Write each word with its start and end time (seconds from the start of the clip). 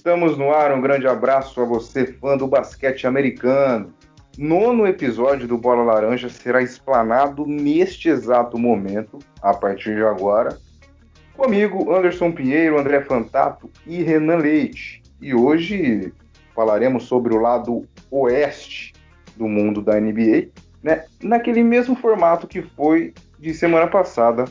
Estamos 0.00 0.38
no 0.38 0.50
ar, 0.50 0.72
um 0.72 0.80
grande 0.80 1.06
abraço 1.06 1.60
a 1.60 1.64
você, 1.66 2.06
fã 2.06 2.34
do 2.34 2.46
basquete 2.46 3.06
americano. 3.06 3.92
Nono 4.38 4.86
episódio 4.86 5.46
do 5.46 5.58
Bola 5.58 5.82
Laranja 5.82 6.30
será 6.30 6.62
explanado 6.62 7.44
neste 7.46 8.08
exato 8.08 8.56
momento, 8.56 9.18
a 9.42 9.52
partir 9.52 9.96
de 9.96 10.02
agora. 10.02 10.58
Comigo, 11.36 11.94
Anderson 11.94 12.32
Pinheiro, 12.32 12.78
André 12.78 13.02
Fantato 13.02 13.68
e 13.86 14.02
Renan 14.02 14.36
Leite. 14.36 15.02
E 15.20 15.34
hoje 15.34 16.14
falaremos 16.56 17.02
sobre 17.02 17.34
o 17.34 17.38
lado 17.38 17.86
oeste 18.10 18.94
do 19.36 19.46
mundo 19.46 19.82
da 19.82 20.00
NBA, 20.00 20.48
né? 20.82 21.04
naquele 21.22 21.62
mesmo 21.62 21.94
formato 21.94 22.48
que 22.48 22.62
foi 22.62 23.12
de 23.38 23.52
semana 23.52 23.86
passada, 23.86 24.46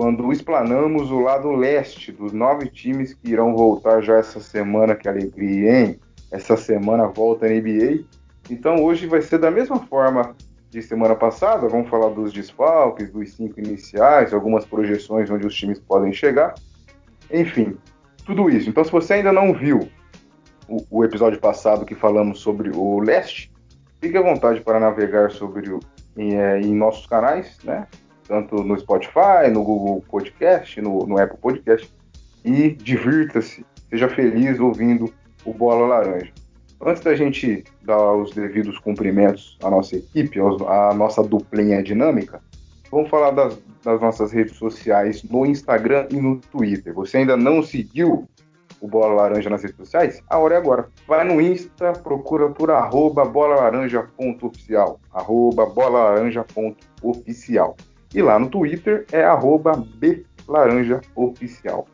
quando 0.00 0.32
explanamos 0.32 1.10
o 1.10 1.20
lado 1.20 1.52
leste 1.52 2.10
dos 2.10 2.32
nove 2.32 2.70
times 2.70 3.12
que 3.12 3.32
irão 3.32 3.54
voltar 3.54 4.00
já 4.00 4.16
essa 4.16 4.40
semana. 4.40 4.96
Que 4.96 5.06
alegria, 5.06 5.78
hein? 5.78 6.00
Essa 6.32 6.56
semana 6.56 7.06
volta 7.06 7.44
a 7.44 7.50
NBA. 7.50 8.04
Então 8.48 8.82
hoje 8.82 9.06
vai 9.06 9.20
ser 9.20 9.36
da 9.36 9.50
mesma 9.50 9.78
forma 9.88 10.34
de 10.70 10.80
semana 10.80 11.14
passada. 11.14 11.68
Vamos 11.68 11.90
falar 11.90 12.08
dos 12.14 12.32
desfalques, 12.32 13.10
dos 13.10 13.34
cinco 13.34 13.60
iniciais, 13.60 14.32
algumas 14.32 14.64
projeções 14.64 15.30
onde 15.30 15.46
os 15.46 15.54
times 15.54 15.78
podem 15.78 16.14
chegar. 16.14 16.54
Enfim, 17.30 17.76
tudo 18.24 18.48
isso. 18.48 18.70
Então, 18.70 18.82
se 18.82 18.90
você 18.90 19.12
ainda 19.12 19.34
não 19.34 19.52
viu 19.52 19.86
o, 20.66 20.82
o 20.90 21.04
episódio 21.04 21.38
passado 21.38 21.84
que 21.84 21.94
falamos 21.94 22.40
sobre 22.40 22.70
o 22.74 23.00
leste, 23.00 23.52
fique 24.00 24.16
à 24.16 24.22
vontade 24.22 24.62
para 24.62 24.80
navegar 24.80 25.30
sobre 25.30 25.70
o, 25.70 25.80
em, 26.16 26.36
é, 26.36 26.58
em 26.58 26.74
nossos 26.74 27.04
canais, 27.06 27.58
né? 27.62 27.86
Tanto 28.30 28.62
no 28.62 28.78
Spotify, 28.78 29.50
no 29.52 29.64
Google 29.64 30.04
Podcast, 30.08 30.80
no, 30.80 31.04
no 31.04 31.18
Apple 31.18 31.36
Podcast. 31.42 31.92
E 32.44 32.70
divirta-se, 32.70 33.66
seja 33.90 34.08
feliz 34.08 34.60
ouvindo 34.60 35.12
o 35.44 35.52
Bola 35.52 35.88
Laranja. 35.88 36.32
Antes 36.80 37.02
da 37.02 37.16
gente 37.16 37.64
dar 37.82 38.14
os 38.14 38.32
devidos 38.32 38.78
cumprimentos 38.78 39.58
à 39.64 39.68
nossa 39.68 39.96
equipe, 39.96 40.38
à 40.38 40.94
nossa 40.94 41.24
duplinha 41.24 41.82
dinâmica, 41.82 42.40
vamos 42.88 43.10
falar 43.10 43.32
das, 43.32 43.60
das 43.82 44.00
nossas 44.00 44.30
redes 44.30 44.56
sociais 44.56 45.24
no 45.24 45.44
Instagram 45.44 46.06
e 46.12 46.20
no 46.20 46.38
Twitter. 46.38 46.94
Você 46.94 47.16
ainda 47.16 47.36
não 47.36 47.64
seguiu 47.64 48.28
o 48.80 48.86
Bola 48.86 49.12
Laranja 49.12 49.50
nas 49.50 49.62
redes 49.62 49.76
sociais? 49.76 50.22
A 50.30 50.38
hora 50.38 50.54
é 50.54 50.58
agora. 50.58 50.88
Vai 51.08 51.24
no 51.24 51.40
Insta, 51.40 51.94
procura 51.94 52.48
por 52.48 52.70
arroba 52.70 53.24
bolalaranja.oficial, 53.24 55.00
arroba 55.12 55.66
bolalaranja.oficial. 55.66 57.76
E 58.14 58.20
lá 58.22 58.38
no 58.38 58.48
Twitter 58.48 59.06
é 59.12 59.22
arroba 59.22 59.86
blaranjaoficial, 60.46 61.86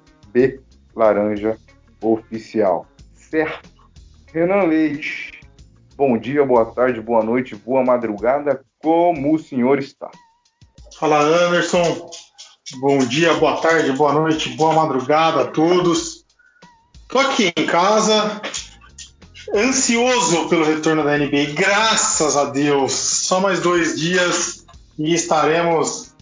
blaranjaoficial. 0.94 2.86
Certo? 3.14 3.68
Renan 4.32 4.62
Leite, 4.64 5.40
bom 5.96 6.16
dia, 6.16 6.44
boa 6.44 6.66
tarde, 6.66 7.00
boa 7.00 7.22
noite, 7.22 7.54
boa 7.54 7.84
madrugada. 7.84 8.64
Como 8.78 9.34
o 9.34 9.38
senhor 9.38 9.78
está? 9.78 10.10
Fala, 10.98 11.20
Anderson. 11.20 12.10
Bom 12.80 12.98
dia, 12.98 13.34
boa 13.34 13.60
tarde, 13.60 13.92
boa 13.92 14.12
noite, 14.12 14.48
boa 14.56 14.72
madrugada 14.72 15.42
a 15.42 15.46
todos. 15.46 16.24
Tô 17.08 17.18
aqui 17.18 17.52
em 17.56 17.66
casa, 17.66 18.40
ansioso 19.54 20.48
pelo 20.48 20.64
retorno 20.64 21.04
da 21.04 21.16
NBA, 21.16 21.52
graças 21.54 22.36
a 22.36 22.46
Deus. 22.46 22.92
Só 22.92 23.40
mais 23.40 23.60
dois 23.60 23.98
dias 23.98 24.65
e 24.98 25.14
estaremos 25.14 26.14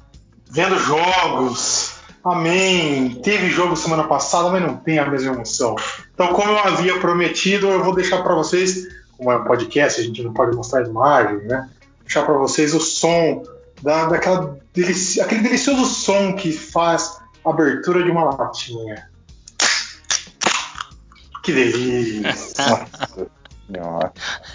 vendo 0.51 0.79
jogos, 0.79 1.95
Amém. 2.25 3.21
Teve 3.23 3.51
jogo 3.51 3.77
semana 3.77 4.05
passada, 4.05 4.49
mas 4.49 4.63
não 4.63 4.79
tem 4.79 4.99
a 4.99 5.05
mesma 5.05 5.35
emoção. 5.35 5.77
Então, 6.15 6.33
como 6.33 6.53
eu 6.53 6.59
havia 6.59 6.99
prometido, 6.99 7.69
eu 7.69 7.85
vou 7.85 7.95
deixar 7.95 8.23
para 8.23 8.35
vocês, 8.35 8.89
como 9.19 9.31
é 9.31 9.37
um 9.37 9.45
podcast, 9.45 10.01
a 10.01 10.05
gente 10.05 10.23
não 10.23 10.33
pode 10.33 10.57
mostrar 10.57 10.87
imagem, 10.87 11.47
né? 11.47 11.69
Deixar 12.01 12.23
para 12.23 12.33
vocês 12.39 12.73
o 12.73 12.81
som 12.81 13.43
da, 13.83 14.07
daquela 14.07 14.59
delici 14.73 15.21
aquele 15.21 15.43
delicioso 15.43 15.85
som 15.85 16.35
que 16.35 16.51
faz 16.51 17.21
a 17.45 17.51
abertura 17.51 18.03
de 18.03 18.11
uma 18.11 18.25
latinha. 18.25 19.11
Que 21.43 21.53
delícia! 21.53 22.87
Nossa. 23.69 24.13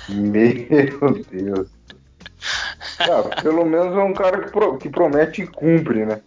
Meu 0.09 1.23
Deus. 1.31 1.67
Ah, 2.99 3.41
pelo 3.41 3.65
menos 3.65 3.95
é 3.95 4.03
um 4.03 4.13
cara 4.13 4.41
que, 4.41 4.51
pro, 4.51 4.77
que 4.77 4.89
promete 4.89 5.43
e 5.43 5.47
cumpre, 5.47 6.05
né? 6.05 6.21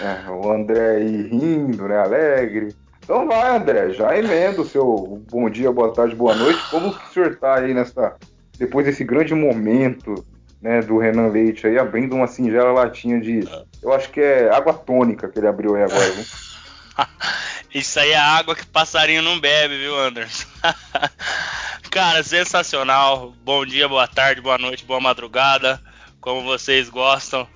É, 0.00 0.30
o 0.30 0.52
André 0.52 0.96
aí 0.96 1.22
rindo, 1.28 1.88
né? 1.88 1.98
Alegre. 1.98 2.74
Então 3.02 3.26
vai, 3.26 3.56
André, 3.56 3.90
já 3.90 4.16
emenda 4.16 4.62
o 4.62 4.68
seu 4.68 5.22
bom 5.30 5.50
dia, 5.50 5.72
boa 5.72 5.92
tarde, 5.92 6.14
boa 6.14 6.34
noite. 6.34 6.62
Como 6.70 6.94
que 6.94 7.04
o 7.04 7.12
senhor 7.12 7.36
tá 7.36 7.58
aí 7.58 7.74
nessa. 7.74 8.14
Depois 8.58 8.86
desse 8.86 9.02
grande 9.02 9.34
momento 9.34 10.24
né, 10.60 10.80
do 10.80 10.98
Renan 10.98 11.28
Leite 11.28 11.66
aí, 11.66 11.78
abrindo 11.78 12.14
uma 12.14 12.28
singela 12.28 12.72
latinha 12.72 13.20
de. 13.20 13.40
Eu 13.82 13.92
acho 13.92 14.08
que 14.10 14.20
é 14.20 14.48
água 14.50 14.72
tônica 14.72 15.28
que 15.28 15.38
ele 15.38 15.48
abriu 15.48 15.74
aí 15.74 15.82
agora, 15.82 16.10
viu? 16.12 16.24
Isso 17.74 17.98
aí 17.98 18.10
é 18.10 18.18
água 18.18 18.54
que 18.54 18.66
passarinho 18.66 19.22
não 19.22 19.40
bebe, 19.40 19.78
viu, 19.78 19.98
Anderson? 19.98 20.46
Cara, 21.92 22.22
sensacional. 22.22 23.34
Bom 23.44 23.66
dia, 23.66 23.86
boa 23.86 24.08
tarde, 24.08 24.40
boa 24.40 24.56
noite, 24.56 24.82
boa 24.82 24.98
madrugada, 24.98 25.78
como 26.22 26.42
vocês 26.42 26.88
gostam. 26.88 27.46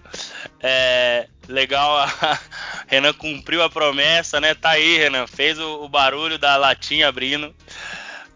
É, 0.60 1.26
legal, 1.48 1.97
a 1.97 2.38
Renan 2.86 3.14
cumpriu 3.14 3.62
a 3.62 3.70
promessa, 3.70 4.38
né? 4.38 4.54
Tá 4.54 4.72
aí, 4.72 4.98
Renan, 4.98 5.26
fez 5.26 5.58
o, 5.58 5.84
o 5.84 5.88
barulho 5.88 6.38
da 6.38 6.54
latinha 6.58 7.08
abrindo. 7.08 7.54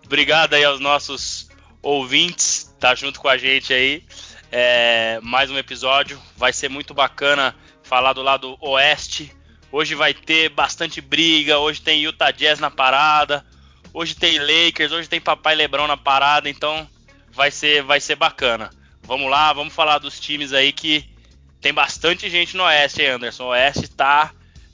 Obrigado 0.03 0.55
aí 0.55 0.65
aos 0.65 0.81
nossos 0.81 1.51
ouvintes, 1.83 2.75
tá 2.81 2.95
junto 2.95 3.21
com 3.21 3.29
a 3.29 3.37
gente 3.37 3.75
aí. 3.75 4.03
É, 4.51 5.21
mais 5.23 5.51
um 5.51 5.59
episódio, 5.59 6.19
vai 6.35 6.51
ser 6.51 6.71
muito 6.71 6.95
bacana 6.95 7.55
falar 7.83 8.15
do 8.15 8.23
lado 8.23 8.57
oeste. 8.63 9.37
Hoje 9.71 9.95
vai 9.95 10.15
ter 10.15 10.49
bastante 10.49 11.03
briga, 11.03 11.59
hoje 11.59 11.83
tem 11.83 12.01
Utah 12.01 12.31
Jazz 12.31 12.59
na 12.59 12.71
parada, 12.71 13.45
hoje 13.93 14.15
tem 14.15 14.39
Lakers, 14.39 14.93
hoje 14.93 15.09
tem 15.09 15.21
Papai 15.21 15.55
Lebron 15.55 15.87
na 15.87 15.97
parada, 15.97 16.49
então 16.49 16.89
vai 17.33 17.51
ser, 17.51 17.83
vai 17.83 18.01
ser 18.01 18.17
bacana. 18.17 18.71
Vamos 19.03 19.31
lá, 19.31 19.53
vamos 19.53 19.75
falar 19.75 19.99
dos 19.99 20.21
times 20.21 20.53
aí 20.53 20.73
que 20.73 21.09
tem 21.61 21.73
bastante 21.73 22.31
gente 22.31 22.57
no 22.57 22.65
Oeste, 22.65 23.05
Anderson. 23.05 23.45
O 23.45 23.49
Oeste 23.49 23.89
tá, 23.89 24.33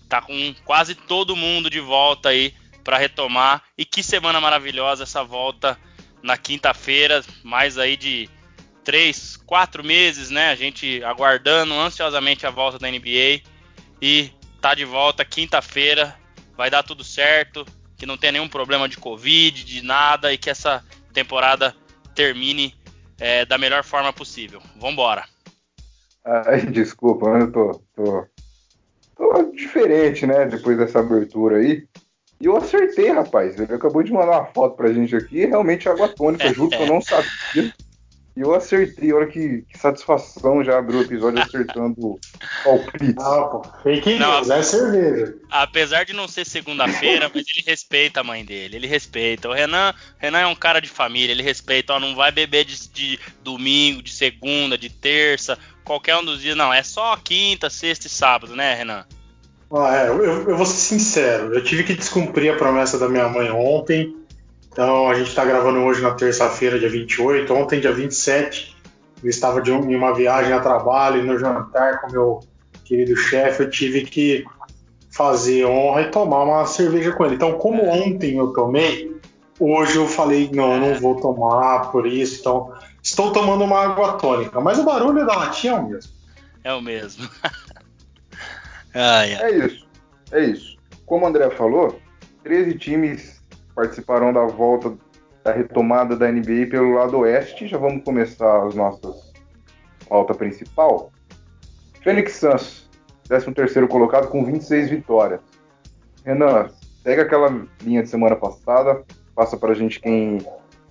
tá 0.09 0.21
com 0.21 0.55
quase 0.65 0.95
todo 0.95 1.37
mundo 1.37 1.69
de 1.69 1.81
volta 1.81 2.29
aí 2.29 2.55
para 2.85 2.99
retomar. 2.99 3.63
E 3.77 3.85
que 3.85 4.03
semana 4.03 4.41
maravilhosa 4.41 5.03
essa 5.03 5.25
volta 5.25 5.79
na 6.23 6.37
quinta-feira, 6.37 7.25
mais 7.43 7.79
aí 7.79 7.97
de 7.97 8.29
três, 8.85 9.37
quatro 9.37 9.83
meses, 9.83 10.31
né? 10.31 10.51
A 10.51 10.55
gente 10.55 11.03
aguardando 11.03 11.75
ansiosamente 11.75 12.47
a 12.47 12.51
volta 12.51 12.79
da 12.79 12.89
NBA 12.89 13.43
e 14.01 14.31
tá 14.61 14.75
de 14.75 14.85
volta 14.85 15.25
quinta-feira. 15.25 16.17
Vai 16.57 16.71
dar 16.71 16.83
tudo 16.83 17.03
certo, 17.03 17.67
que 17.97 18.07
não 18.07 18.17
tenha 18.17 18.33
nenhum 18.33 18.49
problema 18.49 18.89
de 18.89 18.97
Covid, 18.97 19.65
de 19.65 19.83
nada 19.83 20.33
e 20.33 20.39
que 20.39 20.51
essa 20.51 20.85
temporada 21.13 21.75
termine 22.15 22.75
é, 23.19 23.45
da 23.45 23.57
melhor 23.57 23.85
forma 23.85 24.13
possível. 24.13 24.61
Vambora! 24.77 25.25
Ai, 26.25 26.67
desculpa, 26.71 27.27
eu 27.27 27.53
tô, 27.53 27.83
tô, 27.95 28.27
tô 29.17 29.43
diferente, 29.53 30.27
né? 30.27 30.47
Depois 30.47 30.77
dessa 30.77 31.01
abertura 31.01 31.59
aí. 31.59 31.87
E 32.41 32.47
eu 32.47 32.57
acertei, 32.57 33.11
rapaz. 33.11 33.59
Ele 33.59 33.73
acabou 33.73 34.03
de 34.03 34.13
mandar 34.13 34.41
uma 34.41 34.47
foto 34.47 34.77
pra 34.77 34.93
gente 34.93 35.17
aqui. 35.17 35.47
Realmente 35.47 35.89
água 35.89 36.09
tônica, 36.09 36.53
juro 36.53 36.69
que 36.69 36.83
eu 36.83 36.87
não 36.87 37.01
sabia. 37.01 37.73
E 38.37 38.43
eu 38.43 38.55
acertei, 38.55 39.11
olha 39.15 39.27
que, 39.27 39.63
que 39.63 39.79
satisfação 39.79 40.63
já 40.63 40.79
abriu 40.79 40.99
o 40.99 41.03
episódio 41.03 41.43
acertando 41.43 41.95
o 41.99 42.21
palpite. 42.63 43.15
Ah, 43.19 43.45
pô, 43.45 43.63
fake 43.83 44.19
news, 44.19 44.51
é 44.51 44.63
cerveja. 44.63 45.35
Apesar 45.51 46.05
de 46.05 46.13
não 46.13 46.29
ser 46.29 46.45
segunda-feira, 46.45 47.31
mas 47.35 47.47
ele 47.49 47.65
respeita 47.67 48.21
a 48.21 48.25
mãe 48.25 48.45
dele, 48.45 48.77
ele 48.77 48.87
respeita. 48.87 49.49
O 49.49 49.55
Renan, 49.55 49.95
Renan 50.19 50.41
é 50.41 50.47
um 50.47 50.55
cara 50.55 50.81
de 50.81 50.89
família, 50.89 51.33
ele 51.33 51.43
respeita, 51.43 51.95
ó, 51.95 51.99
não 51.99 52.15
vai 52.15 52.31
beber 52.31 52.67
de, 52.67 52.89
de 52.91 53.19
domingo, 53.43 54.03
de 54.03 54.13
segunda, 54.13 54.77
de 54.77 54.91
terça, 54.91 55.59
qualquer 55.83 56.19
um 56.19 56.25
dos 56.25 56.43
dias, 56.43 56.55
não. 56.55 56.71
É 56.75 56.83
só 56.83 57.17
quinta, 57.17 57.71
sexta 57.71 58.07
e 58.07 58.11
sábado, 58.11 58.55
né, 58.55 58.75
Renan? 58.75 59.07
Ah, 59.73 59.97
é, 59.97 60.09
eu, 60.09 60.23
eu 60.23 60.57
vou 60.59 60.67
ser 60.67 60.77
sincero, 60.77 61.55
eu 61.55 61.65
tive 61.65 61.85
que 61.85 61.95
descumprir 61.95 62.53
a 62.53 62.57
promessa 62.59 62.99
da 62.99 63.09
minha 63.09 63.31
mãe 63.31 63.51
ontem 63.51 64.26
então 64.77 65.09
a 65.09 65.15
gente 65.15 65.29
está 65.29 65.43
gravando 65.43 65.79
hoje 65.79 66.03
na 66.03 66.11
terça-feira, 66.11 66.79
dia 66.79 66.91
28. 66.91 67.51
Ontem, 67.55 67.81
dia 67.81 67.95
27, 67.95 68.77
eu 69.25 69.31
estava 69.31 69.63
de 69.63 69.73
um, 69.73 69.91
em 69.91 69.97
uma 69.97 70.13
viagem 70.13 70.53
a 70.53 70.61
trabalho 70.61 71.23
e 71.23 71.27
no 71.27 71.39
jantar 71.39 72.03
com 72.03 72.13
meu 72.13 72.41
querido 72.85 73.17
chefe, 73.17 73.63
eu 73.63 73.71
tive 73.71 74.05
que 74.05 74.45
fazer 75.11 75.65
honra 75.65 76.03
e 76.03 76.11
tomar 76.11 76.43
uma 76.43 76.67
cerveja 76.67 77.11
com 77.13 77.25
ele. 77.25 77.37
Então, 77.37 77.55
como 77.55 77.89
ontem 77.89 78.37
eu 78.37 78.49
tomei, 78.53 79.19
hoje 79.59 79.97
eu 79.97 80.07
falei, 80.07 80.51
não, 80.53 80.79
não 80.79 80.95
vou 81.01 81.19
tomar 81.23 81.91
por 81.91 82.07
isso. 82.07 82.41
Então, 82.41 82.75
estou 83.03 83.33
tomando 83.33 83.65
uma 83.65 83.81
água 83.83 84.19
tônica. 84.19 84.61
Mas 84.61 84.79
o 84.79 84.85
barulho 84.85 85.25
da 85.25 85.37
latinha 85.37 85.73
é 85.73 85.77
o 85.77 85.89
mesmo. 85.89 86.13
É 86.63 86.75
o 86.75 86.83
mesmo. 86.83 87.27
ai, 88.93 89.37
ai. 89.37 89.43
É 89.43 89.59
isso. 89.59 89.89
É 90.33 90.45
isso. 90.45 90.77
Como 91.07 91.25
o 91.25 91.29
André 91.29 91.49
falou, 91.49 91.99
13 92.45 92.77
times 92.77 93.36
participarão 93.77 94.33
da 94.33 94.47
volta 94.47 94.97
da 95.45 95.53
retomada 95.53 96.17
da 96.17 96.33
NBA 96.33 96.67
pelo 96.71 96.95
lado 96.95 97.19
oeste. 97.19 97.69
Já 97.69 97.77
vamos 97.77 98.03
começar 98.03 98.67
as 98.67 98.75
nossas 98.75 99.33
pauta 100.09 100.35
principal. 100.35 101.13
Phoenix 102.03 102.37
Suns, 102.37 102.89
13 103.29 103.53
terceiro 103.53 103.87
colocado 103.87 104.29
com 104.29 104.45
26 104.45 104.91
vitórias. 104.91 105.41
Renan, 106.25 106.71
pega 107.05 107.23
aquela 107.23 107.67
linha 107.83 108.03
de 108.03 108.09
semana 108.09 108.35
passada, 108.35 109.05
passa 109.35 109.57
para 109.57 109.73
a 109.73 109.75
gente 109.75 110.01
quem, 110.01 110.39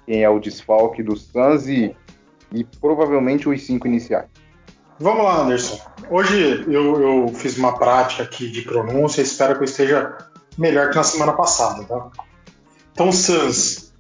quem 0.06 0.24
é 0.24 0.30
o 0.30 0.40
desfalque 0.40 1.02
do 1.02 1.18
Suns 1.18 1.68
e, 1.68 1.96
e 2.52 2.64
provavelmente 2.64 3.50
os 3.50 3.66
cinco 3.66 3.88
iniciais. 3.88 4.30
Vamos 5.00 5.26
lá, 5.26 5.42
Anderson. 5.42 5.80
Hoje 6.10 6.66
eu, 6.72 7.02
eu, 7.02 7.28
fiz 7.30 7.58
uma 7.58 7.78
prática 7.78 8.24
aqui 8.24 8.50
de 8.50 8.62
pronúncia, 8.62 9.22
espero 9.22 9.56
que 9.56 9.62
eu 9.62 9.66
esteja 9.66 10.18
melhor 10.58 10.90
que 10.90 10.96
na 10.96 11.04
semana 11.04 11.34
passada, 11.34 11.84
tá? 11.84 12.10
Então, 12.96 13.12
Suns, 13.12 13.92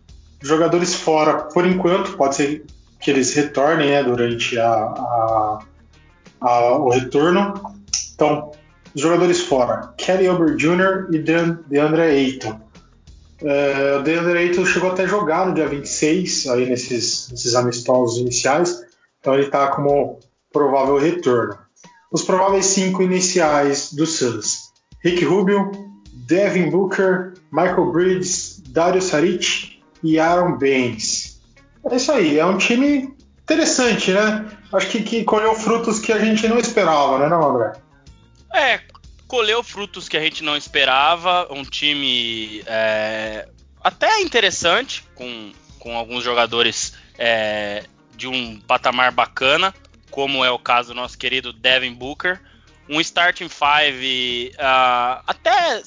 jogadores 0.42 0.95
fora, 0.95 1.50
por 1.50 1.68
enquanto, 1.68 2.15
pode 2.15 2.36
ser 2.36 2.65
que 3.01 3.12
eles 3.12 3.33
retornem 3.33 3.89
né, 3.89 4.01
durante 4.01 4.57
a, 4.57 4.71
a, 4.74 5.59
a, 6.39 6.77
o 6.77 6.89
retorno. 6.89 7.75
Então, 8.13 8.53
jogadores 8.95 9.42
fora, 9.42 9.94
Kelly 9.97 10.30
Ober 10.30 10.56
Jr. 10.56 11.13
e 11.13 11.19
DeAndre 11.19 12.03
Ayton. 12.03 12.57
É, 13.42 13.97
o 14.00 14.01
DeAndre 14.01 14.39
Ayton 14.39 14.65
chegou 14.65 14.92
até 14.92 15.03
a 15.03 15.07
jogar 15.07 15.45
no 15.45 15.53
dia 15.53 15.68
26, 15.68 16.48
aí 16.48 16.69
nesses, 16.69 17.27
nesses 17.30 17.53
amistosos 17.53 18.18
iniciais, 18.19 18.81
então 19.19 19.33
ele 19.33 19.48
está 19.48 19.68
como 19.68 20.21
provável 20.53 20.98
retorno. 20.98 21.57
Os 22.09 22.24
prováveis 22.24 22.68
cinco 22.68 23.03
iniciais 23.03 23.91
do 23.91 24.06
Suns: 24.06 24.71
Rick 25.03 25.25
Rubio, 25.25 25.69
Devin 26.13 26.69
Booker, 26.69 27.33
Michael 27.51 27.92
Bridges, 27.92 28.62
Dario 28.68 29.01
Saric 29.01 29.81
e 30.03 30.19
Aaron 30.19 30.57
Baines. 30.57 31.42
É 31.89 31.95
isso 31.95 32.12
aí, 32.12 32.39
é 32.39 32.45
um 32.45 32.57
time 32.57 33.13
interessante, 33.44 34.12
né? 34.12 34.45
Acho 34.74 34.88
que, 34.88 35.03
que 35.03 35.24
colheu 35.24 35.53
frutos 35.56 36.00
que 36.00 36.12
a 36.12 36.19
gente 36.19 36.47
não 36.47 36.57
esperava, 36.57 37.19
né, 37.19 37.30
não, 37.30 37.56
André? 37.56 37.74
É, 38.53 38.81
colheu 39.27 39.63
frutos 39.63 40.09
que 40.09 40.18
a 40.18 40.21
gente 40.21 40.44
não 40.44 40.57
esperava. 40.57 41.47
Um 41.51 41.63
time 41.63 42.63
é, 42.65 43.48
até 43.81 44.21
interessante, 44.21 45.03
com, 45.13 45.51
com 45.80 45.95
alguns 45.95 46.24
jogadores 46.24 46.94
é, 47.18 47.83
de 48.15 48.27
um 48.27 48.59
patamar 48.59 49.12
bacana 49.12 49.74
como 50.15 50.45
é 50.45 50.50
o 50.50 50.57
caso 50.57 50.94
do 50.94 50.95
nosso 50.95 51.18
querido 51.18 51.51
Devin 51.51 51.94
Booker. 51.94 52.39
Um 52.88 53.01
starting 53.01 53.50
five 53.50 54.53
uh, 54.56 55.21
até 55.27 55.81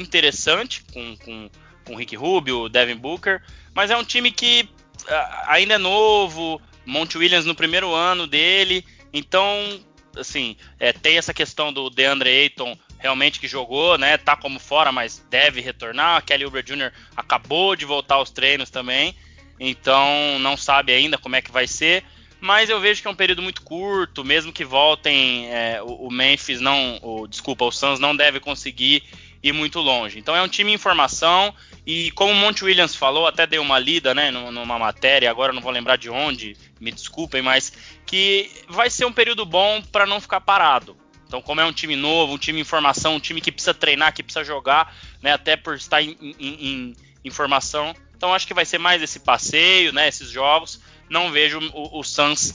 interessante 0.00 0.84
com, 0.92 1.16
com, 1.16 1.50
com 1.84 1.96
Rick 1.96 2.16
Rubio, 2.16 2.68
Devin 2.68 2.96
Booker, 2.96 3.42
mas 3.74 3.90
é 3.90 3.96
um 3.96 4.04
time 4.04 4.30
que 4.30 4.68
uh, 5.02 5.46
ainda 5.46 5.74
é 5.74 5.78
novo, 5.78 6.60
Monte 6.86 7.18
Williams 7.18 7.44
no 7.44 7.54
primeiro 7.54 7.94
ano 7.94 8.26
dele, 8.26 8.84
então 9.12 9.80
assim 10.16 10.56
é, 10.78 10.92
tem 10.92 11.16
essa 11.16 11.32
questão 11.32 11.72
do 11.72 11.88
DeAndre 11.88 12.28
Ayton 12.28 12.76
realmente 12.98 13.40
que 13.40 13.48
jogou, 13.48 13.98
né? 13.98 14.16
Tá 14.16 14.36
como 14.36 14.60
fora, 14.60 14.92
mas 14.92 15.24
deve 15.28 15.60
retornar. 15.60 16.24
Kelly 16.24 16.44
Oubre 16.44 16.62
Jr. 16.62 16.92
acabou 17.16 17.74
de 17.74 17.84
voltar 17.84 18.16
aos 18.16 18.30
treinos 18.30 18.70
também, 18.70 19.16
então 19.58 20.38
não 20.38 20.56
sabe 20.56 20.92
ainda 20.92 21.18
como 21.18 21.36
é 21.36 21.42
que 21.42 21.50
vai 21.50 21.66
ser 21.66 22.04
mas 22.42 22.68
eu 22.68 22.80
vejo 22.80 23.00
que 23.00 23.06
é 23.06 23.10
um 23.10 23.14
período 23.14 23.40
muito 23.40 23.62
curto, 23.62 24.24
mesmo 24.24 24.52
que 24.52 24.64
voltem, 24.64 25.46
é, 25.48 25.80
o, 25.80 26.08
o, 26.08 26.10
Memphis 26.10 26.60
não, 26.60 26.98
o, 27.00 27.28
desculpa, 27.28 27.64
o 27.64 27.70
Suns 27.70 28.00
não 28.00 28.16
deve 28.16 28.40
conseguir 28.40 29.04
ir 29.42 29.52
muito 29.52 29.80
longe. 29.80 30.18
Então 30.18 30.36
é 30.36 30.42
um 30.42 30.48
time 30.48 30.72
em 30.72 30.78
formação 30.78 31.54
e 31.86 32.10
como 32.12 32.32
o 32.32 32.36
Monte 32.36 32.64
Williams 32.64 32.94
falou, 32.94 33.26
até 33.26 33.46
dei 33.46 33.58
uma 33.58 33.78
lida, 33.78 34.14
né, 34.14 34.30
numa 34.30 34.78
matéria, 34.78 35.30
agora 35.30 35.52
não 35.52 35.60
vou 35.60 35.72
lembrar 35.72 35.96
de 35.96 36.08
onde, 36.08 36.56
me 36.80 36.92
desculpem, 36.92 37.42
mas 37.42 37.72
que 38.06 38.50
vai 38.68 38.88
ser 38.88 39.04
um 39.04 39.12
período 39.12 39.44
bom 39.44 39.82
para 39.90 40.06
não 40.06 40.20
ficar 40.20 40.40
parado. 40.40 40.96
Então, 41.26 41.40
como 41.40 41.60
é 41.60 41.64
um 41.64 41.72
time 41.72 41.96
novo, 41.96 42.34
um 42.34 42.38
time 42.38 42.60
em 42.60 42.64
formação, 42.64 43.16
um 43.16 43.20
time 43.20 43.40
que 43.40 43.50
precisa 43.50 43.72
treinar, 43.74 44.12
que 44.12 44.22
precisa 44.22 44.44
jogar, 44.44 44.94
né, 45.20 45.32
até 45.32 45.56
por 45.56 45.74
estar 45.74 46.02
em, 46.02 46.16
em, 46.20 46.36
em, 46.38 46.96
em 47.24 47.30
formação, 47.30 47.94
então 48.16 48.32
acho 48.32 48.46
que 48.46 48.54
vai 48.54 48.64
ser 48.64 48.78
mais 48.78 49.02
esse 49.02 49.18
passeio, 49.18 49.92
né, 49.92 50.06
esses 50.06 50.30
jogos 50.30 50.80
não 51.12 51.30
vejo 51.30 51.58
o, 51.74 51.98
o 51.98 52.02
Suns 52.02 52.54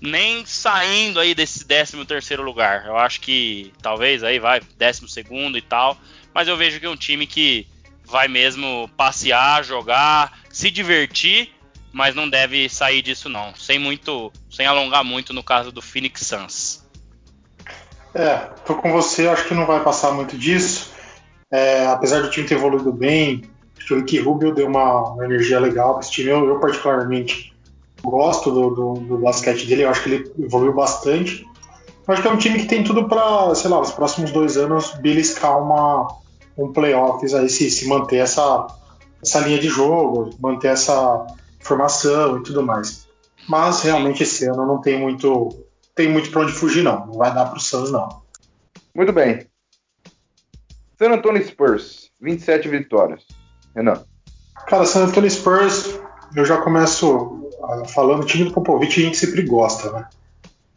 nem 0.00 0.44
saindo 0.44 1.18
aí 1.18 1.34
desse 1.34 1.64
13 1.64 2.04
terceiro 2.04 2.42
lugar. 2.42 2.84
Eu 2.86 2.98
acho 2.98 3.20
que 3.20 3.72
talvez 3.80 4.22
aí 4.22 4.38
vai 4.38 4.60
12 4.60 5.08
segundo 5.08 5.56
e 5.56 5.62
tal, 5.62 5.98
mas 6.34 6.48
eu 6.48 6.56
vejo 6.56 6.80
que 6.80 6.86
é 6.86 6.90
um 6.90 6.96
time 6.96 7.26
que 7.26 7.66
vai 8.04 8.28
mesmo 8.28 8.88
passear, 8.96 9.64
jogar, 9.64 10.40
se 10.50 10.70
divertir, 10.70 11.50
mas 11.92 12.14
não 12.14 12.28
deve 12.28 12.68
sair 12.68 13.00
disso 13.00 13.28
não, 13.28 13.54
sem 13.54 13.78
muito, 13.78 14.32
sem 14.50 14.66
alongar 14.66 15.04
muito 15.04 15.32
no 15.32 15.42
caso 15.42 15.70
do 15.70 15.80
Phoenix 15.80 16.26
Suns. 16.26 16.84
É, 18.14 18.36
tô 18.66 18.74
com 18.76 18.92
você, 18.92 19.26
acho 19.28 19.46
que 19.46 19.54
não 19.54 19.66
vai 19.66 19.82
passar 19.82 20.12
muito 20.12 20.36
disso. 20.36 20.92
É, 21.50 21.86
apesar 21.86 22.20
do 22.20 22.30
time 22.30 22.46
ter 22.46 22.54
evoluído 22.54 22.92
bem, 22.92 23.42
acho 23.76 23.86
que 23.86 23.94
o 23.94 23.96
Ricky 23.98 24.18
Rubio 24.18 24.54
deu 24.54 24.66
uma, 24.66 25.10
uma 25.12 25.24
energia 25.24 25.58
legal 25.58 25.94
para 25.94 26.00
esse 26.00 26.10
time. 26.10 26.30
Eu, 26.30 26.46
eu 26.48 26.60
particularmente 26.60 27.54
gosto 28.02 28.50
do, 28.50 28.70
do, 28.70 28.94
do, 29.00 29.18
basquete 29.18 29.66
dele, 29.66 29.84
eu 29.84 29.88
acho 29.88 30.02
que 30.02 30.10
ele 30.10 30.32
evoluiu 30.38 30.72
bastante. 30.72 31.46
Eu 32.06 32.12
acho 32.12 32.22
que 32.22 32.28
é 32.28 32.30
um 32.30 32.36
time 32.36 32.58
que 32.58 32.66
tem 32.66 32.84
tudo 32.84 33.08
para, 33.08 33.54
sei 33.54 33.70
lá, 33.70 33.78
nos 33.78 33.90
próximos 33.90 34.30
dois 34.30 34.56
anos 34.56 34.92
beliscar 35.00 35.60
uma, 35.60 36.06
um 36.56 36.72
playoffs 36.72 37.34
aí, 37.34 37.48
se, 37.48 37.70
se 37.70 37.88
manter 37.88 38.16
essa, 38.16 38.66
essa 39.22 39.40
linha 39.40 39.58
de 39.58 39.68
jogo, 39.68 40.30
manter 40.40 40.68
essa 40.68 41.26
formação 41.60 42.38
e 42.38 42.42
tudo 42.42 42.62
mais. 42.62 43.08
Mas 43.48 43.82
realmente 43.82 44.22
esse 44.22 44.46
ano 44.46 44.66
não 44.66 44.80
tem 44.80 44.98
muito, 44.98 45.48
tem 45.94 46.08
muito 46.08 46.30
para 46.30 46.42
onde 46.42 46.52
fugir 46.52 46.82
não, 46.82 47.06
não 47.06 47.14
vai 47.14 47.34
dar 47.34 47.46
para 47.46 47.58
o 47.58 47.60
Suns 47.60 47.90
não. 47.90 48.22
Muito 48.94 49.12
bem. 49.12 49.46
San 50.98 51.12
Antonio 51.12 51.44
Spurs, 51.44 52.10
27 52.20 52.68
vitórias. 52.68 53.26
Renan. 53.74 54.04
Cara, 54.66 54.86
San 54.86 55.04
Antonio 55.04 55.30
Spurs, 55.30 55.98
eu 56.36 56.44
já 56.44 56.58
começo 56.58 57.50
falando 57.88 58.22
o 58.22 58.26
time 58.26 58.44
do 58.44 58.52
Popovich, 58.52 59.00
a 59.00 59.04
gente 59.04 59.16
sempre 59.16 59.42
gosta, 59.42 59.90
né? 59.90 60.08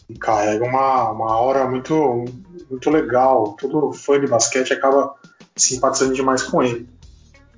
E 0.10 0.18
carrega 0.18 0.66
uma, 0.66 1.12
uma 1.12 1.32
aura 1.32 1.68
muito, 1.68 2.25
muito 2.70 2.90
legal. 2.90 3.56
Todo 3.60 3.92
fã 3.92 4.20
de 4.20 4.28
basquete 4.28 4.74
acaba 4.74 5.13
simpatizando 5.62 6.14
demais 6.14 6.44
com 6.44 6.64
ele. 6.64 6.88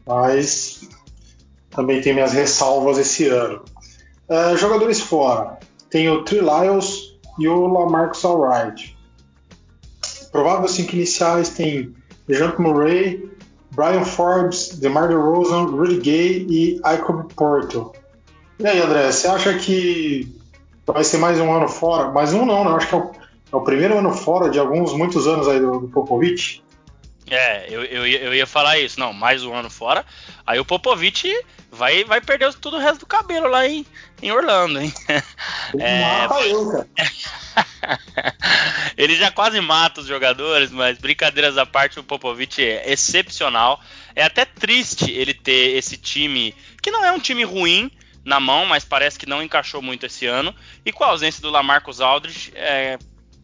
Mas 0.05 0.87
também 1.69 2.01
tem 2.01 2.13
minhas 2.13 2.33
ressalvas 2.33 2.97
esse 2.97 3.27
ano. 3.27 3.63
Uh, 4.27 4.57
jogadores 4.57 4.99
fora. 4.99 5.57
Tem 5.89 6.09
o 6.09 6.23
Trey 6.23 6.41
Lyles 6.41 7.17
e 7.39 7.47
o 7.47 7.67
Lamarcus 7.67 8.23
Alright. 8.25 8.97
Prováveis 10.31 10.71
cinco 10.71 10.95
iniciais 10.95 11.49
tem 11.49 11.93
DeJounte 12.27 12.61
Murray, 12.61 13.29
Brian 13.71 14.03
Forbes, 14.03 14.77
DeMar 14.77 15.07
DeRozan, 15.07 15.65
Rudy 15.65 15.97
Gay 15.97 16.45
e 16.49 16.75
Icon 16.95 17.23
Porto. 17.35 17.91
E 18.59 18.67
aí, 18.67 18.81
André, 18.81 19.11
você 19.11 19.27
acha 19.27 19.57
que 19.57 20.35
vai 20.85 21.03
ser 21.03 21.17
mais 21.17 21.39
um 21.39 21.51
ano 21.51 21.67
fora? 21.67 22.11
Mais 22.11 22.33
um 22.33 22.45
não, 22.45 22.63
né? 22.65 22.71
Acho 22.71 22.87
que 22.87 22.95
é 22.95 22.97
o, 22.97 23.11
é 23.53 23.55
o 23.55 23.61
primeiro 23.61 23.97
ano 23.97 24.11
fora 24.11 24.49
de 24.49 24.59
alguns, 24.59 24.93
muitos 24.93 25.27
anos 25.27 25.47
aí 25.47 25.59
do, 25.59 25.79
do 25.79 25.87
Popovich. 25.87 26.61
É, 27.29 27.67
eu, 27.69 27.83
eu, 27.83 28.07
eu, 28.07 28.33
ia 28.33 28.47
falar 28.47 28.79
isso. 28.79 28.99
Não, 28.99 29.13
mais 29.13 29.43
um 29.43 29.53
ano 29.53 29.69
fora. 29.69 30.05
Aí 30.45 30.59
o 30.59 30.65
Popovich 30.65 31.31
vai, 31.71 32.03
vai 32.03 32.21
perder 32.21 32.53
todo 32.55 32.77
o 32.77 32.79
resto 32.79 33.01
do 33.01 33.05
cabelo 33.05 33.47
lá 33.47 33.67
em, 33.67 33.85
em 34.21 34.31
Orlando, 34.31 34.81
hein? 34.81 34.93
É, 35.79 36.25
eu, 36.51 36.87
ele 38.97 39.15
já 39.15 39.31
quase 39.31 39.61
mata 39.61 40.01
os 40.01 40.07
jogadores, 40.07 40.71
mas 40.71 40.97
brincadeiras 40.97 41.57
à 41.57 41.65
parte, 41.65 41.99
o 41.99 42.03
Popovich 42.03 42.63
é 42.63 42.91
excepcional. 42.91 43.79
É 44.15 44.23
até 44.23 44.45
triste 44.45 45.11
ele 45.11 45.33
ter 45.33 45.77
esse 45.77 45.97
time, 45.97 46.55
que 46.81 46.89
não 46.89 47.05
é 47.05 47.11
um 47.11 47.19
time 47.19 47.43
ruim, 47.43 47.91
na 48.23 48.39
mão, 48.39 48.65
mas 48.65 48.85
parece 48.85 49.17
que 49.17 49.25
não 49.25 49.41
encaixou 49.41 49.81
muito 49.81 50.05
esse 50.05 50.25
ano. 50.25 50.53
E 50.85 50.91
com 50.91 51.03
a 51.03 51.07
ausência 51.07 51.41
do 51.41 51.49
Lamarcus 51.49 52.01
Aldridge, 52.01 52.51
é 52.55 52.97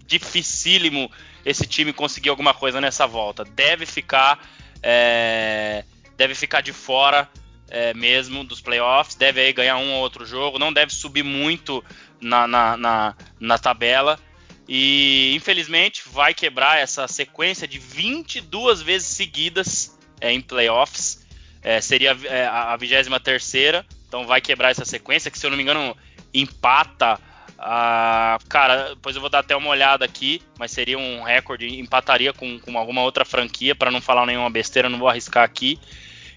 dificílimo 0.06 1.10
esse 1.46 1.66
time 1.68 1.94
conseguir 1.94 2.30
alguma 2.30 2.54
coisa 2.54 2.82
nessa 2.82 3.06
volta. 3.06 3.46
Deve 3.46 3.86
ficar, 3.86 4.40
é, 4.82 5.86
deve 6.18 6.34
ficar 6.36 6.62
de 6.62 6.74
fora 6.74 7.30
é, 7.70 7.94
mesmo 7.94 8.44
dos 8.44 8.60
playoffs, 8.60 9.16
deve 9.16 9.40
aí 9.40 9.54
ganhar 9.54 9.78
um 9.78 9.94
ou 9.94 10.02
outro 10.02 10.26
jogo, 10.26 10.60
não 10.60 10.74
deve 10.74 10.94
subir 10.94 11.24
muito 11.24 11.84
na, 12.20 12.48
na, 12.48 12.76
na, 12.76 13.16
na 13.40 13.58
tabela. 13.58 14.20
E 14.68 15.34
infelizmente 15.36 16.04
vai 16.10 16.34
quebrar 16.34 16.80
essa 16.80 17.08
sequência 17.08 17.68
de 17.68 17.78
22 17.78 18.82
vezes 18.82 19.08
seguidas 19.10 19.96
é, 20.20 20.32
em 20.32 20.42
playoffs. 20.42 21.24
É, 21.62 21.80
seria 21.82 22.18
é, 22.26 22.46
a 22.46 22.76
23 22.76 23.08
terceira 23.24 23.86
então 24.16 24.26
vai 24.26 24.40
quebrar 24.40 24.70
essa 24.70 24.86
sequência, 24.86 25.30
que 25.30 25.38
se 25.38 25.46
eu 25.46 25.50
não 25.50 25.58
me 25.58 25.64
engano, 25.64 25.96
empata. 26.34 27.20
Uh, 27.58 28.38
cara, 28.50 28.90
depois 28.90 29.16
eu 29.16 29.22
vou 29.22 29.30
dar 29.30 29.40
até 29.40 29.56
uma 29.56 29.70
olhada 29.70 30.04
aqui, 30.04 30.42
mas 30.60 30.72
seria 30.72 30.98
um 30.98 31.24
recorde, 31.24 31.80
empataria 31.80 32.34
com, 32.34 32.60
com 32.60 32.78
alguma 32.78 33.02
outra 33.02 33.24
franquia, 33.24 33.74
para 33.74 33.90
não 33.90 34.02
falar 34.02 34.26
nenhuma 34.26 34.50
besteira, 34.50 34.90
não 34.90 35.00
vou 35.00 35.08
arriscar 35.08 35.44
aqui. 35.44 35.80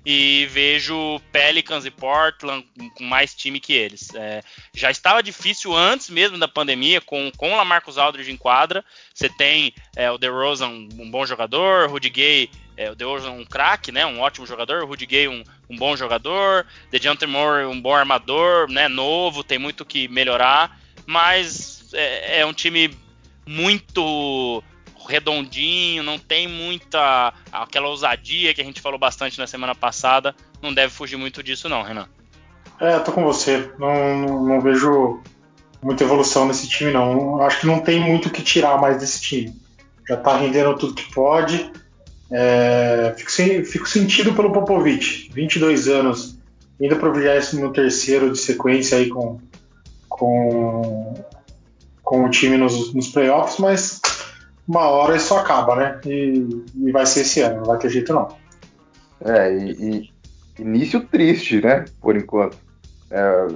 e 0.04 0.46
vejo 0.46 1.20
Pelicans 1.30 1.84
e 1.84 1.90
Portland 1.90 2.66
com 2.94 3.04
mais 3.04 3.34
time 3.34 3.60
que 3.60 3.72
eles. 3.72 4.14
É, 4.14 4.42
já 4.72 4.90
estava 4.90 5.22
difícil 5.22 5.74
antes 5.74 6.08
mesmo 6.08 6.38
da 6.38 6.48
pandemia, 6.48 7.00
com, 7.00 7.30
com 7.36 7.52
o 7.52 7.56
Lamarcus 7.56 7.98
Aldridge 7.98 8.30
em 8.30 8.36
quadra. 8.36 8.84
Você 9.12 9.28
tem 9.28 9.74
é, 9.96 10.10
o 10.10 10.16
DeRozan, 10.16 10.68
um, 10.68 11.10
bom 11.10 11.26
jogador, 11.26 11.90
Rudy 11.90 12.08
Gay, 12.08 12.50
é, 12.76 12.90
o 12.90 12.94
DeRozan 12.94 13.32
um 13.32 13.44
craque, 13.44 13.90
né, 13.92 14.06
um 14.06 14.20
ótimo 14.20 14.46
jogador, 14.46 14.82
o 14.82 14.86
Rudy 14.86 15.04
Gay 15.04 15.28
um, 15.28 15.42
um 15.68 15.76
bom 15.76 15.96
jogador, 15.96 16.64
DeJounte 16.90 17.26
Moore 17.26 17.66
um 17.66 17.80
bom 17.80 17.94
armador, 17.94 18.70
né, 18.70 18.88
novo, 18.88 19.42
tem 19.42 19.58
muito 19.58 19.84
que 19.84 20.08
melhorar, 20.08 20.80
mas 21.08 21.88
é, 21.94 22.40
é 22.40 22.46
um 22.46 22.52
time 22.52 22.94
muito 23.46 24.62
redondinho, 25.08 26.02
não 26.02 26.18
tem 26.18 26.46
muita 26.46 27.32
aquela 27.50 27.88
ousadia 27.88 28.52
que 28.52 28.60
a 28.60 28.64
gente 28.64 28.82
falou 28.82 28.98
bastante 28.98 29.38
na 29.38 29.46
semana 29.46 29.74
passada, 29.74 30.34
não 30.60 30.74
deve 30.74 30.92
fugir 30.92 31.16
muito 31.16 31.42
disso 31.42 31.66
não, 31.66 31.82
Renan. 31.82 32.06
É, 32.78 32.98
tô 32.98 33.10
com 33.10 33.24
você. 33.24 33.72
Não, 33.78 34.18
não, 34.18 34.44
não 34.44 34.60
vejo 34.60 35.22
muita 35.82 36.04
evolução 36.04 36.46
nesse 36.46 36.68
time 36.68 36.92
não. 36.92 37.40
Acho 37.40 37.60
que 37.60 37.66
não 37.66 37.80
tem 37.80 37.98
muito 37.98 38.26
o 38.26 38.30
que 38.30 38.42
tirar 38.42 38.78
mais 38.78 38.98
desse 38.98 39.22
time. 39.22 39.56
Já 40.06 40.18
tá 40.18 40.36
rendendo 40.36 40.76
tudo 40.76 40.92
que 40.92 41.10
pode. 41.14 41.72
É, 42.30 43.14
fico, 43.16 43.32
sem, 43.32 43.64
fico, 43.64 43.88
sentido 43.88 44.34
pelo 44.34 44.52
Popovich, 44.52 45.30
22 45.32 45.88
anos, 45.88 46.38
indo 46.78 46.96
para 46.96 47.08
o 47.08 47.14
23 47.14 48.30
de 48.30 48.38
sequência 48.38 48.98
aí 48.98 49.08
com, 49.08 49.40
com, 50.18 51.14
com 52.02 52.24
o 52.24 52.30
time 52.30 52.56
nos, 52.56 52.92
nos 52.92 53.08
playoffs, 53.08 53.58
mas 53.58 54.00
uma 54.66 54.88
hora 54.88 55.16
isso 55.16 55.34
acaba, 55.34 55.76
né? 55.76 56.00
E, 56.04 56.64
e, 56.76 56.92
vai 56.92 57.06
ser 57.06 57.20
esse 57.20 57.40
ano, 57.40 57.58
não 57.58 57.64
vai 57.64 57.78
ter 57.78 57.88
jeito 57.88 58.12
não. 58.12 58.28
É, 59.24 59.56
e, 59.56 60.10
e 60.58 60.62
início 60.62 61.00
triste, 61.06 61.62
né? 61.62 61.86
Por 62.00 62.16
enquanto. 62.16 62.58
É, 63.10 63.46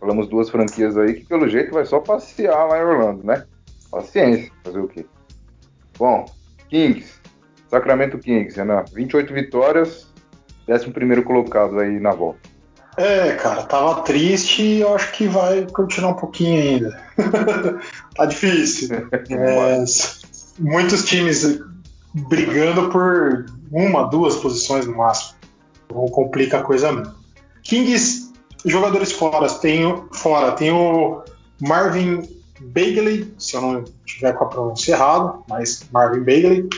falamos 0.00 0.28
duas 0.28 0.48
franquias 0.48 0.96
aí 0.96 1.14
que 1.14 1.26
pelo 1.26 1.48
jeito 1.48 1.74
vai 1.74 1.84
só 1.84 2.00
passear 2.00 2.66
lá 2.68 2.78
em 2.78 2.84
Orlando, 2.84 3.24
né? 3.24 3.44
Paciência, 3.90 4.50
fazer 4.64 4.78
o 4.78 4.88
quê? 4.88 5.04
Bom, 5.98 6.24
Kings, 6.70 7.20
Sacramento 7.68 8.18
Kings, 8.18 8.56
Renan, 8.56 8.84
28 8.94 9.34
vitórias, 9.34 10.10
11 10.66 11.22
colocado 11.22 11.78
aí 11.78 12.00
na 12.00 12.12
volta. 12.12 12.51
É, 12.96 13.32
cara, 13.36 13.62
tava 13.62 14.02
triste 14.02 14.62
e 14.62 14.80
eu 14.80 14.94
acho 14.94 15.12
que 15.12 15.26
vai 15.26 15.66
continuar 15.66 16.10
um 16.10 16.16
pouquinho 16.16 16.60
ainda. 16.60 17.02
tá 18.14 18.26
difícil. 18.26 19.08
é, 19.30 19.84
muitos 20.58 21.04
times 21.04 21.60
brigando 22.14 22.90
por 22.90 23.46
uma, 23.70 24.08
duas 24.08 24.36
posições 24.36 24.86
no 24.86 24.96
máximo. 24.96 25.38
Então 25.86 26.06
complica 26.08 26.58
a 26.58 26.62
coisa 26.62 26.92
mesmo. 26.92 27.14
Kings, 27.62 28.30
jogadores 28.64 29.12
fora, 29.12 29.48
tem, 29.48 30.04
fora, 30.12 30.52
tem 30.52 30.70
o 30.70 31.22
Marvin 31.60 32.28
Bagley, 32.60 33.32
se 33.38 33.54
eu 33.54 33.62
não 33.62 33.84
tiver 34.04 34.32
com 34.34 34.44
a 34.44 34.48
pronúncia 34.48 34.92
errada, 34.92 35.38
mas 35.48 35.86
Marvin 35.90 36.20
Bagley. 36.20 36.68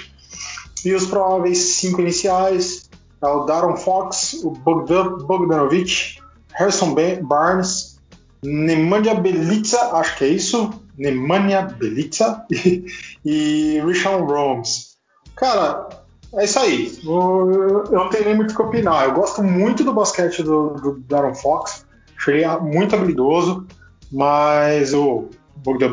E 0.84 0.92
os 0.92 1.06
prováveis 1.06 1.58
cinco 1.58 2.00
iniciais 2.00 2.88
é 3.24 3.28
o 3.28 3.44
Daron 3.44 3.76
Fox, 3.76 4.40
o 4.44 4.50
Bogdan, 4.50 5.18
Bogdanovic, 5.18 6.18
Harrison 6.52 6.94
Barnes, 7.22 7.98
Nemanja 8.42 9.14
Belica, 9.14 9.78
acho 9.96 10.16
que 10.16 10.24
é 10.24 10.28
isso, 10.28 10.70
Nemanja 10.98 11.62
Belica 11.62 12.44
e, 12.50 12.84
e 13.24 13.82
Richard 13.84 14.30
Romes. 14.30 14.94
Cara, 15.34 15.88
é 16.34 16.44
isso 16.44 16.58
aí. 16.58 16.98
Eu, 17.04 17.84
eu 17.86 17.92
não 17.92 18.08
tenho 18.10 18.24
nem 18.24 18.36
muito 18.36 18.52
o 18.52 18.56
que 18.56 18.62
opinar. 18.62 19.04
Eu 19.04 19.14
gosto 19.14 19.42
muito 19.42 19.82
do 19.82 19.94
basquete 19.94 20.42
do, 20.42 20.74
do 20.74 21.00
Darren 21.08 21.34
Fox. 21.34 21.86
Achei 22.16 22.46
muito 22.60 22.94
habilidoso, 22.94 23.66
mas 24.12 24.92
o 24.94 25.28
Bogdan 25.56 25.90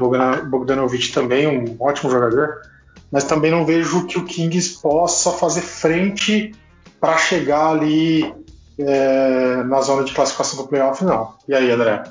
Bogdanovic 0.49 1.11
também, 1.11 1.47
um 1.47 1.75
ótimo 1.79 2.11
jogador. 2.11 2.61
Mas 3.11 3.23
também 3.23 3.51
não 3.51 3.65
vejo 3.65 4.05
que 4.05 4.17
o 4.17 4.25
Kings 4.25 4.81
possa 4.81 5.31
fazer 5.31 5.61
frente 5.61 6.53
para 7.01 7.17
chegar 7.17 7.69
ali 7.69 8.31
é, 8.77 9.63
na 9.63 9.81
zona 9.81 10.05
de 10.05 10.13
classificação 10.13 10.61
do 10.61 10.67
playoff, 10.67 11.03
não. 11.03 11.35
E 11.47 11.53
aí, 11.55 11.69
André? 11.71 12.03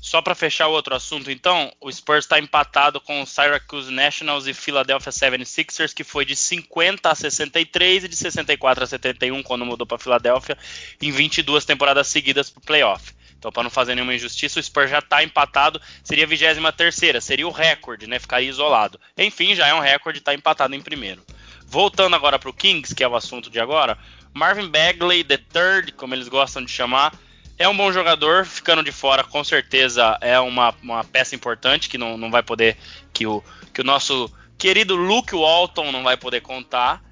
Só 0.00 0.22
para 0.22 0.34
fechar 0.34 0.68
o 0.68 0.72
outro 0.72 0.94
assunto, 0.94 1.30
então, 1.30 1.72
o 1.80 1.90
Spurs 1.90 2.24
está 2.24 2.38
empatado 2.38 3.00
com 3.00 3.20
o 3.20 3.26
Syracuse 3.26 3.90
Nationals 3.90 4.46
e 4.46 4.54
Philadelphia 4.54 5.10
76ers, 5.10 5.92
que 5.92 6.04
foi 6.04 6.24
de 6.24 6.36
50 6.36 7.10
a 7.10 7.14
63 7.14 8.04
e 8.04 8.08
de 8.08 8.14
64 8.14 8.84
a 8.84 8.86
71 8.86 9.42
quando 9.42 9.66
mudou 9.66 9.86
para 9.86 9.98
Philadelphia, 9.98 10.56
em 11.02 11.10
22 11.10 11.64
temporadas 11.64 12.06
seguidas 12.06 12.48
para 12.48 12.60
o 12.60 12.64
playoff. 12.64 13.12
Então, 13.38 13.50
para 13.50 13.62
não 13.62 13.70
fazer 13.70 13.94
nenhuma 13.94 14.14
injustiça, 14.14 14.60
o 14.60 14.62
Spurs 14.62 14.90
já 14.90 14.98
está 14.98 15.22
empatado, 15.22 15.80
seria 16.04 16.24
a 16.24 16.28
23 16.28 17.22
seria 17.22 17.46
o 17.46 17.52
recorde, 17.52 18.06
né? 18.06 18.18
Ficaria 18.18 18.48
isolado. 18.48 19.00
Enfim, 19.16 19.54
já 19.54 19.66
é 19.66 19.74
um 19.74 19.80
recorde, 19.80 20.18
está 20.18 20.34
empatado 20.34 20.74
em 20.74 20.80
primeiro. 20.80 21.22
Voltando 21.70 22.16
agora 22.16 22.38
para 22.38 22.48
o 22.48 22.52
Kings, 22.52 22.94
que 22.94 23.04
é 23.04 23.08
o 23.08 23.14
assunto 23.14 23.50
de 23.50 23.60
agora, 23.60 23.98
Marvin 24.34 24.68
Bagley, 24.68 25.24
the 25.24 25.36
third, 25.36 25.92
como 25.92 26.14
eles 26.14 26.28
gostam 26.28 26.64
de 26.64 26.70
chamar, 26.70 27.12
é 27.58 27.68
um 27.68 27.76
bom 27.76 27.92
jogador, 27.92 28.46
ficando 28.46 28.82
de 28.82 28.92
fora 28.92 29.24
com 29.24 29.42
certeza 29.42 30.16
é 30.20 30.38
uma, 30.38 30.74
uma 30.82 31.02
peça 31.02 31.34
importante 31.34 31.88
que 31.88 31.98
não, 31.98 32.16
não 32.16 32.30
vai 32.30 32.42
poder, 32.42 32.76
que 33.12 33.26
o, 33.26 33.42
que 33.74 33.80
o 33.80 33.84
nosso 33.84 34.32
querido 34.56 34.94
Luke 34.94 35.34
Walton 35.34 35.90
não 35.90 36.02
vai 36.02 36.16
poder 36.16 36.40
contar. 36.40 37.02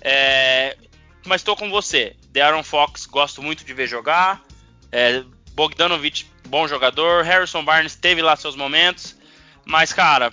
É, 0.00 0.76
mas 1.24 1.40
estou 1.40 1.56
com 1.56 1.70
você. 1.70 2.16
Darren 2.32 2.62
Fox, 2.62 3.06
gosto 3.06 3.40
muito 3.42 3.64
de 3.64 3.72
ver 3.72 3.86
jogar. 3.86 4.42
É, 4.90 5.22
Bogdanovich, 5.54 6.30
bom 6.48 6.66
jogador. 6.66 7.24
Harrison 7.24 7.64
Barnes 7.64 7.94
teve 7.94 8.22
lá 8.22 8.34
seus 8.34 8.56
momentos. 8.56 9.16
Mas, 9.64 9.92
cara, 9.92 10.32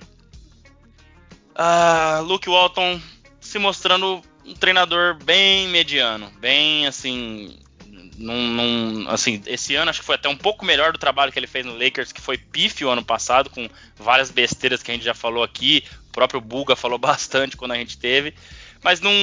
uh, 1.55 2.23
Luke 2.23 2.49
Walton 2.49 2.99
se 3.39 3.59
mostrando 3.59 4.21
um 4.49 4.53
treinador 4.53 5.15
bem 5.23 5.67
mediano, 5.67 6.31
bem 6.39 6.87
assim, 6.87 7.55
num, 8.17 8.47
num, 8.47 9.09
assim, 9.09 9.41
esse 9.45 9.75
ano 9.75 9.89
acho 9.89 9.99
que 9.99 10.05
foi 10.05 10.15
até 10.15 10.27
um 10.27 10.35
pouco 10.35 10.65
melhor 10.65 10.91
do 10.91 10.97
trabalho 10.97 11.31
que 11.31 11.37
ele 11.37 11.47
fez 11.47 11.65
no 11.65 11.77
Lakers, 11.77 12.11
que 12.11 12.19
foi 12.19 12.37
pífio 12.37 12.89
ano 12.89 13.03
passado, 13.03 13.49
com 13.49 13.69
várias 13.95 14.31
besteiras 14.31 14.81
que 14.81 14.91
a 14.91 14.93
gente 14.93 15.05
já 15.05 15.13
falou 15.13 15.43
aqui, 15.43 15.83
o 16.09 16.11
próprio 16.11 16.41
Buga 16.41 16.75
falou 16.75 16.97
bastante 16.99 17.55
quando 17.55 17.71
a 17.71 17.77
gente 17.77 17.97
teve, 17.97 18.33
mas 18.83 18.99
não, 18.99 19.13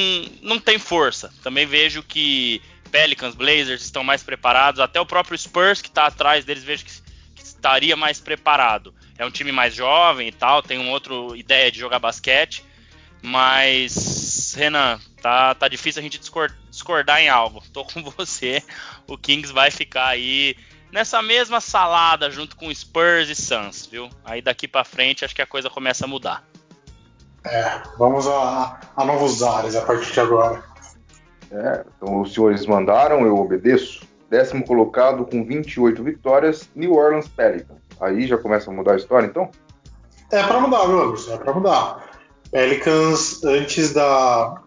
não 0.43 0.59
tem 0.59 0.79
força. 0.79 1.33
Também 1.43 1.67
vejo 1.67 2.03
que 2.03 2.63
Pelicans, 2.91 3.35
Blazers 3.35 3.83
estão 3.83 4.05
mais 4.05 4.23
preparados, 4.23 4.81
até 4.81 5.01
o 5.01 5.07
próprio 5.07 5.37
Spurs 5.37 5.83
que 5.83 5.89
está 5.89 6.07
atrás 6.07 6.45
deles 6.45 6.63
vejo 6.63 6.85
que, 6.85 6.93
que 7.35 7.43
estaria 7.43 7.97
mais 7.97 8.21
preparado. 8.21 8.95
É 9.19 9.27
um 9.27 9.31
time 9.31 9.51
mais 9.51 9.75
jovem 9.75 10.29
e 10.29 10.33
tal, 10.33 10.63
tem 10.63 10.79
uma 10.79 10.91
outra 10.91 11.15
ideia 11.35 11.71
de 11.71 11.79
jogar 11.79 11.99
basquete, 11.99 12.63
mas, 13.27 14.55
Renan, 14.57 15.01
tá, 15.21 15.53
tá 15.53 15.67
difícil 15.67 15.99
a 15.99 16.03
gente 16.03 16.21
discordar 16.71 17.21
em 17.21 17.29
algo. 17.29 17.61
Tô 17.73 17.85
com 17.85 18.01
você. 18.17 18.63
O 19.09 19.19
Kings 19.19 19.53
vai 19.53 19.69
ficar 19.69 20.07
aí 20.07 20.57
nessa 20.93 21.21
mesma 21.21 21.61
salada 21.61 22.31
junto 22.31 22.55
com 22.55 22.73
Spurs 22.73 23.29
e 23.29 23.35
Suns, 23.35 23.85
viu? 23.87 24.09
Aí 24.25 24.41
daqui 24.41 24.69
para 24.69 24.85
frente 24.85 25.25
acho 25.25 25.35
que 25.35 25.43
a 25.43 25.47
coisa 25.47 25.69
começa 25.69 26.05
a 26.05 26.09
mudar. 26.09 26.45
É, 27.45 27.83
vamos 27.99 28.29
a, 28.29 28.79
a 28.97 29.05
novos 29.05 29.43
ares 29.43 29.75
a 29.75 29.83
partir 29.83 30.13
de 30.13 30.21
agora. 30.21 30.63
É, 31.51 31.85
então 31.97 32.21
os 32.21 32.33
senhores 32.33 32.65
mandaram, 32.65 33.27
eu 33.27 33.35
obedeço. 33.37 34.07
Décimo 34.31 34.65
colocado 34.65 35.27
com 35.27 35.45
28 35.45 36.01
vitórias, 36.05 36.69
New 36.77 36.95
Orleans 36.95 37.27
Pelicans. 37.27 37.79
Aí 38.01 38.29
já 38.29 38.39
começa 38.39 38.71
a 38.71 38.75
mudar 38.75 38.93
a 38.93 38.97
história, 38.97 39.27
então? 39.27 39.51
É 40.31 40.45
para 40.45 40.61
mudar, 40.61 40.87
viu, 40.87 41.03
Anderson? 41.03 41.35
É 41.35 41.39
para 41.39 41.53
mudar. 41.53 42.06
Pelicans, 42.51 43.43
antes 43.45 43.93
da, 43.93 44.63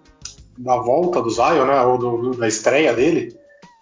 da 0.58 0.78
volta 0.78 1.22
do 1.22 1.30
Zion, 1.30 1.66
né, 1.66 1.82
ou 1.82 1.98
do, 1.98 2.32
da 2.32 2.48
estreia 2.48 2.94
dele 2.94 3.36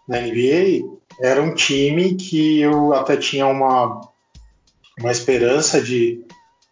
na 0.07 0.19
NBA, 0.21 0.87
era 1.21 1.41
um 1.41 1.53
time 1.53 2.15
que 2.15 2.61
eu 2.61 2.93
até 2.93 3.17
tinha 3.17 3.47
uma, 3.47 4.01
uma 4.99 5.11
esperança 5.11 5.81
de, 5.81 6.23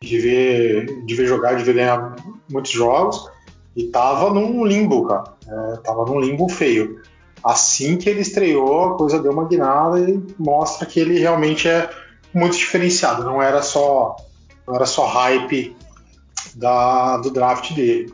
de, 0.02 0.18
ver, 0.20 1.04
de 1.06 1.16
ver 1.16 1.28
jogar, 1.28 1.56
de 1.56 1.64
ver 1.64 1.74
ganhar 1.74 2.16
muitos 2.50 2.72
jogos, 2.72 3.30
e 3.76 3.88
tava 3.88 4.30
num 4.34 4.64
limbo, 4.64 5.06
cara. 5.06 5.36
É, 5.48 5.78
tava 5.78 6.06
num 6.06 6.20
limbo 6.20 6.48
feio. 6.48 7.02
Assim 7.44 7.98
que 7.98 8.10
ele 8.10 8.22
estreou, 8.22 8.86
a 8.86 8.98
coisa 8.98 9.22
deu 9.22 9.32
uma 9.32 9.48
guinada 9.48 10.00
e 10.00 10.24
mostra 10.40 10.86
que 10.86 11.00
ele 11.00 11.20
realmente 11.20 11.68
é 11.68 11.90
muito 12.34 12.58
diferenciado. 12.58 13.24
Não 13.24 13.42
era 13.42 13.62
só, 13.62 14.16
não 14.66 14.76
era 14.76 14.86
só 14.86 15.06
hype 15.06 15.76
da, 16.54 17.18
do 17.18 17.32
draft 17.32 17.74
dele. 17.74 18.14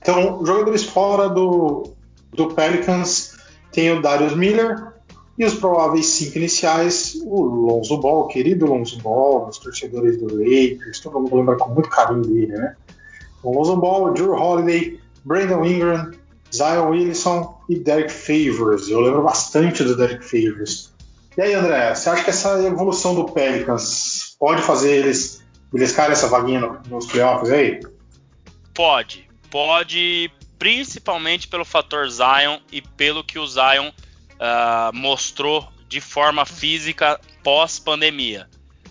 Então, 0.00 0.44
jogadores 0.44 0.84
fora 0.84 1.28
do, 1.28 1.92
do 2.32 2.48
Pelicans 2.54 3.36
tem 3.70 3.92
o 3.92 4.02
Darius 4.02 4.34
Miller 4.34 4.92
e 5.38 5.44
os 5.44 5.54
prováveis 5.54 6.06
cinco 6.06 6.38
iniciais, 6.38 7.16
o 7.24 7.42
Lonzo 7.42 7.98
Ball, 7.98 8.22
o 8.22 8.26
querido 8.26 8.66
Lonzo 8.66 8.98
Ball, 9.00 9.48
os 9.48 9.58
torcedores 9.58 10.18
do 10.18 10.26
Lakers, 10.34 11.00
todo 11.00 11.20
mundo 11.20 11.36
lembra 11.36 11.56
com 11.56 11.70
muito 11.70 11.88
carinho 11.88 12.22
dele, 12.22 12.58
né? 12.58 12.76
O 13.42 13.52
Lonzo 13.52 13.76
Ball, 13.76 14.12
Drew 14.12 14.32
Holiday, 14.32 15.00
Brandon 15.24 15.64
Ingram, 15.64 16.10
Zion 16.54 16.90
Wilson 16.90 17.58
e 17.68 17.78
Derek 17.78 18.12
Favors. 18.12 18.88
Eu 18.88 19.00
lembro 19.00 19.22
bastante 19.22 19.84
do 19.84 19.96
Derek 19.96 20.24
Favors. 20.24 20.92
E 21.38 21.42
aí, 21.42 21.54
André, 21.54 21.94
você 21.94 22.10
acha 22.10 22.24
que 22.24 22.30
essa 22.30 22.62
evolução 22.62 23.14
do 23.14 23.24
Pelicans 23.26 24.36
pode 24.38 24.62
fazer 24.62 24.92
eles 24.92 25.42
beliscarem 25.72 26.12
essa 26.12 26.28
vaguinha 26.28 26.60
nos 26.88 27.06
playoffs 27.06 27.50
aí? 27.50 27.80
Pode. 28.74 29.28
Pode, 29.50 30.30
principalmente 30.58 31.48
pelo 31.48 31.64
fator 31.64 32.08
Zion 32.08 32.58
e 32.70 32.80
pelo 32.80 33.24
que 33.24 33.38
o 33.38 33.46
Zion 33.46 33.88
uh, 33.88 34.94
mostrou 34.94 35.68
de 35.88 36.00
forma 36.00 36.46
física 36.46 37.20
pós-pandemia. 37.42 38.48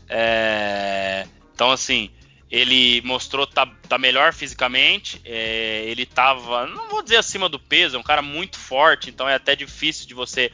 É, 0.10 1.26
então, 1.54 1.72
assim, 1.72 2.12
ele 2.52 3.02
mostrou 3.04 3.46
tá, 3.48 3.66
tá 3.88 3.98
melhor 3.98 4.34
fisicamente. 4.34 5.22
É, 5.24 5.84
ele 5.86 6.06
tava, 6.06 6.68
não 6.68 6.90
vou 6.90 7.02
dizer 7.02 7.18
acima 7.18 7.48
do 7.48 7.60
peso, 7.60 7.96
é 7.96 8.00
um 8.00 8.04
cara 8.04 8.22
muito 8.22 8.58
forte, 8.58 9.10
então 9.10 9.30
é 9.30 9.36
até 9.36 9.56
difícil 9.56 10.08
de 10.08 10.14
você 10.14 10.52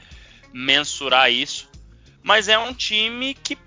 mensurar 0.53 1.31
isso. 1.31 1.69
Mas 2.21 2.47
é 2.47 2.57
um 2.57 2.73
time 2.73 3.33
que 3.33 3.57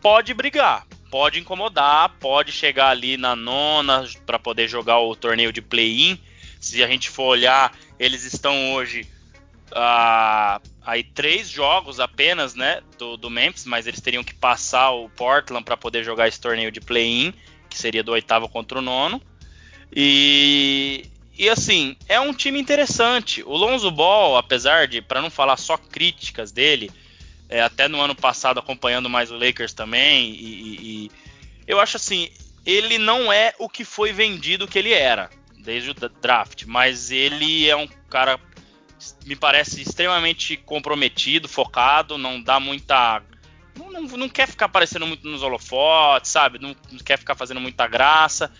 pode 0.00 0.34
brigar, 0.34 0.86
pode 1.10 1.38
incomodar, 1.38 2.16
pode 2.20 2.52
chegar 2.52 2.88
ali 2.88 3.16
na 3.16 3.34
nona 3.34 4.04
para 4.26 4.38
poder 4.38 4.68
jogar 4.68 4.98
o 4.98 5.16
torneio 5.16 5.52
de 5.52 5.62
play-in. 5.62 6.18
Se 6.60 6.82
a 6.82 6.86
gente 6.86 7.08
for 7.08 7.24
olhar, 7.24 7.76
eles 7.98 8.24
estão 8.24 8.74
hoje 8.74 9.06
uh, 9.72 10.60
aí 10.82 11.04
três 11.04 11.48
jogos 11.48 12.00
apenas, 12.00 12.54
né, 12.54 12.80
do, 12.98 13.16
do 13.16 13.30
Memphis, 13.30 13.64
mas 13.64 13.86
eles 13.86 14.00
teriam 14.00 14.24
que 14.24 14.34
passar 14.34 14.90
o 14.90 15.08
Portland 15.10 15.64
para 15.64 15.76
poder 15.76 16.04
jogar 16.04 16.28
esse 16.28 16.40
torneio 16.40 16.72
de 16.72 16.80
play-in 16.80 17.32
que 17.68 17.78
seria 17.78 18.02
do 18.02 18.12
oitavo 18.12 18.48
contra 18.48 18.78
o 18.78 18.82
nono. 18.82 19.20
E, 19.94 21.06
e 21.36 21.48
assim, 21.48 21.96
é 22.08 22.18
um 22.18 22.32
time 22.32 22.58
interessante. 22.58 23.42
O 23.42 23.56
Lonzo 23.56 23.90
Ball, 23.90 24.36
apesar 24.36 24.86
de, 24.86 25.00
para 25.00 25.22
não 25.22 25.30
falar 25.30 25.56
só 25.56 25.76
críticas 25.76 26.50
dele, 26.50 26.90
é, 27.48 27.60
até 27.60 27.88
no 27.88 28.00
ano 28.00 28.14
passado 28.14 28.58
acompanhando 28.58 29.08
mais 29.08 29.30
o 29.30 29.36
Lakers 29.36 29.72
também, 29.72 30.30
e, 30.30 30.34
e, 30.34 30.76
e, 30.80 31.10
eu 31.66 31.80
acho 31.80 31.96
assim, 31.96 32.30
ele 32.64 32.98
não 32.98 33.32
é 33.32 33.54
o 33.58 33.68
que 33.68 33.84
foi 33.84 34.12
vendido 34.12 34.68
que 34.68 34.78
ele 34.78 34.92
era 34.92 35.30
desde 35.58 35.90
o 35.90 35.94
draft, 35.94 36.64
mas 36.66 37.10
ele 37.10 37.68
é 37.68 37.76
um 37.76 37.86
cara 38.08 38.40
me 39.24 39.36
parece 39.36 39.80
extremamente 39.80 40.56
comprometido, 40.56 41.48
focado, 41.48 42.18
não 42.18 42.42
dá 42.42 42.58
muita 42.58 43.22
não, 43.78 43.90
não, 43.92 44.02
não, 44.02 44.28
quer 44.28 44.48
ficar 44.48 44.66
aparecendo 44.66 45.06
muito 45.06 45.26
nos 45.28 45.42
holofotes, 45.42 46.30
sabe? 46.30 46.58
Não, 46.58 46.74
não, 46.90 46.98
quer 46.98 47.16
ficar 47.16 47.36
fazendo 47.36 47.60
muita 47.60 47.86
graça. 47.86 48.50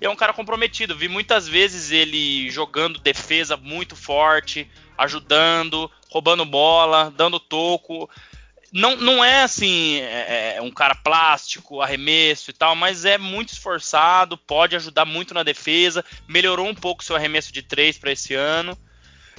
É 0.00 0.08
um 0.08 0.16
cara 0.16 0.32
comprometido. 0.32 0.96
Vi 0.96 1.08
muitas 1.08 1.46
vezes 1.46 1.90
ele 1.90 2.50
jogando 2.50 2.98
defesa 2.98 3.56
muito 3.56 3.94
forte, 3.94 4.68
ajudando, 4.96 5.90
roubando 6.08 6.44
bola, 6.44 7.12
dando 7.14 7.38
toco. 7.38 8.08
Não, 8.72 8.96
não 8.96 9.22
é 9.22 9.42
assim 9.42 9.96
é, 10.00 10.54
é 10.56 10.62
um 10.62 10.70
cara 10.70 10.94
plástico, 10.94 11.82
arremesso 11.82 12.50
e 12.50 12.54
tal, 12.54 12.74
mas 12.74 13.04
é 13.04 13.18
muito 13.18 13.52
esforçado, 13.52 14.38
pode 14.38 14.74
ajudar 14.74 15.04
muito 15.04 15.34
na 15.34 15.42
defesa. 15.42 16.04
Melhorou 16.26 16.66
um 16.66 16.74
pouco 16.74 17.04
seu 17.04 17.14
arremesso 17.14 17.52
de 17.52 17.62
três 17.62 17.98
para 17.98 18.12
esse 18.12 18.34
ano. 18.34 18.76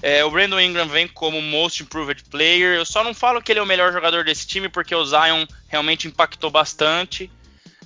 É, 0.04 0.24
o 0.24 0.30
Brandon 0.30 0.60
Ingram 0.60 0.88
vem 0.88 1.08
como 1.08 1.42
Most 1.42 1.82
Improved 1.82 2.26
Player. 2.30 2.76
Eu 2.76 2.86
só 2.86 3.04
não 3.04 3.14
falo 3.14 3.42
que 3.42 3.52
ele 3.52 3.60
é 3.60 3.64
o 3.64 3.66
melhor 3.66 3.92
jogador 3.94 4.24
desse 4.26 4.46
time 4.46 4.68
porque 4.68 4.94
o 4.94 5.06
Zion 5.06 5.46
realmente 5.68 6.08
impactou 6.08 6.52
bastante. 6.52 7.32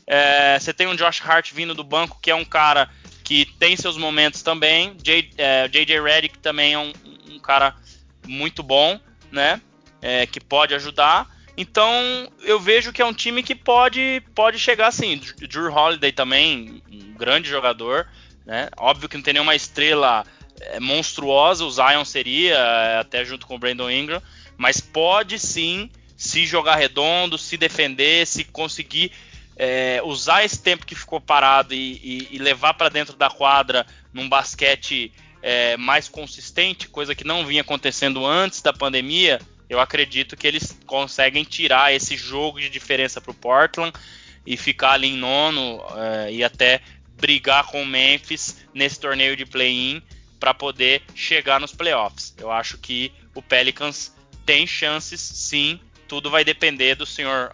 É, 0.07 0.57
você 0.59 0.73
tem 0.73 0.87
um 0.87 0.95
Josh 0.95 1.21
Hart 1.21 1.51
vindo 1.53 1.75
do 1.75 1.83
banco, 1.83 2.19
que 2.21 2.31
é 2.31 2.35
um 2.35 2.45
cara 2.45 2.89
que 3.23 3.45
tem 3.59 3.75
seus 3.75 3.97
momentos 3.97 4.41
também. 4.41 4.95
J, 5.03 5.29
é, 5.37 5.67
JJ 5.67 6.01
Redick 6.01 6.39
também 6.39 6.73
é 6.73 6.79
um, 6.79 6.93
um, 7.29 7.39
cara 7.39 7.75
muito 8.25 8.63
bom, 8.63 8.99
né? 9.31 9.61
É, 10.01 10.25
que 10.25 10.39
pode 10.39 10.73
ajudar. 10.73 11.36
Então 11.57 12.31
eu 12.43 12.59
vejo 12.59 12.93
que 12.93 13.01
é 13.01 13.05
um 13.05 13.13
time 13.13 13.41
que 13.41 13.55
pode, 13.55 14.21
pode 14.35 14.59
chegar 14.59 14.87
assim. 14.87 15.19
Drew 15.49 15.73
Holiday 15.73 16.11
também, 16.11 16.83
um 16.89 17.13
grande 17.13 17.49
jogador. 17.49 18.07
Né? 18.45 18.69
Óbvio 18.77 19.09
que 19.09 19.17
não 19.17 19.23
tem 19.23 19.33
nenhuma 19.33 19.55
estrela 19.55 20.23
é, 20.61 20.79
monstruosa, 20.79 21.65
o 21.65 21.71
Zion 21.71 22.05
seria, 22.05 22.55
é, 22.55 22.99
até 22.99 23.25
junto 23.25 23.47
com 23.47 23.55
o 23.55 23.59
Brandon 23.59 23.89
Ingram, 23.89 24.21
mas 24.55 24.79
pode 24.79 25.39
sim 25.39 25.89
se 26.15 26.45
jogar 26.45 26.75
redondo, 26.75 27.37
se 27.37 27.57
defender, 27.57 28.25
se 28.25 28.43
conseguir 28.43 29.11
é, 29.55 30.01
usar 30.03 30.45
esse 30.45 30.61
tempo 30.61 30.85
que 30.85 30.95
ficou 30.95 31.19
parado 31.19 31.73
e, 31.73 31.99
e, 32.03 32.27
e 32.31 32.37
levar 32.37 32.75
para 32.75 32.89
dentro 32.89 33.15
da 33.15 33.29
quadra 33.29 33.85
num 34.13 34.29
basquete 34.29 35.11
é, 35.41 35.75
mais 35.77 36.07
consistente, 36.07 36.87
coisa 36.87 37.15
que 37.15 37.23
não 37.23 37.45
vinha 37.45 37.61
acontecendo 37.61 38.25
antes 38.25 38.61
da 38.61 38.73
pandemia, 38.73 39.39
eu 39.69 39.79
acredito 39.79 40.37
que 40.37 40.47
eles 40.47 40.77
conseguem 40.85 41.43
tirar 41.43 41.93
esse 41.93 42.15
jogo 42.15 42.59
de 42.59 42.69
diferença 42.69 43.19
para 43.19 43.31
o 43.31 43.35
Portland 43.35 43.93
e 44.45 44.55
ficar 44.55 44.91
ali 44.91 45.07
em 45.07 45.17
nono 45.17 45.83
é, 45.95 46.31
e 46.31 46.43
até 46.43 46.81
brigar 47.19 47.65
com 47.65 47.81
o 47.81 47.85
Memphis 47.85 48.65
nesse 48.73 48.99
torneio 48.99 49.35
de 49.35 49.45
play-in 49.45 50.01
para 50.39 50.53
poder 50.53 51.01
chegar 51.13 51.59
nos 51.59 51.73
playoffs. 51.73 52.33
Eu 52.37 52.51
acho 52.51 52.77
que 52.77 53.11
o 53.33 53.41
Pelicans 53.41 54.13
tem 54.45 54.65
chances, 54.65 55.19
sim. 55.19 55.79
Tudo 56.07 56.29
vai 56.29 56.45
depender 56.45 56.95
do 56.95 57.05
senhor 57.05 57.53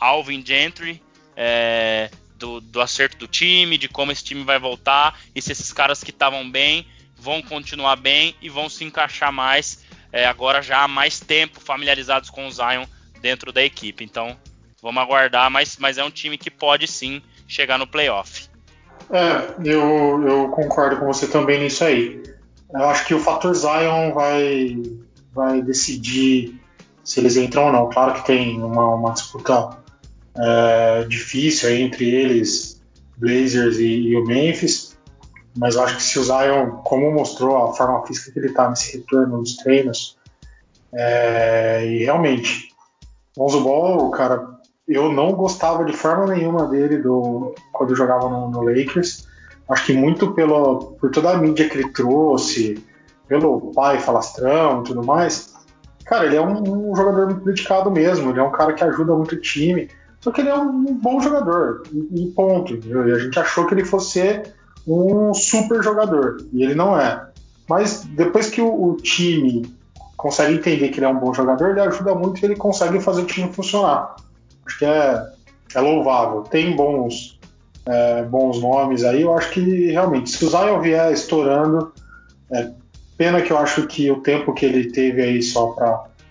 Alvin 0.00 0.44
Gentry, 0.44 1.00
é, 1.36 2.10
do, 2.36 2.60
do, 2.60 2.80
acerto 2.80 3.16
do 3.18 3.28
time, 3.28 3.78
de 3.78 3.88
como 3.88 4.10
esse 4.10 4.24
time 4.24 4.42
vai 4.42 4.58
voltar 4.58 5.20
e 5.34 5.40
se 5.40 5.52
esses 5.52 5.72
caras 5.72 6.02
que 6.02 6.10
estavam 6.10 6.50
bem 6.50 6.86
vão 7.16 7.40
continuar 7.40 7.94
bem 7.94 8.34
e 8.42 8.48
vão 8.48 8.68
se 8.68 8.82
encaixar 8.82 9.32
mais 9.32 9.81
é, 10.12 10.26
agora 10.26 10.62
já 10.62 10.84
há 10.84 10.88
mais 10.88 11.18
tempo 11.18 11.60
familiarizados 11.60 12.30
com 12.30 12.46
o 12.46 12.50
Zion 12.50 12.84
dentro 13.20 13.52
da 13.52 13.62
equipe. 13.64 14.04
Então 14.04 14.36
vamos 14.82 15.02
aguardar, 15.02 15.50
mas, 15.50 15.76
mas 15.78 15.98
é 15.98 16.04
um 16.04 16.10
time 16.10 16.36
que 16.36 16.50
pode 16.50 16.86
sim 16.86 17.22
chegar 17.48 17.78
no 17.78 17.86
playoff. 17.86 18.48
É, 19.10 19.54
eu, 19.64 20.22
eu 20.26 20.48
concordo 20.48 20.96
com 20.98 21.06
você 21.06 21.26
também 21.26 21.60
nisso 21.60 21.84
aí. 21.84 22.22
Eu 22.72 22.88
acho 22.88 23.06
que 23.06 23.14
o 23.14 23.20
fator 23.20 23.54
Zion 23.54 24.12
vai, 24.12 24.76
vai 25.32 25.60
decidir 25.60 26.58
se 27.04 27.20
eles 27.20 27.36
entram 27.36 27.66
ou 27.66 27.72
não. 27.72 27.90
Claro 27.90 28.14
que 28.14 28.26
tem 28.26 28.62
uma, 28.62 28.94
uma 28.94 29.12
disputa 29.12 29.76
é, 30.36 31.04
difícil 31.04 31.70
entre 31.70 32.08
eles, 32.10 32.80
Blazers 33.16 33.78
e, 33.78 34.08
e, 34.08 34.16
o 34.16 34.24
Memphis, 34.24 34.91
mas 35.56 35.74
eu 35.74 35.82
acho 35.82 35.96
que 35.96 36.02
se 36.02 36.18
o 36.18 36.24
Zion, 36.24 36.70
como 36.82 37.12
mostrou 37.12 37.56
a 37.56 37.72
forma 37.74 38.06
física 38.06 38.32
que 38.32 38.38
ele 38.38 38.48
está 38.48 38.68
nesse 38.68 38.96
retorno 38.96 39.38
dos 39.38 39.56
treinos, 39.56 40.16
é, 40.92 41.86
e 41.86 42.04
realmente, 42.04 42.68
Lonzo 43.36 43.60
Ball, 43.60 44.10
cara, 44.10 44.46
eu 44.86 45.10
não 45.10 45.32
gostava 45.32 45.84
de 45.84 45.92
forma 45.92 46.26
nenhuma 46.26 46.66
dele 46.66 46.98
do, 46.98 47.54
quando 47.72 47.96
jogava 47.96 48.28
no, 48.28 48.50
no, 48.50 48.62
Lakers. 48.62 49.26
Acho 49.68 49.86
que 49.86 49.92
muito 49.92 50.32
pelo, 50.32 50.92
por 51.00 51.10
toda 51.10 51.30
a 51.30 51.38
mídia 51.38 51.68
que 51.68 51.78
ele 51.78 51.92
trouxe, 51.92 52.82
pelo 53.26 53.72
pai 53.72 53.98
falastrão 53.98 54.80
e 54.80 54.84
tudo 54.84 55.04
mais. 55.04 55.54
Cara, 56.04 56.26
ele 56.26 56.36
é 56.36 56.40
um, 56.40 56.90
um, 56.90 56.94
jogador 56.94 57.26
muito 57.26 57.44
dedicado 57.44 57.90
mesmo. 57.90 58.30
Ele 58.30 58.40
é 58.40 58.42
um 58.42 58.50
cara 58.50 58.72
que 58.74 58.84
ajuda 58.84 59.14
muito 59.14 59.34
o 59.34 59.40
time. 59.40 59.88
Só 60.20 60.30
que 60.30 60.40
ele 60.40 60.50
é 60.50 60.54
um 60.54 60.94
bom 60.94 61.20
jogador, 61.20 61.84
e 61.92 62.26
ponto. 62.26 62.74
Entendeu? 62.74 63.08
E 63.08 63.12
a 63.12 63.18
gente 63.18 63.38
achou 63.38 63.66
que 63.66 63.74
ele 63.74 63.84
fosse 63.84 64.12
ser 64.12 64.54
um 64.86 65.32
super 65.32 65.82
jogador, 65.82 66.44
e 66.52 66.62
ele 66.62 66.74
não 66.74 66.98
é. 66.98 67.28
Mas 67.68 68.04
depois 68.04 68.50
que 68.50 68.60
o, 68.60 68.90
o 68.90 68.96
time 68.96 69.62
consegue 70.16 70.54
entender 70.54 70.88
que 70.90 70.98
ele 70.98 71.06
é 71.06 71.08
um 71.08 71.18
bom 71.18 71.32
jogador, 71.34 71.70
ele 71.70 71.80
ajuda 71.80 72.14
muito 72.14 72.40
e 72.40 72.44
ele 72.44 72.56
consegue 72.56 73.00
fazer 73.00 73.22
o 73.22 73.26
time 73.26 73.52
funcionar. 73.52 74.14
Acho 74.66 74.78
que 74.78 74.84
é, 74.84 75.22
é 75.74 75.80
louvável. 75.80 76.42
Tem 76.42 76.76
bons, 76.76 77.40
é, 77.86 78.22
bons 78.22 78.60
nomes 78.60 79.04
aí. 79.04 79.22
Eu 79.22 79.36
acho 79.36 79.50
que 79.50 79.90
realmente, 79.90 80.30
se 80.30 80.44
o 80.44 80.48
Zion 80.48 80.80
vier 80.80 81.12
estourando, 81.12 81.92
é, 82.52 82.70
pena 83.16 83.42
que 83.42 83.52
eu 83.52 83.58
acho 83.58 83.86
que 83.86 84.10
o 84.10 84.20
tempo 84.20 84.52
que 84.52 84.64
ele 84.64 84.92
teve 84.92 85.22
aí 85.22 85.42
só 85.42 85.68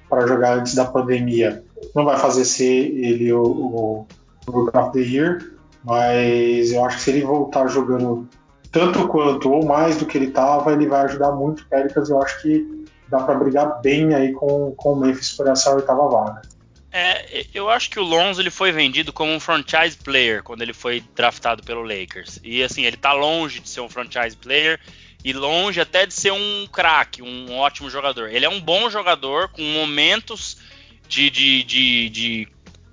para 0.10 0.28
jogar 0.28 0.58
antes 0.58 0.76
da 0.76 0.86
pandemia 0.86 1.64
não 1.96 2.06
vai 2.06 2.18
fazer 2.18 2.46
ser 2.46 2.64
ele 2.64 3.34
o, 3.34 3.44
o, 3.44 4.08
o 4.48 4.52
Rookie 4.52 4.78
of 4.78 4.92
the 4.92 5.00
Year, 5.00 5.52
mas 5.84 6.72
eu 6.72 6.86
acho 6.86 6.98
que 6.98 7.04
se 7.04 7.10
ele 7.12 7.24
voltar 7.24 7.68
jogando 7.68 8.28
tanto 8.72 9.08
quanto 9.08 9.52
ou 9.52 9.66
mais 9.66 9.98
do 9.98 10.06
que 10.06 10.18
ele 10.18 10.28
estava, 10.28 10.72
ele 10.72 10.88
vai 10.88 11.02
ajudar 11.02 11.32
muito 11.32 11.62
o 11.62 11.66
Pelicans. 11.66 12.10
Eu 12.10 12.22
acho 12.22 12.42
que 12.42 12.86
dá 13.10 13.20
para 13.20 13.38
brigar 13.38 13.82
bem 13.82 14.14
aí 14.16 14.32
com, 14.32 14.74
com 14.76 14.94
o 14.94 14.96
Memphis 14.96 15.34
por 15.34 15.48
essa 15.48 15.76
oitava 15.76 16.08
vaga. 16.08 16.42
É, 16.94 17.46
eu 17.54 17.70
acho 17.70 17.90
que 17.90 18.00
o 18.00 18.04
Lonzo 18.04 18.42
ele 18.42 18.50
foi 18.50 18.72
vendido 18.72 19.14
como 19.14 19.32
um 19.32 19.40
franchise 19.40 19.98
player 19.98 20.44
quando 20.44 20.62
ele 20.62 20.74
foi 20.74 21.04
draftado 21.16 21.64
pelo 21.64 21.84
Lakers. 21.84 22.40
E 22.44 22.64
assim, 22.64 22.84
ele 22.86 22.98
tá 22.98 23.14
longe 23.14 23.60
de 23.60 23.70
ser 23.70 23.82
um 23.82 23.90
franchise 23.90 24.36
player 24.36 24.80
e 25.24 25.32
longe 25.32 25.80
até 25.80 26.06
de 26.06 26.14
ser 26.14 26.32
um 26.32 26.68
craque, 26.72 27.22
um 27.22 27.56
ótimo 27.56 27.90
jogador. 27.90 28.30
Ele 28.30 28.46
é 28.46 28.50
um 28.50 28.60
bom 28.60 28.90
jogador 28.90 29.50
com 29.50 29.62
momentos 29.62 30.58
de, 31.08 31.30
de, 31.30 31.64
de, 31.64 32.10
de, 32.10 32.48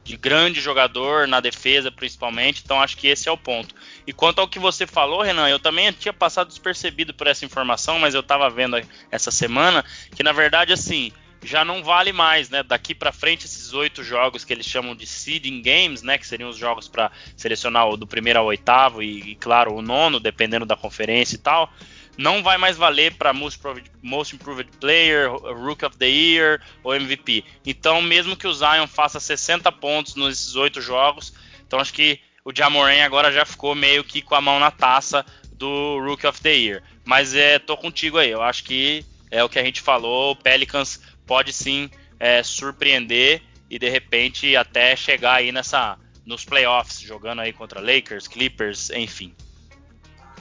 de 0.04 0.16
grande 0.16 0.60
jogador 0.60 1.26
na 1.26 1.40
defesa, 1.40 1.90
principalmente. 1.90 2.62
Então 2.64 2.80
acho 2.80 2.96
que 2.96 3.08
esse 3.08 3.28
é 3.28 3.32
o 3.32 3.38
ponto. 3.38 3.74
E 4.08 4.12
quanto 4.14 4.38
ao 4.38 4.48
que 4.48 4.58
você 4.58 4.86
falou, 4.86 5.20
Renan, 5.20 5.50
eu 5.50 5.58
também 5.58 5.92
tinha 5.92 6.14
passado 6.14 6.48
despercebido 6.48 7.12
por 7.12 7.26
essa 7.26 7.44
informação, 7.44 7.98
mas 7.98 8.14
eu 8.14 8.20
estava 8.20 8.48
vendo 8.48 8.80
essa 9.10 9.30
semana 9.30 9.84
que 10.16 10.22
na 10.22 10.32
verdade 10.32 10.72
assim 10.72 11.12
já 11.44 11.62
não 11.62 11.84
vale 11.84 12.10
mais, 12.10 12.48
né? 12.48 12.62
Daqui 12.62 12.94
para 12.94 13.12
frente 13.12 13.44
esses 13.44 13.74
oito 13.74 14.02
jogos 14.02 14.46
que 14.46 14.52
eles 14.54 14.64
chamam 14.64 14.96
de 14.96 15.06
seeding 15.06 15.60
games, 15.60 16.02
né? 16.02 16.16
Que 16.16 16.26
seriam 16.26 16.48
os 16.48 16.56
jogos 16.56 16.88
para 16.88 17.12
selecionar 17.36 17.86
do 17.98 18.06
primeiro 18.06 18.38
ao 18.38 18.46
oitavo 18.46 19.02
e, 19.02 19.32
e, 19.32 19.34
claro 19.34 19.74
o 19.74 19.82
nono, 19.82 20.18
dependendo 20.18 20.64
da 20.64 20.74
conferência 20.74 21.34
e 21.34 21.38
tal 21.38 21.70
não 22.16 22.42
vai 22.42 22.58
mais 22.58 22.76
valer 22.76 23.14
para 23.14 23.32
most, 23.32 23.60
most, 24.02 24.34
Improved 24.34 24.70
Player, 24.80 25.30
Rook 25.30 25.84
of 25.84 25.96
the 25.98 26.08
Year 26.08 26.60
ou 26.82 26.92
MVP. 26.92 27.44
Então, 27.64 28.02
mesmo 28.02 28.36
que 28.36 28.48
o 28.48 28.52
Zion 28.52 28.88
faça 28.88 29.20
60 29.20 29.70
pontos 29.70 30.16
nesses 30.16 30.56
oito 30.56 30.80
jogos, 30.80 31.32
então 31.64 31.78
acho 31.78 31.92
que 31.92 32.18
o 32.48 32.52
Jamoran 32.54 33.04
agora 33.04 33.30
já 33.30 33.44
ficou 33.44 33.74
meio 33.74 34.02
que 34.02 34.22
com 34.22 34.34
a 34.34 34.40
mão 34.40 34.58
na 34.58 34.70
taça 34.70 35.22
do 35.52 36.00
Rook 36.02 36.26
of 36.26 36.40
the 36.40 36.54
Year. 36.54 36.82
Mas 37.04 37.34
é, 37.34 37.58
tô 37.58 37.76
contigo 37.76 38.16
aí, 38.16 38.30
eu 38.30 38.40
acho 38.40 38.64
que 38.64 39.04
é 39.30 39.44
o 39.44 39.50
que 39.50 39.58
a 39.58 39.62
gente 39.62 39.82
falou, 39.82 40.32
o 40.32 40.36
Pelicans 40.36 40.98
pode 41.26 41.52
sim 41.52 41.90
é, 42.18 42.42
surpreender 42.42 43.42
e 43.68 43.78
de 43.78 43.90
repente 43.90 44.56
até 44.56 44.96
chegar 44.96 45.34
aí 45.34 45.52
nessa 45.52 45.98
nos 46.24 46.46
playoffs, 46.46 47.00
jogando 47.00 47.40
aí 47.42 47.52
contra 47.52 47.82
Lakers, 47.82 48.26
Clippers, 48.26 48.88
enfim. 48.90 49.34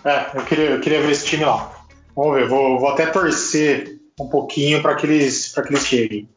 É, 0.05 0.37
eu 0.37 0.45
queria, 0.45 0.65
eu 0.71 0.79
queria 0.79 1.01
ver 1.01 1.11
esse 1.11 1.25
time 1.25 1.43
lá. 1.43 1.85
Vamos 2.15 2.35
ver, 2.35 2.47
vou, 2.47 2.79
vou 2.79 2.87
até 2.87 3.07
torcer 3.07 3.99
um 4.17 4.29
pouquinho 4.29 4.81
para 4.81 4.95
que, 4.95 5.05
eles, 5.05 5.53
que 5.53 5.59
eles 5.59 5.85
cheguem. 5.85 6.29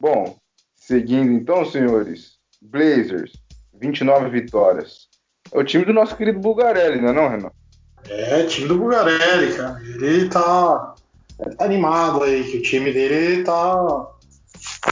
Bom, 0.00 0.36
seguindo 0.74 1.30
então, 1.32 1.64
senhores, 1.64 2.38
Blazers, 2.60 3.32
29 3.80 4.28
vitórias. 4.30 5.08
É 5.52 5.58
o 5.58 5.64
time 5.64 5.84
do 5.84 5.92
nosso 5.92 6.16
querido 6.16 6.38
Bulgarelli, 6.38 7.00
não 7.00 7.08
é 7.08 7.12
não, 7.12 7.28
Renan? 7.28 7.50
É, 8.08 8.44
time 8.44 8.68
do 8.68 8.78
Bulgarelli, 8.78 9.54
cara. 9.54 9.80
Ele 9.82 10.28
tá, 10.28 10.94
tá 11.56 11.64
animado 11.64 12.22
aí, 12.22 12.44
que 12.44 12.58
o 12.58 12.62
time 12.62 12.92
dele 12.92 13.44
tá 13.44 14.08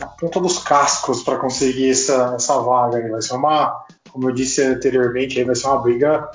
na 0.01 0.07
ponta 0.07 0.41
dos 0.41 0.59
cascos 0.59 1.23
para 1.23 1.39
conseguir 1.39 1.91
essa, 1.91 2.35
essa 2.37 2.59
vaga. 2.61 3.09
Vai 3.11 3.23
ser 3.23 3.35
uma, 3.35 3.85
como 4.11 4.29
eu 4.29 4.35
disse 4.35 4.63
anteriormente, 4.63 5.39
aí 5.39 5.45
vai 5.45 5.55
ser 5.55 5.67
uma 5.67 5.83
briga 5.83 6.31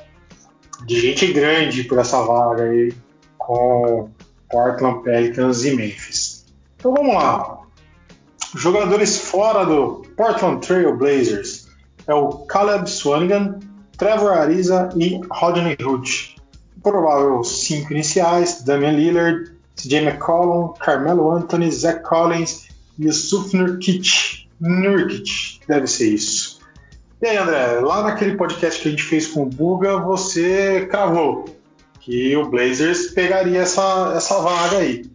de 0.85 0.99
gente 0.99 1.31
grande 1.31 1.83
por 1.83 1.99
essa 1.99 2.21
vaga 2.23 2.63
aí 2.63 2.93
com 3.37 4.09
Portland 4.49 5.03
Pelicans 5.03 5.63
e 5.65 5.75
Memphis. 5.75 6.45
Então 6.77 6.93
vamos 6.93 7.13
lá. 7.13 7.59
Jogadores 8.55 9.17
fora 9.17 9.65
do 9.65 10.03
Portland 10.17 10.65
Trail 10.65 10.95
Blazers 10.97 11.60
é 12.11 12.13
o 12.15 12.29
Caleb 12.45 12.89
Swanigan, 12.89 13.59
Trevor 13.97 14.33
Ariza 14.33 14.89
e 14.97 15.19
Rodney 15.29 15.77
Hood. 15.81 16.35
Provável 16.83 17.43
cinco 17.43 17.93
iniciais: 17.93 18.63
Damian 18.63 18.91
Lillard, 18.91 19.51
CJ 19.75 19.99
McCollum, 19.99 20.73
Carmelo 20.73 21.31
Anthony, 21.31 21.71
Zach 21.71 22.03
Collins 22.03 22.67
e 22.99 23.05
Yusuf 23.05 23.55
Nurkic. 23.55 24.47
Nurkic, 24.59 25.61
deve 25.67 25.87
ser 25.87 26.13
isso. 26.13 26.59
E 27.21 27.27
aí, 27.27 27.37
André, 27.37 27.79
lá 27.79 28.03
naquele 28.03 28.35
podcast 28.35 28.81
que 28.81 28.87
a 28.87 28.91
gente 28.91 29.03
fez 29.03 29.27
com 29.27 29.43
o 29.43 29.45
Buga, 29.45 29.99
você 29.99 30.87
cravou 30.89 31.45
que 31.99 32.35
o 32.35 32.49
Blazers 32.49 33.11
pegaria 33.11 33.61
essa, 33.61 34.13
essa 34.17 34.41
vaga 34.41 34.79
aí. 34.79 35.05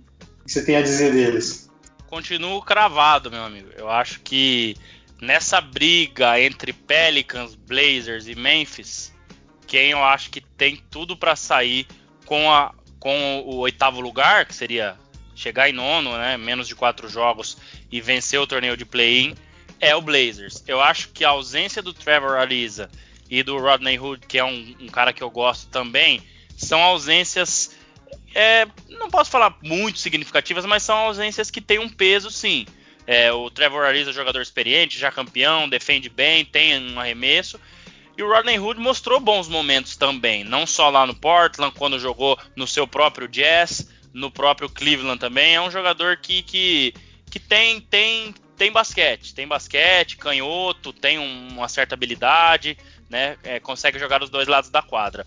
O 0.40 0.44
que 0.44 0.52
você 0.52 0.64
tem 0.64 0.76
a 0.76 0.82
dizer 0.82 1.12
deles? 1.12 1.68
Continuo 2.06 2.62
cravado, 2.62 3.30
meu 3.30 3.42
amigo. 3.42 3.68
Eu 3.76 3.90
acho 3.90 4.20
que 4.20 4.76
nessa 5.20 5.60
briga 5.60 6.40
entre 6.40 6.72
Pelicans, 6.72 7.54
Blazers 7.54 8.26
e 8.26 8.34
Memphis, 8.34 9.14
quem 9.66 9.90
eu 9.90 10.02
acho 10.04 10.30
que 10.30 10.40
tem 10.40 10.76
tudo 10.90 11.16
para 11.16 11.34
sair 11.34 11.86
com, 12.24 12.50
a, 12.50 12.72
com 12.98 13.40
o 13.40 13.56
oitavo 13.56 14.00
lugar, 14.00 14.46
que 14.46 14.54
seria 14.54 14.96
chegar 15.34 15.68
em 15.68 15.72
nono, 15.72 16.16
né, 16.16 16.36
menos 16.36 16.66
de 16.66 16.74
quatro 16.74 17.08
jogos 17.08 17.58
e 17.90 18.00
vencer 18.00 18.40
o 18.40 18.46
torneio 18.46 18.76
de 18.76 18.84
play-in, 18.84 19.34
é 19.80 19.94
o 19.94 20.00
Blazers. 20.00 20.62
Eu 20.66 20.80
acho 20.80 21.10
que 21.10 21.24
a 21.24 21.30
ausência 21.30 21.82
do 21.82 21.92
Trevor 21.92 22.36
Ariza 22.38 22.90
e 23.28 23.42
do 23.42 23.58
Rodney 23.58 23.98
Hood, 23.98 24.26
que 24.26 24.38
é 24.38 24.44
um, 24.44 24.76
um 24.80 24.86
cara 24.86 25.12
que 25.12 25.22
eu 25.22 25.30
gosto 25.30 25.68
também, 25.68 26.22
são 26.56 26.82
ausências, 26.82 27.76
é, 28.34 28.66
não 28.88 29.10
posso 29.10 29.30
falar 29.30 29.56
muito 29.62 29.98
significativas, 29.98 30.64
mas 30.64 30.82
são 30.82 30.96
ausências 30.96 31.50
que 31.50 31.60
têm 31.60 31.78
um 31.78 31.88
peso 31.88 32.30
sim. 32.30 32.66
É, 33.06 33.32
o 33.32 33.48
Trevor 33.50 33.84
Ariza 33.84 34.12
jogador 34.12 34.42
experiente, 34.42 34.98
já 34.98 35.12
campeão, 35.12 35.68
defende 35.68 36.08
bem, 36.08 36.44
tem 36.44 36.78
um 36.92 36.98
arremesso. 36.98 37.60
E 38.16 38.22
o 38.22 38.28
Rodney 38.28 38.58
Hood 38.58 38.80
mostrou 38.80 39.20
bons 39.20 39.46
momentos 39.46 39.96
também, 39.96 40.42
não 40.42 40.66
só 40.66 40.88
lá 40.88 41.06
no 41.06 41.14
Portland, 41.14 41.74
quando 41.76 42.00
jogou 42.00 42.38
no 42.56 42.66
seu 42.66 42.86
próprio 42.86 43.28
Jazz, 43.28 43.88
no 44.12 44.30
próprio 44.30 44.70
Cleveland 44.70 45.20
também. 45.20 45.54
É 45.54 45.60
um 45.60 45.70
jogador 45.70 46.16
que, 46.16 46.42
que, 46.42 46.94
que 47.30 47.38
tem, 47.38 47.80
tem, 47.80 48.34
tem 48.56 48.72
basquete, 48.72 49.34
tem 49.34 49.46
basquete, 49.46 50.16
canhoto, 50.16 50.92
tem 50.92 51.18
uma 51.18 51.68
certa 51.68 51.94
habilidade, 51.94 52.78
né? 53.10 53.36
É, 53.44 53.60
consegue 53.60 53.98
jogar 53.98 54.18
dos 54.18 54.30
dois 54.30 54.48
lados 54.48 54.70
da 54.70 54.80
quadra. 54.80 55.26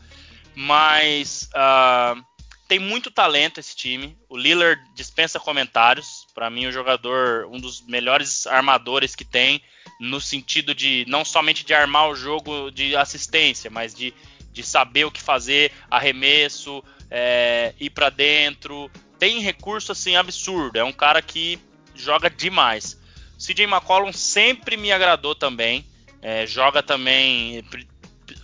Mas 0.55 1.47
uh, 1.53 2.21
tem 2.67 2.79
muito 2.79 3.11
talento 3.11 3.59
esse 3.59 3.75
time. 3.75 4.17
O 4.27 4.35
Lillard 4.35 4.81
dispensa 4.95 5.39
comentários. 5.39 6.18
Para 6.39 6.49
mim, 6.49 6.67
o 6.67 6.71
jogador, 6.71 7.49
um 7.51 7.59
dos 7.59 7.81
melhores 7.81 8.47
armadores 8.47 9.13
que 9.13 9.25
tem, 9.25 9.61
no 9.99 10.21
sentido 10.21 10.73
de 10.73 11.03
não 11.05 11.25
somente 11.25 11.65
de 11.65 11.73
armar 11.73 12.07
o 12.07 12.15
jogo 12.15 12.71
de 12.71 12.95
assistência, 12.95 13.69
mas 13.69 13.93
de, 13.93 14.13
de 14.53 14.63
saber 14.63 15.03
o 15.03 15.11
que 15.11 15.21
fazer, 15.21 15.69
arremesso, 15.91 16.81
é, 17.11 17.73
ir 17.77 17.89
para 17.89 18.09
dentro. 18.09 18.89
Tem 19.19 19.41
recurso 19.41 19.91
assim 19.91 20.15
absurdo. 20.15 20.79
É 20.79 20.83
um 20.85 20.93
cara 20.93 21.21
que 21.21 21.59
joga 21.93 22.29
demais. 22.29 22.97
CJ 23.37 23.65
McCollum 23.65 24.13
sempre 24.13 24.77
me 24.77 24.93
agradou 24.93 25.35
também. 25.35 25.85
É, 26.21 26.47
joga 26.47 26.81
também. 26.81 27.65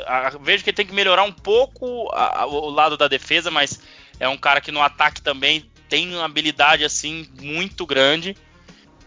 A, 0.05 0.31
vejo 0.31 0.65
que 0.65 0.71
ele 0.71 0.75
tem 0.75 0.85
que 0.85 0.93
melhorar 0.93 1.23
um 1.23 1.31
pouco 1.31 2.11
a, 2.11 2.41
a, 2.41 2.45
o 2.45 2.69
lado 2.69 2.97
da 2.97 3.07
defesa, 3.07 3.49
mas 3.49 3.79
é 4.19 4.27
um 4.27 4.35
cara 4.35 4.59
que 4.59 4.69
no 4.69 4.81
ataque 4.81 5.21
também 5.21 5.71
tem 5.89 6.13
uma 6.13 6.25
habilidade 6.25 6.83
assim 6.83 7.27
muito 7.41 7.85
grande. 7.85 8.35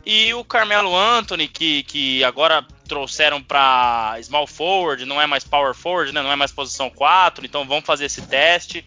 E 0.05 0.33
o 0.33 0.45
Carmelo 0.45 0.97
Anthony, 0.97 1.49
que, 1.49 1.83
que 1.83 2.25
agora 2.25 2.67
trouxeram 2.87 3.43
para 3.43 4.19
small 4.23 4.47
forward, 4.47 5.05
não 5.05 5.21
é 5.21 5.27
mais 5.27 5.45
power 5.45 5.75
forward, 5.75 6.13
né? 6.13 6.23
não 6.23 6.33
é 6.33 6.37
mais 6.37 6.51
posição 6.51 6.89
4, 6.89 7.45
então 7.45 7.67
vamos 7.67 7.85
fazer 7.85 8.07
esse 8.07 8.23
teste 8.23 8.85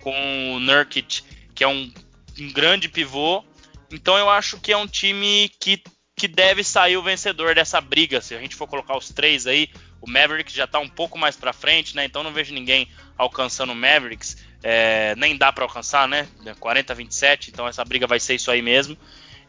com 0.00 0.54
o 0.54 0.60
Nurkic, 0.60 1.22
que 1.54 1.62
é 1.62 1.68
um, 1.68 1.92
um 2.38 2.52
grande 2.52 2.88
pivô. 2.88 3.44
Então 3.90 4.18
eu 4.18 4.28
acho 4.28 4.58
que 4.58 4.72
é 4.72 4.76
um 4.76 4.86
time 4.86 5.48
que 5.60 5.80
que 6.16 6.28
deve 6.28 6.62
sair 6.62 6.96
o 6.96 7.02
vencedor 7.02 7.54
dessa 7.54 7.80
briga. 7.80 8.20
Se 8.20 8.34
a 8.34 8.38
gente 8.38 8.54
for 8.54 8.68
colocar 8.68 8.96
os 8.96 9.08
três 9.08 9.46
aí, 9.46 9.68
o 10.00 10.08
Mavericks 10.08 10.54
já 10.54 10.64
está 10.64 10.78
um 10.78 10.88
pouco 10.88 11.18
mais 11.18 11.36
para 11.36 11.52
frente, 11.52 11.96
né? 11.96 12.04
Então 12.04 12.22
não 12.22 12.32
vejo 12.32 12.54
ninguém 12.54 12.88
alcançando 13.18 13.72
o 13.72 13.76
Mavericks. 13.76 14.36
É, 14.66 15.14
nem 15.16 15.36
dá 15.36 15.52
para 15.52 15.64
alcançar, 15.64 16.08
né? 16.08 16.26
40 16.58 16.94
27, 16.94 17.50
então 17.50 17.68
essa 17.68 17.84
briga 17.84 18.06
vai 18.06 18.18
ser 18.18 18.34
isso 18.34 18.50
aí 18.50 18.62
mesmo. 18.62 18.96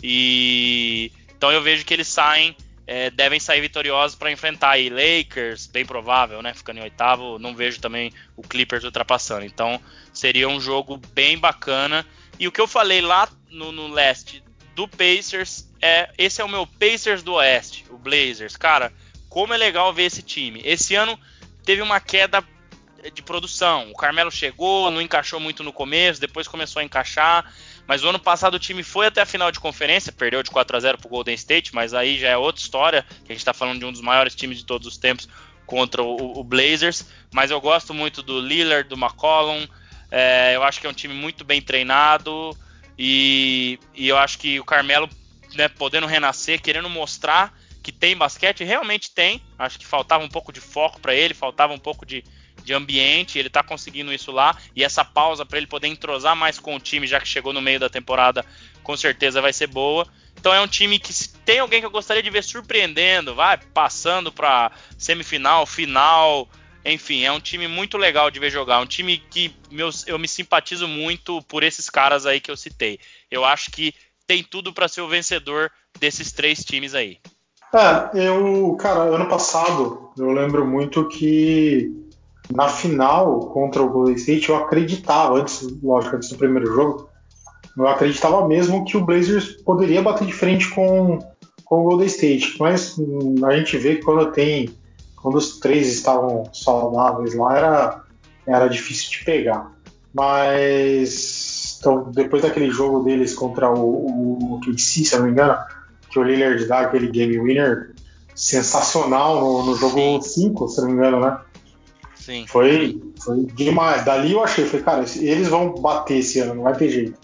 E 0.04 1.10
então 1.38 1.54
eu 1.54 1.62
vejo 1.62 1.86
que 1.86 1.94
eles 1.94 2.10
saem, 2.10 2.54
é, 2.86 3.10
devem 3.10 3.40
sair 3.40 3.62
vitoriosos 3.62 4.18
para 4.18 4.30
enfrentar 4.30 4.72
aí 4.72 4.90
Lakers, 4.90 5.68
bem 5.68 5.86
provável, 5.86 6.42
né? 6.42 6.54
Ficando 6.54 6.80
em 6.80 6.84
oitavo, 6.84 7.40
não 7.40 7.56
vejo 7.56 7.80
também 7.80 8.12
o 8.36 8.42
Clippers 8.42 8.84
ultrapassando. 8.84 9.46
Então 9.46 9.80
seria 10.14 10.50
um 10.50 10.60
jogo 10.60 11.00
bem 11.14 11.38
bacana. 11.38 12.06
E 12.38 12.46
o 12.46 12.52
que 12.52 12.60
eu 12.60 12.68
falei 12.68 13.00
lá 13.00 13.30
no, 13.50 13.72
no 13.72 13.88
leste 13.88 14.44
do 14.76 14.86
Pacers 14.86 15.66
é 15.82 16.10
esse 16.18 16.42
é 16.42 16.44
o 16.44 16.50
meu 16.50 16.68
Pacers 16.68 17.24
do 17.24 17.36
Oeste, 17.36 17.86
o 17.90 17.98
Blazers. 17.98 18.58
Cara, 18.58 18.92
como 19.30 19.54
é 19.54 19.58
legal 19.58 19.94
ver 19.94 20.04
esse 20.04 20.22
time. 20.22 20.62
Esse 20.66 20.94
ano 20.94 21.18
teve 21.64 21.82
uma 21.82 22.02
queda 22.02 22.44
de 23.12 23.22
produção. 23.22 23.90
O 23.92 23.96
Carmelo 23.96 24.32
chegou, 24.32 24.90
não 24.92 25.02
encaixou 25.02 25.40
muito 25.40 25.64
no 25.64 25.74
começo, 25.74 26.20
depois 26.20 26.48
começou 26.48 26.80
a 26.80 26.84
encaixar. 26.84 27.54
Mas 27.88 28.04
o 28.04 28.10
ano 28.10 28.20
passado 28.20 28.56
o 28.56 28.60
time 28.60 28.84
foi 28.84 29.08
até 29.08 29.22
a 29.22 29.26
final 29.26 29.52
de 29.52 29.60
conferência, 29.60 30.12
perdeu 30.12 30.42
de 30.42 30.50
4 30.50 30.76
a 30.76 30.80
0 30.80 30.98
pro 30.98 31.10
Golden 31.10 31.36
State, 31.36 31.74
mas 31.74 31.94
aí 31.94 32.18
já 32.18 32.30
é 32.30 32.38
outra 32.38 32.62
história, 32.62 33.04
que 33.04 33.32
a 33.32 33.34
gente 33.34 33.42
está 33.42 33.54
falando 33.54 33.80
de 33.80 33.86
um 33.86 33.92
dos 33.92 34.02
maiores 34.02 34.34
times 34.34 34.58
de 34.58 34.66
todos 34.66 34.88
os 34.88 34.98
tempos 34.98 35.30
contra 35.66 36.02
o, 36.02 36.40
o 36.40 36.44
Blazers. 36.44 37.06
Mas 37.32 37.52
eu 37.52 37.62
gosto 37.62 37.94
muito 37.94 38.22
do 38.24 38.40
Lillard, 38.40 38.90
do 38.90 38.96
McCollum. 38.96 39.68
É, 40.12 40.56
eu 40.56 40.64
acho 40.64 40.80
que 40.80 40.88
é 40.88 40.90
um 40.90 40.94
time 40.94 41.14
muito 41.14 41.44
bem 41.44 41.62
treinado. 41.62 42.58
E, 42.98 43.80
e 43.94 44.08
eu 44.08 44.18
acho 44.18 44.38
que 44.38 44.60
o 44.60 44.66
Carmelo, 44.66 45.10
né, 45.54 45.68
podendo 45.68 46.08
renascer, 46.08 46.62
querendo 46.62 46.90
mostrar 46.90 47.54
que 47.84 47.92
tem 47.92 48.18
basquete, 48.18 48.64
realmente 48.64 49.12
tem. 49.12 49.40
Acho 49.60 49.78
que 49.78 49.86
faltava 49.86 50.24
um 50.24 50.30
pouco 50.30 50.52
de 50.52 50.60
foco 50.60 51.00
para 51.00 51.14
ele, 51.14 51.36
faltava 51.36 51.72
um 51.72 51.78
pouco 51.78 52.04
de, 52.04 52.24
de 52.66 52.74
ambiente, 52.74 53.38
ele 53.38 53.48
está 53.48 53.64
conseguindo 53.64 54.12
isso 54.12 54.32
lá. 54.32 54.58
E 54.76 54.84
essa 54.84 55.06
pausa 55.06 55.46
para 55.46 55.58
ele 55.58 55.68
poder 55.68 55.88
entrosar 55.88 56.36
mais 56.36 56.60
com 56.60 56.76
o 56.76 56.80
time, 56.80 57.08
já 57.08 57.20
que 57.20 57.28
chegou 57.28 57.54
no 57.54 57.62
meio 57.62 57.80
da 57.80 57.90
temporada, 57.90 58.44
com 58.84 58.98
certeza 58.98 59.42
vai 59.42 59.54
ser 59.54 59.68
boa. 59.68 60.08
Então 60.38 60.54
é 60.54 60.60
um 60.60 60.68
time 60.68 61.00
que 61.00 61.14
tem 61.46 61.60
alguém 61.60 61.80
que 61.80 61.86
eu 61.86 61.92
gostaria 61.92 62.22
de 62.22 62.30
ver 62.30 62.44
surpreendendo, 62.44 63.36
vai 63.36 63.58
passando 63.58 64.32
para 64.32 64.72
semifinal, 64.98 65.66
final, 65.66 66.50
Enfim, 66.84 67.24
é 67.24 67.32
um 67.32 67.40
time 67.40 67.68
muito 67.68 67.98
legal 67.98 68.30
de 68.30 68.40
ver 68.40 68.52
jogar. 68.52 68.80
Um 68.80 68.86
time 68.86 69.18
que 69.18 69.56
meus, 69.72 70.06
eu 70.08 70.20
me 70.20 70.28
simpatizo 70.28 70.88
muito 70.88 71.42
por 71.44 71.64
esses 71.64 71.90
caras 71.90 72.26
aí 72.26 72.40
que 72.40 72.52
eu 72.52 72.58
citei. 72.58 73.00
Eu 73.32 73.46
acho 73.46 73.72
que 73.72 73.94
tem 74.28 74.44
tudo 74.44 74.74
para 74.74 74.88
ser 74.88 75.02
o 75.02 75.08
vencedor 75.08 75.72
desses 76.00 76.32
três 76.32 76.64
times 76.64 76.94
aí. 76.94 77.20
É, 77.74 78.28
eu, 78.28 78.78
cara, 78.80 79.02
ano 79.02 79.28
passado 79.28 80.12
eu 80.18 80.32
lembro 80.32 80.66
muito 80.66 81.08
que 81.08 81.92
na 82.54 82.68
final 82.68 83.40
contra 83.48 83.82
o 83.82 83.90
Golden 83.90 84.16
State 84.16 84.50
eu 84.50 84.56
acreditava, 84.56 85.40
antes, 85.40 85.68
lógico, 85.82 86.16
antes 86.16 86.30
do 86.30 86.38
primeiro 86.38 86.68
jogo, 86.68 87.10
eu 87.78 87.88
acreditava 87.88 88.48
mesmo 88.48 88.86
que 88.86 88.96
o 88.96 89.04
Blazers 89.04 89.62
poderia 89.64 90.02
bater 90.02 90.26
de 90.26 90.34
frente 90.34 90.70
com, 90.70 91.20
com 91.66 91.82
o 91.82 91.84
Golden 91.84 92.08
State. 92.08 92.56
Mas 92.60 92.98
hum, 92.98 93.46
a 93.46 93.56
gente 93.56 93.78
vê 93.78 93.96
que 93.96 94.04
quando 94.04 94.32
tem. 94.32 94.70
Quando 95.22 95.36
os 95.36 95.60
três 95.60 95.88
estavam 95.88 96.44
saudáveis 96.54 97.34
lá, 97.36 97.58
era, 97.58 98.04
era 98.46 98.68
difícil 98.68 99.10
de 99.10 99.26
pegar. 99.26 99.72
Mas 100.14 101.56
então, 101.80 102.12
depois 102.12 102.42
daquele 102.42 102.70
jogo 102.72 103.04
deles 103.04 103.34
contra 103.34 103.70
o, 103.70 104.56
o 104.56 104.60
KC, 104.62 105.06
se 105.06 105.16
não 105.18 105.26
me 105.26 105.32
engano, 105.32 105.56
que 106.10 106.18
o 106.18 106.24
Lillard 106.24 106.66
dá 106.66 106.80
aquele 106.80 107.10
game 107.10 107.40
winner 107.40 107.94
sensacional 108.34 109.40
no, 109.40 109.66
no 109.66 109.76
jogo 109.76 110.22
5, 110.22 110.68
se 110.68 110.82
não 110.82 110.88
me 110.88 110.94
engano, 110.94 111.20
né? 111.20 111.40
Sim. 112.26 112.46
Foi, 112.48 113.00
foi 113.24 113.46
demais. 113.54 114.04
Dali 114.04 114.32
eu 114.32 114.44
achei, 114.44 114.66
falei, 114.66 114.84
cara, 114.84 115.06
eles 115.18 115.48
vão 115.48 115.76
bater 115.76 116.18
esse 116.18 116.40
ano, 116.40 116.56
não 116.56 116.64
vai 116.64 116.74
ter 116.74 116.90
jeito. 116.90 117.20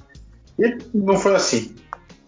E 0.59 0.77
não 0.93 1.17
foi 1.17 1.33
assim. 1.33 1.73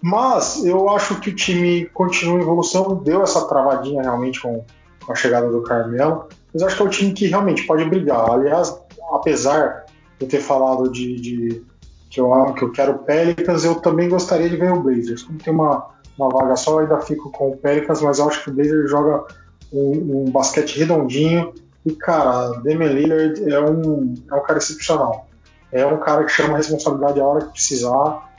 Mas 0.02 0.66
eu 0.66 0.90
acho 0.90 1.20
que 1.20 1.30
o 1.30 1.36
time 1.36 1.86
continua 1.94 2.40
em 2.40 2.42
evolução, 2.42 2.96
deu 2.96 3.22
essa 3.22 3.48
travadinha 3.48 4.02
realmente 4.02 4.42
com, 4.42 4.66
a 5.08 5.14
chegada 5.14 5.50
do 5.50 5.62
Carmelo, 5.62 6.30
mas 6.52 6.64
acho 6.64 6.78
que 6.78 6.82
é 6.82 6.86
o 6.86 6.90
time 6.90 7.14
que 7.14 7.28
realmente 7.28 7.68
pode 7.68 7.86
brigar. 7.86 8.28
Aliás, 8.32 8.76
apesar 9.12 9.86
de 10.18 10.26
eu 10.26 10.28
ter 10.28 10.40
falado 10.40 10.90
de, 10.90 11.20
de 11.20 11.64
que, 12.10 12.20
eu, 12.20 12.54
que 12.54 12.64
eu 12.64 12.72
quero 12.72 13.00
Pelicans, 13.00 13.66
eu 13.66 13.76
também 13.76 14.10
gostaria 14.10 14.50
de 14.50 14.56
ver 14.56 14.72
o 14.72 14.82
Blazers. 14.82 15.24
Como 15.24 15.38
tem 15.38 15.54
uma, 15.54 15.90
uma 16.18 16.30
vaga 16.30 16.56
só, 16.56 16.72
eu 16.72 16.80
ainda 16.80 17.02
fico 17.02 17.30
com 17.32 17.52
o 17.52 17.58
Pelicans, 17.58 18.02
mas 18.02 18.18
eu 18.18 18.28
acho 18.28 18.44
que 18.44 18.50
o 18.50 18.54
Blazers 18.54 18.90
joga 18.90 19.26
um, 19.72 20.24
um 20.26 20.32
basquete 20.32 20.80
redondinho. 20.80 21.54
E, 21.86 21.94
cara, 21.94 22.62
Damian 22.64 22.94
Lillard 22.94 23.52
é 23.52 23.60
um, 23.60 24.14
é 24.30 24.36
um 24.36 24.44
cara 24.44 24.60
excepcional 24.60 25.28
é 25.74 25.84
um 25.86 26.00
cara 26.00 26.24
que 26.24 26.32
chama 26.32 26.54
a 26.54 26.58
responsabilidade 26.58 27.20
a 27.20 27.26
hora 27.26 27.46
que 27.46 27.54
precisar. 27.54 28.32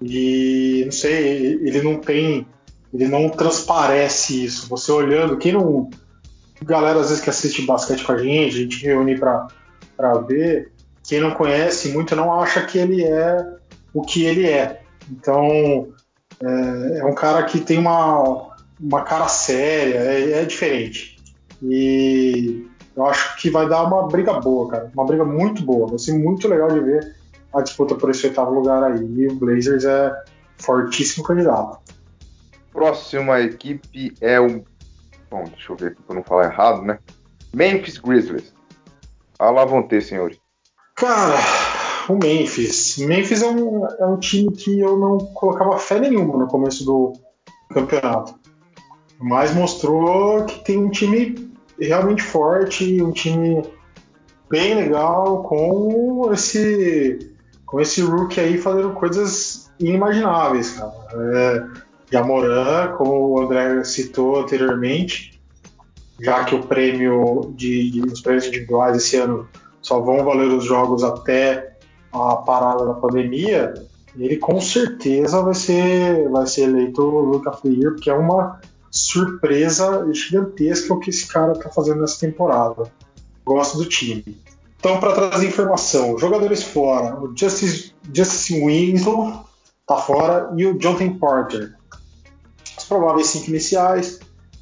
E 0.00 0.82
não 0.84 0.92
sei, 0.92 1.58
ele 1.64 1.82
não 1.82 1.98
tem, 1.98 2.46
ele 2.94 3.08
não 3.08 3.28
transparece 3.28 4.44
isso. 4.44 4.68
Você 4.68 4.92
olhando, 4.92 5.36
quem 5.36 5.52
não. 5.52 5.90
Galera, 6.62 7.00
às 7.00 7.08
vezes 7.08 7.22
que 7.22 7.30
assiste 7.30 7.62
basquete 7.62 8.04
com 8.04 8.12
a 8.12 8.18
gente, 8.18 8.54
a 8.54 8.60
gente 8.60 8.86
reúne 8.86 9.18
para 9.18 9.48
ver. 10.26 10.72
Quem 11.02 11.20
não 11.20 11.32
conhece 11.32 11.88
muito 11.88 12.14
não 12.14 12.40
acha 12.40 12.64
que 12.64 12.78
ele 12.78 13.02
é 13.02 13.44
o 13.92 14.02
que 14.02 14.24
ele 14.24 14.46
é. 14.46 14.82
Então, 15.10 15.88
é, 16.40 16.98
é 16.98 17.04
um 17.04 17.14
cara 17.14 17.42
que 17.44 17.60
tem 17.60 17.78
uma, 17.78 18.56
uma 18.78 19.02
cara 19.02 19.26
séria, 19.26 19.98
é, 19.98 20.42
é 20.42 20.44
diferente. 20.44 21.16
E 21.62 22.68
eu 22.98 23.06
acho 23.06 23.36
que 23.36 23.48
vai 23.48 23.68
dar 23.68 23.84
uma 23.84 24.08
briga 24.08 24.40
boa, 24.40 24.68
cara. 24.68 24.90
Uma 24.92 25.06
briga 25.06 25.24
muito 25.24 25.62
boa. 25.62 25.86
Vai 25.86 26.00
ser 26.00 26.18
muito 26.18 26.48
legal 26.48 26.68
de 26.68 26.80
ver 26.80 27.14
a 27.54 27.62
disputa 27.62 27.94
por 27.94 28.10
esse 28.10 28.26
oitavo 28.26 28.52
lugar 28.52 28.82
aí. 28.82 29.00
E 29.00 29.28
o 29.28 29.36
Blazers 29.36 29.84
é 29.84 30.12
fortíssimo 30.56 31.24
candidato. 31.24 31.78
Próxima 32.72 33.40
equipe 33.40 34.12
é 34.20 34.40
o. 34.40 34.64
Bom, 35.30 35.44
deixa 35.44 35.72
eu 35.72 35.76
ver 35.76 35.92
aqui 35.92 36.02
pra 36.02 36.16
não 36.16 36.24
falar 36.24 36.46
errado, 36.46 36.82
né? 36.82 36.98
Memphis 37.54 37.98
Grizzlies. 37.98 38.52
A 39.38 39.48
lá 39.48 39.64
vão 39.64 39.84
ter, 39.84 40.02
senhores. 40.02 40.36
Cara, 40.96 41.36
o 42.08 42.14
Memphis. 42.14 42.98
Memphis 42.98 43.42
é 43.42 43.46
um, 43.46 43.86
é 43.86 44.06
um 44.06 44.18
time 44.18 44.50
que 44.52 44.80
eu 44.80 44.98
não 44.98 45.18
colocava 45.18 45.78
fé 45.78 46.00
nenhuma 46.00 46.36
no 46.36 46.48
começo 46.48 46.84
do 46.84 47.12
campeonato. 47.70 48.34
Mas 49.20 49.54
mostrou 49.54 50.44
que 50.46 50.64
tem 50.64 50.78
um 50.78 50.90
time 50.90 51.47
realmente 51.80 52.22
forte, 52.22 53.02
um 53.02 53.12
time 53.12 53.62
bem 54.50 54.74
legal 54.74 55.42
com 55.42 56.30
esse 56.32 57.32
com 57.66 57.80
esse 57.80 58.00
rookie 58.00 58.40
aí 58.40 58.56
fazendo 58.56 58.92
coisas 58.92 59.70
inimagináveis, 59.78 60.70
cara. 60.70 60.92
É, 61.14 61.66
Jamoran, 62.10 62.94
como 62.96 63.28
o 63.28 63.40
André 63.42 63.84
citou 63.84 64.40
anteriormente, 64.40 65.38
já 66.18 66.44
que 66.44 66.54
o 66.54 66.62
prêmio 66.62 67.52
de, 67.54 67.90
de 67.90 68.00
os 68.00 68.22
prêmios 68.22 68.46
individuais 68.46 68.96
esse 68.96 69.16
ano 69.16 69.46
só 69.82 70.00
vão 70.00 70.24
valer 70.24 70.48
os 70.48 70.64
jogos 70.64 71.04
até 71.04 71.76
a 72.10 72.36
parada 72.36 72.86
da 72.86 72.94
pandemia, 72.94 73.74
ele 74.16 74.36
com 74.36 74.60
certeza 74.60 75.42
vai 75.42 75.54
ser 75.54 76.28
vai 76.30 76.46
ser 76.46 76.62
eleito 76.62 77.02
Luca 77.02 77.50
of 77.50 77.60
porque 77.62 78.10
é 78.10 78.14
uma 78.14 78.60
surpresa 78.90 80.06
gigantesca 80.12 80.94
o 80.94 81.00
que 81.00 81.10
esse 81.10 81.26
cara 81.26 81.52
está 81.52 81.68
fazendo 81.68 82.00
nessa 82.00 82.20
temporada. 82.20 82.90
Gosto 83.44 83.78
do 83.78 83.86
time. 83.86 84.42
Então, 84.78 85.00
para 85.00 85.12
trazer 85.12 85.48
informação, 85.48 86.18
jogadores 86.18 86.62
fora, 86.62 87.18
o 87.18 87.36
Justice, 87.36 87.92
Justice 88.12 88.54
Winslow 88.64 89.44
está 89.80 89.96
fora 89.96 90.52
e 90.56 90.66
o 90.66 90.78
Jonathan 90.78 91.18
Porter. 91.18 91.74
Os 92.76 92.84
prováveis 92.84 93.26
cinco 93.28 93.50
iniciais: 93.50 94.20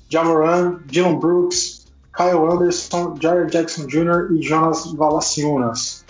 Jamoran, 0.09 0.81
Dylan 0.87 1.19
Brooks, 1.19 1.87
Kyle 2.17 2.51
Anderson, 2.51 3.15
Jared 3.21 3.53
Jackson 3.53 3.87
Jr. 3.87 4.33
e 4.33 4.43
Jonas 4.43 4.91
Valanciunas. 4.93 6.05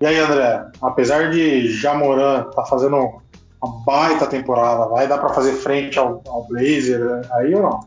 E 0.00 0.06
aí, 0.06 0.18
André, 0.18 0.70
apesar 0.80 1.30
de 1.30 1.68
Jamoran 1.76 2.44
tá 2.54 2.64
fazendo 2.64 3.21
uma 3.62 3.84
baita 3.84 4.26
temporada. 4.26 4.86
Vai 4.88 5.06
dar 5.06 5.18
para 5.18 5.32
fazer 5.32 5.52
frente 5.54 5.98
ao, 5.98 6.22
ao 6.26 6.46
Blazer 6.48 6.98
né? 6.98 7.22
aí 7.32 7.54
ou 7.54 7.62
não? 7.62 7.86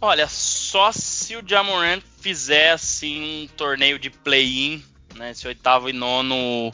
Olha, 0.00 0.26
só 0.28 0.92
se 0.92 1.36
o 1.36 1.42
Jamorant 1.46 2.02
fizer 2.20 2.72
assim 2.72 3.44
um 3.44 3.48
torneio 3.48 3.98
de 3.98 4.10
play-in, 4.10 4.82
né, 5.14 5.30
esse 5.32 5.46
oitavo 5.46 5.90
e 5.90 5.92
nono 5.92 6.72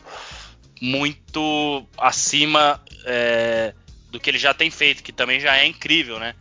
muito 0.81 1.85
acima 1.99 2.81
é, 3.05 3.75
do 4.11 4.21
que 4.21 4.31
ele 4.31 4.39
já 4.39 4.55
tem 4.55 4.71
feito, 4.71 5.03
que 5.03 5.13
também 5.13 5.41
já 5.41 5.57
é 5.57 5.67
incrível, 5.67 6.21
né? 6.21 6.35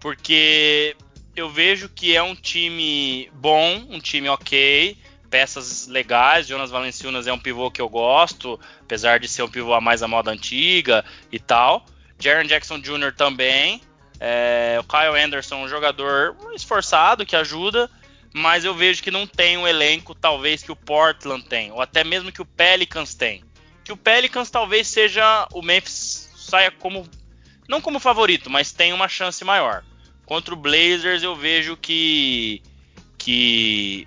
Porque 0.00 0.96
eu 1.36 1.50
vejo 1.50 1.88
que 1.88 2.16
é 2.16 2.22
um 2.22 2.34
time 2.34 3.30
bom, 3.34 3.84
um 3.90 4.00
time 4.00 4.28
ok, 4.28 4.96
peças 5.32 5.86
legais. 5.86 6.46
Jonas 6.46 6.70
Valenciunas 6.70 7.26
é 7.26 7.32
um 7.32 7.38
pivô 7.38 7.70
que 7.70 7.80
eu 7.80 7.88
gosto, 7.88 8.60
apesar 8.82 9.18
de 9.18 9.26
ser 9.26 9.42
um 9.42 9.48
pivô 9.48 9.72
a 9.72 9.80
mais 9.80 10.02
a 10.02 10.08
moda 10.08 10.30
antiga 10.30 11.02
e 11.32 11.38
tal. 11.38 11.86
Jaron 12.18 12.44
Jackson 12.44 12.78
Jr. 12.78 13.14
também. 13.16 13.80
É, 14.20 14.78
o 14.78 14.84
Kyle 14.84 15.18
Anderson, 15.18 15.56
um 15.56 15.68
jogador 15.68 16.36
esforçado 16.54 17.24
que 17.24 17.34
ajuda, 17.34 17.90
mas 18.32 18.64
eu 18.64 18.74
vejo 18.74 19.02
que 19.02 19.10
não 19.10 19.26
tem 19.26 19.56
um 19.56 19.66
elenco, 19.66 20.14
talvez, 20.14 20.62
que 20.62 20.70
o 20.70 20.76
Portland 20.76 21.44
tem, 21.44 21.72
ou 21.72 21.80
até 21.80 22.04
mesmo 22.04 22.30
que 22.30 22.42
o 22.42 22.44
Pelicans 22.44 23.14
tem. 23.14 23.42
Que 23.82 23.90
o 23.90 23.96
Pelicans 23.96 24.48
talvez 24.50 24.86
seja 24.86 25.48
o 25.52 25.60
Memphis 25.60 26.30
saia 26.36 26.70
como 26.70 27.08
não 27.66 27.80
como 27.80 27.98
favorito, 27.98 28.50
mas 28.50 28.70
tem 28.70 28.92
uma 28.92 29.08
chance 29.08 29.42
maior. 29.44 29.82
Contra 30.24 30.54
o 30.54 30.56
Blazers 30.56 31.22
eu 31.22 31.34
vejo 31.34 31.76
que 31.76 32.62
que 33.18 34.06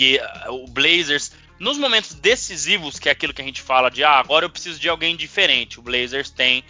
que 0.00 0.18
uh, 0.48 0.54
o 0.54 0.66
Blazers, 0.66 1.30
nos 1.58 1.76
momentos 1.76 2.14
decisivos, 2.14 2.98
que 2.98 3.10
é 3.10 3.12
aquilo 3.12 3.34
que 3.34 3.42
a 3.42 3.44
gente 3.44 3.60
fala 3.60 3.90
de 3.90 4.02
ah, 4.02 4.18
agora 4.18 4.46
eu 4.46 4.50
preciso 4.50 4.80
de 4.80 4.88
alguém 4.88 5.14
diferente. 5.14 5.78
O 5.78 5.82
Blazers 5.82 6.30
tem 6.30 6.64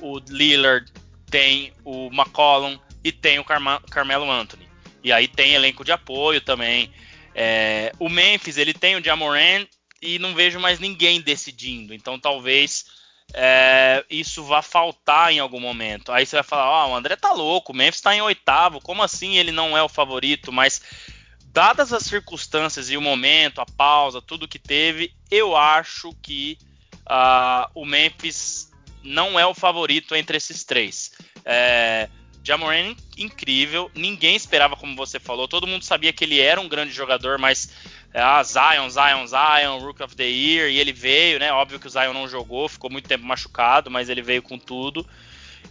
o 0.00 0.18
Lillard, 0.28 0.92
tem 1.30 1.72
o 1.84 2.08
McCollum 2.08 2.76
e 3.04 3.12
tem 3.12 3.38
o 3.38 3.44
Carma 3.44 3.80
Carmelo 3.88 4.28
Anthony. 4.28 4.68
E 5.04 5.12
aí 5.12 5.28
tem 5.28 5.54
elenco 5.54 5.84
de 5.84 5.92
apoio 5.92 6.40
também. 6.40 6.92
É, 7.36 7.92
o 8.00 8.08
Memphis, 8.08 8.56
ele 8.56 8.74
tem 8.74 8.96
o 8.96 9.04
Jamoran 9.04 9.64
e 10.00 10.18
não 10.18 10.34
vejo 10.34 10.58
mais 10.58 10.80
ninguém 10.80 11.20
decidindo. 11.20 11.94
Então 11.94 12.18
talvez 12.18 12.86
é, 13.32 14.04
isso 14.10 14.42
vá 14.42 14.60
faltar 14.60 15.32
em 15.32 15.38
algum 15.38 15.60
momento. 15.60 16.10
Aí 16.10 16.26
você 16.26 16.34
vai 16.34 16.42
falar, 16.42 16.68
ó, 16.68 16.86
oh, 16.86 16.90
o 16.90 16.96
André 16.96 17.14
tá 17.14 17.32
louco, 17.32 17.72
o 17.72 17.76
Memphis 17.76 18.00
tá 18.00 18.12
em 18.12 18.22
oitavo, 18.22 18.80
como 18.80 19.04
assim 19.04 19.36
ele 19.36 19.52
não 19.52 19.78
é 19.78 19.82
o 19.84 19.88
favorito? 19.88 20.50
Mas 20.50 20.82
dadas 21.52 21.92
as 21.92 22.04
circunstâncias 22.04 22.90
e 22.90 22.96
o 22.96 23.02
momento, 23.02 23.60
a 23.60 23.66
pausa, 23.66 24.22
tudo 24.22 24.48
que 24.48 24.58
teve, 24.58 25.12
eu 25.30 25.56
acho 25.56 26.14
que 26.22 26.58
uh, 27.02 27.70
o 27.74 27.84
Memphis 27.84 28.72
não 29.02 29.38
é 29.38 29.44
o 29.46 29.54
favorito 29.54 30.14
entre 30.14 30.36
esses 30.36 30.64
três. 30.64 31.12
É, 31.44 32.08
Jamoran 32.42 32.94
incrível, 33.16 33.90
ninguém 33.94 34.34
esperava, 34.34 34.76
como 34.76 34.96
você 34.96 35.20
falou, 35.20 35.46
todo 35.46 35.66
mundo 35.66 35.84
sabia 35.84 36.12
que 36.12 36.24
ele 36.24 36.40
era 36.40 36.60
um 36.60 36.68
grande 36.68 36.92
jogador, 36.92 37.38
mas 37.38 37.72
ah, 38.14 38.42
Zion, 38.42 38.88
Zion, 38.88 39.26
Zion, 39.26 39.78
Rook 39.78 40.02
of 40.02 40.16
the 40.16 40.28
Year, 40.28 40.70
e 40.70 40.78
ele 40.78 40.92
veio, 40.92 41.38
né? 41.38 41.52
Óbvio 41.52 41.78
que 41.78 41.86
o 41.86 41.90
Zion 41.90 42.12
não 42.12 42.28
jogou, 42.28 42.68
ficou 42.68 42.90
muito 42.90 43.08
tempo 43.08 43.24
machucado, 43.24 43.90
mas 43.90 44.08
ele 44.08 44.22
veio 44.22 44.42
com 44.42 44.58
tudo. 44.58 45.06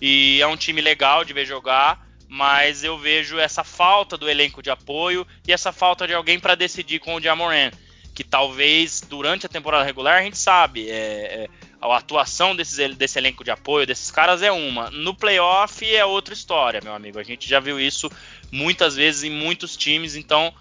E 0.01 0.41
é 0.41 0.47
um 0.47 0.57
time 0.57 0.81
legal 0.81 1.23
de 1.23 1.33
ver 1.33 1.45
jogar 1.45 2.10
mas 2.33 2.81
eu 2.81 2.97
vejo 2.97 3.37
essa 3.37 3.61
falta 3.61 4.17
do 4.17 4.29
elenco 4.29 4.63
de 4.63 4.69
apoio 4.69 5.27
e 5.45 5.51
essa 5.51 5.73
falta 5.73 6.07
de 6.07 6.13
alguém 6.13 6.39
para 6.39 6.55
decidir 6.55 6.97
com 6.99 7.15
o 7.15 7.21
Jamoran, 7.21 7.71
que 8.15 8.23
talvez 8.23 9.01
durante 9.01 9.45
a 9.45 9.49
temporada 9.49 9.83
regular 9.83 10.17
a 10.17 10.23
gente 10.23 10.37
sabe, 10.37 10.89
é, 10.89 10.93
é, 10.93 11.49
a 11.81 11.97
atuação 11.97 12.55
desses, 12.55 12.95
desse 12.95 13.19
elenco 13.19 13.43
de 13.43 13.51
apoio, 13.51 13.85
desses 13.85 14.09
caras 14.09 14.41
é 14.41 14.49
uma. 14.49 14.89
No 14.91 15.13
playoff 15.13 15.85
é 15.85 16.05
outra 16.05 16.33
história, 16.33 16.79
meu 16.81 16.93
amigo. 16.93 17.19
A 17.19 17.23
gente 17.23 17.49
já 17.49 17.59
viu 17.59 17.77
isso 17.77 18.09
muitas 18.49 18.95
vezes 18.95 19.23
em 19.23 19.29
muitos 19.29 19.75
times, 19.75 20.15
então 20.15 20.53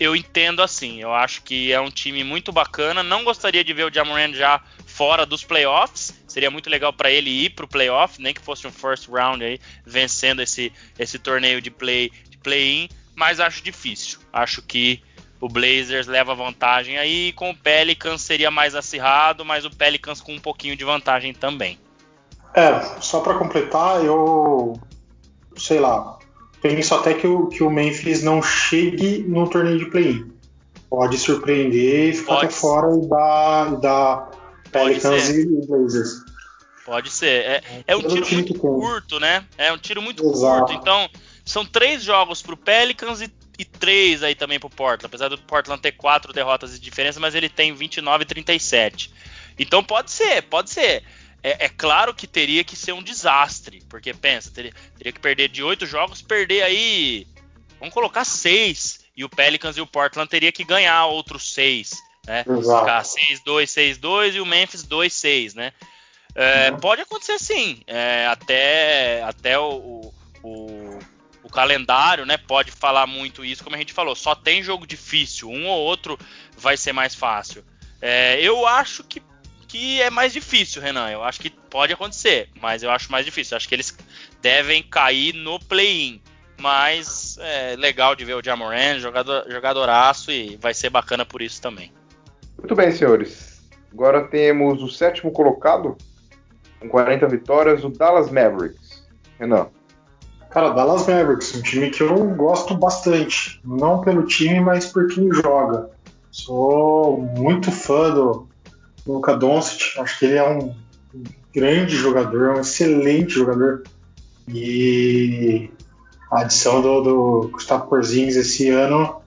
eu 0.00 0.16
entendo 0.16 0.62
assim. 0.62 1.00
Eu 1.00 1.12
acho 1.12 1.42
que 1.42 1.70
é 1.70 1.78
um 1.78 1.90
time 1.90 2.24
muito 2.24 2.50
bacana. 2.50 3.02
Não 3.02 3.22
gostaria 3.22 3.62
de 3.62 3.72
ver 3.74 3.84
o 3.84 3.92
Jamoran 3.92 4.32
já 4.32 4.60
fora 4.86 5.26
dos 5.26 5.44
playoffs. 5.44 6.18
Seria 6.26 6.50
muito 6.50 6.70
legal 6.70 6.90
para 6.90 7.10
ele 7.10 7.28
ir 7.28 7.50
para 7.50 7.66
o 7.66 7.68
playoff, 7.68 8.20
nem 8.20 8.32
que 8.32 8.40
fosse 8.40 8.66
um 8.66 8.72
first 8.72 9.08
round 9.08 9.44
aí, 9.44 9.60
vencendo 9.84 10.40
esse, 10.40 10.72
esse 10.98 11.18
torneio 11.18 11.60
de 11.60 11.70
play 11.70 12.10
de 12.30 12.38
play-in. 12.38 12.88
Mas 13.14 13.38
acho 13.38 13.62
difícil. 13.62 14.18
Acho 14.32 14.62
que 14.62 15.02
o 15.38 15.48
Blazers 15.48 16.06
leva 16.06 16.34
vantagem 16.34 16.96
aí. 16.96 17.32
Com 17.34 17.50
o 17.50 17.56
Pelicans 17.56 18.22
seria 18.22 18.50
mais 18.50 18.74
acirrado, 18.74 19.44
mas 19.44 19.66
o 19.66 19.70
Pelicans 19.70 20.22
com 20.22 20.32
um 20.32 20.40
pouquinho 20.40 20.76
de 20.76 20.84
vantagem 20.84 21.34
também. 21.34 21.78
É, 22.54 22.80
só 23.00 23.20
para 23.20 23.34
completar, 23.34 24.02
eu 24.02 24.80
sei 25.56 25.78
lá, 25.78 26.18
penso 26.60 26.94
até 26.94 27.14
que 27.14 27.26
o, 27.26 27.46
que 27.46 27.62
o 27.62 27.70
Memphis 27.70 28.22
não 28.22 28.42
chegue 28.42 29.24
no 29.26 29.48
torneio 29.48 29.78
de 29.78 29.86
play-in. 29.86 30.30
Pode 30.88 31.18
surpreender 31.18 32.10
e 32.10 32.12
ficar 32.14 32.38
até 32.38 32.48
fora 32.48 32.96
da, 33.06 33.64
da 33.76 34.30
Pelicans 34.72 35.28
e 35.28 35.66
Blazers. 35.66 36.24
Pode 36.84 37.10
ser. 37.10 37.44
É, 37.44 37.62
é 37.86 37.96
um 37.96 38.02
tiro 38.02 38.26
muito 38.34 38.54
curto, 38.54 39.20
né? 39.20 39.44
É 39.56 39.72
um 39.72 39.78
tiro 39.78 40.02
muito 40.02 40.28
Exato. 40.28 40.66
curto. 40.66 40.72
Então, 40.72 41.08
são 41.44 41.64
três 41.64 42.02
jogos 42.02 42.42
pro 42.42 42.56
Pelicans 42.56 43.20
e, 43.20 43.30
e 43.58 43.64
três 43.64 44.22
aí 44.22 44.34
também 44.34 44.58
pro 44.58 44.68
Portland. 44.68 45.06
Apesar 45.06 45.28
do 45.28 45.38
Portland 45.38 45.80
ter 45.80 45.92
quatro 45.92 46.32
derrotas 46.32 46.72
de 46.72 46.80
diferença, 46.80 47.20
mas 47.20 47.34
ele 47.34 47.48
tem 47.48 47.72
29 47.72 48.22
e 48.22 48.26
37. 48.26 49.12
Então 49.58 49.84
pode 49.84 50.10
ser, 50.10 50.42
pode 50.42 50.70
ser. 50.70 51.04
É, 51.42 51.64
é, 51.64 51.68
claro 51.68 52.14
que 52.14 52.26
teria 52.26 52.62
que 52.62 52.76
ser 52.76 52.92
um 52.92 53.02
desastre, 53.02 53.82
porque 53.88 54.12
pensa, 54.12 54.50
teria, 54.50 54.72
teria 54.96 55.12
que 55.12 55.20
perder 55.20 55.48
de 55.48 55.62
oito 55.62 55.86
jogos, 55.86 56.20
perder 56.20 56.62
aí, 56.62 57.26
vamos 57.78 57.94
colocar 57.94 58.24
seis, 58.24 59.00
e 59.16 59.24
o 59.24 59.28
Pelicans 59.28 59.76
e 59.76 59.80
o 59.80 59.86
Portland 59.86 60.28
teria 60.28 60.52
que 60.52 60.64
ganhar 60.64 61.06
outros 61.06 61.52
seis, 61.52 61.94
né? 62.26 62.44
Exato. 62.46 62.80
Ficar 62.80 63.02
6-2, 63.02 63.98
6-2 64.00 64.34
e 64.34 64.40
o 64.40 64.46
Memphis 64.46 64.86
2-6, 64.86 65.54
né? 65.54 65.72
É, 66.34 66.70
uhum. 66.70 66.78
Pode 66.78 67.02
acontecer 67.02 67.38
sim, 67.38 67.82
é, 67.86 68.26
até, 68.26 69.22
até 69.22 69.58
o, 69.58 70.12
o, 70.42 70.98
o, 71.42 71.48
calendário, 71.50 72.24
né? 72.24 72.36
Pode 72.36 72.70
falar 72.70 73.06
muito 73.06 73.44
isso, 73.44 73.64
como 73.64 73.74
a 73.74 73.78
gente 73.78 73.92
falou, 73.92 74.14
só 74.14 74.34
tem 74.34 74.62
jogo 74.62 74.86
difícil, 74.86 75.50
um 75.50 75.66
ou 75.66 75.80
outro 75.80 76.18
vai 76.56 76.76
ser 76.76 76.92
mais 76.92 77.14
fácil. 77.14 77.64
É, 78.00 78.40
eu 78.40 78.66
acho 78.66 79.02
que 79.04 79.20
que 79.70 80.02
é 80.02 80.10
mais 80.10 80.32
difícil, 80.32 80.82
Renan. 80.82 81.08
Eu 81.10 81.22
acho 81.22 81.38
que 81.38 81.48
pode 81.48 81.92
acontecer, 81.92 82.48
mas 82.60 82.82
eu 82.82 82.90
acho 82.90 83.10
mais 83.10 83.24
difícil. 83.24 83.54
Eu 83.54 83.56
acho 83.56 83.68
que 83.68 83.74
eles 83.76 83.96
devem 84.42 84.82
cair 84.82 85.32
no 85.32 85.60
play-in. 85.60 86.20
Mas 86.58 87.38
é 87.40 87.76
legal 87.76 88.16
de 88.16 88.24
ver 88.24 88.34
o 88.34 88.44
Jamoran, 88.44 88.98
jogador, 88.98 89.44
jogadoraço, 89.48 90.30
e 90.32 90.56
vai 90.56 90.74
ser 90.74 90.90
bacana 90.90 91.24
por 91.24 91.40
isso 91.40 91.62
também. 91.62 91.92
Muito 92.58 92.74
bem, 92.74 92.90
senhores. 92.90 93.62
Agora 93.92 94.26
temos 94.26 94.82
o 94.82 94.88
sétimo 94.88 95.30
colocado, 95.30 95.96
com 96.80 96.88
40 96.88 97.28
vitórias, 97.28 97.84
o 97.84 97.88
Dallas 97.88 98.30
Mavericks. 98.30 99.04
Renan. 99.38 99.68
Cara, 100.50 100.70
Dallas 100.70 101.06
Mavericks, 101.06 101.54
um 101.54 101.62
time 101.62 101.90
que 101.90 102.02
eu 102.02 102.34
gosto 102.34 102.74
bastante. 102.74 103.60
Não 103.64 104.00
pelo 104.00 104.26
time, 104.26 104.60
mas 104.60 104.86
por 104.86 105.06
quem 105.06 105.32
joga. 105.32 105.90
Sou 106.30 107.18
muito 107.20 107.72
fã 107.72 108.10
do, 108.10 108.49
Luka 109.06 109.36
Doncic, 109.36 109.98
acho 109.98 110.18
que 110.18 110.26
ele 110.26 110.36
é 110.36 110.48
um 110.48 110.74
grande 111.54 111.96
jogador, 111.96 112.56
um 112.56 112.60
excelente 112.60 113.32
jogador. 113.32 113.82
E 114.48 115.70
a 116.30 116.40
adição 116.40 116.80
do, 116.80 117.00
do 117.00 117.48
Gustavo 117.52 117.88
Porzingis 117.88 118.36
esse 118.36 118.68
ano 118.68 119.20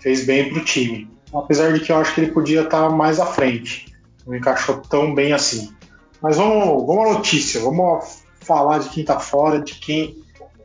fez 0.00 0.24
bem 0.24 0.50
para 0.50 0.60
o 0.60 0.64
time. 0.64 1.08
Apesar 1.32 1.72
de 1.72 1.80
que 1.80 1.92
eu 1.92 1.96
acho 1.96 2.14
que 2.14 2.20
ele 2.20 2.32
podia 2.32 2.62
estar 2.62 2.88
tá 2.88 2.90
mais 2.90 3.20
à 3.20 3.26
frente. 3.26 3.86
Não 4.26 4.34
encaixou 4.34 4.78
tão 4.78 5.14
bem 5.14 5.32
assim. 5.32 5.72
Mas 6.20 6.36
vamos, 6.36 6.86
vamos 6.86 7.06
à 7.06 7.12
notícia, 7.14 7.60
vamos 7.60 8.22
falar 8.40 8.78
de 8.78 8.88
quem 8.88 9.02
está 9.02 9.20
fora, 9.20 9.60
de 9.60 9.74
quem 9.74 10.16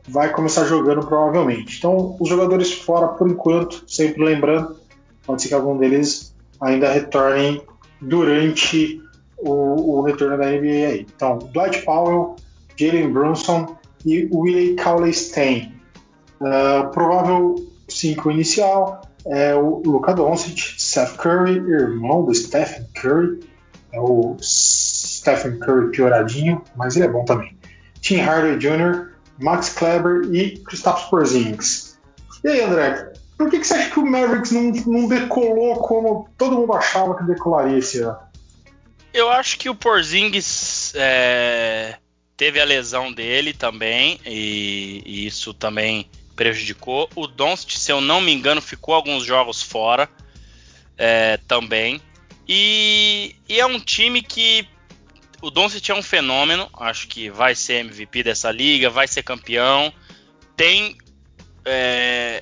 vai 0.08 0.30
começar 0.30 0.64
jogando 0.64 1.06
provavelmente. 1.06 1.78
Então, 1.78 2.16
os 2.18 2.28
jogadores 2.28 2.72
fora 2.72 3.08
por 3.08 3.28
enquanto, 3.28 3.84
sempre 3.86 4.24
lembrando, 4.24 4.76
pode 5.24 5.42
ser 5.42 5.48
que 5.48 5.54
algum 5.54 5.76
deles 5.76 6.34
ainda 6.60 6.90
retornem 6.90 7.62
durante 8.00 9.02
o, 9.38 9.98
o 9.98 10.02
retorno 10.02 10.38
da 10.38 10.46
NBA 10.46 10.88
aí. 10.88 11.06
Então, 11.14 11.38
Dwight 11.52 11.82
Powell, 11.82 12.36
Jalen 12.76 13.12
Brunson 13.12 13.76
e 14.04 14.28
Willie 14.32 14.74
Cauley-Stein. 14.76 15.74
Uh, 16.40 16.90
provável 16.90 17.54
5 17.88 18.30
inicial 18.30 19.02
é 19.26 19.54
o 19.54 19.82
Luka 19.84 20.12
Doncic, 20.12 20.74
Seth 20.78 21.16
Curry, 21.16 21.56
irmão 21.56 22.24
do 22.24 22.34
Stephen 22.34 22.86
Curry, 23.00 23.40
é 23.92 24.00
o 24.00 24.36
Stephen 24.40 25.58
Curry 25.60 25.90
pioradinho, 25.90 26.62
mas 26.76 26.96
ele 26.96 27.06
é 27.06 27.08
bom 27.08 27.24
também. 27.24 27.56
Tim 28.00 28.16
Hardaway 28.16 28.58
Jr., 28.58 29.14
Max 29.40 29.70
Kleber 29.70 30.28
e 30.32 30.58
Kristaps 30.58 31.04
Porzingis. 31.04 31.98
E 32.44 32.48
aí, 32.48 32.60
André, 32.60 33.13
por 33.36 33.50
que, 33.50 33.58
que 33.58 33.66
você 33.66 33.74
acha 33.74 33.90
que 33.90 33.98
o 33.98 34.06
Mavericks 34.06 34.52
não, 34.52 34.70
não 34.86 35.08
decolou 35.08 35.76
como 35.80 36.28
todo 36.38 36.56
mundo 36.56 36.72
achava 36.72 37.16
que 37.16 37.24
decolaria 37.24 37.78
esse 37.78 38.00
ano? 38.00 38.18
Eu 39.12 39.30
acho 39.30 39.58
que 39.58 39.68
o 39.68 39.74
Porzingis 39.74 40.92
é, 40.96 41.96
teve 42.36 42.60
a 42.60 42.64
lesão 42.64 43.12
dele 43.12 43.52
também, 43.52 44.20
e, 44.24 45.02
e, 45.04 45.26
isso 45.26 45.54
também 45.54 46.08
prejudicou. 46.34 47.08
O 47.14 47.26
Doncic, 47.26 47.78
se 47.78 47.92
eu 47.92 48.00
não 48.00 48.20
me 48.20 48.32
engano, 48.32 48.60
ficou 48.60 48.94
alguns 48.94 49.24
jogos 49.24 49.62
fora 49.62 50.08
é, 50.98 51.38
também. 51.48 52.00
E, 52.46 53.36
e, 53.48 53.58
é 53.58 53.66
um 53.66 53.78
time 53.80 54.20
que 54.20 54.66
o 55.40 55.50
Doncic 55.50 55.88
é 55.90 55.94
um 55.94 56.02
fenômeno, 56.02 56.68
acho 56.74 57.06
que 57.08 57.30
vai 57.30 57.54
ser 57.54 57.84
MVP 57.84 58.22
dessa 58.22 58.50
liga, 58.50 58.90
vai 58.90 59.06
ser 59.06 59.22
campeão. 59.22 59.92
Tem 60.56 60.96
é, 61.64 62.40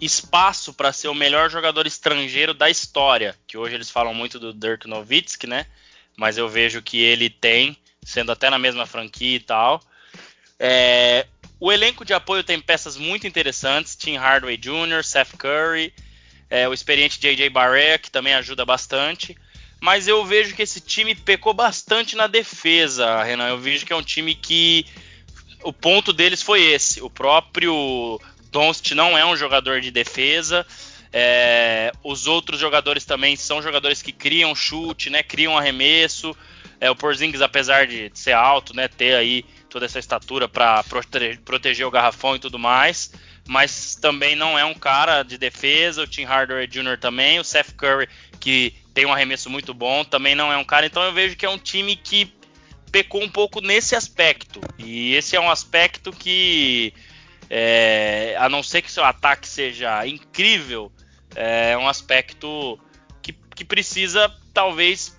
espaço 0.00 0.72
para 0.72 0.92
ser 0.92 1.08
o 1.08 1.14
melhor 1.14 1.50
jogador 1.50 1.86
estrangeiro 1.86 2.54
da 2.54 2.70
história, 2.70 3.36
que 3.46 3.58
hoje 3.58 3.74
eles 3.74 3.90
falam 3.90 4.14
muito 4.14 4.38
do 4.38 4.52
Dirk 4.52 4.88
Nowitzki, 4.88 5.46
né? 5.46 5.66
Mas 6.16 6.38
eu 6.38 6.48
vejo 6.48 6.82
que 6.82 7.00
ele 7.00 7.28
tem, 7.28 7.76
sendo 8.02 8.32
até 8.32 8.48
na 8.48 8.58
mesma 8.58 8.86
franquia 8.86 9.36
e 9.36 9.40
tal. 9.40 9.80
É, 10.58 11.26
o 11.58 11.70
elenco 11.70 12.04
de 12.04 12.14
apoio 12.14 12.42
tem 12.42 12.60
peças 12.60 12.96
muito 12.96 13.26
interessantes, 13.26 13.96
Tim 13.96 14.16
Hardaway 14.16 14.56
Jr., 14.56 15.04
Seth 15.04 15.36
Curry, 15.36 15.92
é, 16.48 16.68
o 16.68 16.74
experiente 16.74 17.20
J.J. 17.20 17.48
Barrett, 17.50 18.04
que 18.04 18.10
também 18.10 18.34
ajuda 18.34 18.64
bastante. 18.64 19.36
Mas 19.80 20.06
eu 20.06 20.24
vejo 20.24 20.54
que 20.54 20.62
esse 20.62 20.80
time 20.80 21.14
pecou 21.14 21.54
bastante 21.54 22.14
na 22.16 22.26
defesa, 22.26 23.22
Renan. 23.22 23.48
Eu 23.48 23.58
vejo 23.58 23.86
que 23.86 23.92
é 23.92 23.96
um 23.96 24.02
time 24.02 24.34
que 24.34 24.84
o 25.62 25.72
ponto 25.72 26.12
deles 26.12 26.42
foi 26.42 26.62
esse. 26.62 27.00
O 27.00 27.08
próprio 27.08 28.20
Doncic 28.50 28.92
não 28.92 29.16
é 29.16 29.24
um 29.24 29.36
jogador 29.36 29.80
de 29.80 29.90
defesa. 29.90 30.66
É, 31.12 31.92
os 32.04 32.26
outros 32.26 32.60
jogadores 32.60 33.04
também 33.04 33.34
são 33.36 33.60
jogadores 33.62 34.00
que 34.00 34.12
criam 34.12 34.54
chute, 34.54 35.10
né? 35.10 35.22
Criam 35.22 35.56
arremesso. 35.56 36.36
É, 36.80 36.90
o 36.90 36.96
Porzingis, 36.96 37.42
apesar 37.42 37.86
de 37.86 38.10
ser 38.14 38.32
alto, 38.32 38.74
né? 38.74 38.88
Ter 38.88 39.14
aí 39.14 39.44
toda 39.68 39.86
essa 39.86 39.98
estatura 39.98 40.48
para 40.48 40.82
prote 40.84 41.38
proteger 41.44 41.86
o 41.86 41.90
garrafão 41.90 42.36
e 42.36 42.38
tudo 42.38 42.58
mais, 42.58 43.12
mas 43.46 43.94
também 43.94 44.34
não 44.34 44.58
é 44.58 44.64
um 44.64 44.74
cara 44.74 45.22
de 45.22 45.38
defesa. 45.38 46.02
O 46.02 46.06
Tim 46.06 46.24
Hardaway 46.24 46.66
Jr. 46.66 46.98
também, 46.98 47.38
o 47.38 47.44
Seth 47.44 47.72
Curry 47.76 48.08
que 48.40 48.74
tem 48.94 49.06
um 49.06 49.12
arremesso 49.12 49.50
muito 49.50 49.74
bom, 49.74 50.02
também 50.02 50.34
não 50.34 50.52
é 50.52 50.56
um 50.56 50.64
cara. 50.64 50.86
Então 50.86 51.02
eu 51.02 51.12
vejo 51.12 51.36
que 51.36 51.46
é 51.46 51.50
um 51.50 51.58
time 51.58 51.94
que 51.94 52.32
pecou 52.90 53.22
um 53.22 53.28
pouco 53.28 53.60
nesse 53.60 53.94
aspecto. 53.94 54.60
E 54.78 55.14
esse 55.14 55.36
é 55.36 55.40
um 55.40 55.50
aspecto 55.50 56.10
que 56.10 56.92
é, 57.50 58.36
a 58.38 58.48
não 58.48 58.62
ser 58.62 58.80
que 58.80 58.90
seu 58.90 59.04
ataque 59.04 59.48
seja 59.48 60.06
incrível, 60.06 60.92
é 61.34 61.76
um 61.76 61.88
aspecto 61.88 62.78
que, 63.20 63.32
que 63.32 63.64
precisa 63.64 64.32
talvez 64.54 65.16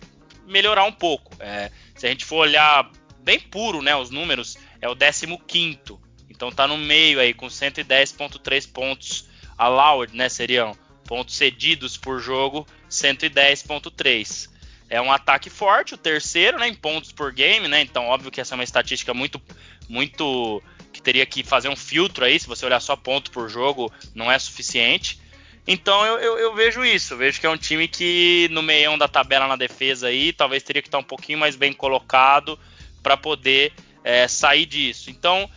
melhorar 0.47 0.85
um 0.85 0.91
pouco. 0.93 1.31
É, 1.39 1.69
se 1.95 2.07
a 2.07 2.09
gente 2.09 2.23
for 2.23 2.37
olhar 2.37 2.89
bem 3.19 3.39
puro, 3.39 3.81
né, 3.81 3.95
os 3.95 4.09
números, 4.09 4.57
é 4.81 4.87
o 4.89 4.95
15 4.95 5.99
então 6.29 6.51
tá 6.51 6.67
no 6.67 6.77
meio 6.77 7.19
aí 7.19 7.35
com 7.35 7.45
110.3 7.45 8.71
pontos 8.71 9.29
allowed, 9.57 10.15
né, 10.15 10.27
seriam 10.27 10.75
pontos 11.05 11.35
cedidos 11.35 11.97
por 11.97 12.19
jogo, 12.19 12.65
110.3. 12.89 14.49
É 14.89 14.99
um 14.99 15.11
ataque 15.11 15.49
forte, 15.49 15.93
o 15.93 15.97
terceiro, 15.97 16.57
né, 16.57 16.67
em 16.67 16.73
pontos 16.73 17.11
por 17.11 17.31
game, 17.31 17.67
né? 17.67 17.81
Então 17.81 18.07
óbvio 18.07 18.31
que 18.31 18.41
essa 18.41 18.55
é 18.55 18.57
uma 18.57 18.63
estatística 18.63 19.13
muito 19.13 19.39
muito 19.87 20.63
que 21.01 21.05
teria 21.05 21.25
que 21.25 21.43
fazer 21.43 21.67
um 21.67 21.75
filtro 21.75 22.23
aí, 22.23 22.39
se 22.39 22.47
você 22.47 22.65
olhar 22.65 22.79
só 22.79 22.95
ponto 22.95 23.31
por 23.31 23.49
jogo, 23.49 23.91
não 24.13 24.31
é 24.31 24.37
suficiente. 24.37 25.19
Então 25.67 26.05
eu, 26.05 26.19
eu, 26.19 26.37
eu, 26.39 26.55
vejo 26.55 26.83
isso, 26.85 27.13
eu 27.13 27.17
vejo 27.17 27.39
que 27.39 27.45
é 27.45 27.49
um 27.49 27.57
time 27.57 27.87
que 27.87 28.47
no 28.51 28.61
meião 28.61 28.97
da 28.97 29.07
tabela 29.07 29.47
na 29.47 29.55
defesa 29.55 30.07
aí, 30.07 30.31
talvez 30.31 30.63
teria 30.63 30.81
que 30.81 30.87
estar 30.87 30.97
um 30.97 31.03
pouquinho 31.03 31.39
mais 31.39 31.55
bem 31.55 31.73
colocado 31.73 32.57
para 33.03 33.17
poder 33.17 33.73
é, 34.03 34.27
sair 34.27 34.65
disso. 34.65 35.09
Então, 35.09 35.49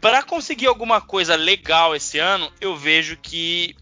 para 0.00 0.22
conseguir 0.22 0.66
alguma 0.66 1.00
coisa 1.00 1.34
legal 1.34 1.94
esse 1.94 2.18
ano, 2.18 2.52
eu 2.60 2.76
vejo 2.76 3.16
que 3.16 3.74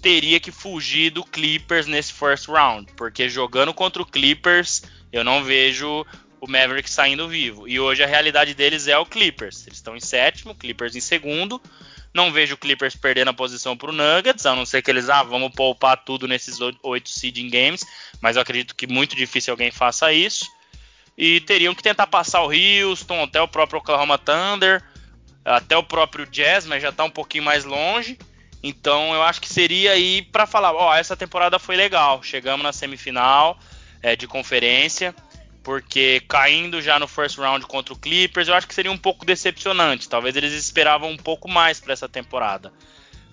teria 0.00 0.40
que 0.40 0.50
fugir 0.50 1.10
do 1.10 1.24
Clippers 1.24 1.86
nesse 1.86 2.12
first 2.12 2.48
round, 2.48 2.92
porque 2.96 3.28
jogando 3.28 3.74
contra 3.74 4.02
o 4.02 4.06
Clippers, 4.06 4.82
eu 5.12 5.22
não 5.22 5.44
vejo 5.44 6.04
o 6.40 6.50
Maverick 6.50 6.88
saindo 6.90 7.28
vivo. 7.28 7.68
E 7.68 7.78
hoje 7.80 8.02
a 8.02 8.06
realidade 8.06 8.54
deles 8.54 8.86
é 8.88 8.96
o 8.96 9.06
Clippers. 9.06 9.66
Eles 9.66 9.78
estão 9.78 9.96
em 9.96 10.00
sétimo, 10.00 10.54
Clippers 10.54 10.96
em 10.96 11.00
segundo. 11.00 11.60
Não 12.14 12.32
vejo 12.32 12.54
o 12.54 12.58
Clippers 12.58 12.96
perdendo 12.96 13.28
a 13.28 13.34
posição 13.34 13.76
para 13.76 13.90
o 13.90 13.92
Nuggets, 13.92 14.46
a 14.46 14.54
não 14.54 14.64
ser 14.64 14.82
que 14.82 14.90
eles, 14.90 15.08
ah, 15.08 15.22
vamos 15.22 15.52
poupar 15.52 15.96
tudo 16.04 16.26
nesses 16.26 16.58
oito 16.82 17.10
seeding 17.10 17.50
games, 17.50 17.84
mas 18.20 18.36
eu 18.36 18.42
acredito 18.42 18.74
que 18.74 18.86
muito 18.86 19.14
difícil 19.14 19.52
alguém 19.52 19.70
faça 19.70 20.12
isso. 20.12 20.46
E 21.16 21.40
teriam 21.40 21.74
que 21.74 21.82
tentar 21.82 22.06
passar 22.06 22.42
o 22.42 22.50
Houston, 22.50 23.24
até 23.24 23.40
o 23.40 23.48
próprio 23.48 23.80
Oklahoma 23.80 24.16
Thunder, 24.16 24.82
até 25.44 25.76
o 25.76 25.82
próprio 25.82 26.26
Jazz, 26.26 26.66
mas 26.66 26.82
já 26.82 26.90
está 26.90 27.04
um 27.04 27.10
pouquinho 27.10 27.44
mais 27.44 27.64
longe. 27.64 28.18
Então 28.62 29.14
eu 29.14 29.22
acho 29.22 29.40
que 29.40 29.48
seria 29.48 29.92
aí 29.92 30.22
para 30.22 30.46
falar, 30.46 30.72
ó, 30.72 30.90
oh, 30.90 30.94
essa 30.94 31.16
temporada 31.16 31.58
foi 31.58 31.76
legal, 31.76 32.22
chegamos 32.22 32.62
na 32.64 32.72
semifinal 32.72 33.58
é, 34.02 34.16
de 34.16 34.26
conferência, 34.26 35.14
porque 35.68 36.22
caindo 36.26 36.80
já 36.80 36.98
no 36.98 37.06
first 37.06 37.36
round 37.36 37.66
contra 37.66 37.92
o 37.92 37.98
Clippers, 37.98 38.48
eu 38.48 38.54
acho 38.54 38.66
que 38.66 38.74
seria 38.74 38.90
um 38.90 38.96
pouco 38.96 39.26
decepcionante. 39.26 40.08
Talvez 40.08 40.34
eles 40.34 40.54
esperavam 40.54 41.10
um 41.10 41.16
pouco 41.18 41.46
mais 41.46 41.78
para 41.78 41.92
essa 41.92 42.08
temporada. 42.08 42.72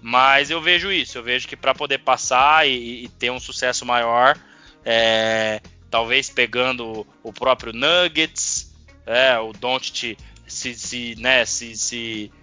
Mas 0.02 0.52
eu 0.52 0.60
vejo 0.60 0.92
isso, 0.92 1.18
eu 1.18 1.24
vejo 1.24 1.48
que 1.48 1.56
para 1.56 1.74
poder 1.74 2.00
passar 2.00 2.68
e, 2.68 3.06
e, 3.06 3.08
ter 3.08 3.32
um 3.32 3.40
sucesso 3.40 3.86
maior, 3.86 4.38
é, 4.84 5.62
talvez 5.90 6.30
pegando 6.30 7.08
o 7.24 7.32
próprio 7.32 7.72
Nuggets, 7.72 8.70
é, 9.06 9.40
o 9.40 9.54
Doncic 9.54 10.18
se, 10.46 10.76
se, 10.76 11.16
né, 11.18 11.46
se, 11.46 11.74
se 11.78 12.34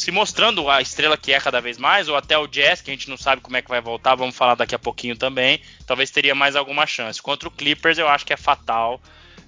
se 0.00 0.10
mostrando 0.10 0.68
a 0.70 0.80
estrela 0.80 1.16
que 1.16 1.32
é 1.32 1.38
cada 1.38 1.60
vez 1.60 1.76
mais, 1.76 2.08
ou 2.08 2.16
até 2.16 2.36
o 2.38 2.46
Jazz, 2.46 2.80
que 2.80 2.90
a 2.90 2.94
gente 2.94 3.10
não 3.10 3.16
sabe 3.16 3.42
como 3.42 3.56
é 3.56 3.62
que 3.62 3.68
vai 3.68 3.80
voltar, 3.80 4.14
vamos 4.14 4.34
falar 4.34 4.54
daqui 4.54 4.74
a 4.74 4.78
pouquinho 4.78 5.14
também, 5.14 5.60
talvez 5.86 6.10
teria 6.10 6.34
mais 6.34 6.56
alguma 6.56 6.86
chance. 6.86 7.20
Contra 7.20 7.48
o 7.48 7.50
Clippers 7.50 7.98
eu 7.98 8.08
acho 8.08 8.24
que 8.24 8.32
é 8.32 8.36
fatal, 8.36 9.00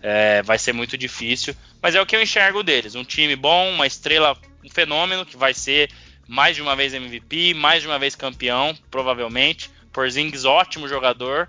é, 0.02 0.42
vai 0.42 0.58
ser 0.58 0.72
muito 0.72 0.98
difícil, 0.98 1.56
mas 1.80 1.94
é 1.94 2.02
o 2.02 2.06
que 2.06 2.14
eu 2.14 2.22
enxergo 2.22 2.62
deles, 2.62 2.94
um 2.94 3.04
time 3.04 3.34
bom, 3.34 3.70
uma 3.70 3.86
estrela, 3.86 4.36
um 4.62 4.68
fenômeno 4.68 5.24
que 5.24 5.36
vai 5.36 5.54
ser 5.54 5.90
mais 6.28 6.54
de 6.54 6.62
uma 6.62 6.76
vez 6.76 6.92
MVP, 6.92 7.54
mais 7.54 7.82
de 7.82 7.88
uma 7.88 7.98
vez 7.98 8.14
campeão, 8.14 8.76
provavelmente, 8.90 9.70
Porzingis 9.92 10.44
ótimo 10.44 10.86
jogador, 10.86 11.48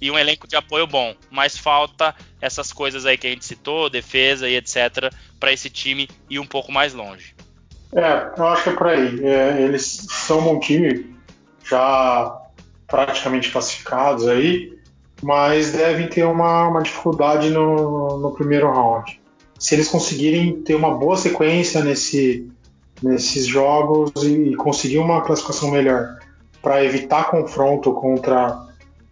e 0.00 0.10
um 0.10 0.18
elenco 0.18 0.46
de 0.46 0.54
apoio 0.54 0.86
bom, 0.86 1.14
mas 1.30 1.56
falta 1.56 2.14
essas 2.40 2.72
coisas 2.72 3.06
aí 3.06 3.16
que 3.16 3.26
a 3.26 3.30
gente 3.30 3.44
citou, 3.44 3.88
defesa 3.88 4.48
e 4.48 4.56
etc, 4.56 5.12
para 5.40 5.52
esse 5.52 5.70
time 5.70 6.08
ir 6.28 6.38
um 6.38 6.46
pouco 6.46 6.70
mais 6.70 6.92
longe. 6.92 7.33
É, 7.94 8.32
eu 8.36 8.46
acho 8.46 8.64
que 8.64 8.68
é 8.70 8.72
por 8.72 8.86
aí. 8.88 9.24
É, 9.24 9.62
eles 9.62 10.06
são 10.10 10.52
um 10.52 10.58
time 10.58 11.14
já 11.64 12.40
praticamente 12.88 13.50
classificados 13.50 14.26
aí, 14.26 14.76
mas 15.22 15.72
devem 15.72 16.08
ter 16.08 16.24
uma, 16.24 16.68
uma 16.68 16.82
dificuldade 16.82 17.50
no, 17.50 18.18
no 18.18 18.32
primeiro 18.32 18.70
round. 18.70 19.20
Se 19.58 19.74
eles 19.74 19.88
conseguirem 19.88 20.60
ter 20.62 20.74
uma 20.74 20.94
boa 20.94 21.16
sequência 21.16 21.82
nesse, 21.82 22.50
nesses 23.02 23.46
jogos 23.46 24.10
e, 24.22 24.50
e 24.50 24.56
conseguir 24.56 24.98
uma 24.98 25.22
classificação 25.22 25.70
melhor 25.70 26.18
para 26.60 26.84
evitar 26.84 27.30
confronto 27.30 27.92
contra 27.92 28.62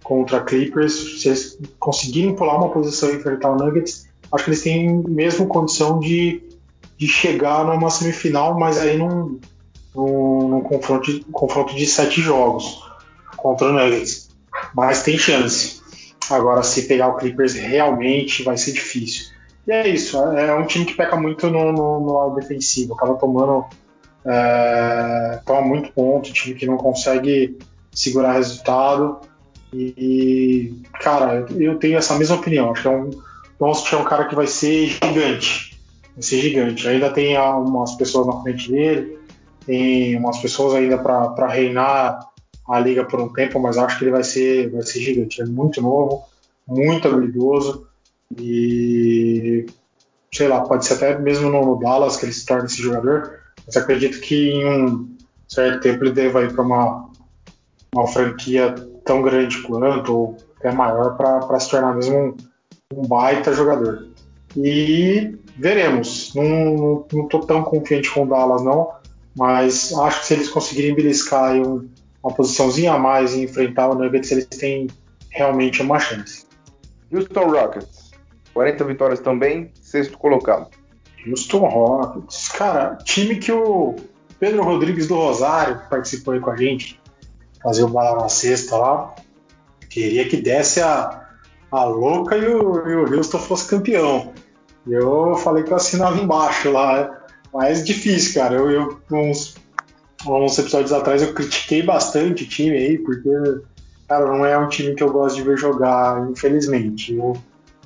contra 0.03 0.41
Clippers, 0.41 1.23
se 1.23 1.29
eles 1.29 1.59
conseguirem 1.79 2.35
pular 2.35 2.57
uma 2.57 2.71
posição 2.71 3.11
e 3.11 3.15
enfrentar 3.15 3.51
o 3.51 3.57
Nuggets, 3.57 4.09
acho 4.33 4.45
que 4.45 4.51
eles 4.51 4.63
têm 4.63 5.03
mesmo 5.09 5.47
condição 5.47 6.01
de 6.01 6.43
de 7.03 7.09
chegar 7.09 7.65
numa 7.65 7.91
semifinal, 7.91 8.57
mas 8.57 8.79
aí 8.79 8.97
num, 8.97 9.41
num, 9.93 10.49
num 10.49 10.61
confronto, 10.61 11.13
de, 11.13 11.25
confronto 11.33 11.75
de 11.75 11.85
sete 11.85 12.21
jogos 12.21 12.81
contra 13.37 13.67
o 13.67 13.73
Nuggets. 13.73 14.31
Mas 14.73 15.03
tem 15.03 15.19
chance. 15.19 15.83
Agora, 16.31 16.63
se 16.63 16.83
pegar 16.83 17.09
o 17.09 17.17
Clippers, 17.17 17.55
realmente 17.55 18.45
vai 18.45 18.57
ser 18.57 18.71
difícil. 18.71 19.33
E 19.67 19.73
é 19.73 19.89
isso, 19.89 20.17
é, 20.33 20.47
é 20.47 20.55
um 20.55 20.65
time 20.65 20.85
que 20.85 20.95
peca 20.95 21.17
muito 21.17 21.51
no, 21.51 21.73
no, 21.73 22.01
no 22.01 22.13
lado 22.13 22.37
defensivo, 22.37 22.95
acaba 22.95 23.15
tomando. 23.15 23.65
É, 24.25 25.41
toma 25.45 25.63
muito 25.63 25.91
ponto, 25.91 26.33
time 26.33 26.55
que 26.55 26.67
não 26.67 26.77
consegue 26.77 27.59
segurar 27.91 28.35
resultado. 28.35 29.23
E, 29.75 30.73
cara, 31.01 31.47
eu 31.59 31.81
tenho 31.81 31.99
essa 31.99 32.15
mesma 32.15 32.37
opinião. 32.37 32.71
Acho 32.71 32.83
que 32.83 32.89
é 32.89 32.91
um, 32.93 33.11
Doncic 33.59 33.93
é 33.93 33.97
um 33.97 34.05
cara 34.05 34.27
que 34.27 34.37
vai 34.37 34.47
ser 34.47 34.87
gigante 34.87 35.72
ser 36.21 36.41
gigante. 36.41 36.87
Ainda 36.87 37.11
tem 37.11 37.39
umas 37.39 37.95
pessoas 37.95 38.27
na 38.27 38.43
frente 38.43 38.71
dele, 38.71 39.19
tem 39.65 40.17
umas 40.17 40.39
pessoas 40.39 40.75
ainda 40.75 40.99
para 40.99 41.49
reinar 41.49 42.21
a 42.69 42.79
liga 42.79 43.05
por 43.05 43.21
um 43.21 43.29
tempo, 43.29 43.59
mas 43.59 43.77
acho 43.77 43.99
que 43.99 44.05
ele 44.05 44.13
vai 44.13 44.25
ser, 44.25 44.71
vai 44.71 44.83
ser 44.83 45.01
gigante. 45.01 45.43
é 45.43 45.45
muito 45.45 45.81
novo, 45.81 46.25
muito 46.67 47.09
habilidoso 47.09 47.87
e 48.39 49.67
sei 50.33 50.49
lá, 50.49 50.63
pode 50.63 50.87
ser 50.87 50.95
até 50.95 51.19
mesmo 51.19 51.51
no 51.51 51.79
Dallas 51.79 52.17
que 52.17 52.25
ele 52.25 52.33
se 52.33 52.47
torne 52.47 52.65
esse 52.65 52.81
jogador, 52.81 53.39
mas 53.67 53.77
acredito 53.77 54.21
que 54.21 54.51
em 54.51 54.67
um 54.67 55.17
certo 55.47 55.83
tempo 55.83 56.05
ele 56.05 56.13
deva 56.13 56.43
ir 56.43 56.53
para 56.53 56.63
uma, 56.63 57.11
uma 57.95 58.07
franquia 58.07 58.75
tão 59.05 59.21
grande 59.21 59.61
quanto, 59.63 60.15
ou 60.15 60.37
até 60.59 60.73
maior, 60.73 61.17
para 61.17 61.61
se 61.61 61.71
tornar 61.71 61.95
mesmo 61.95 62.17
um, 62.17 62.37
um 62.95 63.07
baita 63.07 63.53
jogador. 63.53 64.09
E 64.57 65.37
veremos. 65.57 66.35
Não, 66.35 67.07
não 67.13 67.29
tô 67.29 67.41
tão 67.41 67.63
confiante 67.63 68.11
com 68.11 68.25
o 68.25 68.27
Dallas, 68.27 68.63
não. 68.63 68.91
Mas 69.37 69.93
acho 69.93 70.21
que 70.21 70.27
se 70.27 70.35
eles 70.35 70.49
conseguirem 70.49 70.95
beliscar 70.95 71.55
um, 71.55 71.89
uma 72.23 72.35
posiçãozinha 72.35 72.93
a 72.93 72.99
mais 72.99 73.35
e 73.35 73.45
enfrentar 73.45 73.89
o 73.89 73.95
Nuggets, 73.95 74.31
eles 74.31 74.47
têm 74.47 74.89
realmente 75.31 75.83
uma 75.83 75.99
chance. 75.99 76.47
Houston 77.13 77.51
Rockets. 77.51 78.13
40 78.55 78.85
vitórias 78.85 79.21
também, 79.21 79.71
sexto 79.81 80.19
colocado. 80.19 80.69
Houston 81.27 81.67
Rockets. 81.67 82.49
Cara, 82.49 82.97
time 83.03 83.37
que 83.37 83.51
o 83.51 83.97
Pedro 84.39 84.63
Rodrigues 84.63 85.09
do 85.09 85.15
Rosário, 85.15 85.81
que 85.81 85.89
participou 85.89 86.35
aí 86.35 86.41
com 86.41 86.51
a 86.51 86.57
gente, 86.57 87.01
fazer 87.63 87.85
o 87.85 87.89
bala 87.89 88.23
na 88.23 88.29
sexta 88.29 88.77
lá, 88.77 89.15
queria 89.89 90.29
que 90.29 90.37
desse 90.37 90.81
a, 90.81 91.29
a 91.71 91.85
louca 91.85 92.37
e 92.37 92.45
o, 92.47 92.89
e 92.89 92.97
o 92.97 93.17
Houston 93.17 93.39
fosse 93.39 93.69
campeão. 93.69 94.32
Eu 94.87 95.37
falei 95.37 95.63
que 95.63 95.73
eu 95.73 95.77
assinava 95.77 96.19
embaixo 96.21 96.71
lá, 96.71 97.25
mas 97.53 97.85
difícil, 97.85 98.41
cara. 98.41 98.57
Eu, 98.57 98.71
eu 98.71 99.01
uns, 99.11 99.55
uns 100.27 100.59
episódios 100.59 100.93
atrás 100.93 101.23
eu 101.23 101.33
critiquei 101.33 101.83
bastante 101.83 102.45
o 102.45 102.49
time 102.49 102.77
aí, 102.77 102.99
porque, 102.99 103.31
cara, 104.09 104.27
não 104.27 104.45
é 104.45 104.59
um 104.59 104.69
time 104.69 104.95
que 104.95 105.03
eu 105.03 105.13
gosto 105.13 105.37
de 105.37 105.43
ver 105.43 105.57
jogar, 105.57 106.29
infelizmente. 106.31 107.15
Eu, 107.15 107.37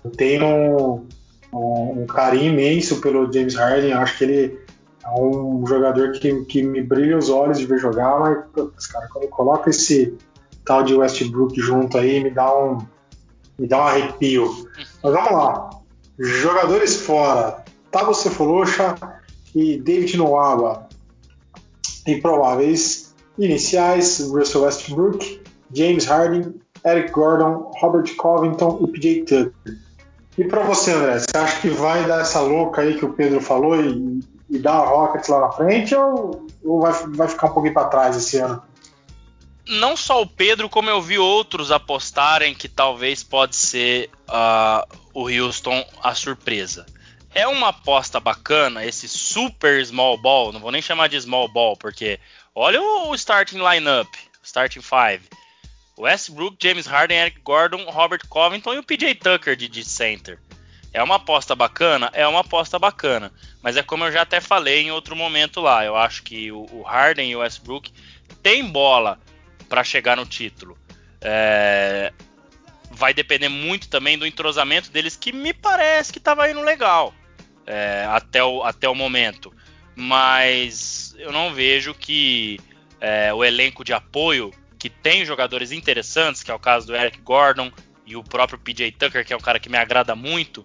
eu 0.05 0.11
tenho 0.11 0.47
um, 0.47 1.07
um, 1.53 2.03
um, 2.03 2.07
carinho 2.07 2.53
imenso 2.53 3.01
pelo 3.01 3.30
James 3.30 3.55
Harden, 3.55 3.92
acho 3.92 4.16
que 4.16 4.24
ele 4.24 4.59
é 5.05 5.11
um 5.20 5.64
jogador 5.66 6.12
que, 6.12 6.44
que 6.47 6.62
me 6.62 6.82
brilha 6.82 7.18
os 7.18 7.28
olhos 7.28 7.59
de 7.59 7.66
ver 7.66 7.78
jogar, 7.78 8.18
mas, 8.18 8.38
putz, 8.53 8.86
cara, 8.86 9.07
quando 9.12 9.28
coloca 9.28 9.70
esse 9.70 10.16
tal 10.64 10.82
de 10.82 10.94
Westbrook 10.94 11.61
junto 11.61 11.99
aí, 11.99 12.22
me 12.22 12.30
dá 12.30 12.57
um, 12.57 12.78
me 13.59 13.68
dá 13.68 13.78
um 13.78 13.86
arrepio. 13.86 14.68
Mas 15.03 15.12
vamos 15.12 15.32
lá. 15.32 15.76
Jogadores 16.18 16.96
fora: 16.96 17.64
Tago 17.90 18.14
Cephalosha 18.14 18.94
e 19.54 19.78
David 19.78 20.16
Noaba. 20.16 20.88
Improváveis 22.06 23.14
iniciais: 23.38 24.20
Russell 24.20 24.62
Westbrook, 24.62 25.42
James 25.72 26.06
Harden, 26.06 26.54
Eric 26.84 27.10
Gordon, 27.10 27.70
Robert 27.80 28.14
Covington 28.16 28.78
e 28.82 28.92
PJ 28.92 29.20
Tucker. 29.24 29.76
E 30.38 30.44
para 30.44 30.62
você, 30.62 30.92
André, 30.92 31.18
você 31.18 31.36
acha 31.36 31.60
que 31.60 31.68
vai 31.68 32.04
dar 32.06 32.20
essa 32.20 32.40
louca 32.40 32.82
aí 32.82 32.98
que 32.98 33.04
o 33.04 33.12
Pedro 33.12 33.40
falou 33.40 33.74
e, 33.80 34.20
e 34.50 34.58
dar 34.58 34.74
a 34.74 34.84
Rockets 34.84 35.28
lá 35.28 35.40
na 35.40 35.52
frente 35.52 35.94
ou, 35.94 36.46
ou 36.62 36.80
vai, 36.80 36.92
vai 37.08 37.28
ficar 37.28 37.48
um 37.48 37.54
pouquinho 37.54 37.74
para 37.74 37.88
trás 37.88 38.16
esse 38.16 38.36
ano? 38.38 38.62
Não 39.66 39.96
só 39.96 40.22
o 40.22 40.26
Pedro, 40.26 40.68
como 40.68 40.88
eu 40.88 41.02
vi 41.02 41.18
outros 41.18 41.72
apostarem 41.72 42.54
que 42.54 42.68
talvez 42.68 43.22
pode 43.22 43.56
ser 43.56 44.10
uh, 44.28 44.96
o 45.12 45.28
Houston 45.28 45.84
a 46.02 46.14
surpresa. 46.14 46.86
É 47.34 47.46
uma 47.46 47.68
aposta 47.68 48.18
bacana 48.18 48.84
esse 48.84 49.08
super 49.08 49.84
small 49.84 50.16
ball, 50.16 50.52
não 50.52 50.60
vou 50.60 50.70
nem 50.70 50.80
chamar 50.80 51.08
de 51.08 51.20
small 51.20 51.48
ball, 51.48 51.76
porque 51.76 52.18
olha 52.54 52.80
o 52.80 53.14
starting 53.14 53.58
lineup, 53.58 54.08
starting 54.42 54.80
five. 54.80 55.22
Westbrook, 55.98 56.58
James 56.62 56.86
Harden, 56.86 57.16
Eric 57.16 57.40
Gordon, 57.40 57.90
Robert 57.90 58.20
Covington 58.28 58.74
e 58.74 58.78
o 58.78 58.82
PJ 58.82 59.14
Tucker 59.14 59.56
de, 59.56 59.66
de 59.66 59.82
center. 59.82 60.38
É 60.92 61.02
uma 61.02 61.16
aposta 61.16 61.54
bacana? 61.54 62.10
É 62.12 62.26
uma 62.26 62.40
aposta 62.40 62.78
bacana. 62.78 63.32
Mas 63.62 63.76
é 63.76 63.82
como 63.82 64.04
eu 64.04 64.12
já 64.12 64.22
até 64.22 64.40
falei 64.40 64.82
em 64.82 64.90
outro 64.90 65.16
momento 65.16 65.60
lá. 65.60 65.84
Eu 65.84 65.96
acho 65.96 66.22
que 66.22 66.52
o 66.52 66.82
Harden 66.82 67.30
e 67.30 67.36
o 67.36 67.40
Westbrook 67.40 67.92
têm 68.42 68.64
bola 68.64 69.18
para 69.68 69.84
chegar 69.84 70.16
no 70.16 70.26
título. 70.26 70.78
É, 71.20 72.12
vai 72.90 73.12
depender 73.12 73.48
muito 73.48 73.88
também 73.88 74.18
do 74.18 74.26
entrosamento 74.26 74.90
deles, 74.90 75.16
que 75.16 75.32
me 75.32 75.52
parece 75.52 76.12
que 76.12 76.18
estava 76.18 76.50
indo 76.50 76.60
legal 76.60 77.14
é, 77.66 78.06
até, 78.08 78.42
o, 78.42 78.62
até 78.62 78.88
o 78.88 78.94
momento. 78.94 79.52
Mas 79.94 81.14
eu 81.18 81.32
não 81.32 81.52
vejo 81.52 81.94
que 81.94 82.60
é, 83.00 83.32
o 83.32 83.44
elenco 83.44 83.84
de 83.84 83.92
apoio, 83.92 84.52
que 84.78 84.88
tem 84.88 85.24
jogadores 85.24 85.72
interessantes, 85.72 86.42
que 86.42 86.50
é 86.50 86.54
o 86.54 86.58
caso 86.58 86.86
do 86.86 86.96
Eric 86.96 87.20
Gordon 87.20 87.72
e 88.04 88.16
o 88.16 88.22
próprio 88.22 88.58
PJ 88.58 88.92
Tucker, 88.92 89.24
que 89.24 89.32
é 89.32 89.36
um 89.36 89.40
cara 89.40 89.58
que 89.58 89.68
me 89.68 89.76
agrada 89.76 90.14
muito, 90.14 90.64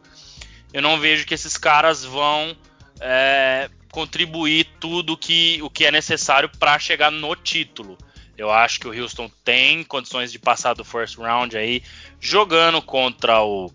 eu 0.74 0.82
não 0.82 1.00
vejo 1.00 1.26
que 1.26 1.34
esses 1.34 1.58
caras 1.58 2.06
vão 2.06 2.56
é, 3.00 3.70
contribuir 3.92 4.66
tudo 4.80 5.18
que, 5.18 5.60
o 5.62 5.70
que 5.70 5.86
é 5.86 5.92
necessário 5.92 6.50
para 6.60 6.78
chegar 6.80 7.12
no 7.12 7.36
título. 7.36 7.98
Eu 8.42 8.50
acho 8.50 8.80
que 8.80 8.88
o 8.88 9.02
Houston 9.02 9.30
tem 9.44 9.84
condições 9.84 10.32
de 10.32 10.40
passar 10.40 10.74
do 10.74 10.84
first 10.84 11.16
round 11.16 11.56
aí, 11.56 11.84
jogando 12.20 12.82
contra 12.82 13.40
o 13.44 13.72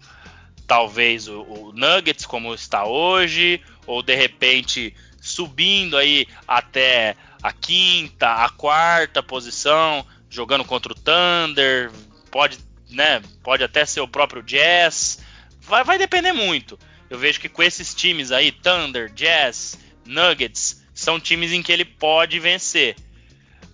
talvez 0.67 1.29
o, 1.29 1.43
o 1.43 1.73
Nuggets 1.73 2.27
como 2.27 2.53
está 2.53 2.85
hoje, 2.85 3.63
ou 3.87 4.03
de 4.03 4.17
repente 4.17 4.93
subindo 5.21 5.97
aí 5.97 6.27
até 6.49 7.15
a 7.41 7.53
quinta, 7.53 8.45
a 8.45 8.49
quarta 8.49 9.23
posição, 9.23 10.05
jogando 10.29 10.65
contra 10.65 10.91
o 10.91 10.97
Thunder, 10.97 11.93
pode, 12.33 12.59
né, 12.91 13.23
pode 13.45 13.63
até 13.63 13.87
ser 13.87 14.01
o 14.01 14.09
próprio 14.09 14.43
Jazz. 14.43 15.21
Vai, 15.61 15.85
vai 15.85 15.97
depender 15.97 16.33
muito. 16.33 16.77
Eu 17.09 17.21
vejo 17.21 17.39
que 17.39 17.49
com 17.49 17.63
esses 17.63 17.95
times 17.95 18.33
aí, 18.33 18.51
Thunder, 18.51 19.13
Jazz, 19.13 19.79
Nuggets, 20.05 20.85
são 20.93 21.21
times 21.21 21.53
em 21.53 21.63
que 21.63 21.71
ele 21.71 21.85
pode 21.85 22.41
vencer 22.41 22.97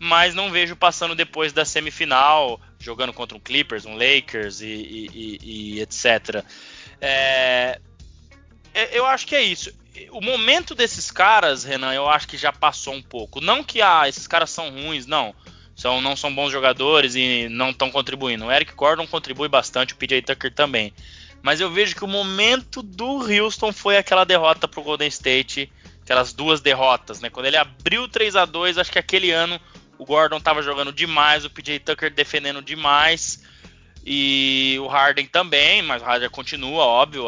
mas 0.03 0.35
não 0.35 0.51
vejo 0.51 0.75
passando 0.75 1.15
depois 1.15 1.53
da 1.53 1.65
semifinal, 1.65 2.61
jogando 2.81 3.13
contra 3.13 3.37
um 3.39 3.41
Clippers, 3.41 3.87
um 3.87 3.95
Lakers 3.95 4.61
e, 4.61 4.67
e, 4.67 5.11
e, 5.15 5.75
e 5.77 5.81
etc. 5.81 6.45
É, 7.01 7.79
é, 8.75 8.99
eu 8.99 9.07
acho 9.07 9.25
que 9.29 9.37
é 9.37 9.43
isso. 9.43 9.73
O 10.11 10.21
momento 10.21 10.75
desses 10.75 11.09
caras, 11.09 11.63
Renan, 11.63 11.95
eu 11.95 12.09
acho 12.09 12.27
que 12.27 12.37
já 12.37 12.53
passou 12.53 12.95
um 12.95 13.03
pouco. 13.03 13.41
Não 13.41 13.63
que 13.63 13.81
ah, 13.81 14.09
esses 14.09 14.27
caras 14.27 14.51
são 14.51 14.71
ruins, 14.71 15.07
não. 15.07 15.33
São, 15.77 16.01
não 16.01 16.17
são 16.17 16.35
bons 16.35 16.51
jogadores 16.51 17.15
e 17.15 17.49
não 17.49 17.71
estão 17.71 17.89
contribuindo. 17.89 18.47
O 18.47 18.51
Eric 18.51 18.75
Gordon 18.75 19.07
contribui 19.07 19.49
bastante, 19.49 19.95
o 19.95 19.97
PJ 19.97 20.23
Tucker 20.23 20.53
também. 20.53 20.93
Mas 21.41 21.61
eu 21.61 21.71
vejo 21.71 21.95
que 21.95 22.05
o 22.05 22.09
momento 22.09 22.83
do 22.83 23.21
Houston 23.21 23.73
foi 23.73 23.97
aquela 23.97 24.25
derrota 24.25 24.67
para 24.67 24.81
o 24.81 24.83
Golden 24.83 25.09
State, 25.09 25.71
aquelas 26.03 26.33
duas 26.33 26.61
derrotas, 26.61 27.21
né? 27.21 27.31
Quando 27.31 27.47
ele 27.47 27.57
abriu 27.57 28.09
3 28.09 28.35
a 28.35 28.45
2 28.45 28.79
acho 28.79 28.91
que 28.91 28.99
aquele 28.99 29.31
ano 29.31 29.61
o 30.03 30.05
Gordon 30.05 30.39
estava 30.39 30.63
jogando 30.63 30.93
demais, 30.93 31.45
o 31.45 31.51
PJ 31.51 31.79
Tucker 31.79 32.13
defendendo 32.13 32.61
demais. 32.61 33.45
E 34.05 34.77
o 34.81 34.89
Harden 34.89 35.27
também, 35.27 35.81
mas 35.81 36.03
o 36.03 36.05
Harden 36.05 36.29
continua, 36.29 36.85
óbvio. 36.85 37.27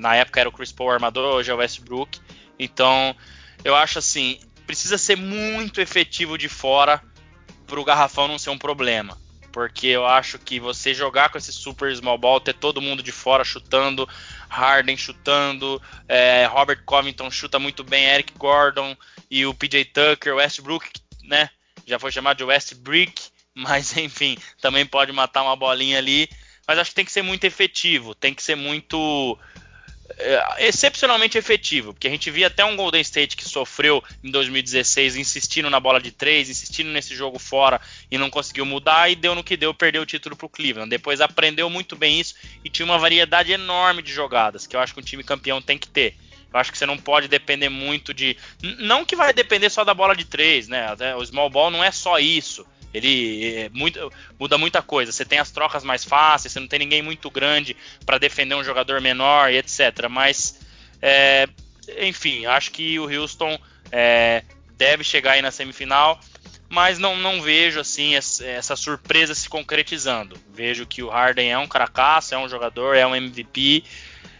Na 0.00 0.16
época 0.16 0.40
era 0.40 0.48
o 0.48 0.52
Chris 0.52 0.72
Paul 0.72 0.90
armador, 0.90 1.34
hoje 1.34 1.52
é 1.52 1.54
o 1.54 1.58
Westbrook. 1.58 2.18
Então, 2.58 3.14
eu 3.64 3.76
acho 3.76 4.00
assim, 4.00 4.40
precisa 4.66 4.98
ser 4.98 5.16
muito 5.16 5.80
efetivo 5.80 6.36
de 6.36 6.48
fora 6.48 7.00
para 7.68 7.78
o 7.78 7.84
garrafão 7.84 8.26
não 8.26 8.36
ser 8.36 8.50
um 8.50 8.58
problema. 8.58 9.16
Porque 9.52 9.86
eu 9.86 10.04
acho 10.04 10.40
que 10.40 10.58
você 10.58 10.92
jogar 10.92 11.28
com 11.28 11.38
esse 11.38 11.52
super 11.52 11.94
small 11.94 12.18
ball, 12.18 12.40
ter 12.40 12.54
todo 12.54 12.82
mundo 12.82 13.00
de 13.00 13.12
fora 13.12 13.44
chutando, 13.44 14.08
Harden 14.48 14.96
chutando, 14.96 15.80
é, 16.08 16.46
Robert 16.46 16.82
Covington 16.84 17.30
chuta 17.30 17.60
muito 17.60 17.84
bem, 17.84 18.06
Eric 18.06 18.32
Gordon 18.36 18.96
e 19.30 19.46
o 19.46 19.54
PJ 19.54 19.84
Tucker, 19.84 20.34
Westbrook, 20.34 20.90
né? 21.22 21.48
Já 21.88 21.98
foi 21.98 22.12
chamado 22.12 22.38
de 22.38 22.44
West 22.44 22.74
Brick, 22.74 23.22
mas 23.54 23.96
enfim, 23.96 24.36
também 24.60 24.86
pode 24.86 25.12
matar 25.12 25.42
uma 25.42 25.56
bolinha 25.56 25.98
ali. 25.98 26.28
Mas 26.66 26.78
acho 26.78 26.90
que 26.90 26.96
tem 26.96 27.04
que 27.04 27.12
ser 27.12 27.22
muito 27.22 27.44
efetivo, 27.44 28.14
tem 28.14 28.34
que 28.34 28.42
ser 28.42 28.54
muito 28.54 29.38
é, 30.16 30.66
excepcionalmente 30.66 31.36
efetivo, 31.36 31.92
porque 31.92 32.08
a 32.08 32.10
gente 32.10 32.30
via 32.30 32.46
até 32.46 32.64
um 32.64 32.76
Golden 32.76 33.00
State 33.00 33.36
que 33.36 33.48
sofreu 33.48 34.02
em 34.24 34.30
2016 34.30 35.16
insistindo 35.16 35.68
na 35.68 35.78
bola 35.78 36.00
de 36.00 36.10
três, 36.10 36.48
insistindo 36.48 36.90
nesse 36.90 37.14
jogo 37.14 37.38
fora 37.38 37.80
e 38.10 38.16
não 38.16 38.30
conseguiu 38.30 38.64
mudar 38.64 39.10
e 39.10 39.14
deu 39.14 39.34
no 39.34 39.44
que 39.44 39.56
deu, 39.56 39.74
perdeu 39.74 40.02
o 40.02 40.06
título 40.06 40.34
para 40.34 40.46
o 40.46 40.48
Cleveland. 40.48 40.88
Depois 40.88 41.20
aprendeu 41.20 41.68
muito 41.68 41.94
bem 41.94 42.20
isso 42.20 42.34
e 42.64 42.70
tinha 42.70 42.86
uma 42.86 42.98
variedade 42.98 43.52
enorme 43.52 44.02
de 44.02 44.12
jogadas 44.12 44.66
que 44.66 44.74
eu 44.74 44.80
acho 44.80 44.94
que 44.94 45.00
um 45.00 45.04
time 45.04 45.22
campeão 45.22 45.60
tem 45.60 45.78
que 45.78 45.88
ter. 45.88 46.16
Eu 46.52 46.58
acho 46.58 46.72
que 46.72 46.78
você 46.78 46.86
não 46.86 46.96
pode 46.96 47.28
depender 47.28 47.68
muito 47.68 48.14
de. 48.14 48.36
Não 48.78 49.04
que 49.04 49.14
vai 49.14 49.32
depender 49.32 49.68
só 49.70 49.84
da 49.84 49.92
bola 49.92 50.16
de 50.16 50.24
três, 50.24 50.66
né? 50.66 50.86
O 51.16 51.24
small 51.24 51.50
ball 51.50 51.70
não 51.70 51.84
é 51.84 51.90
só 51.90 52.18
isso. 52.18 52.66
Ele 52.92 53.54
é 53.54 53.68
muito, 53.68 54.10
muda 54.38 54.56
muita 54.56 54.80
coisa. 54.80 55.12
Você 55.12 55.24
tem 55.24 55.38
as 55.38 55.50
trocas 55.50 55.84
mais 55.84 56.04
fáceis, 56.04 56.52
você 56.52 56.60
não 56.60 56.66
tem 56.66 56.78
ninguém 56.78 57.02
muito 57.02 57.30
grande 57.30 57.76
para 58.06 58.18
defender 58.18 58.54
um 58.54 58.64
jogador 58.64 59.00
menor 59.00 59.52
e 59.52 59.58
etc. 59.58 60.08
Mas, 60.08 60.60
é, 61.02 61.46
enfim, 62.00 62.46
acho 62.46 62.70
que 62.70 62.98
o 62.98 63.04
Houston 63.04 63.58
é, 63.92 64.42
deve 64.76 65.04
chegar 65.04 65.32
aí 65.32 65.42
na 65.42 65.50
semifinal, 65.50 66.18
mas 66.68 66.98
não, 66.98 67.16
não 67.16 67.42
vejo 67.42 67.78
assim 67.78 68.14
essa 68.14 68.74
surpresa 68.74 69.34
se 69.34 69.48
concretizando. 69.48 70.38
Vejo 70.52 70.86
que 70.86 71.02
o 71.02 71.08
Harden 71.08 71.52
é 71.52 71.58
um 71.58 71.68
caracaço, 71.68 72.34
é 72.34 72.38
um 72.38 72.48
jogador, 72.48 72.96
é 72.96 73.06
um 73.06 73.14
MVP. 73.14 73.84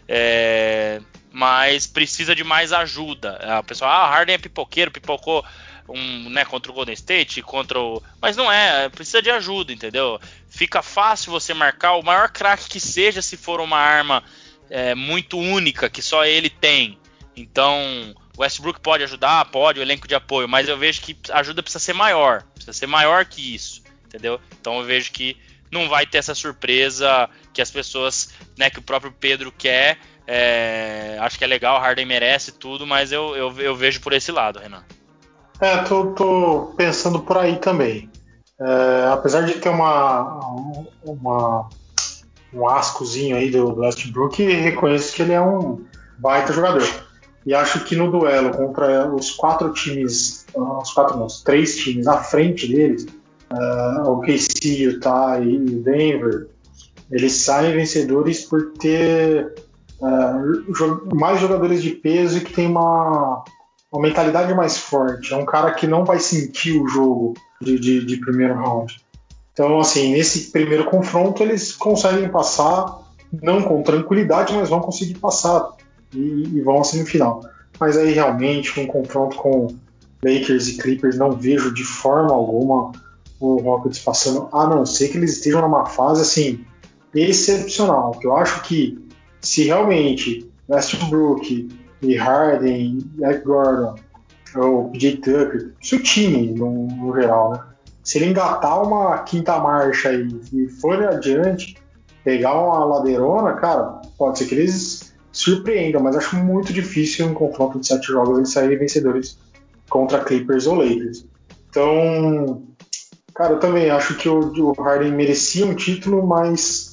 É, 0.08 1.00
mas 1.30 1.86
precisa 1.86 2.34
de 2.34 2.44
mais 2.44 2.72
ajuda. 2.72 3.38
O 3.60 3.64
pessoal, 3.64 3.90
ah, 3.90 4.08
Harden 4.08 4.34
é 4.34 4.38
pipoqueiro, 4.38 4.90
pipocou 4.90 5.44
um, 5.88 6.28
né, 6.30 6.44
contra 6.44 6.70
o 6.70 6.74
Golden 6.74 6.94
State, 6.94 7.42
contra 7.42 7.78
o. 7.78 8.02
Mas 8.20 8.36
não 8.36 8.50
é, 8.50 8.88
precisa 8.88 9.22
de 9.22 9.30
ajuda, 9.30 9.72
entendeu? 9.72 10.20
Fica 10.48 10.82
fácil 10.82 11.32
você 11.32 11.54
marcar 11.54 11.94
o 11.94 12.02
maior 12.02 12.30
craque 12.30 12.68
que 12.68 12.80
seja 12.80 13.22
se 13.22 13.36
for 13.36 13.60
uma 13.60 13.78
arma 13.78 14.22
é, 14.70 14.94
muito 14.94 15.38
única 15.38 15.88
que 15.88 16.02
só 16.02 16.24
ele 16.24 16.50
tem. 16.50 16.98
Então, 17.34 18.14
o 18.36 18.42
Westbrook 18.42 18.80
pode 18.80 19.02
ajudar, 19.04 19.44
pode, 19.46 19.80
o 19.80 19.82
elenco 19.82 20.08
de 20.08 20.14
apoio, 20.14 20.48
mas 20.48 20.68
eu 20.68 20.76
vejo 20.76 21.00
que 21.00 21.16
a 21.30 21.40
ajuda 21.40 21.62
precisa 21.62 21.84
ser 21.84 21.92
maior, 21.92 22.42
precisa 22.54 22.72
ser 22.72 22.86
maior 22.86 23.24
que 23.24 23.54
isso, 23.54 23.82
entendeu? 24.06 24.40
Então 24.60 24.78
eu 24.78 24.84
vejo 24.84 25.12
que 25.12 25.36
não 25.70 25.88
vai 25.88 26.06
ter 26.06 26.18
essa 26.18 26.34
surpresa 26.34 27.28
que 27.52 27.60
as 27.60 27.70
pessoas, 27.70 28.32
né, 28.56 28.70
que 28.70 28.78
o 28.78 28.82
próprio 28.82 29.12
Pedro 29.12 29.52
quer 29.52 29.98
é, 30.30 31.16
acho 31.20 31.38
que 31.38 31.44
é 31.44 31.46
legal, 31.46 31.80
Harden 31.80 32.04
merece 32.04 32.52
tudo, 32.52 32.86
mas 32.86 33.10
eu, 33.10 33.34
eu, 33.34 33.50
eu 33.58 33.74
vejo 33.74 34.02
por 34.02 34.12
esse 34.12 34.30
lado, 34.30 34.58
Renan. 34.58 34.84
É, 35.58 35.78
tô, 35.78 36.08
tô 36.12 36.74
pensando 36.76 37.20
por 37.20 37.38
aí 37.38 37.56
também. 37.56 38.10
É, 38.60 39.08
apesar 39.10 39.46
de 39.46 39.54
ter 39.54 39.70
uma, 39.70 40.38
uma 41.02 41.68
um 42.52 42.68
ascozinho 42.68 43.36
aí 43.36 43.50
do, 43.50 43.74
Westbrook, 43.78 44.42
reconheço 44.42 45.14
que 45.14 45.22
ele 45.22 45.32
é 45.32 45.40
um 45.40 45.82
baita 46.18 46.52
jogador. 46.52 46.86
E 47.46 47.54
acho 47.54 47.84
que 47.84 47.96
no 47.96 48.10
duelo 48.10 48.50
contra 48.50 49.08
os 49.10 49.30
quatro 49.30 49.72
times, 49.72 50.44
os 50.54 50.92
quatro 50.92 51.16
não, 51.16 51.26
os 51.26 51.42
três 51.42 51.76
times 51.76 52.06
à 52.06 52.18
frente 52.18 52.68
deles, 52.68 53.06
uh, 53.50 54.10
o 54.10 54.20
KC, 54.20 54.82
Utah 54.82 55.40
e 55.40 55.58
Denver, 55.58 56.48
eles 57.10 57.32
saem 57.32 57.72
vencedores 57.72 58.44
por 58.44 58.72
ter 58.72 59.54
uh, 60.00 61.14
mais 61.14 61.40
jogadores 61.40 61.82
de 61.82 61.90
peso 61.90 62.38
e 62.38 62.40
que 62.40 62.52
tem 62.52 62.66
uma, 62.66 63.44
uma 63.92 64.02
mentalidade 64.02 64.54
mais 64.54 64.78
forte. 64.78 65.32
É 65.32 65.36
um 65.36 65.44
cara 65.44 65.72
que 65.72 65.86
não 65.86 66.04
vai 66.04 66.18
sentir 66.18 66.80
o 66.80 66.88
jogo 66.88 67.34
de, 67.60 67.78
de, 67.78 68.04
de 68.04 68.16
primeiro 68.18 68.54
round. 68.54 68.96
Então, 69.52 69.80
assim, 69.80 70.12
nesse 70.12 70.52
primeiro 70.52 70.84
confronto 70.84 71.42
eles 71.42 71.72
conseguem 71.72 72.28
passar, 72.28 72.98
não 73.42 73.60
com 73.60 73.82
tranquilidade, 73.82 74.54
mas 74.54 74.68
vão 74.68 74.80
conseguir 74.80 75.14
passar 75.14 75.72
e, 76.14 76.44
e 76.54 76.60
vão 76.60 76.80
à 76.80 76.84
semifinal. 76.84 77.40
Mas 77.78 77.96
aí 77.96 78.12
realmente 78.12 78.78
um 78.78 78.86
confronto 78.86 79.36
com 79.36 79.68
Lakers 80.22 80.68
e 80.68 80.78
Clippers 80.78 81.16
não 81.16 81.32
vejo 81.32 81.72
de 81.72 81.84
forma 81.84 82.32
alguma 82.32 82.92
o 83.40 83.56
Rockets 83.60 84.00
passando, 84.00 84.48
a 84.52 84.66
não 84.66 84.84
ser 84.84 85.08
que 85.08 85.16
eles 85.16 85.34
estejam 85.34 85.60
numa 85.60 85.86
fase 85.86 86.22
assim 86.22 86.64
excepcional. 87.14 88.12
Que 88.12 88.26
eu 88.26 88.36
acho 88.36 88.62
que 88.62 88.98
se 89.40 89.64
realmente 89.64 90.50
Westbrook 90.68 91.68
e 92.02 92.16
Harden, 92.16 92.98
Eric 93.20 93.44
Gordon, 93.44 93.96
ou 94.56 94.90
PJ 94.90 95.16
Tucker, 95.16 95.72
se 95.82 95.96
o 95.96 96.02
time 96.02 96.52
no, 96.52 96.86
no, 96.86 97.14
geral, 97.14 97.52
né? 97.52 97.60
Se 98.02 98.18
ele 98.18 98.30
engatar 98.30 98.82
uma 98.82 99.18
quinta 99.18 99.58
marcha 99.58 100.08
aí 100.08 100.26
e 100.52 100.68
for 100.68 101.02
adiante, 101.04 101.76
pegar 102.24 102.54
uma 102.54 102.84
ladeirona, 102.84 103.52
cara, 103.54 104.00
pode 104.16 104.38
ser 104.38 104.46
que 104.46 104.54
eles 104.54 105.12
surpreendam, 105.30 106.02
mas 106.02 106.16
acho 106.16 106.36
muito 106.36 106.72
difícil 106.72 107.26
em 107.26 107.30
um 107.30 107.34
confronto 107.34 107.78
de 107.78 107.86
sete 107.86 108.06
jogos 108.06 108.38
eles 108.38 108.50
saírem 108.50 108.78
vencedores 108.78 109.38
contra 109.90 110.24
Clippers 110.24 110.66
ou 110.66 110.76
Lakers. 110.76 111.26
Então, 111.68 112.62
cara, 113.34 113.54
eu 113.54 113.60
também 113.60 113.90
acho 113.90 114.16
que 114.16 114.28
o, 114.28 114.40
o 114.40 114.72
Harden 114.72 115.12
merecia 115.12 115.66
um 115.66 115.74
título, 115.74 116.26
mas 116.26 116.87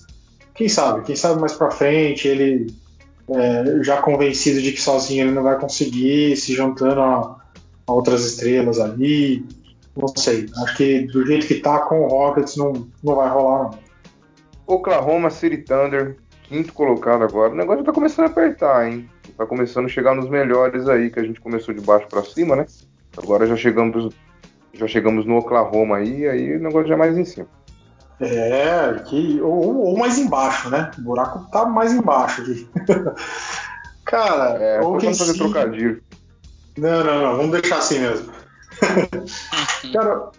quem 0.55 0.69
sabe, 0.69 1.03
quem 1.03 1.15
sabe 1.15 1.39
mais 1.39 1.53
para 1.53 1.69
frente 1.69 2.27
ele 2.27 2.67
é, 3.29 3.83
já 3.83 4.01
convencido 4.01 4.61
de 4.61 4.71
que 4.71 4.81
sozinho 4.81 5.25
ele 5.25 5.31
não 5.31 5.43
vai 5.43 5.59
conseguir, 5.59 6.35
se 6.37 6.53
juntando 6.53 7.01
a, 7.01 7.41
a 7.85 7.93
outras 7.93 8.25
estrelas 8.25 8.79
ali. 8.79 9.45
Não 9.95 10.07
sei. 10.09 10.47
Acho 10.63 10.77
que 10.77 11.01
do 11.07 11.25
jeito 11.25 11.47
que 11.47 11.55
tá 11.55 11.79
com 11.79 12.01
o 12.01 12.07
Rockets 12.07 12.55
não, 12.55 12.87
não 13.03 13.15
vai 13.15 13.29
rolar, 13.29 13.63
não. 13.63 13.85
Oklahoma 14.67 15.29
City 15.29 15.57
Thunder, 15.57 16.17
quinto 16.43 16.73
colocado 16.73 17.23
agora. 17.23 17.53
O 17.53 17.55
negócio 17.55 17.81
já 17.81 17.85
tá 17.85 17.93
começando 17.93 18.25
a 18.25 18.29
apertar, 18.29 18.87
hein? 18.87 19.09
Tá 19.37 19.45
começando 19.45 19.85
a 19.85 19.89
chegar 19.89 20.15
nos 20.15 20.29
melhores 20.29 20.87
aí, 20.87 21.09
que 21.09 21.19
a 21.19 21.23
gente 21.23 21.39
começou 21.39 21.73
de 21.73 21.81
baixo 21.81 22.07
para 22.07 22.23
cima, 22.23 22.55
né? 22.55 22.65
Agora 23.17 23.45
já 23.45 23.55
chegamos, 23.55 24.13
já 24.73 24.87
chegamos 24.87 25.25
no 25.25 25.37
Oklahoma 25.37 25.97
aí, 25.97 26.27
aí 26.27 26.55
o 26.55 26.59
negócio 26.59 26.87
já 26.87 26.95
é 26.95 26.97
mais 26.97 27.17
em 27.17 27.25
cima. 27.25 27.47
É, 28.19 29.01
que, 29.05 29.41
ou, 29.41 29.87
ou 29.87 29.97
mais 29.97 30.17
embaixo, 30.17 30.69
né? 30.69 30.91
O 30.97 31.01
buraco 31.01 31.49
tá 31.51 31.65
mais 31.65 31.91
embaixo 31.91 32.41
aqui. 32.41 32.67
Cara, 34.05 34.57
é, 34.63 34.81
ou 34.81 34.97
que 34.97 35.13
fazer 35.13 35.37
trocadilho. 35.37 36.01
Não, 36.77 37.03
não, 37.03 37.21
não, 37.21 37.37
vamos 37.37 37.51
deixar 37.51 37.79
assim 37.79 37.99
mesmo. 37.99 38.31
Cara, 39.91 40.29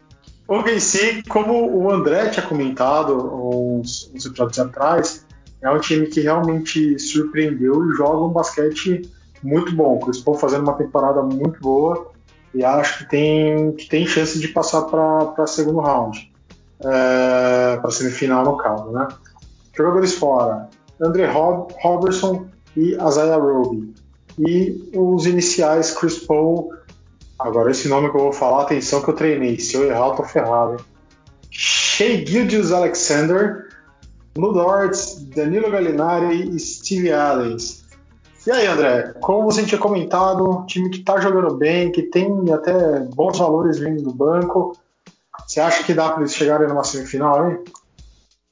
o 0.49 0.59
OKC, 0.59 1.23
como 1.29 1.71
o 1.71 1.91
André 1.91 2.29
tinha 2.31 2.47
comentado 2.47 3.15
uns, 3.15 4.11
uns 4.15 4.25
episódios 4.25 4.59
atrás, 4.59 5.27
é 5.61 5.71
um 5.71 5.81
time 5.81 6.07
que 6.07 6.21
realmente 6.21 6.99
surpreendeu 6.99 7.91
e 7.91 7.97
joga 7.97 8.25
um 8.25 8.33
basquete 8.33 9.11
muito 9.43 9.75
bom. 9.75 9.97
O 9.97 10.01
Chris 10.01 10.21
Paul 10.21 10.39
fazendo 10.39 10.63
uma 10.63 10.75
temporada 10.75 11.23
muito 11.23 11.61
boa 11.61 12.13
e 12.55 12.65
acho 12.65 12.99
que 12.99 13.11
tem, 13.11 13.73
que 13.73 13.89
tem 13.89 14.07
chance 14.07 14.39
de 14.39 14.49
passar 14.49 14.83
para 14.83 15.47
segundo 15.47 15.81
round 15.81 16.36
é, 16.81 17.77
para 17.77 17.91
semifinal 17.91 18.45
no 18.45 18.57
caso, 18.57 18.91
né? 18.91 19.09
Jogadores 19.77 20.15
fora: 20.15 20.69
André 21.01 21.27
Robertson 21.27 22.47
e 22.77 22.95
Isaiah 22.95 23.37
Roby. 23.37 23.95
E 24.39 24.91
os 24.95 25.27
iniciais 25.27 25.93
Chris 25.93 26.19
Paul. 26.19 26.73
Agora, 27.39 27.71
esse 27.71 27.89
nome 27.89 28.11
que 28.11 28.17
eu 28.17 28.23
vou 28.23 28.33
falar, 28.33 28.63
atenção 28.63 29.03
que 29.03 29.11
eu 29.11 29.15
treinei. 29.15 29.59
Se 29.59 29.75
eu 29.75 29.85
errar, 29.85 30.09
eu 30.09 30.15
tô 30.15 30.23
ferrado. 30.23 30.73
Hein? 30.73 30.79
Shea 31.51 32.27
Gildius 32.27 32.73
Alexander, 32.73 33.69
Ludorts, 34.37 35.23
Danilo 35.35 35.71
Gallinari 35.71 36.55
e 36.55 36.59
Steve 36.59 37.13
Adams. 37.13 37.85
E 38.47 38.51
aí, 38.51 38.67
André, 38.67 39.15
como 39.21 39.45
você 39.45 39.65
tinha 39.65 39.81
comentado, 39.81 40.65
time 40.67 40.89
que 40.89 41.01
tá 41.01 41.19
jogando 41.19 41.57
bem, 41.57 41.91
que 41.91 42.03
tem 42.03 42.29
até 42.53 43.01
bons 43.01 43.39
valores 43.39 43.79
vindo 43.79 44.03
do 44.03 44.13
banco, 44.13 44.77
você 45.47 45.61
acha 45.61 45.85
que 45.85 45.95
dá 45.95 46.11
para 46.11 46.23
eles 46.23 46.35
chegarem 46.35 46.67
numa 46.67 46.83
semifinal, 46.83 47.51
hein? 47.51 47.65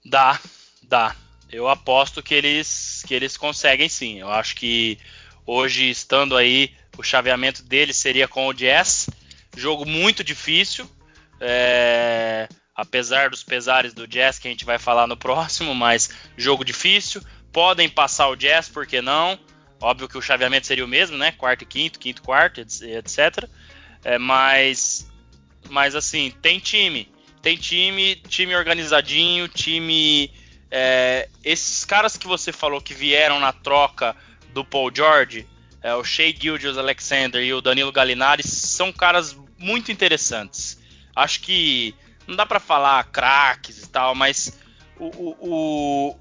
Dá, 0.05 0.38
dá. 0.82 1.16
Eu 1.51 1.68
aposto 1.68 2.22
que 2.22 2.34
eles 2.34 3.03
que 3.07 3.14
eles 3.14 3.36
conseguem 3.36 3.88
sim. 3.88 4.20
Eu 4.20 4.30
acho 4.30 4.55
que 4.55 4.99
hoje 5.47 5.90
estando 5.90 6.36
aí 6.36 6.72
o 6.97 7.03
chaveamento 7.03 7.62
deles 7.62 7.97
seria 7.97 8.28
com 8.28 8.47
o 8.47 8.53
Jazz, 8.53 9.09
jogo 9.57 9.84
muito 9.84 10.22
difícil. 10.22 10.88
É, 11.40 12.49
apesar 12.74 13.30
dos 13.30 13.42
pesares 13.42 13.92
do 13.92 14.07
Jazz 14.07 14.38
que 14.38 14.47
a 14.47 14.51
gente 14.51 14.64
vai 14.64 14.78
falar 14.78 15.07
no 15.07 15.16
próximo, 15.18 15.74
mas 15.74 16.11
jogo 16.36 16.64
difícil. 16.64 17.20
Podem 17.53 17.88
passar 17.88 18.28
o 18.28 18.36
Jazz, 18.36 18.68
por 18.68 18.86
que 18.86 19.01
não? 19.01 19.38
Óbvio 19.80 20.09
que 20.09 20.18
o 20.18 20.22
chaveamento 20.22 20.66
seria 20.66 20.84
o 20.84 20.88
mesmo, 20.88 21.16
né? 21.16 21.32
Quarto 21.32 21.62
e 21.62 21.66
quinto, 21.66 21.99
quinto, 21.99 22.22
quarto, 22.22 22.61
etc. 22.61 23.49
É, 24.03 24.18
mas 24.18 25.07
mas 25.69 25.95
assim, 25.95 26.33
tem 26.43 26.59
time. 26.59 27.12
Tem 27.43 27.57
time, 27.57 28.17
time 28.17 28.55
organizadinho, 28.55 29.49
time. 29.49 30.31
É, 30.71 31.29
esses 31.45 31.85
caras 31.85 32.17
que 32.17 32.27
você 32.27 32.53
falou 32.53 32.81
que 32.81 32.95
vieram 32.95 33.39
na 33.39 33.53
troca 33.53 34.17
do 34.53 34.65
Paul 34.65 34.91
George, 34.95 35.47
é, 35.83 35.95
o 35.95 36.03
Shea 36.03 36.35
Gildius 36.35 36.79
Alexander 36.79 37.43
e 37.43 37.53
o 37.53 37.61
Danilo 37.61 37.93
Gallinari, 37.93 38.43
são 38.43 38.93
caras 38.93 39.37
muito 39.59 39.93
interessantes. 39.93 40.81
Acho 41.15 41.41
que 41.41 41.95
não 42.27 42.35
dá 42.35 42.47
para 42.47 42.59
falar 42.59 43.05
craques 43.05 43.83
e 43.83 43.89
tal, 43.89 44.15
mas 44.15 44.59
o, 44.99 45.07
o, 45.07 46.19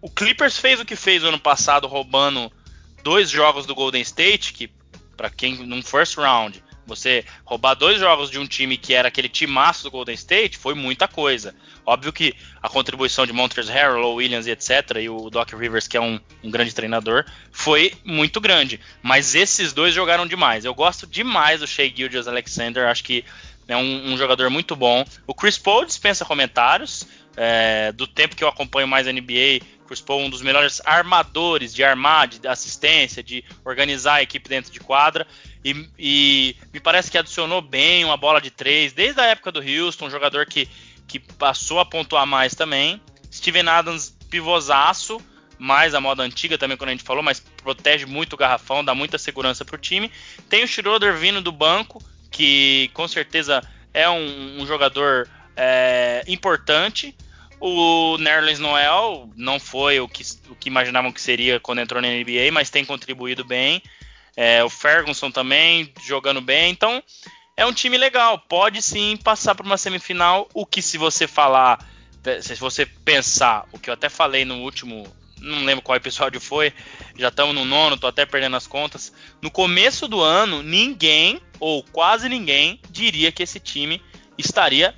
o, 0.00 0.10
Clippers 0.10 0.58
fez 0.58 0.80
o 0.80 0.84
que 0.84 0.96
fez 0.96 1.24
ano 1.24 1.38
passado, 1.38 1.86
roubando 1.86 2.52
dois 3.02 3.30
jogos 3.30 3.66
do 3.66 3.74
Golden 3.74 4.02
State, 4.02 4.52
que 4.52 4.70
para 5.16 5.30
quem 5.30 5.66
num 5.66 5.82
first 5.82 6.16
round 6.16 6.62
você 6.86 7.24
roubar 7.44 7.74
dois 7.74 7.98
jogos 7.98 8.30
de 8.30 8.38
um 8.38 8.46
time 8.46 8.76
que 8.76 8.94
era 8.94 9.08
aquele 9.08 9.28
timaço 9.28 9.82
do 9.82 9.90
Golden 9.90 10.14
State 10.14 10.56
foi 10.56 10.74
muita 10.74 11.08
coisa. 11.08 11.54
Óbvio 11.84 12.12
que 12.12 12.34
a 12.62 12.68
contribuição 12.68 13.26
de 13.26 13.32
Montrezl 13.32 13.72
Harrell, 13.72 14.14
Williams 14.14 14.46
e 14.46 14.50
etc. 14.50 14.96
e 15.00 15.08
o 15.08 15.30
Doc 15.30 15.52
Rivers, 15.52 15.86
que 15.86 15.96
é 15.96 16.00
um, 16.00 16.18
um, 16.42 16.50
grande 16.50 16.74
treinador, 16.74 17.24
foi 17.52 17.92
muito 18.04 18.40
grande. 18.40 18.80
Mas 19.02 19.34
esses 19.34 19.72
dois 19.72 19.94
jogaram 19.94 20.26
demais. 20.26 20.64
Eu 20.64 20.74
gosto 20.74 21.06
demais 21.06 21.60
do 21.60 21.66
Shea 21.66 21.92
Gildius 21.94 22.26
Alexander. 22.26 22.88
Acho 22.88 23.04
que 23.04 23.24
é 23.68 23.76
um, 23.76 24.12
um 24.12 24.16
jogador 24.16 24.50
muito 24.50 24.74
bom. 24.74 25.04
O 25.26 25.34
Chris 25.34 25.58
Paul 25.58 25.84
dispensa 25.84 26.24
comentários. 26.24 27.06
É, 27.38 27.92
do 27.92 28.06
tempo 28.06 28.34
que 28.34 28.42
eu 28.42 28.48
acompanho 28.48 28.88
mais 28.88 29.06
a 29.06 29.12
NBA, 29.12 29.60
Chris 29.86 30.00
Paul 30.00 30.22
um 30.22 30.30
dos 30.30 30.42
melhores 30.42 30.80
armadores 30.84 31.74
de 31.74 31.84
armar, 31.84 32.28
de 32.28 32.46
assistência, 32.48 33.22
de 33.22 33.44
organizar 33.64 34.14
a 34.14 34.22
equipe 34.22 34.48
dentro 34.48 34.72
de 34.72 34.80
quadra. 34.80 35.26
E, 35.66 35.88
e, 35.98 36.56
me 36.72 36.78
parece 36.78 37.10
que 37.10 37.18
adicionou 37.18 37.60
bem 37.60 38.04
uma 38.04 38.16
bola 38.16 38.40
de 38.40 38.52
três 38.52 38.92
desde 38.92 39.20
a 39.20 39.24
época 39.24 39.50
do 39.50 39.58
Houston, 39.58 40.06
um 40.06 40.10
jogador 40.10 40.46
que, 40.46 40.68
que 41.08 41.18
passou 41.18 41.80
a 41.80 41.84
pontuar 41.84 42.24
mais 42.24 42.54
também. 42.54 43.00
Steven 43.32 43.68
Adams, 43.68 44.16
pivôzaço, 44.30 45.20
mais 45.58 45.92
a 45.92 46.00
moda 46.00 46.22
antiga 46.22 46.56
também, 46.56 46.76
quando 46.76 46.90
a 46.90 46.92
gente 46.92 47.02
falou, 47.02 47.20
mas 47.20 47.40
protege 47.40 48.06
muito 48.06 48.34
o 48.34 48.36
garrafão, 48.36 48.84
dá 48.84 48.94
muita 48.94 49.18
segurança 49.18 49.64
para 49.64 49.74
o 49.74 49.78
time. 49.78 50.12
Tem 50.48 50.62
o 50.62 50.68
Schroeder 50.68 51.16
vindo 51.16 51.40
do 51.40 51.50
banco, 51.50 52.00
que 52.30 52.88
com 52.94 53.08
certeza 53.08 53.60
é 53.92 54.08
um, 54.08 54.62
um 54.62 54.66
jogador 54.68 55.28
é, 55.56 56.22
importante. 56.28 57.12
O 57.58 58.16
Nerlens 58.18 58.60
Noel 58.60 59.28
não 59.34 59.58
foi 59.58 59.98
o 59.98 60.06
que, 60.06 60.22
o 60.48 60.54
que 60.54 60.68
imaginavam 60.68 61.10
que 61.10 61.20
seria 61.20 61.58
quando 61.58 61.80
entrou 61.80 62.00
na 62.00 62.06
NBA, 62.06 62.52
mas 62.52 62.70
tem 62.70 62.84
contribuído 62.84 63.44
bem. 63.44 63.82
É, 64.36 64.62
o 64.62 64.68
Ferguson 64.68 65.30
também 65.30 65.92
jogando 66.02 66.40
bem. 66.40 66.70
Então, 66.70 67.02
é 67.56 67.64
um 67.64 67.72
time 67.72 67.96
legal. 67.96 68.38
Pode 68.38 68.82
sim 68.82 69.16
passar 69.16 69.54
para 69.54 69.64
uma 69.64 69.78
semifinal. 69.78 70.48
O 70.52 70.66
que, 70.66 70.82
se 70.82 70.98
você 70.98 71.26
falar, 71.26 71.82
se 72.42 72.54
você 72.56 72.84
pensar, 72.84 73.66
o 73.72 73.78
que 73.78 73.88
eu 73.88 73.94
até 73.94 74.08
falei 74.10 74.44
no 74.44 74.56
último, 74.56 75.06
não 75.40 75.64
lembro 75.64 75.82
qual 75.82 75.96
episódio 75.96 76.40
foi, 76.40 76.72
já 77.16 77.28
estamos 77.28 77.54
no 77.54 77.64
nono, 77.64 77.96
tô 77.96 78.06
até 78.06 78.26
perdendo 78.26 78.56
as 78.56 78.66
contas. 78.66 79.12
No 79.40 79.50
começo 79.50 80.06
do 80.06 80.20
ano, 80.20 80.62
ninguém, 80.62 81.40
ou 81.58 81.82
quase 81.82 82.28
ninguém, 82.28 82.78
diria 82.90 83.32
que 83.32 83.42
esse 83.42 83.58
time 83.58 84.02
estaria 84.36 84.94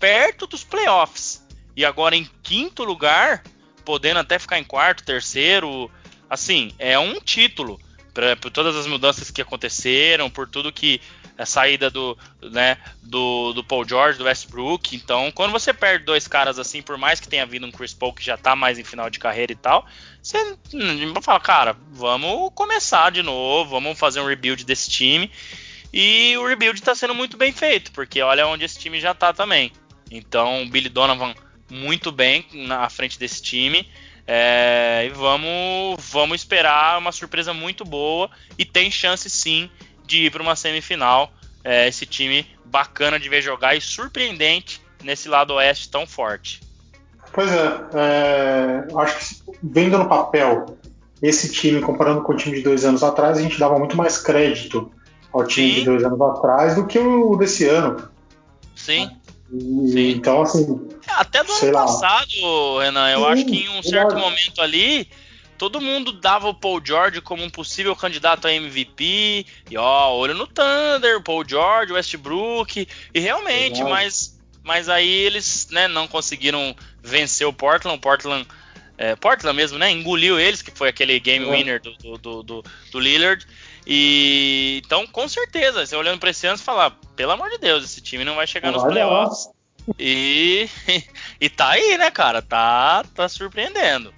perto 0.00 0.46
dos 0.46 0.64
playoffs. 0.64 1.46
E 1.76 1.84
agora 1.84 2.16
em 2.16 2.28
quinto 2.42 2.82
lugar, 2.82 3.42
podendo 3.84 4.20
até 4.20 4.38
ficar 4.38 4.58
em 4.58 4.64
quarto, 4.64 5.04
terceiro, 5.04 5.90
assim, 6.30 6.72
é 6.78 6.98
um 6.98 7.20
título 7.20 7.78
pra, 8.18 8.34
por 8.34 8.50
todas 8.50 8.74
as 8.74 8.88
mudanças 8.88 9.30
que 9.30 9.40
aconteceram, 9.40 10.28
por 10.28 10.48
tudo 10.48 10.72
que 10.72 11.00
a 11.38 11.46
saída 11.46 11.88
do, 11.88 12.18
né, 12.42 12.76
do, 13.00 13.52
do 13.52 13.62
Paul 13.62 13.86
George, 13.88 14.18
do 14.18 14.24
Westbrook. 14.24 14.96
Então, 14.96 15.30
quando 15.30 15.52
você 15.52 15.72
perde 15.72 16.04
dois 16.04 16.26
caras 16.26 16.58
assim, 16.58 16.82
por 16.82 16.98
mais 16.98 17.20
que 17.20 17.28
tenha 17.28 17.46
vindo 17.46 17.64
um 17.64 17.70
Chris 17.70 17.94
Paul 17.94 18.12
que 18.12 18.24
já 18.24 18.36
tá 18.36 18.56
mais 18.56 18.76
em 18.76 18.82
final 18.82 19.08
de 19.08 19.20
carreira 19.20 19.52
e 19.52 19.54
tal, 19.54 19.86
você 20.20 20.58
fala, 21.22 21.38
cara, 21.38 21.76
vamos 21.92 22.50
começar 22.56 23.12
de 23.12 23.22
novo, 23.22 23.70
vamos 23.70 23.96
fazer 23.96 24.18
um 24.20 24.26
rebuild 24.26 24.64
desse 24.64 24.90
time. 24.90 25.30
E 25.92 26.36
o 26.38 26.46
rebuild 26.48 26.82
tá 26.82 26.96
sendo 26.96 27.14
muito 27.14 27.36
bem 27.36 27.52
feito, 27.52 27.92
porque 27.92 28.20
olha 28.20 28.48
onde 28.48 28.64
esse 28.64 28.80
time 28.80 28.98
já 28.98 29.14
tá 29.14 29.32
também. 29.32 29.70
Então, 30.10 30.68
Billy 30.68 30.88
Donovan 30.88 31.36
muito 31.70 32.10
bem 32.10 32.44
na 32.52 32.90
frente 32.90 33.16
desse 33.16 33.40
time. 33.40 33.88
É, 34.30 35.06
e 35.06 35.08
vamos, 35.08 35.96
vamos 36.10 36.42
esperar 36.42 36.98
uma 36.98 37.10
surpresa 37.12 37.54
muito 37.54 37.82
boa 37.82 38.28
e 38.58 38.64
tem 38.64 38.90
chance 38.90 39.30
sim 39.30 39.70
de 40.04 40.26
ir 40.26 40.30
para 40.30 40.42
uma 40.42 40.54
semifinal. 40.54 41.32
É, 41.64 41.88
esse 41.88 42.04
time 42.04 42.46
bacana 42.62 43.18
de 43.18 43.26
ver 43.28 43.40
jogar 43.40 43.74
e 43.74 43.80
surpreendente 43.80 44.82
nesse 45.02 45.30
lado 45.30 45.54
oeste 45.54 45.90
tão 45.90 46.06
forte. 46.06 46.60
Pois 47.32 47.50
é, 47.50 47.80
é 47.94 48.86
acho 48.96 49.18
que 49.18 49.58
vendo 49.62 49.96
no 49.96 50.08
papel 50.08 50.78
esse 51.22 51.50
time 51.50 51.80
comparando 51.80 52.22
com 52.22 52.32
o 52.32 52.36
time 52.36 52.56
de 52.56 52.62
dois 52.62 52.84
anos 52.84 53.02
atrás, 53.02 53.38
a 53.38 53.42
gente 53.42 53.58
dava 53.58 53.78
muito 53.78 53.96
mais 53.96 54.18
crédito 54.18 54.92
ao 55.32 55.44
time 55.46 55.70
sim. 55.70 55.74
de 55.80 55.84
dois 55.86 56.04
anos 56.04 56.20
atrás 56.20 56.74
do 56.74 56.86
que 56.86 56.98
o 56.98 57.34
desse 57.36 57.64
ano. 57.66 58.10
Sim. 58.76 59.17
E, 59.52 60.12
então, 60.12 60.42
assim. 60.42 60.88
Até 61.06 61.42
do 61.42 61.52
ano 61.52 61.72
lá. 61.72 61.86
passado, 61.86 62.78
Renan, 62.80 63.10
eu 63.10 63.20
Sim, 63.20 63.26
acho 63.26 63.44
que 63.46 63.56
em 63.56 63.68
um 63.70 63.82
certo 63.82 64.14
verdade. 64.14 64.20
momento 64.20 64.60
ali, 64.60 65.08
todo 65.56 65.80
mundo 65.80 66.12
dava 66.12 66.48
o 66.48 66.54
Paul 66.54 66.80
George 66.84 67.20
como 67.20 67.42
um 67.42 67.50
possível 67.50 67.94
candidato 67.96 68.46
a 68.46 68.52
MVP. 68.52 69.46
E 69.70 69.76
ó, 69.76 70.14
olho 70.14 70.34
no 70.34 70.46
Thunder, 70.46 71.22
Paul 71.22 71.44
George, 71.46 71.92
Westbrook. 71.92 72.86
E 73.14 73.20
realmente, 73.20 73.82
mas, 73.82 74.38
mas 74.62 74.88
aí 74.88 75.08
eles 75.08 75.68
né, 75.70 75.88
não 75.88 76.06
conseguiram 76.06 76.74
vencer 77.02 77.46
o 77.46 77.52
Portland. 77.52 77.96
O 77.96 78.00
Portland 78.00 78.46
é, 78.98 79.14
Portland 79.14 79.56
mesmo, 79.56 79.78
né? 79.78 79.90
Engoliu 79.92 80.40
eles, 80.40 80.60
que 80.60 80.72
foi 80.72 80.88
aquele 80.88 81.18
game 81.20 81.46
é. 81.46 81.50
winner 81.50 81.80
do, 81.80 82.18
do, 82.18 82.42
do, 82.42 82.64
do, 82.90 83.00
Lillard. 83.00 83.46
E 83.90 84.82
então, 84.84 85.06
com 85.06 85.26
certeza, 85.26 85.86
você 85.86 85.96
olhando 85.96 86.20
para 86.20 86.28
esse 86.28 86.46
ano, 86.46 86.58
você 86.58 86.62
fala, 86.64 86.92
pelo 87.16 87.32
amor 87.32 87.48
de 87.48 87.56
Deus, 87.56 87.82
esse 87.82 88.02
time 88.02 88.22
não 88.22 88.36
vai 88.36 88.46
chegar 88.46 88.70
nos 88.70 88.82
playoffs. 88.82 89.48
E, 89.98 90.68
e 91.40 91.48
tá 91.48 91.70
aí, 91.70 91.96
né, 91.96 92.10
cara? 92.10 92.42
Tá, 92.42 93.02
tá 93.14 93.26
surpreendendo. 93.30 94.12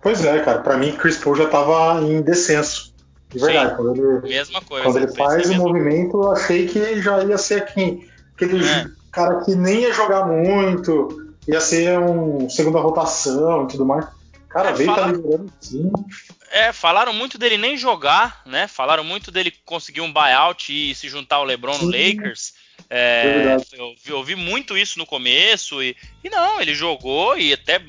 Pois 0.00 0.24
é, 0.24 0.40
cara. 0.40 0.60
Para 0.60 0.78
mim, 0.78 0.92
Chris 0.92 1.18
Paul 1.18 1.36
já 1.36 1.46
tava 1.46 2.00
em 2.02 2.22
descenso. 2.22 2.94
De 3.28 3.38
verdade. 3.38 3.70
Sim, 3.70 3.76
quando 3.76 3.96
ele, 3.96 4.28
mesma 4.28 4.62
coisa. 4.62 4.84
Quando 4.84 4.96
ele 4.96 5.14
faz 5.14 5.50
o 5.50 5.54
movimento, 5.56 6.12
coisa. 6.12 6.28
eu 6.28 6.32
achei 6.32 6.66
que 6.66 7.02
já 7.02 7.22
ia 7.22 7.36
ser 7.36 7.62
aqui. 7.62 8.08
Aquele 8.34 8.66
é. 8.66 8.86
cara 9.12 9.40
que 9.44 9.54
nem 9.54 9.80
ia 9.80 9.92
jogar 9.92 10.24
muito, 10.24 11.34
ia 11.46 11.60
ser 11.60 11.98
um 11.98 12.48
segunda 12.48 12.80
rotação 12.80 13.64
e 13.64 13.68
tudo 13.68 13.84
mais. 13.84 14.06
Cara, 14.48 14.70
é, 14.70 14.72
veio 14.72 14.94
fala... 14.94 15.02
tá 15.02 15.12
liderando 15.12 15.52
sim. 15.60 15.92
É, 16.56 16.72
falaram 16.72 17.12
muito 17.12 17.36
dele 17.36 17.58
nem 17.58 17.76
jogar, 17.76 18.40
né? 18.46 18.66
Falaram 18.66 19.04
muito 19.04 19.30
dele 19.30 19.50
conseguir 19.66 20.00
um 20.00 20.10
buyout 20.10 20.72
e 20.72 20.94
se 20.94 21.06
juntar 21.06 21.36
ao 21.36 21.44
LeBron 21.44 21.76
no 21.76 21.90
Lakers. 21.90 22.54
É, 22.88 23.56
é 23.58 23.78
eu, 23.78 23.94
eu 24.06 24.16
ouvi 24.16 24.34
muito 24.34 24.76
isso 24.76 24.98
no 24.98 25.04
começo 25.04 25.82
e, 25.82 25.94
e 26.24 26.30
não, 26.30 26.58
ele 26.58 26.74
jogou 26.74 27.36
e 27.36 27.52
até 27.52 27.82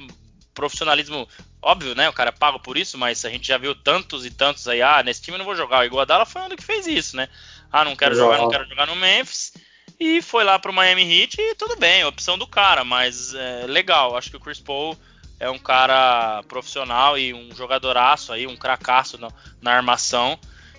profissionalismo 0.54 1.26
óbvio, 1.62 1.96
né? 1.96 2.10
O 2.10 2.14
cara 2.14 2.34
paga 2.34 2.60
por 2.60 2.78
isso, 2.78 2.98
mas 2.98 3.24
a 3.24 3.30
gente 3.30 3.48
já 3.48 3.58
viu 3.58 3.74
tantos 3.74 4.26
e 4.26 4.32
tantos 4.32 4.68
aí, 4.68 4.82
ah, 4.82 5.02
nesse 5.02 5.22
time 5.22 5.36
eu 5.36 5.40
não 5.40 5.46
vou 5.46 5.56
jogar. 5.56 5.80
O 5.80 5.86
Iguodala 5.86 6.26
foi 6.26 6.42
um 6.42 6.50
que 6.50 6.62
fez 6.62 6.88
isso, 6.88 7.16
né? 7.16 7.30
Ah, 7.72 7.86
não 7.86 7.96
quero 7.96 8.16
jogar, 8.16 8.38
não 8.38 8.50
quero 8.50 8.68
jogar 8.68 8.86
no 8.88 8.98
Memphis. 8.98 9.54
E 9.98 10.22
foi 10.22 10.44
lá 10.44 10.60
pro 10.60 10.74
Miami 10.74 11.04
Heat 11.04 11.40
e 11.40 11.56
tudo 11.56 11.78
bem, 11.78 12.04
opção 12.04 12.38
do 12.38 12.46
cara, 12.46 12.84
mas 12.84 13.34
é, 13.34 13.66
legal. 13.66 14.18
Acho 14.18 14.30
que 14.30 14.36
o 14.36 14.40
Chris 14.42 14.60
Paul 14.60 14.98
é 15.40 15.50
um 15.50 15.60
cara 15.60 16.44
profissional 16.48 17.18
e 17.18 17.34
um 17.34 17.54
jogadoraço 17.56 18.34
aí, 18.34 18.48
um 18.48 18.56
cracaço 18.56 19.20
na, 19.20 19.30
na 19.62 19.72
armação. 19.74 20.38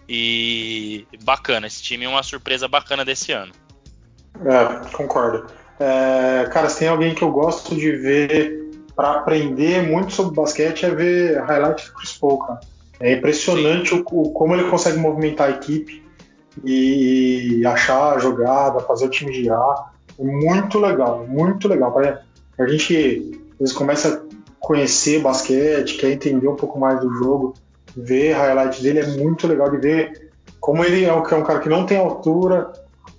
E 0.09 1.07
bacana, 1.23 1.67
esse 1.67 1.83
time 1.83 2.07
é 2.07 2.09
uma 2.09 2.23
surpresa 2.23 2.67
bacana 2.67 3.05
desse 3.05 3.31
ano. 3.31 3.53
É, 4.45 4.89
concordo. 4.93 5.47
É, 5.79 6.49
cara, 6.51 6.69
se 6.69 6.81
tem 6.81 6.89
alguém 6.89 7.15
que 7.15 7.23
eu 7.23 7.31
gosto 7.31 7.77
de 7.77 7.93
ver 7.93 8.69
para 8.97 9.13
aprender 9.13 9.83
muito 9.89 10.13
sobre 10.13 10.35
basquete 10.35 10.85
é 10.85 10.91
ver 10.91 11.41
highlight 11.43 11.87
do 11.87 11.93
Chris 11.95 12.13
Paul, 12.15 12.39
cara. 12.39 12.61
É 12.99 13.13
impressionante 13.13 13.95
o, 13.95 14.05
o, 14.11 14.33
como 14.33 14.55
ele 14.55 14.69
consegue 14.69 14.99
movimentar 14.99 15.47
a 15.47 15.51
equipe 15.51 16.03
e, 16.65 17.59
e 17.61 17.67
achar 17.67 18.15
a 18.15 18.19
jogada, 18.19 18.81
fazer 18.81 19.07
o 19.07 19.11
time 19.11 19.33
girar. 19.33 19.93
É 20.19 20.25
muito 20.25 20.81
legal, 20.81 21.25
muito 21.29 21.69
legal. 21.69 21.97
A 22.59 22.67
gente 22.67 23.39
às 23.53 23.59
vezes 23.59 23.75
começa 23.75 24.09
a 24.09 24.29
conhecer 24.59 25.21
basquete, 25.21 25.97
quer 25.97 26.11
entender 26.11 26.49
um 26.49 26.57
pouco 26.57 26.79
mais 26.79 27.01
do 27.01 27.13
jogo, 27.15 27.55
ver 27.97 28.33
highlight 28.33 28.83
dele 28.83 29.01
é 29.01 29.07
muito 29.07 29.47
legal 29.47 29.71
de 29.71 29.79
ver 29.79 30.29
como 30.61 30.85
ele 30.85 31.05
é 31.05 31.13
um, 31.13 31.25
é 31.27 31.35
um 31.35 31.43
cara 31.43 31.61
que 31.61 31.69
não 31.69 31.87
tem 31.87 31.99
altura, 31.99 32.73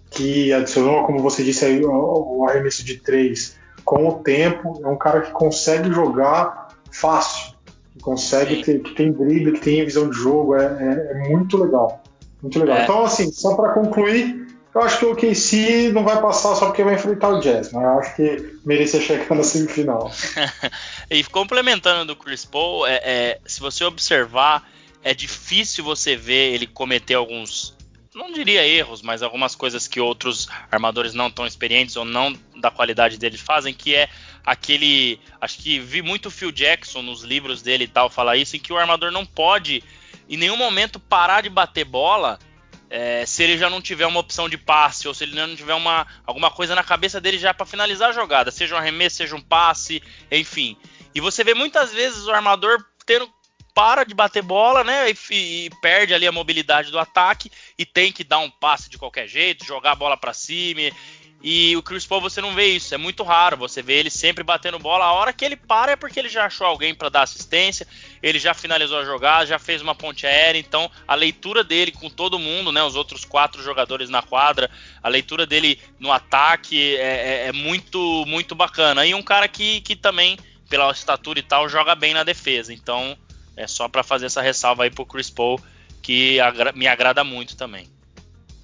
que 0.09 0.51
adicionou, 0.53 1.05
como 1.05 1.19
você 1.19 1.43
disse 1.43 1.65
aí, 1.65 1.83
o, 1.83 2.39
o 2.39 2.47
arremesso 2.47 2.83
de 2.83 2.97
três 2.97 3.57
com 3.83 4.07
o 4.07 4.13
tempo. 4.19 4.79
É 4.83 4.87
um 4.87 4.97
cara 4.97 5.21
que 5.21 5.31
consegue 5.31 5.91
jogar 5.91 6.69
fácil, 6.91 7.53
que 7.93 7.99
consegue 7.99 8.63
ter, 8.63 8.79
que 8.81 8.93
tem 8.93 9.11
drible, 9.11 9.53
que 9.53 9.61
tem 9.61 9.85
visão 9.85 10.09
de 10.09 10.17
jogo. 10.17 10.55
É, 10.55 10.63
é, 10.63 11.11
é 11.11 11.29
muito 11.29 11.57
legal. 11.57 12.03
Muito 12.41 12.59
legal. 12.59 12.77
É. 12.77 12.83
Então, 12.83 13.03
assim, 13.03 13.31
só 13.31 13.55
para 13.55 13.73
concluir, 13.73 14.47
eu 14.73 14.81
acho 14.81 14.99
que 14.99 15.05
o 15.05 15.15
KC 15.15 15.91
não 15.91 16.03
vai 16.03 16.21
passar 16.21 16.55
só 16.55 16.67
porque 16.67 16.83
vai 16.83 16.93
enfrentar 16.93 17.29
o 17.29 17.39
Jazz, 17.39 17.71
mas 17.71 17.83
eu 17.83 17.99
acho 17.99 18.15
que 18.15 18.59
merecia 18.65 19.01
chegar 19.01 19.35
na 19.35 19.43
semifinal. 19.43 20.11
e 21.09 21.23
complementando 21.23 22.05
do 22.05 22.15
Chris 22.15 22.45
Paul, 22.45 22.85
é, 22.85 23.01
é, 23.03 23.41
se 23.45 23.59
você 23.59 23.83
observar, 23.83 24.69
é 25.03 25.13
difícil 25.13 25.83
você 25.83 26.15
ver 26.15 26.53
ele 26.53 26.67
cometer 26.67 27.15
alguns 27.15 27.77
não 28.13 28.31
diria 28.31 28.65
erros, 28.67 29.01
mas 29.01 29.21
algumas 29.21 29.55
coisas 29.55 29.87
que 29.87 29.99
outros 29.99 30.49
armadores 30.71 31.13
não 31.13 31.29
tão 31.29 31.45
experientes 31.45 31.95
ou 31.95 32.03
não 32.03 32.35
da 32.55 32.71
qualidade 32.71 33.17
dele 33.17 33.37
fazem, 33.37 33.73
que 33.73 33.95
é 33.95 34.09
aquele. 34.43 35.19
Acho 35.39 35.59
que 35.59 35.79
vi 35.79 36.01
muito 36.01 36.31
Phil 36.31 36.51
Jackson 36.51 37.01
nos 37.01 37.23
livros 37.23 37.61
dele 37.61 37.85
e 37.85 37.87
tal 37.87 38.09
falar 38.09 38.35
isso, 38.35 38.55
em 38.55 38.59
que 38.59 38.73
o 38.73 38.77
armador 38.77 39.11
não 39.11 39.25
pode 39.25 39.83
em 40.27 40.37
nenhum 40.37 40.57
momento 40.57 40.99
parar 40.99 41.41
de 41.41 41.49
bater 41.49 41.85
bola 41.85 42.39
é, 42.89 43.25
se 43.25 43.43
ele 43.43 43.57
já 43.57 43.69
não 43.69 43.81
tiver 43.81 44.05
uma 44.07 44.19
opção 44.19 44.49
de 44.49 44.57
passe 44.57 45.07
ou 45.07 45.13
se 45.13 45.23
ele 45.23 45.35
não 45.35 45.55
tiver 45.55 45.75
uma, 45.75 46.07
alguma 46.25 46.49
coisa 46.49 46.73
na 46.73 46.83
cabeça 46.83 47.21
dele 47.21 47.37
já 47.37 47.53
para 47.53 47.65
finalizar 47.65 48.09
a 48.09 48.13
jogada, 48.13 48.51
seja 48.51 48.75
um 48.75 48.77
arremesso, 48.77 49.17
seja 49.17 49.35
um 49.35 49.41
passe, 49.41 50.01
enfim. 50.31 50.75
E 51.13 51.21
você 51.21 51.43
vê 51.43 51.53
muitas 51.53 51.91
vezes 51.91 52.25
o 52.25 52.31
armador 52.31 52.83
tendo 53.05 53.29
para 53.73 54.03
de 54.03 54.13
bater 54.13 54.43
bola, 54.43 54.83
né? 54.83 55.09
E, 55.09 55.15
e, 55.65 55.69
perde 55.81 56.13
ali 56.13 56.27
a 56.27 56.31
mobilidade 56.31 56.91
do 56.91 56.99
ataque 56.99 57.51
e 57.77 57.85
tem 57.85 58.11
que 58.11 58.23
dar 58.23 58.39
um 58.39 58.49
passe 58.49 58.89
de 58.89 58.97
qualquer 58.97 59.27
jeito, 59.27 59.65
jogar 59.65 59.93
a 59.93 59.95
bola 59.95 60.17
para 60.17 60.33
cima. 60.33 60.81
E, 61.41 61.75
o 61.77 61.81
Chris 61.81 62.05
Paul 62.05 62.19
você 62.19 62.41
não 62.41 62.53
vê 62.53 62.65
isso, 62.65 62.93
é 62.93 62.97
muito 62.97 63.23
raro. 63.23 63.55
Você 63.57 63.81
vê 63.81 63.93
ele 63.93 64.09
sempre 64.09 64.43
batendo 64.43 64.77
bola. 64.77 65.05
A 65.05 65.13
hora 65.13 65.31
que 65.31 65.45
ele 65.45 65.55
para 65.55 65.93
é 65.93 65.95
porque 65.95 66.19
ele 66.19 66.27
já 66.27 66.45
achou 66.45 66.67
alguém 66.67 66.93
para 66.93 67.07
dar 67.07 67.21
assistência, 67.21 67.87
ele 68.21 68.37
já 68.37 68.53
finalizou 68.53 68.99
a 68.99 69.05
jogada, 69.05 69.45
já 69.45 69.57
fez 69.57 69.81
uma 69.81 69.95
ponte 69.95 70.27
aérea. 70.27 70.59
Então 70.59 70.91
a 71.07 71.15
leitura 71.15 71.63
dele 71.63 71.91
com 71.91 72.09
todo 72.09 72.37
mundo, 72.37 72.71
né? 72.71 72.83
Os 72.83 72.95
outros 72.95 73.23
quatro 73.23 73.63
jogadores 73.63 74.09
na 74.09 74.21
quadra, 74.21 74.69
a 75.01 75.07
leitura 75.07 75.45
dele 75.45 75.79
no 75.97 76.11
ataque 76.11 76.97
é, 76.97 77.45
é, 77.45 77.47
é 77.47 77.51
muito, 77.53 78.25
muito 78.27 78.53
bacana. 78.53 79.05
E 79.05 79.13
um 79.15 79.23
cara 79.23 79.47
que, 79.47 79.79
que 79.81 79.95
também, 79.95 80.37
pela 80.69 80.91
estatura 80.91 81.39
e 81.39 81.43
tal, 81.43 81.67
joga 81.67 81.95
bem 81.95 82.13
na 82.13 82.23
defesa. 82.23 82.73
Então 82.73 83.17
é 83.57 83.67
só 83.67 83.89
para 83.89 84.03
fazer 84.03 84.27
essa 84.27 84.41
ressalva 84.41 84.83
aí 84.83 84.91
pro 84.91 85.05
Chris 85.05 85.29
Paul, 85.29 85.59
que 86.01 86.39
agra 86.39 86.71
me 86.71 86.87
agrada 86.87 87.23
muito 87.23 87.57
também. 87.57 87.89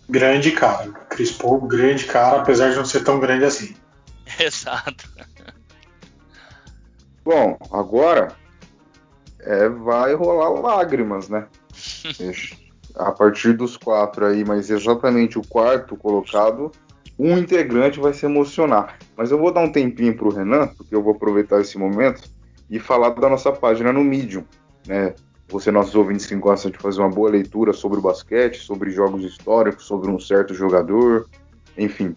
Grande 0.07 0.51
cara. 0.51 0.91
Chris 1.09 1.31
Paul, 1.31 1.61
grande 1.61 2.05
cara, 2.05 2.41
apesar 2.41 2.69
de 2.69 2.75
não 2.75 2.85
ser 2.85 3.03
tão 3.03 3.19
grande 3.19 3.45
assim. 3.45 3.75
Exato. 4.39 5.09
Bom, 7.23 7.57
agora 7.71 8.35
é, 9.39 9.67
vai 9.67 10.13
rolar 10.13 10.49
lágrimas, 10.49 11.27
né? 11.27 11.47
a 12.95 13.11
partir 13.11 13.53
dos 13.53 13.75
quatro 13.75 14.25
aí, 14.25 14.45
mas 14.45 14.69
exatamente 14.69 15.37
o 15.37 15.45
quarto 15.45 15.97
colocado, 15.97 16.71
um 17.17 17.37
integrante 17.37 17.99
vai 17.99 18.13
se 18.13 18.25
emocionar. 18.25 18.97
Mas 19.15 19.31
eu 19.31 19.37
vou 19.37 19.51
dar 19.51 19.61
um 19.61 19.71
tempinho 19.71 20.15
pro 20.15 20.29
Renan, 20.29 20.67
porque 20.67 20.95
eu 20.95 21.01
vou 21.01 21.13
aproveitar 21.13 21.61
esse 21.61 21.77
momento 21.77 22.29
e 22.69 22.79
falar 22.79 23.09
da 23.09 23.29
nossa 23.29 23.51
página 23.51 23.93
no 23.93 24.03
Medium 24.03 24.43
né? 24.87 25.13
Você, 25.49 25.69
nossos 25.69 25.93
ouvintes 25.93 26.25
que 26.25 26.35
gostam 26.35 26.71
de 26.71 26.77
fazer 26.79 27.01
uma 27.01 27.09
boa 27.09 27.29
leitura 27.29 27.71
sobre 27.71 27.99
o 27.99 28.01
basquete, 28.01 28.57
sobre 28.57 28.89
jogos 28.89 29.23
históricos, 29.23 29.85
sobre 29.85 30.09
um 30.09 30.19
certo 30.19 30.55
jogador, 30.55 31.27
enfim. 31.77 32.15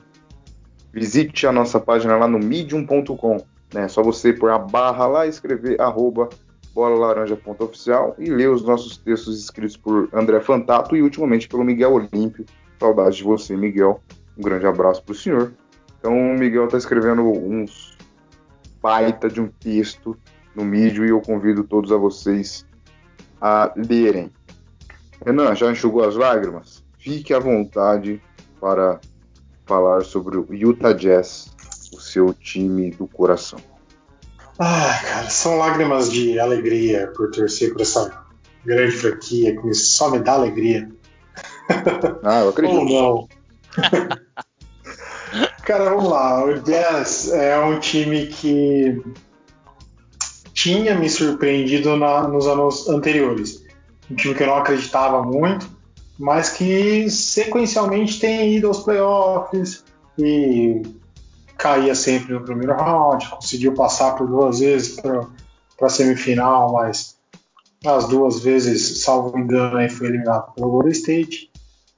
Visite 0.92 1.46
a 1.46 1.53
nossa 1.53 1.78
página 1.78 2.16
lá 2.16 2.26
no 2.26 2.38
medium.com. 2.38 3.36
Né? 3.74 3.84
É 3.84 3.88
só 3.88 4.03
você 4.03 4.32
pôr 4.32 4.51
a 4.51 4.59
barra 4.59 5.07
lá 5.07 5.26
e 5.26 5.28
escrever 5.28 5.78
arroba 5.80 6.30
bolalaranja.oficial 6.74 8.14
e 8.18 8.30
ler 8.30 8.49
os 8.49 8.62
nossos 8.62 8.96
textos 8.96 9.38
escritos 9.38 9.76
por 9.76 10.09
André 10.12 10.40
Fantato 10.40 10.96
e 10.96 11.03
ultimamente 11.03 11.49
pelo 11.49 11.64
Miguel 11.64 11.92
Olímpio. 11.92 12.46
Saudade 12.80 13.18
de 13.18 13.24
você, 13.24 13.55
Miguel. 13.55 14.01
Um 14.39 14.43
grande 14.43 14.66
abraço 14.66 15.03
para 15.03 15.12
o 15.12 15.16
senhor. 15.16 15.53
Então, 15.99 16.12
o 16.12 16.39
Miguel 16.39 16.66
está 16.66 16.78
escrevendo 16.78 17.22
uns 17.22 17.99
baita 18.80 19.28
de 19.28 19.41
um 19.41 19.49
texto 19.49 20.16
no 20.55 20.64
mídia 20.64 21.05
e 21.05 21.09
eu 21.09 21.20
convido 21.20 21.64
todos 21.64 21.91
a 21.91 21.97
vocês 21.97 22.64
a 23.41 23.72
lerem. 23.76 24.32
Renan, 25.24 25.55
já 25.55 25.70
enxugou 25.70 26.05
as 26.05 26.14
lágrimas? 26.14 26.84
Fique 26.99 27.34
à 27.34 27.39
vontade 27.39 28.22
para 28.61 29.01
falar 29.66 30.05
sobre 30.05 30.36
o 30.39 30.47
Utah 30.51 30.93
Jazz, 30.93 31.55
o 31.93 32.01
seu 32.01 32.32
time 32.32 32.91
do 32.91 33.07
coração. 33.07 33.59
Ah, 34.59 34.99
cara, 35.03 35.30
são 35.30 35.59
lágrimas 35.59 36.11
de 36.11 36.39
alegria 36.39 37.12
por 37.16 37.30
torcer 37.30 37.72
por 37.72 37.82
essa 37.82 38.24
grande 38.64 38.97
franquia 38.97 39.61
que 39.61 39.74
só 39.74 40.11
me 40.11 40.18
dá 40.18 40.32
alegria. 40.32 40.89
Ah, 42.22 42.41
eu 42.41 42.49
acredito. 42.49 42.78
Ou 42.78 42.84
não. 42.84 43.28
cara, 45.68 45.90
vamos 45.90 46.08
lá. 46.08 46.42
O 46.46 46.60
Jazz 46.62 47.30
é 47.30 47.58
um 47.58 47.78
time 47.78 48.26
que 48.28 49.02
tinha 50.54 50.94
me 50.94 51.10
surpreendido 51.10 51.94
na, 51.94 52.26
nos 52.26 52.46
anos 52.46 52.88
anteriores. 52.88 53.62
Um 54.10 54.14
time 54.14 54.34
que 54.34 54.44
eu 54.44 54.46
não 54.46 54.56
acreditava 54.56 55.22
muito, 55.22 55.68
mas 56.18 56.48
que 56.48 57.10
sequencialmente 57.10 58.18
tem 58.18 58.56
ido 58.56 58.68
aos 58.68 58.80
playoffs 58.80 59.84
e 60.18 60.80
caía 61.58 61.94
sempre 61.94 62.32
no 62.32 62.42
primeiro 62.42 62.74
round, 62.74 63.28
conseguiu 63.28 63.74
passar 63.74 64.14
por 64.16 64.26
duas 64.26 64.60
vezes 64.60 64.98
para 64.98 65.26
a 65.82 65.88
semifinal, 65.90 66.72
mas 66.72 67.18
as 67.84 68.08
duas 68.08 68.40
vezes, 68.40 69.02
salvo 69.02 69.38
engano, 69.38 69.76
aí 69.76 69.90
foi 69.90 70.06
eliminado 70.06 70.50
pelo 70.54 70.70
Golden 70.70 70.92
State. 70.92 71.50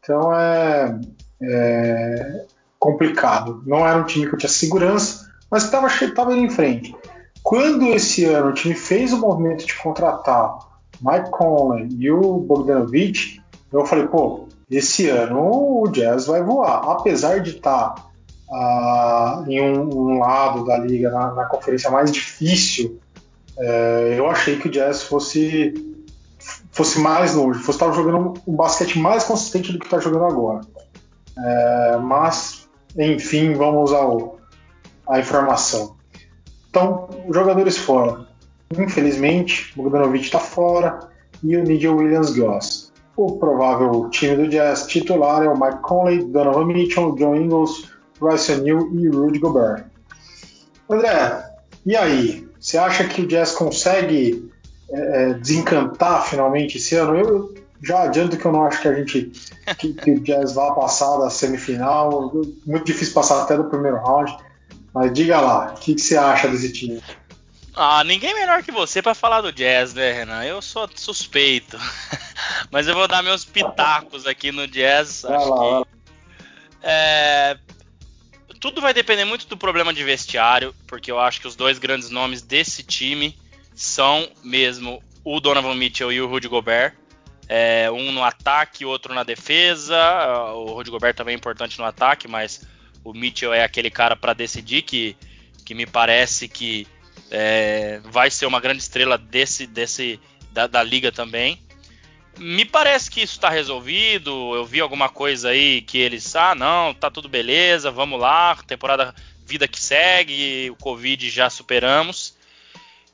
Então 0.03 0.35
é, 0.35 1.01
é, 1.41 2.47
complicado. 2.81 3.63
Não 3.65 3.87
era 3.87 3.99
um 3.99 4.05
time 4.05 4.27
que 4.27 4.35
eu 4.35 4.39
tinha 4.39 4.51
segurança, 4.51 5.31
mas 5.49 5.65
estava 5.65 6.33
indo 6.33 6.47
em 6.47 6.51
frente. 6.51 6.97
Quando 7.43 7.87
esse 7.87 8.25
ano 8.25 8.51
o 8.51 8.55
time 8.55 8.75
fez 8.75 9.13
o 9.13 9.21
movimento 9.21 9.65
de 9.65 9.75
contratar 9.77 10.59
Mike 11.01 11.31
Conley 11.31 11.89
e 11.99 12.11
o 12.11 12.39
Bogdanovich, 12.39 13.41
eu 13.73 13.87
falei, 13.87 14.07
pô, 14.09 14.49
esse 14.71 15.09
ano 15.09 15.83
o 15.83 15.89
Jazz 15.89 16.27
vai 16.27 16.43
voar. 16.43 16.89
Apesar 16.91 17.41
de 17.41 17.57
estar 17.57 17.95
tá, 17.95 19.43
uh, 19.45 19.51
em 19.51 19.61
um, 19.61 19.89
um, 19.89 20.19
lado 20.19 20.65
da 20.65 20.79
liga, 20.79 21.11
na, 21.11 21.35
na 21.35 21.45
conferência 21.47 21.91
mais 21.91 22.11
difícil, 22.11 22.99
é, 23.59 24.15
eu 24.17 24.29
achei 24.29 24.59
que 24.59 24.69
o 24.69 24.71
Jazz 24.71 25.03
fosse, 25.03 25.75
fosse 26.71 26.99
mais 26.99 27.35
longe, 27.35 27.61
fosse 27.61 27.79
estar 27.79 27.93
jogando 27.93 28.35
um 28.47 28.55
basquete 28.55 28.99
mais 28.99 29.25
consistente 29.25 29.73
do 29.73 29.79
que 29.79 29.85
está 29.85 29.99
jogando 29.99 30.25
agora. 30.25 30.61
É, 31.37 31.97
mas, 31.99 32.60
enfim, 32.97 33.53
vamos 33.55 33.93
ao, 33.93 34.39
à 35.09 35.19
informação. 35.21 35.97
Então, 36.69 37.09
jogadores 37.31 37.77
fora. 37.77 38.27
Infelizmente, 38.79 39.73
Bogdanovic 39.77 40.25
está 40.25 40.39
fora 40.39 41.09
e 41.43 41.57
o 41.57 41.65
Nigel 41.65 41.97
Williams-Goss. 41.97 42.93
O 43.17 43.37
provável 43.39 44.09
time 44.11 44.37
do 44.37 44.49
Jazz 44.49 44.87
titular 44.87 45.43
é 45.43 45.49
o 45.49 45.61
Mike 45.61 45.83
Conley, 45.83 46.25
Donovan 46.25 46.67
Mitchell, 46.67 47.15
John 47.17 47.35
Ingles, 47.35 47.91
Bryce 48.21 48.53
O'Neal 48.53 48.89
e 48.93 49.09
Rudy 49.09 49.39
Gobert. 49.39 49.85
André, 50.89 51.45
e 51.85 51.97
aí? 51.97 52.49
Você 52.59 52.79
acha 52.79 53.05
que 53.05 53.23
o 53.23 53.27
Jazz 53.27 53.53
consegue 53.53 54.51
é, 54.91 55.31
é 55.31 55.35
desencantar 55.35 56.27
finalmente 56.27 56.77
esse 56.79 56.95
ano? 56.95 57.17
Eu 57.17 57.55
já 57.83 58.03
adianto 58.03 58.37
que 58.37 58.45
eu 58.45 58.53
não 58.53 58.65
acho 58.65 58.81
que 58.83 58.89
a 58.89 58.95
gente 58.95 59.33
que, 59.79 59.95
que 59.95 60.11
o 60.11 60.21
Jazz 60.21 60.55
vá 60.55 60.73
passar 60.73 61.17
da 61.19 61.31
semifinal. 61.31 62.33
Muito 62.67 62.85
difícil 62.85 63.15
passar 63.15 63.43
até 63.43 63.57
do 63.57 63.65
primeiro 63.65 63.99
round. 63.99 64.37
Mas 64.93 65.13
diga 65.13 65.41
lá, 65.41 65.73
o 65.73 65.81
que, 65.81 65.95
que, 65.95 66.01
você 66.01 66.17
acha 66.17 66.49
desse 66.49 66.73
time? 66.73 67.03
Ah, 67.75 68.03
ninguém 68.05 68.35
melhor 68.35 68.63
que 68.63 68.73
você 68.73 69.01
para 69.01 69.15
falar 69.15 69.41
do 69.41 69.53
Jazz, 69.53 69.95
né, 69.95 70.13
Renan? 70.13 70.45
Eu 70.45 70.61
sou 70.61 70.89
suspeito. 70.95 71.79
Mas 72.71 72.87
eu 72.87 72.95
vou 72.95 73.07
dar 73.07 73.23
meus 73.23 73.45
pitacos 73.45 74.27
aqui 74.27 74.51
no 74.51 74.67
Jazz. 74.67 75.23
Vai 75.23 75.37
acho 75.37 75.49
lá, 75.49 75.85
que, 75.85 75.89
é, 76.83 77.59
tudo 78.61 78.81
vai 78.81 78.93
depender 78.93 79.25
muito 79.25 79.47
do 79.47 79.57
problema 79.57 79.95
de 79.95 80.05
vestiário, 80.05 80.75
porque 80.87 81.11
eu 81.11 81.19
acho 81.19 81.41
que 81.41 81.47
os 81.47 81.57
dois 81.57 81.79
grandes 81.79 82.11
nomes 82.11 82.43
desse 82.43 82.83
time 82.83 83.37
são 83.75 84.29
mesmo 84.43 85.03
o 85.25 85.41
Donovan 85.41 85.75
Mitchell 85.75 86.13
e 86.13 86.21
o 86.21 86.27
Rudy 86.27 86.49
Gobert. 86.49 86.95
É, 87.53 87.91
um 87.91 88.13
no 88.13 88.23
ataque, 88.23 88.85
outro 88.85 89.13
na 89.13 89.25
defesa. 89.25 89.99
O 90.55 90.73
Rudy 90.73 90.89
Gobert 90.89 91.17
também 91.17 91.35
é 91.35 91.37
importante 91.37 91.77
no 91.81 91.85
ataque, 91.85 92.29
mas 92.29 92.65
o 93.03 93.13
Mitchell 93.13 93.53
é 93.53 93.65
aquele 93.65 93.91
cara 93.91 94.15
para 94.15 94.33
decidir 94.33 94.83
que, 94.83 95.17
que 95.67 95.75
me 95.75 95.85
parece 95.85 96.47
que 96.47 96.87
é, 97.29 98.01
vai 98.05 98.31
ser 98.31 98.47
uma 98.47 98.61
grande 98.61 98.81
estrela 98.81 99.19
desse, 99.19 99.67
desse 99.67 100.21
da, 100.53 100.69
da 100.69 100.81
liga 100.81 101.11
também. 101.11 101.61
Me 102.39 102.65
parece 102.65 103.11
que 103.11 103.21
isso 103.21 103.35
está 103.35 103.51
resolvido. 103.51 104.55
Eu 104.55 104.65
vi 104.65 104.81
alguma 104.81 105.09
coisa 105.09 105.49
aí 105.49 105.83
que 105.83 105.99
eles, 105.99 106.37
ah, 106.37 106.55
não, 106.55 106.95
tá 106.95 107.11
tudo 107.11 107.29
beleza, 107.29 107.91
vamos 107.91 108.21
lá, 108.21 108.55
temporada 108.65 109.13
vida 109.45 109.67
que 109.67 109.81
segue, 109.81 110.71
o 110.71 110.77
Covid 110.77 111.29
já 111.29 111.51
superamos. 111.51 112.39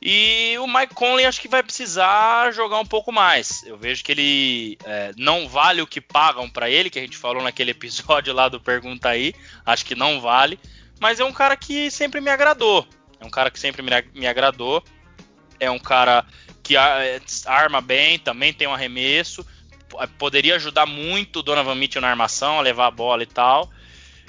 E 0.09 0.57
o 0.59 0.69
Mike 0.69 0.95
Conley 0.95 1.27
acho 1.27 1.41
que 1.41 1.49
vai 1.49 1.65
precisar 1.65 2.53
jogar 2.53 2.79
um 2.79 2.87
pouco 2.87 3.11
mais. 3.11 3.65
Eu 3.65 3.77
vejo 3.77 4.05
que 4.05 4.13
ele 4.13 4.79
é, 4.85 5.11
não 5.17 5.49
vale 5.49 5.83
o 5.83 5.87
que 5.87 6.01
pagam 6.01 6.49
para 6.49 6.71
ele, 6.71 6.89
que 6.89 7.01
a 7.01 7.03
gente 7.03 7.17
falou 7.17 7.43
naquele 7.43 7.73
episódio 7.75 8.33
lá 8.33 8.49
do 8.49 8.61
Pergunta 8.61 9.09
aí. 9.09 9.35
Acho 9.65 9.85
que 9.85 9.97
não 9.97 10.21
vale. 10.21 10.61
Mas 11.01 11.19
é 11.19 11.25
um 11.25 11.33
cara 11.33 11.57
que 11.57 11.91
sempre 11.91 12.21
me 12.21 12.31
agradou. 12.31 12.87
É 13.19 13.27
um 13.27 13.31
cara 13.31 13.51
que 13.51 13.59
sempre 13.59 13.83
me, 13.83 13.91
me 14.15 14.29
agradou. 14.29 14.81
É 15.59 15.69
um 15.69 15.79
cara 15.79 16.25
que 16.63 16.77
é, 16.77 17.21
arma 17.45 17.81
bem, 17.81 18.17
também 18.17 18.53
tem 18.53 18.69
um 18.69 18.75
arremesso. 18.75 19.45
Poderia 20.17 20.55
ajudar 20.55 20.87
muito 20.87 21.41
o 21.41 21.43
Donovan 21.43 21.75
Mitchell 21.75 22.01
na 22.01 22.11
armação, 22.11 22.61
a 22.61 22.63
levar 22.63 22.87
a 22.87 22.93
bola 22.93 23.25
e 23.25 23.27
tal. 23.27 23.73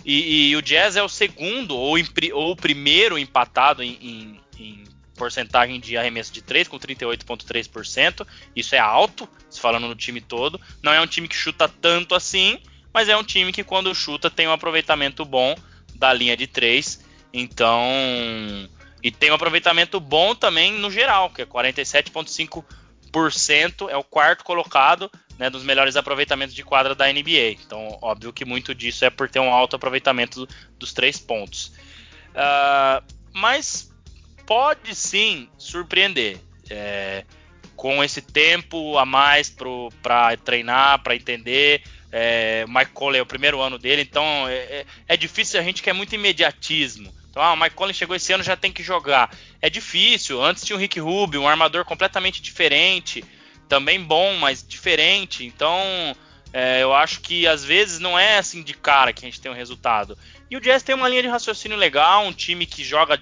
E, 0.04 0.50
e 0.50 0.56
o 0.56 0.62
Jazz 0.64 0.96
é 0.96 1.04
o 1.04 1.10
segundo 1.10 1.78
ou, 1.78 1.98
ou 2.34 2.52
o 2.54 2.56
primeiro 2.56 3.16
empatado 3.16 3.84
em, 3.84 3.96
em, 4.02 4.42
em 4.58 4.97
porcentagem 5.18 5.80
de 5.80 5.98
arremesso 5.98 6.32
de 6.32 6.42
3, 6.42 6.68
com 6.68 6.80
38,3%. 6.80 8.26
Isso 8.56 8.76
é 8.76 8.80
alto, 8.80 9.28
se 9.50 9.60
falando 9.60 9.88
no 9.88 9.96
time 9.96 10.22
todo. 10.22 10.62
Não 10.82 10.94
é 10.94 11.02
um 11.02 11.08
time 11.08 11.28
que 11.28 11.36
chuta 11.36 11.68
tanto 11.68 12.16
assim, 12.16 12.62
mas 12.94 13.10
é 13.10 13.18
um 13.18 13.24
time 13.24 13.52
que 13.52 13.64
quando 13.64 13.94
chuta 13.94 14.30
tem 14.30 14.48
um 14.48 14.52
aproveitamento 14.52 15.26
bom 15.26 15.56
da 15.96 16.14
linha 16.14 16.38
de 16.38 16.48
3. 16.48 17.06
Então. 17.34 17.90
E 19.04 19.12
tem 19.12 19.32
um 19.32 19.36
aproveitamento 19.36 20.00
bom 20.00 20.34
também 20.34 20.72
no 20.74 20.90
geral, 20.90 21.30
que 21.30 21.42
é 21.42 21.46
47,5%, 21.46 23.90
é 23.90 23.98
o 23.98 24.04
quarto 24.04 24.44
colocado 24.44 25.12
né, 25.38 25.50
dos 25.50 25.64
melhores 25.64 25.96
aproveitamentos 25.96 26.56
de 26.56 26.64
quadra 26.64 26.96
da 26.96 27.12
NBA. 27.12 27.58
Então, 27.64 27.98
óbvio 28.02 28.34
que 28.34 28.44
muito 28.44 28.74
disso 28.74 29.06
é 29.06 29.10
por 29.10 29.30
ter 29.30 29.40
um 29.40 29.54
alto 29.54 29.76
aproveitamento 29.76 30.48
dos 30.78 30.94
três 30.94 31.20
pontos. 31.20 31.72
Uh, 32.34 33.04
mas 33.34 33.92
pode 34.48 34.96
sim 34.96 35.48
surpreender. 35.58 36.40
É, 36.70 37.24
com 37.78 38.04
esse 38.04 38.22
tempo 38.22 38.98
a 38.98 39.06
mais 39.06 39.56
para 40.02 40.36
treinar, 40.44 41.02
para 41.04 41.16
entender. 41.16 41.84
É, 42.12 42.66
Mike 42.68 42.92
Conley 42.92 43.20
é 43.20 43.22
o 43.22 43.26
primeiro 43.26 43.62
ano 43.62 43.78
dele, 43.78 44.02
então 44.02 44.48
é, 44.48 44.56
é, 44.56 44.86
é, 45.10 45.16
difícil, 45.16 45.60
a 45.60 45.64
gente 45.64 45.84
quer 45.84 45.94
muito 45.94 46.16
imediatismo. 46.16 47.14
Então, 47.30 47.44
ah, 47.44 47.54
o 47.54 47.58
Mike 47.58 47.76
Conley 47.76 47.94
chegou 47.94 48.16
esse 48.16 48.34
ano, 48.34 48.44
já 48.44 48.58
tem 48.58 48.72
que 48.72 48.82
jogar. 48.82 49.30
É 49.62 49.70
difícil, 49.70 50.44
antes 50.44 50.64
tinha 50.64 50.76
o 50.76 50.80
Rick 50.80 51.00
Rubio, 51.00 51.42
um 51.42 51.48
armador 51.48 51.86
completamente 51.86 52.42
diferente, 52.42 53.24
também 53.70 54.02
bom, 54.02 54.36
mas 54.38 54.66
diferente. 54.68 55.46
Então, 55.46 55.80
é, 56.52 56.82
eu 56.82 56.94
acho 56.94 57.22
que 57.22 57.46
às 57.46 57.64
vezes 57.64 58.00
não 58.00 58.18
é 58.18 58.40
assim 58.40 58.64
de 58.64 58.74
cara 58.74 59.14
que 59.14 59.24
a 59.24 59.30
gente 59.30 59.40
tem 59.40 59.52
um 59.52 59.56
resultado. 59.56 60.18
E 60.50 60.58
o 60.58 60.62
Jazz 60.62 60.82
tem 60.82 60.96
uma 60.96 61.08
linha 61.08 61.22
de 61.22 61.28
raciocínio 61.28 61.78
legal, 61.78 62.26
um 62.26 62.34
time 62.34 62.66
que 62.66 62.84
joga 62.84 63.22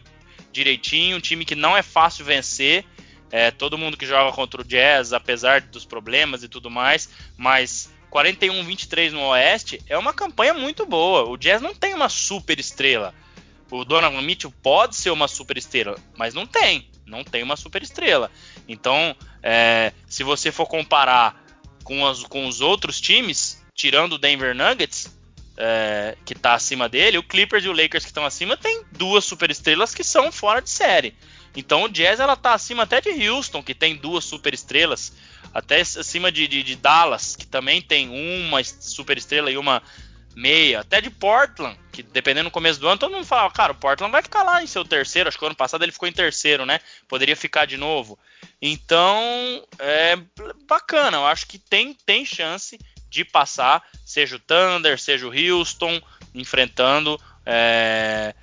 direitinho, 0.56 1.18
um 1.18 1.22
time 1.22 1.46
que 1.46 1.54
não 1.54 1.76
é 1.76 1.84
fácil 1.84 2.26
vencer. 2.26 2.86
É, 3.32 3.52
todo 3.52 3.78
mundo 3.78 3.98
que 3.98 4.06
joga 4.06 4.32
contra 4.32 4.62
o 4.62 4.64
Jazz, 4.64 5.12
apesar 5.12 5.62
dos 5.62 5.84
problemas 5.84 6.44
e 6.44 6.48
tudo 6.48 6.70
mais, 6.70 7.10
mas 7.36 7.92
41-23 8.12 9.12
no 9.12 9.28
Oeste 9.28 9.82
é 9.90 9.98
uma 9.98 10.14
campanha 10.14 10.54
muito 10.54 10.86
boa. 10.86 11.28
O 11.28 11.36
Jazz 11.36 11.62
não 11.62 11.76
tem 11.76 11.94
uma 11.94 12.08
super 12.08 12.60
estrela. 12.60 13.14
O 13.70 13.84
Donovan 13.84 14.22
Mitchell 14.22 14.54
pode 14.64 14.96
ser 14.96 15.10
uma 15.10 15.28
super 15.28 15.58
estrela, 15.58 15.98
mas 16.16 16.34
não 16.34 16.48
tem. 16.48 16.88
Não 17.06 17.24
tem 17.24 17.44
uma 17.44 17.58
super 17.58 17.84
estrela. 17.84 18.32
Então, 18.68 19.16
é, 19.44 19.92
se 20.08 20.24
você 20.24 20.52
for 20.52 20.66
comparar 20.66 21.44
com, 21.84 22.06
as, 22.08 22.24
com 22.24 22.48
os 22.48 22.62
outros 22.62 23.02
times, 23.02 23.62
tirando 23.74 24.14
o 24.14 24.18
Denver 24.18 24.56
Nuggets, 24.56 25.16
é, 25.58 26.18
que 26.26 26.34
está 26.34 26.54
acima 26.54 26.90
dele, 26.90 27.18
o 27.18 27.24
Clippers 27.24 27.64
e 27.64 27.70
o 27.70 27.74
Lakers 27.74 28.04
que 28.04 28.12
estão 28.12 28.26
acima 28.26 28.58
tem 28.58 28.84
duas 28.92 29.26
superestrelas 29.26 29.94
que 29.94 30.04
são 30.04 30.32
fora 30.32 30.62
de 30.62 30.70
série. 30.70 31.16
Então 31.56 31.84
o 31.84 31.90
Jazz 31.90 32.20
ela 32.20 32.36
tá 32.36 32.54
acima 32.54 32.84
até 32.84 33.00
de 33.00 33.30
Houston, 33.30 33.64
que 33.64 33.74
tem 33.74 33.96
duas 33.96 34.26
superestrelas, 34.26 35.14
até 35.54 35.80
acima 35.82 36.32
de, 36.32 36.48
de, 36.48 36.64
de 36.64 36.76
Dallas, 36.76 37.36
que 37.36 37.48
também 37.48 37.82
tem 37.82 38.10
uma 38.10 38.62
superestrela 38.64 39.50
e 39.50 39.58
uma 39.58 39.82
meia, 40.36 40.82
até 40.82 41.00
de 41.00 41.10
Portland, 41.10 41.80
que 41.94 42.04
dependendo 42.04 42.50
do 42.50 42.54
começo 42.54 42.78
do 42.78 42.90
ano, 42.90 43.00
todo 43.00 43.14
mundo 43.14 43.26
fala, 43.26 43.50
cara, 43.50 43.72
o 43.72 43.76
Portland 43.76 44.12
vai 44.12 44.22
ficar 44.22 44.44
lá 44.44 44.62
em 44.62 44.68
seu 44.68 44.84
terceiro, 44.84 45.30
acho 45.30 45.40
que 45.40 45.46
ano 45.46 45.56
passado 45.56 45.84
ele 45.84 45.94
ficou 45.94 46.10
em 46.10 46.12
terceiro, 46.14 46.66
né? 46.66 46.82
Poderia 47.08 47.38
ficar 47.38 47.66
de 47.66 47.78
novo. 47.78 48.20
Então, 48.62 49.66
é 49.80 50.18
bacana, 50.68 51.18
eu 51.18 51.26
acho 51.26 51.48
que 51.48 51.58
tem, 51.58 51.94
tem 52.06 52.26
chance 52.26 52.78
de 53.16 53.24
passar, 53.24 53.82
seja 54.06 54.36
o 54.36 54.40
Thunder, 54.40 55.00
seja 55.00 55.26
o 55.26 55.32
Houston, 55.32 56.02
enfrentando. 56.34 57.20
É... 57.46 58.36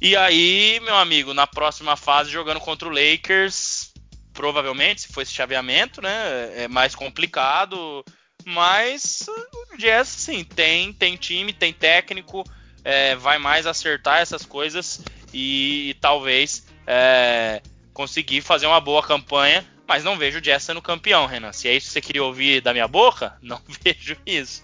E 0.00 0.16
aí, 0.16 0.80
meu 0.82 0.96
amigo, 0.96 1.34
na 1.34 1.46
próxima 1.46 1.96
fase, 1.96 2.30
jogando 2.30 2.58
contra 2.58 2.88
o 2.88 2.90
Lakers, 2.90 3.92
provavelmente, 4.32 5.02
se 5.02 5.12
for 5.12 5.20
esse 5.20 5.32
chaveamento, 5.32 6.00
né? 6.00 6.64
É 6.64 6.68
mais 6.68 6.94
complicado. 6.94 8.04
Mas 8.44 9.26
o 9.72 9.76
Jazz, 9.76 10.08
sim, 10.08 10.42
tem, 10.42 10.92
tem 10.92 11.16
time, 11.16 11.52
tem 11.52 11.72
técnico, 11.72 12.42
é, 12.82 13.14
vai 13.14 13.38
mais 13.38 13.66
acertar 13.66 14.18
essas 14.18 14.44
coisas 14.44 15.00
e, 15.32 15.90
e 15.90 15.94
talvez 15.94 16.66
é, 16.84 17.62
conseguir 17.92 18.40
fazer 18.40 18.66
uma 18.66 18.80
boa 18.80 19.02
campanha 19.02 19.64
mas 19.92 20.04
não 20.04 20.16
vejo 20.16 20.38
o 20.38 20.40
Jazz 20.40 20.62
sendo 20.62 20.80
campeão, 20.80 21.26
Renan. 21.26 21.52
Se 21.52 21.68
é 21.68 21.74
isso 21.74 21.88
que 21.88 21.92
você 21.92 22.00
queria 22.00 22.24
ouvir 22.24 22.62
da 22.62 22.72
minha 22.72 22.88
boca, 22.88 23.36
não 23.42 23.60
vejo 23.84 24.16
isso. 24.24 24.62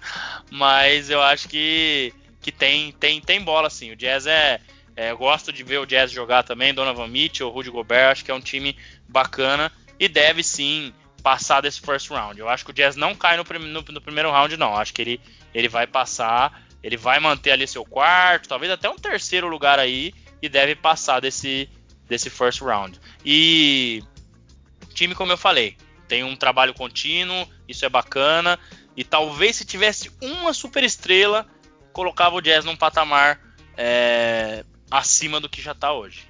Mas 0.50 1.10
eu 1.10 1.20
acho 1.20 1.50
que, 1.50 2.14
que 2.40 2.50
tem, 2.50 2.92
tem, 2.92 3.20
tem 3.20 3.42
bola 3.42 3.68
sim. 3.68 3.90
O 3.90 3.96
Jazz 3.96 4.26
é, 4.26 4.58
é. 4.96 5.10
Eu 5.10 5.18
gosto 5.18 5.52
de 5.52 5.62
ver 5.62 5.80
o 5.80 5.84
Jazz 5.84 6.10
jogar 6.10 6.44
também. 6.44 6.72
Donovan 6.72 7.08
Mitchell, 7.08 7.50
Rudy 7.50 7.68
Gobert, 7.68 8.12
acho 8.12 8.24
que 8.24 8.30
é 8.30 8.34
um 8.34 8.40
time 8.40 8.74
bacana 9.06 9.70
e 10.00 10.08
deve 10.08 10.42
sim 10.42 10.94
passar 11.22 11.60
desse 11.60 11.82
first 11.82 12.08
round. 12.08 12.40
Eu 12.40 12.48
acho 12.48 12.64
que 12.64 12.70
o 12.70 12.74
Jazz 12.74 12.96
não 12.96 13.14
cai 13.14 13.36
no, 13.36 13.44
no, 13.44 13.82
no 13.82 14.00
primeiro 14.00 14.30
round, 14.30 14.56
não. 14.56 14.74
Acho 14.74 14.94
que 14.94 15.02
ele, 15.02 15.20
ele 15.52 15.68
vai 15.68 15.86
passar, 15.86 16.62
ele 16.82 16.96
vai 16.96 17.20
manter 17.20 17.50
ali 17.50 17.68
seu 17.68 17.84
quarto, 17.84 18.48
talvez 18.48 18.72
até 18.72 18.88
um 18.88 18.96
terceiro 18.96 19.46
lugar 19.46 19.78
aí 19.78 20.14
e 20.40 20.48
deve 20.48 20.74
passar 20.74 21.20
desse, 21.20 21.68
desse 22.08 22.30
first 22.30 22.62
round. 22.62 22.98
E 23.22 24.02
time, 24.98 25.14
como 25.14 25.32
eu 25.32 25.38
falei, 25.38 25.76
tem 26.08 26.24
um 26.24 26.34
trabalho 26.34 26.74
contínuo, 26.74 27.46
isso 27.68 27.84
é 27.84 27.88
bacana. 27.88 28.58
E 28.96 29.04
talvez 29.04 29.56
se 29.56 29.64
tivesse 29.64 30.10
uma 30.20 30.52
super 30.52 30.82
estrela, 30.82 31.46
colocava 31.92 32.34
o 32.34 32.40
Jazz 32.40 32.64
num 32.64 32.76
patamar 32.76 33.38
é, 33.76 34.64
acima 34.90 35.38
do 35.38 35.48
que 35.48 35.62
já 35.62 35.72
está 35.72 35.92
hoje. 35.92 36.28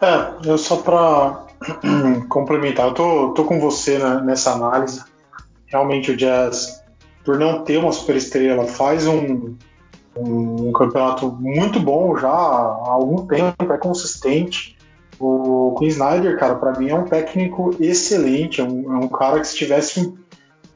É, 0.00 0.48
eu 0.48 0.58
só 0.58 0.78
para 0.78 1.46
complementar, 2.28 2.88
eu 2.88 2.94
tô, 2.94 3.34
tô 3.34 3.44
com 3.44 3.60
você 3.60 3.98
né, 3.98 4.20
nessa 4.24 4.52
análise. 4.52 5.04
Realmente 5.66 6.10
o 6.10 6.16
Jazz, 6.16 6.82
por 7.24 7.38
não 7.38 7.62
ter 7.64 7.78
uma 7.78 7.92
super 7.92 8.16
estrela, 8.16 8.66
faz 8.66 9.06
um, 9.06 9.56
um, 10.16 10.68
um 10.68 10.72
campeonato 10.72 11.30
muito 11.30 11.78
bom 11.78 12.18
já 12.18 12.28
há 12.28 12.90
algum 12.90 13.26
tempo, 13.28 13.72
é 13.72 13.78
consistente. 13.78 14.76
O 15.18 15.74
Queen 15.78 15.88
Snyder, 15.88 16.38
cara, 16.38 16.54
para 16.56 16.78
mim 16.78 16.88
é 16.88 16.94
um 16.94 17.04
técnico 17.04 17.76
excelente, 17.80 18.60
é 18.60 18.64
um, 18.64 18.92
é 18.92 18.96
um 18.96 19.08
cara 19.08 19.40
que 19.40 19.46
se 19.46 19.56
tivesse 19.56 20.00
um, 20.00 20.16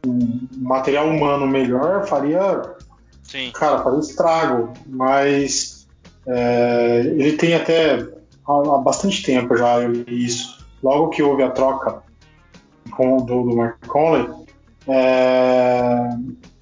um, 0.07 0.49
material 0.59 1.09
humano 1.09 1.47
melhor, 1.47 2.07
faria, 2.07 2.63
Sim. 3.23 3.51
cara, 3.53 3.83
faria 3.83 3.99
estrago. 3.99 4.73
Mas 4.87 5.87
é, 6.27 7.01
ele 7.05 7.33
tem 7.33 7.55
até 7.55 8.07
há, 8.47 8.79
bastante 8.79 9.23
tempo 9.23 9.57
já 9.57 9.81
eu 9.81 9.91
li 9.91 10.25
isso. 10.25 10.65
Logo 10.83 11.09
que 11.09 11.23
houve 11.23 11.43
a 11.43 11.51
troca 11.51 12.03
com, 12.91 13.17
do, 13.19 13.43
do 13.43 13.57
Mark 13.57 13.85
Conley, 13.87 14.29
é, 14.87 16.09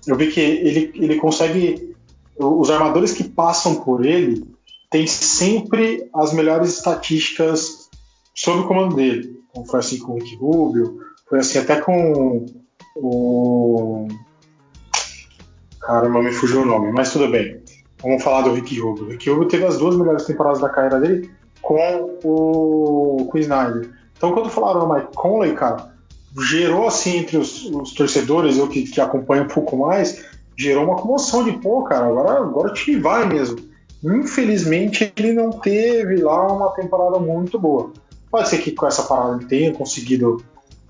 eu 0.07 0.17
vi 0.17 0.31
que 0.31 0.41
ele, 0.41 0.93
ele 0.95 1.17
consegue. 1.17 1.95
Os 2.37 2.69
armadores 2.69 3.13
que 3.13 3.23
passam 3.23 3.77
por 3.77 4.05
ele 4.05 4.45
têm 4.95 5.09
sempre 5.09 6.09
as 6.15 6.33
melhores 6.33 6.69
estatísticas 6.69 7.91
sob 8.33 8.61
o 8.61 8.69
comando 8.69 8.95
dele. 8.95 9.41
Como 9.53 9.67
foi 9.67 9.81
assim 9.81 9.99
com 9.99 10.13
o 10.13 10.15
Rick 10.15 10.37
Rubio, 10.37 11.01
foi 11.29 11.41
assim 11.41 11.59
até 11.59 11.81
com 11.81 12.47
o. 12.95 14.07
Caramba, 15.81 16.23
me 16.23 16.31
fugiu 16.31 16.63
o 16.63 16.65
nome, 16.65 16.93
mas 16.93 17.13
tudo 17.13 17.29
bem. 17.29 17.61
Vamos 18.01 18.23
falar 18.23 18.43
do 18.43 18.55
Rick 18.55 18.79
Rubio. 18.79 19.07
O 19.07 19.09
Rick 19.09 19.29
Rubio 19.29 19.49
teve 19.49 19.65
as 19.65 19.79
duas 19.79 19.97
melhores 19.97 20.27
temporadas 20.27 20.61
da 20.61 20.69
carreira 20.69 21.01
dele 21.01 21.29
com 21.61 22.21
o, 22.23 23.27
com 23.29 23.39
Snyder. 23.39 23.91
Então, 24.17 24.33
quando 24.33 24.49
falaram 24.49 24.87
do 24.87 24.95
Mike 24.95 25.13
Conley, 25.17 25.55
cara, 25.55 25.93
gerou 26.39 26.87
assim 26.87 27.17
entre 27.17 27.37
os, 27.37 27.65
os 27.65 27.93
torcedores, 27.95 28.59
eu 28.59 28.69
que, 28.69 28.85
que, 28.85 29.01
acompanho 29.01 29.43
um 29.43 29.49
pouco 29.49 29.77
mais, 29.77 30.25
gerou 30.57 30.85
uma 30.85 30.97
comoção 30.97 31.43
de 31.43 31.51
pô, 31.59 31.83
cara, 31.83 32.07
agora, 32.07 32.39
agora 32.39 32.71
o 32.71 32.75
time 32.75 33.01
vai 33.01 33.27
mesmo. 33.27 33.74
Infelizmente, 34.05 35.13
ele 35.17 35.33
não 35.33 35.51
teve 35.51 36.17
lá 36.17 36.47
uma 36.53 36.71
temporada 36.75 37.19
muito 37.19 37.59
boa. 37.59 37.93
Pode 38.31 38.49
ser 38.49 38.59
que 38.59 38.73
com 38.73 38.87
essa 38.87 39.05
parada 39.05 39.37
ele 39.37 39.47
tenha 39.47 39.73
conseguido 39.73 40.45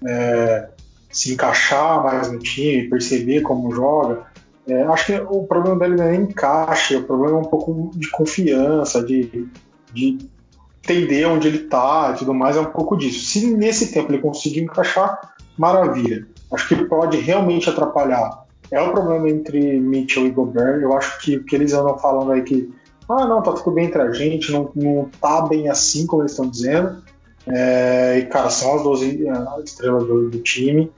é, 0.05 0.69
se 1.11 1.33
encaixar 1.33 2.03
mais 2.03 2.31
no 2.31 2.39
time, 2.39 2.89
perceber 2.89 3.43
como 3.43 3.75
joga. 3.75 4.25
É, 4.67 4.83
acho 4.85 5.07
que 5.07 5.13
o 5.13 5.45
problema 5.45 5.79
dele 5.79 5.97
não 5.97 6.05
é 6.05 6.15
encaixe, 6.17 6.97
o 6.97 7.05
problema 7.05 7.39
é 7.39 7.41
um 7.41 7.45
pouco 7.45 7.91
de 7.95 8.11
confiança, 8.11 9.05
de, 9.05 9.47
de 9.93 10.19
entender 10.83 11.27
onde 11.27 11.49
ele 11.49 11.59
está 11.59 12.13
e 12.15 12.19
tudo 12.19 12.35
mais, 12.35 12.57
é 12.57 12.61
um 12.61 12.67
pouco 12.67 12.97
disso. 12.97 13.27
Se 13.27 13.47
nesse 13.55 13.93
tempo 13.93 14.11
ele 14.11 14.21
conseguir 14.23 14.61
encaixar, 14.61 15.35
maravilha. 15.57 16.27
Acho 16.53 16.69
que 16.69 16.77
pode 16.85 17.19
realmente 17.19 17.69
atrapalhar. 17.69 18.45
É 18.71 18.81
o 18.81 18.93
problema 18.93 19.29
entre 19.29 19.79
Mitchell 19.79 20.27
e 20.27 20.31
Gobert. 20.31 20.81
Eu 20.81 20.97
acho 20.97 21.21
que 21.21 21.37
o 21.37 21.45
que 21.45 21.55
eles 21.55 21.73
andam 21.73 21.99
falando 21.99 22.33
aí 22.33 22.43
que, 22.43 22.73
ah, 23.09 23.27
não, 23.27 23.43
tá 23.43 23.53
tudo 23.53 23.73
bem 23.73 23.87
entre 23.87 24.01
a 24.01 24.11
gente, 24.13 24.51
não, 24.51 24.71
não 24.75 25.11
tá 25.21 25.43
bem 25.43 25.69
assim 25.69 26.07
como 26.07 26.23
eles 26.23 26.33
estão 26.33 26.49
dizendo. 26.49 27.03
É, 27.47 28.19
e, 28.19 28.27
cara, 28.27 28.49
são 28.49 28.77
as 28.77 28.83
12 28.83 29.27
estrelas 29.65 30.07
do, 30.07 30.31
do 30.31 30.39
time. 30.41 30.91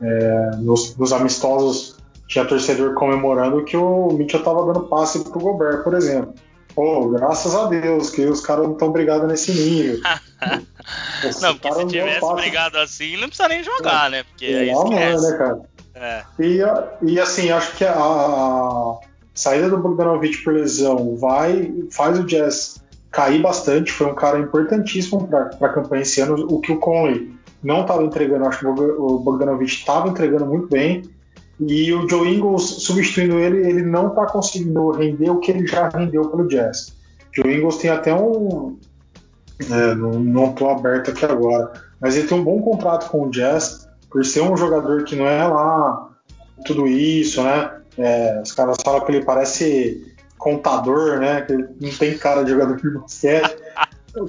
É, 0.00 0.50
nos, 0.56 0.96
nos, 0.96 1.12
amistosos 1.12 1.96
tinha 2.26 2.44
torcedor 2.44 2.94
comemorando 2.94 3.64
que 3.64 3.76
o 3.76 4.08
Mitchell 4.12 4.42
tava 4.42 4.66
dando 4.66 4.88
passe 4.88 5.20
pro 5.22 5.38
Gobert, 5.38 5.84
por 5.84 5.94
exemplo. 5.94 6.34
Pô, 6.74 7.08
graças 7.10 7.54
a 7.54 7.66
Deus 7.66 8.10
que 8.10 8.24
os 8.24 8.40
caras 8.40 8.64
não 8.64 8.72
estão 8.72 8.90
brigados 8.90 9.28
nesse 9.28 9.52
nível. 9.52 10.00
não, 11.40 11.56
porque 11.56 11.72
se 11.72 11.86
tivesse 11.86 12.34
brigado 12.34 12.78
assim, 12.78 13.16
não 13.18 13.28
precisa 13.28 13.48
nem 13.48 13.62
jogar, 13.62 14.08
é, 14.08 14.10
né? 14.10 14.22
Porque 14.24 14.46
é, 14.46 14.58
aí 14.58 14.70
esquece. 14.70 15.30
né, 15.30 15.38
cara? 15.38 15.60
É. 15.94 16.24
E, 16.40 16.60
e 17.02 17.20
assim, 17.20 17.50
acho 17.50 17.76
que 17.76 17.84
a, 17.84 17.92
a 17.92 18.98
saída 19.34 19.68
do 19.68 19.78
Bogdanovich 19.78 20.42
por 20.42 20.54
lesão 20.54 21.16
vai, 21.16 21.72
faz 21.90 22.18
o 22.18 22.24
Jazz 22.24 22.82
cair 23.10 23.42
bastante. 23.42 23.92
Foi 23.92 24.06
um 24.06 24.14
cara 24.14 24.38
importantíssimo 24.38 25.26
para 25.28 25.50
a 25.60 25.68
campanha 25.68 26.02
esse 26.02 26.20
ano. 26.20 26.46
O 26.50 26.60
que 26.60 26.72
o 26.72 26.78
Conley 26.78 27.32
não 27.62 27.82
estava 27.82 28.02
entregando, 28.02 28.46
acho 28.46 28.60
que 28.60 28.66
o 28.66 29.18
Bogdanovich 29.18 29.80
estava 29.80 30.08
entregando 30.08 30.46
muito 30.46 30.68
bem. 30.68 31.02
E 31.60 31.92
o 31.92 32.08
Joe 32.08 32.34
Ingles 32.34 32.62
substituindo 32.62 33.38
ele, 33.38 33.58
ele 33.68 33.82
não 33.82 34.08
está 34.08 34.26
conseguindo 34.26 34.90
render 34.90 35.30
o 35.30 35.38
que 35.38 35.52
ele 35.52 35.66
já 35.66 35.88
rendeu 35.88 36.28
pelo 36.28 36.48
Jazz. 36.48 36.92
Joe 37.32 37.56
Ingles 37.56 37.76
tem 37.76 37.90
até 37.90 38.14
um. 38.14 38.76
É, 39.70 39.94
não 39.94 40.50
estou 40.50 40.70
aberto 40.70 41.12
aqui 41.12 41.24
agora, 41.24 41.72
mas 42.00 42.16
ele 42.16 42.26
tem 42.26 42.36
um 42.36 42.42
bom 42.42 42.60
contrato 42.62 43.08
com 43.10 43.26
o 43.26 43.30
Jazz, 43.30 43.88
por 44.10 44.24
ser 44.24 44.42
um 44.42 44.56
jogador 44.56 45.04
que 45.04 45.14
não 45.14 45.26
é 45.26 45.46
lá 45.46 46.10
tudo 46.66 46.88
isso, 46.88 47.42
né? 47.42 47.71
É, 47.98 48.40
os 48.42 48.52
caras 48.52 48.76
falam 48.82 49.04
que 49.04 49.12
ele 49.12 49.24
parece 49.24 50.14
contador, 50.38 51.18
né? 51.18 51.42
Que 51.42 51.52
ele 51.52 51.68
não 51.80 51.90
tem 51.90 52.16
cara 52.16 52.44
de 52.44 52.50
jogador 52.50 52.76
de 52.76 52.90
basquete. 52.90 53.56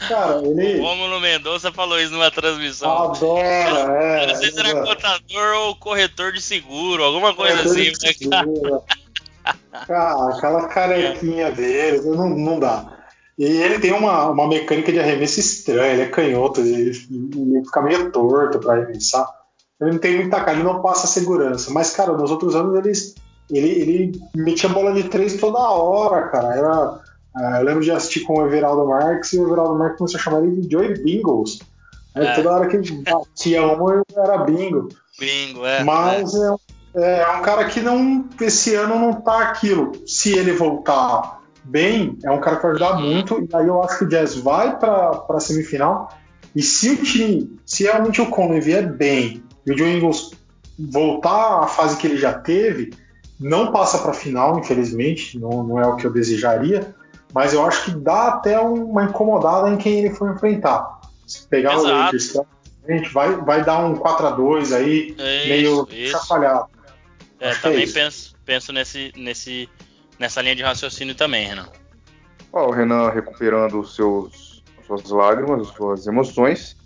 Cara, 0.08 0.42
ele. 0.46 0.80
O 0.80 0.84
Romulo 0.84 1.20
Mendonça 1.20 1.72
falou 1.72 2.00
isso 2.00 2.14
numa 2.14 2.32
transmissão. 2.32 3.12
Adora, 3.12 3.44
é. 4.04 4.28
não 4.28 4.36
sei 4.36 4.52
se 4.52 4.60
era 4.60 4.82
contador 4.84 5.56
ou 5.66 5.76
corretor 5.76 6.32
de 6.32 6.42
seguro, 6.42 7.04
alguma 7.04 7.34
coisa 7.34 7.62
assim, 7.62 7.92
né, 8.30 8.30
cara? 8.30 8.84
aquela 10.36 10.68
carequinha 10.68 11.52
dele, 11.52 12.02
não, 12.02 12.30
não 12.30 12.60
dá. 12.60 12.94
E 13.38 13.46
ele 13.46 13.80
tem 13.80 13.92
uma, 13.92 14.30
uma 14.30 14.48
mecânica 14.48 14.92
de 14.92 15.00
arremesso 15.00 15.40
estranha, 15.40 15.94
ele 15.94 16.02
é 16.04 16.08
canhoto, 16.08 16.62
ele, 16.62 16.92
ele 16.92 17.66
fica 17.66 17.82
meio 17.82 18.12
torto 18.12 18.60
para 18.60 18.74
arremessar. 18.74 19.28
Ele 19.82 19.92
não 19.94 20.00
tem 20.00 20.18
muita 20.18 20.40
cara, 20.40 20.54
ele 20.54 20.64
não 20.64 20.82
passa 20.82 21.08
segurança. 21.08 21.72
Mas, 21.72 21.90
cara, 21.96 22.14
nos 22.14 22.30
outros 22.30 22.56
anos 22.56 22.78
ele, 22.78 22.92
ele, 23.50 23.70
ele 23.70 24.22
metia 24.36 24.70
bola 24.70 24.94
de 24.94 25.04
três 25.04 25.38
toda 25.38 25.60
hora, 25.60 26.28
cara. 26.30 26.56
Era 26.56 27.04
Uh, 27.36 27.58
eu 27.58 27.64
lembro 27.64 27.82
de 27.82 27.92
assistir 27.92 28.22
com 28.22 28.36
o 28.36 28.46
Everaldo 28.46 28.88
Marques 28.88 29.34
e 29.34 29.40
o 29.40 29.48
Everaldo 29.48 29.78
Marques 29.78 29.98
começou 29.98 30.20
a 30.20 30.24
chamar 30.24 30.44
ele 30.44 30.62
de 30.62 30.72
Joey 30.72 31.02
Bingles. 31.02 31.60
É. 32.14 32.36
Toda 32.36 32.52
hora 32.52 32.68
que 32.68 32.78
ele 32.78 32.92
batia 33.02 33.66
um, 33.66 34.04
era 34.16 34.38
bingo. 34.40 34.90
Bingo, 35.20 35.66
é. 35.66 35.84
Mas 35.84 36.32
é. 36.36 36.56
É, 36.96 37.22
é 37.22 37.28
um 37.38 37.42
cara 37.42 37.66
que 37.66 37.80
não 37.80 38.30
esse 38.40 38.76
ano 38.76 39.00
não 39.00 39.14
tá 39.14 39.42
aquilo. 39.42 39.94
Se 40.06 40.38
ele 40.38 40.54
voltar 40.54 41.42
bem, 41.64 42.20
é 42.24 42.30
um 42.30 42.40
cara 42.40 42.58
que 42.58 42.62
vai 42.62 42.72
ajudar 42.74 42.98
uhum. 42.98 43.02
muito. 43.02 43.40
E 43.40 43.56
aí 43.56 43.68
eu 43.68 43.84
acho 43.84 43.98
que 43.98 44.04
o 44.04 44.08
Jazz 44.08 44.36
vai 44.36 44.78
para 44.78 45.26
a 45.28 45.40
semifinal. 45.40 46.16
E 46.56 46.62
se 46.62 46.92
o 46.92 46.98
time, 46.98 47.58
se 47.66 47.82
realmente 47.82 48.22
o 48.22 48.30
Conley 48.30 48.62
vier 48.62 48.94
bem 48.94 49.44
e 49.66 49.72
o 49.72 49.78
Joe 49.78 49.98
Ingles 49.98 50.32
voltar 50.78 51.64
à 51.64 51.68
fase 51.68 51.98
que 51.98 52.06
ele 52.06 52.18
já 52.18 52.32
teve, 52.32 52.94
não 53.44 53.72
passa 53.72 54.00
para 54.00 54.12
a 54.12 54.16
final, 54.16 54.58
infelizmente, 54.58 55.38
não, 55.38 55.64
não 55.64 55.80
é 55.80 55.86
o 55.86 55.96
que 55.96 56.06
eu 56.06 56.12
desejaria 56.12 56.96
mas 57.34 57.54
eu 57.54 57.66
acho 57.66 57.86
que 57.86 57.92
dá 57.92 58.28
até 58.28 58.60
uma 58.60 59.06
incomodada 59.06 59.70
em 59.70 59.78
quem 59.78 60.00
ele 60.00 60.14
for 60.14 60.32
enfrentar. 60.32 61.02
Se 61.26 61.48
pegar 61.48 61.74
Exato. 61.74 61.88
o 61.88 61.92
Lakers, 61.92 62.38
gente 62.92 63.10
vai, 63.12 63.36
vai 63.38 63.66
dar 63.66 63.80
um 63.80 63.96
4 63.96 64.28
a 64.28 64.32
2 64.32 64.72
aí, 64.72 65.10
isso, 65.10 65.48
meio 65.48 65.88
isso. 65.90 66.12
chafalhado. 66.12 66.70
É, 67.40 67.50
acho 67.50 67.60
é 67.60 67.62
também 67.62 67.84
é 67.84 67.92
penso, 67.92 68.36
penso 68.46 68.72
nesse, 68.72 69.12
nesse, 69.18 69.68
nessa 70.20 70.42
linha 70.42 70.56
de 70.56 70.62
raciocínio 70.62 71.16
também, 71.16 71.48
Renan. 71.48 71.68
Ó, 72.52 72.68
o 72.68 72.72
Renan 72.72 73.10
recuperando 73.10 73.80
os 73.80 73.96
seus, 73.96 74.64
suas 74.86 75.10
lágrimas, 75.10 75.68
suas 75.70 76.06
emoções. 76.06 76.78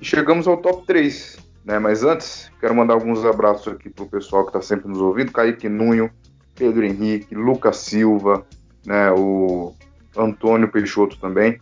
E 0.00 0.04
chegamos 0.04 0.46
ao 0.46 0.58
top 0.58 0.86
3. 0.86 1.38
Né? 1.64 1.78
Mas 1.78 2.02
antes, 2.02 2.50
quero 2.60 2.74
mandar 2.74 2.94
alguns 2.94 3.24
abraços 3.24 3.72
aqui 3.72 3.88
pro 3.88 4.06
pessoal 4.06 4.44
que 4.44 4.50
está 4.50 4.60
sempre 4.60 4.88
nos 4.88 5.00
ouvindo. 5.00 5.32
Kaique 5.32 5.68
Nunho, 5.68 6.10
Pedro 6.54 6.84
Henrique, 6.84 7.34
Lucas 7.34 7.76
Silva, 7.78 8.44
né, 8.84 9.10
o 9.12 9.74
Antônio 10.16 10.68
Peixoto 10.68 11.18
também. 11.18 11.60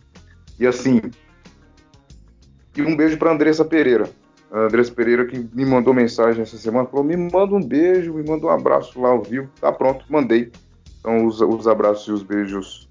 E 0.59 0.67
assim, 0.67 1.01
e 2.75 2.81
um 2.81 2.95
beijo 2.95 3.17
para 3.17 3.31
Andressa 3.31 3.65
Pereira. 3.65 4.09
A 4.51 4.59
Andressa 4.61 4.91
Pereira 4.91 5.25
que 5.25 5.37
me 5.53 5.65
mandou 5.65 5.93
mensagem 5.93 6.41
essa 6.41 6.57
semana, 6.57 6.87
falou: 6.87 7.05
me 7.05 7.15
manda 7.15 7.55
um 7.55 7.63
beijo, 7.63 8.13
me 8.13 8.27
manda 8.27 8.45
um 8.45 8.49
abraço 8.49 8.99
lá 8.99 9.09
ao 9.09 9.21
vivo. 9.21 9.49
Tá 9.59 9.71
pronto, 9.71 10.05
mandei. 10.09 10.51
Então, 10.99 11.25
os, 11.25 11.41
os 11.41 11.67
abraços 11.67 12.07
e 12.07 12.11
os 12.11 12.23
beijos 12.23 12.89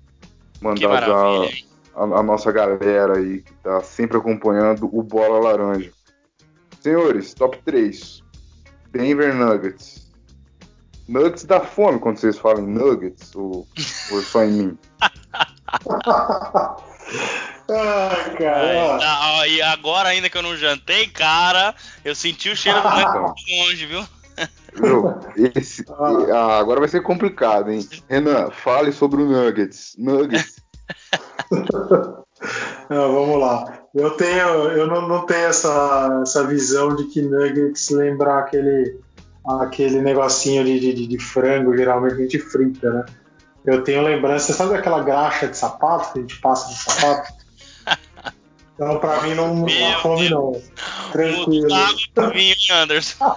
mandados 0.60 1.70
a, 1.94 2.22
nossa 2.22 2.50
galera 2.50 3.18
aí 3.18 3.42
que 3.42 3.52
tá 3.62 3.80
sempre 3.82 4.16
acompanhando 4.16 4.88
o 4.92 5.02
Bola 5.02 5.38
Laranja. 5.38 5.90
Senhores, 6.80 7.34
top 7.34 7.58
3. 7.64 8.22
Denver 8.92 9.34
Nuggets. 9.34 10.10
Nuggets 11.08 11.44
dá 11.44 11.60
fome 11.60 11.98
quando 11.98 12.18
vocês 12.18 12.38
falam 12.38 12.64
em 12.64 12.72
nuggets, 12.72 13.34
ou, 13.34 13.66
ou 14.12 14.22
só 14.22 14.44
em 14.44 14.50
mim? 14.52 14.78
Ah, 17.72 18.34
cara. 18.36 18.98
Ah, 19.00 19.46
e 19.46 19.62
agora 19.62 20.08
ainda 20.08 20.28
que 20.28 20.36
eu 20.36 20.42
não 20.42 20.56
jantei, 20.56 21.06
cara, 21.06 21.72
eu 22.04 22.14
senti 22.16 22.48
o 22.50 22.56
cheiro 22.56 22.80
do 22.82 22.88
Nuggets 22.88 23.44
de 23.44 23.56
longe, 23.62 23.86
viu? 23.86 24.04
Viu? 24.74 25.50
Esse- 25.54 25.84
ah, 26.34 26.58
agora 26.58 26.80
vai 26.80 26.88
ser 26.88 27.00
complicado, 27.02 27.70
hein? 27.70 27.88
Renan, 28.08 28.50
fale 28.50 28.90
sobre 28.90 29.22
o 29.22 29.26
Nuggets. 29.26 29.94
Nuggets. 29.98 30.56
Não, 32.88 33.12
vamos 33.14 33.38
lá. 33.40 33.79
Eu 33.94 34.10
tenho, 34.12 34.46
eu 34.70 34.86
não, 34.86 35.08
não 35.08 35.26
tenho 35.26 35.46
essa, 35.46 36.20
essa 36.22 36.46
visão 36.46 36.94
de 36.94 37.04
que 37.04 37.22
nuggets 37.22 37.90
lembra 37.90 38.38
aquele, 38.38 38.98
aquele 39.44 40.00
negocinho 40.00 40.64
de, 40.64 40.78
de, 40.78 41.06
de 41.06 41.18
frango, 41.18 41.76
geralmente 41.76 42.14
a 42.14 42.18
gente 42.18 42.38
frita, 42.38 42.90
né? 42.90 43.04
Eu 43.64 43.82
tenho 43.82 44.02
lembrança, 44.02 44.52
sabe 44.52 44.74
aquela 44.74 45.02
graxa 45.02 45.48
de 45.48 45.56
sapato 45.56 46.12
que 46.12 46.18
a 46.18 46.22
gente 46.22 46.40
passa 46.40 46.68
no 46.68 46.74
sapato? 46.74 47.40
Então, 48.80 48.98
pra 48.98 49.20
mim, 49.20 49.34
não, 49.34 49.54
não 49.54 49.66
dá 49.66 49.74
Meu 49.74 49.98
fome, 50.00 50.30
não. 50.30 50.62
Tranquilo. 51.12 51.68
Vinho, 52.32 52.54
hein, 52.56 52.56
Anderson. 52.70 53.34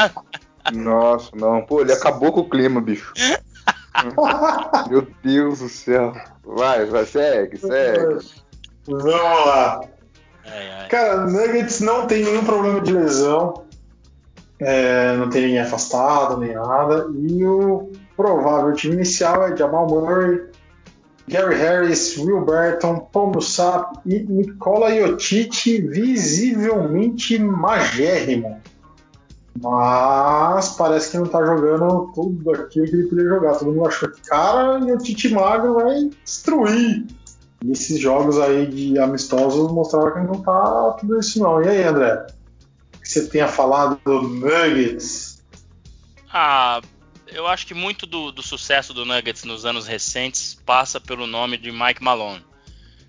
Nossa, 0.72 1.36
não. 1.36 1.62
Pô, 1.64 1.82
ele 1.82 1.92
acabou 1.92 2.32
com 2.32 2.40
o 2.40 2.50
clima, 2.50 2.80
bicho. 2.80 3.12
Meu 4.90 5.06
Deus 5.22 5.60
do 5.60 5.68
céu. 5.68 6.14
Vai, 6.46 6.86
vai, 6.86 7.06
segue, 7.06 7.58
segue. 7.58 8.26
Vamos 8.88 9.46
lá. 9.46 9.82
Cara, 10.90 11.26
Nuggets 11.26 11.80
não 11.80 12.06
tem 12.06 12.24
nenhum 12.24 12.44
problema 12.44 12.82
de 12.82 12.92
lesão. 12.92 13.64
É, 14.60 15.16
não 15.18 15.30
tem 15.30 15.44
ninguém 15.44 15.60
afastado, 15.60 16.38
nem 16.38 16.54
nada. 16.54 17.08
E 17.14 17.44
o 17.46 17.92
provável 18.16 18.74
time 18.74 18.96
inicial 18.96 19.48
é 19.48 19.56
Jamal 19.56 19.88
Murray, 19.88 20.44
Gary 21.28 21.56
Harris, 21.56 22.18
Will 22.18 22.46
Burton, 22.46 23.08
Paul 23.12 23.32
Millsap 23.32 23.98
e 24.06 24.20
Nikola 24.20 24.94
Jokic, 24.94 25.82
visivelmente 25.88 27.40
magérrimo. 27.40 28.62
Mas 29.62 30.70
parece 30.70 31.12
que 31.12 31.18
não 31.18 31.28
tá 31.28 31.44
jogando 31.46 32.12
tudo 32.14 32.52
aquilo 32.52 32.86
que 32.86 32.96
ele 32.96 33.08
podia 33.08 33.26
jogar. 33.26 33.56
Todo 33.56 33.72
mundo 33.72 33.88
achou 33.88 34.10
que, 34.10 34.22
cara, 34.22 34.80
Jokic 34.82 35.30
magro 35.30 35.76
vai 35.76 36.10
destruir. 36.24 37.06
E 37.64 37.72
esses 37.72 38.00
jogos 38.00 38.38
aí 38.40 38.66
de 38.68 39.00
amistosos 39.00 39.72
mostraram 39.72 40.12
que 40.14 40.20
não 40.28 40.42
tá 40.42 40.98
tudo 41.00 41.18
isso 41.20 41.40
não. 41.40 41.64
E 41.64 41.70
aí, 41.70 41.84
André? 41.84 42.28
O 42.96 43.00
que 43.00 43.08
você 43.10 43.28
tenha 43.28 43.48
falado 43.48 44.00
do 44.06 44.22
Nuggets? 44.22 45.42
Ah, 46.32 46.82
eu 47.28 47.48
acho 47.48 47.66
que 47.66 47.74
muito 47.74 48.06
do, 48.06 48.32
do 48.32 48.42
sucesso 48.44 48.94
do 48.94 49.06
Nuggets 49.06 49.44
nos 49.46 49.66
anos 49.66 49.88
recentes 49.88 50.56
passa 50.66 51.00
pelo 51.00 51.26
nome 51.26 51.58
de 51.58 51.72
Mike 51.72 52.04
Malone. 52.04 52.44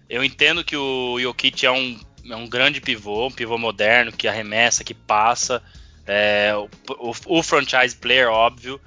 Eu 0.08 0.22
entendo 0.22 0.62
que 0.62 0.76
o 0.76 1.18
Jokic 1.18 1.66
é 1.66 1.72
um, 1.72 1.98
é 2.30 2.36
um 2.36 2.48
grande 2.48 2.80
pivô, 2.80 3.26
um 3.26 3.30
pivô 3.32 3.58
moderno, 3.58 4.12
que 4.12 4.28
arremessa, 4.28 4.84
que 4.84 4.94
passa, 4.94 5.62
é, 6.06 6.54
o, 6.56 6.68
o- 7.10 7.38
o 7.38 7.42
franchise 7.42 7.96
player, 7.96 8.28
óbvio. 8.28 8.80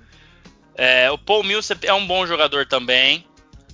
É, 0.76 1.09
o 1.11 1.18
Paul 1.18 1.43
Millsap 1.43 1.84
é 1.86 1.93
um 1.93 2.05
bom 2.05 2.26
jogador 2.28 2.65
também, 2.68 3.26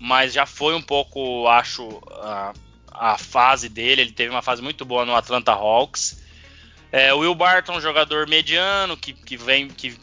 mas 0.03 0.33
já 0.33 0.45
foi 0.45 0.75
um 0.75 0.81
pouco, 0.81 1.47
acho, 1.47 2.01
a, 2.11 2.51
a 2.91 3.17
fase 3.17 3.69
dele. 3.69 4.01
Ele 4.01 4.11
teve 4.11 4.31
uma 4.31 4.41
fase 4.41 4.61
muito 4.61 4.83
boa 4.83 5.05
no 5.05 5.15
Atlanta 5.15 5.53
Hawks. 5.53 6.21
É, 6.91 7.13
Will 7.13 7.33
Barton, 7.33 7.79
jogador 7.79 8.27
mediano, 8.27 8.97
que, 8.97 9.13
que 9.13 9.37
vem, 9.37 9.69
que 9.69 9.97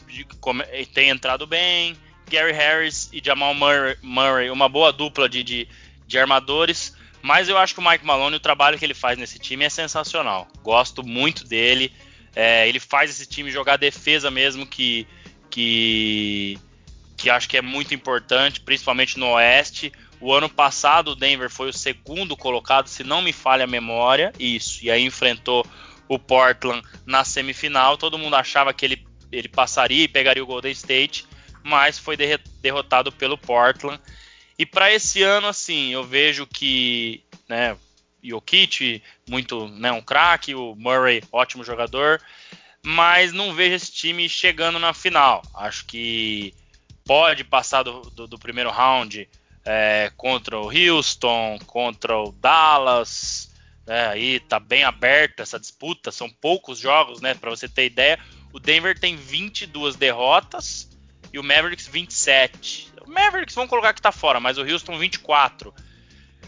tem 0.91 1.09
entrado 1.09 1.45
bem. 1.45 1.95
Gary 2.27 2.51
Harris 2.51 3.11
e 3.13 3.21
Jamal 3.23 3.53
Murray, 3.53 3.95
Murray, 4.01 4.49
uma 4.49 4.67
boa 4.67 4.91
dupla 4.91 5.29
de, 5.29 5.43
de, 5.43 5.67
de 6.07 6.17
armadores. 6.17 6.97
Mas 7.21 7.47
eu 7.47 7.55
acho 7.55 7.75
que 7.75 7.79
o 7.79 7.87
Mike 7.87 8.03
Malone, 8.03 8.37
o 8.37 8.39
trabalho 8.39 8.79
que 8.79 8.85
ele 8.85 8.95
faz 8.95 9.19
nesse 9.19 9.37
time 9.37 9.65
é 9.65 9.69
sensacional. 9.69 10.47
Gosto 10.63 11.03
muito 11.03 11.45
dele. 11.47 11.93
É, 12.35 12.67
ele 12.67 12.79
faz 12.79 13.11
esse 13.11 13.27
time 13.27 13.51
jogar 13.51 13.77
defesa 13.77 14.31
mesmo, 14.31 14.65
que, 14.65 15.07
que, 15.47 16.57
que 17.21 17.29
acho 17.29 17.47
que 17.47 17.57
é 17.57 17.61
muito 17.61 17.93
importante, 17.93 18.59
principalmente 18.59 19.19
no 19.19 19.27
Oeste. 19.33 19.91
O 20.19 20.33
ano 20.33 20.49
passado 20.49 21.11
o 21.11 21.15
Denver 21.15 21.49
foi 21.49 21.69
o 21.69 21.73
segundo 21.73 22.35
colocado, 22.35 22.87
se 22.87 23.03
não 23.03 23.21
me 23.21 23.31
falha 23.31 23.65
a 23.65 23.67
memória, 23.67 24.33
isso. 24.39 24.83
E 24.83 24.89
aí 24.89 25.03
enfrentou 25.03 25.65
o 26.07 26.17
Portland 26.17 26.81
na 27.05 27.23
semifinal. 27.23 27.95
Todo 27.95 28.17
mundo 28.17 28.35
achava 28.35 28.73
que 28.73 28.85
ele, 28.85 29.05
ele 29.31 29.47
passaria 29.47 30.03
e 30.03 30.07
pegaria 30.07 30.43
o 30.43 30.47
Golden 30.47 30.71
State, 30.71 31.27
mas 31.63 31.99
foi 31.99 32.17
derrotado 32.59 33.11
pelo 33.11 33.37
Portland. 33.37 34.01
E 34.57 34.65
para 34.65 34.91
esse 34.91 35.21
ano, 35.21 35.47
assim, 35.47 35.91
eu 35.91 36.03
vejo 36.03 36.47
que, 36.47 37.23
né, 37.47 37.77
Jokic, 38.23 39.01
muito, 39.29 39.67
né, 39.67 39.91
um 39.91 40.01
craque, 40.01 40.55
o 40.55 40.75
Murray, 40.75 41.23
ótimo 41.31 41.63
jogador, 41.63 42.19
mas 42.83 43.31
não 43.31 43.53
vejo 43.53 43.75
esse 43.75 43.91
time 43.91 44.27
chegando 44.27 44.79
na 44.79 44.93
final. 44.93 45.43
Acho 45.53 45.85
que 45.85 46.53
pode 47.11 47.43
passar 47.43 47.83
do, 47.83 47.99
do- 48.11 48.25
do 48.25 48.39
primeiro 48.39 48.71
round 48.71 49.27
é, 49.65 50.09
contra 50.15 50.57
o 50.57 50.71
Houston, 50.71 51.59
contra 51.67 52.17
o 52.17 52.31
Dallas, 52.31 53.51
né, 53.85 54.07
aí 54.07 54.39
tá 54.39 54.61
bem 54.61 54.85
aberta 54.85 55.43
essa 55.43 55.59
disputa, 55.59 56.09
são 56.09 56.29
poucos 56.29 56.79
jogos, 56.79 57.19
né, 57.19 57.33
para 57.33 57.49
você 57.49 57.67
ter 57.67 57.85
ideia. 57.85 58.17
O 58.53 58.61
Denver 58.61 58.97
tem 58.97 59.17
22 59.17 59.97
derrotas 59.97 60.87
e 61.33 61.37
o 61.37 61.43
Mavericks 61.43 61.85
27. 61.85 62.93
O 63.05 63.11
Mavericks 63.11 63.55
vamos 63.55 63.69
colocar 63.69 63.93
que 63.93 64.01
tá 64.01 64.13
fora, 64.13 64.39
mas 64.39 64.57
o 64.57 64.61
Houston 64.61 64.97
24. 64.97 65.73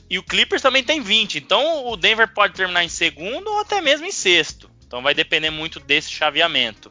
E 0.09 0.17
o 0.17 0.23
Clippers 0.23 0.61
também 0.61 0.81
tem 0.81 1.01
20. 1.01 1.39
Então 1.39 1.87
o 1.87 1.97
Denver 1.97 2.33
pode 2.33 2.53
terminar 2.53 2.85
em 2.85 2.89
segundo 2.89 3.49
ou 3.51 3.59
até 3.59 3.81
mesmo 3.81 4.05
em 4.05 4.11
sexto. 4.13 4.71
Então 4.87 5.01
vai 5.01 5.13
depender 5.13 5.49
muito 5.49 5.77
desse 5.81 6.09
chaveamento. 6.09 6.89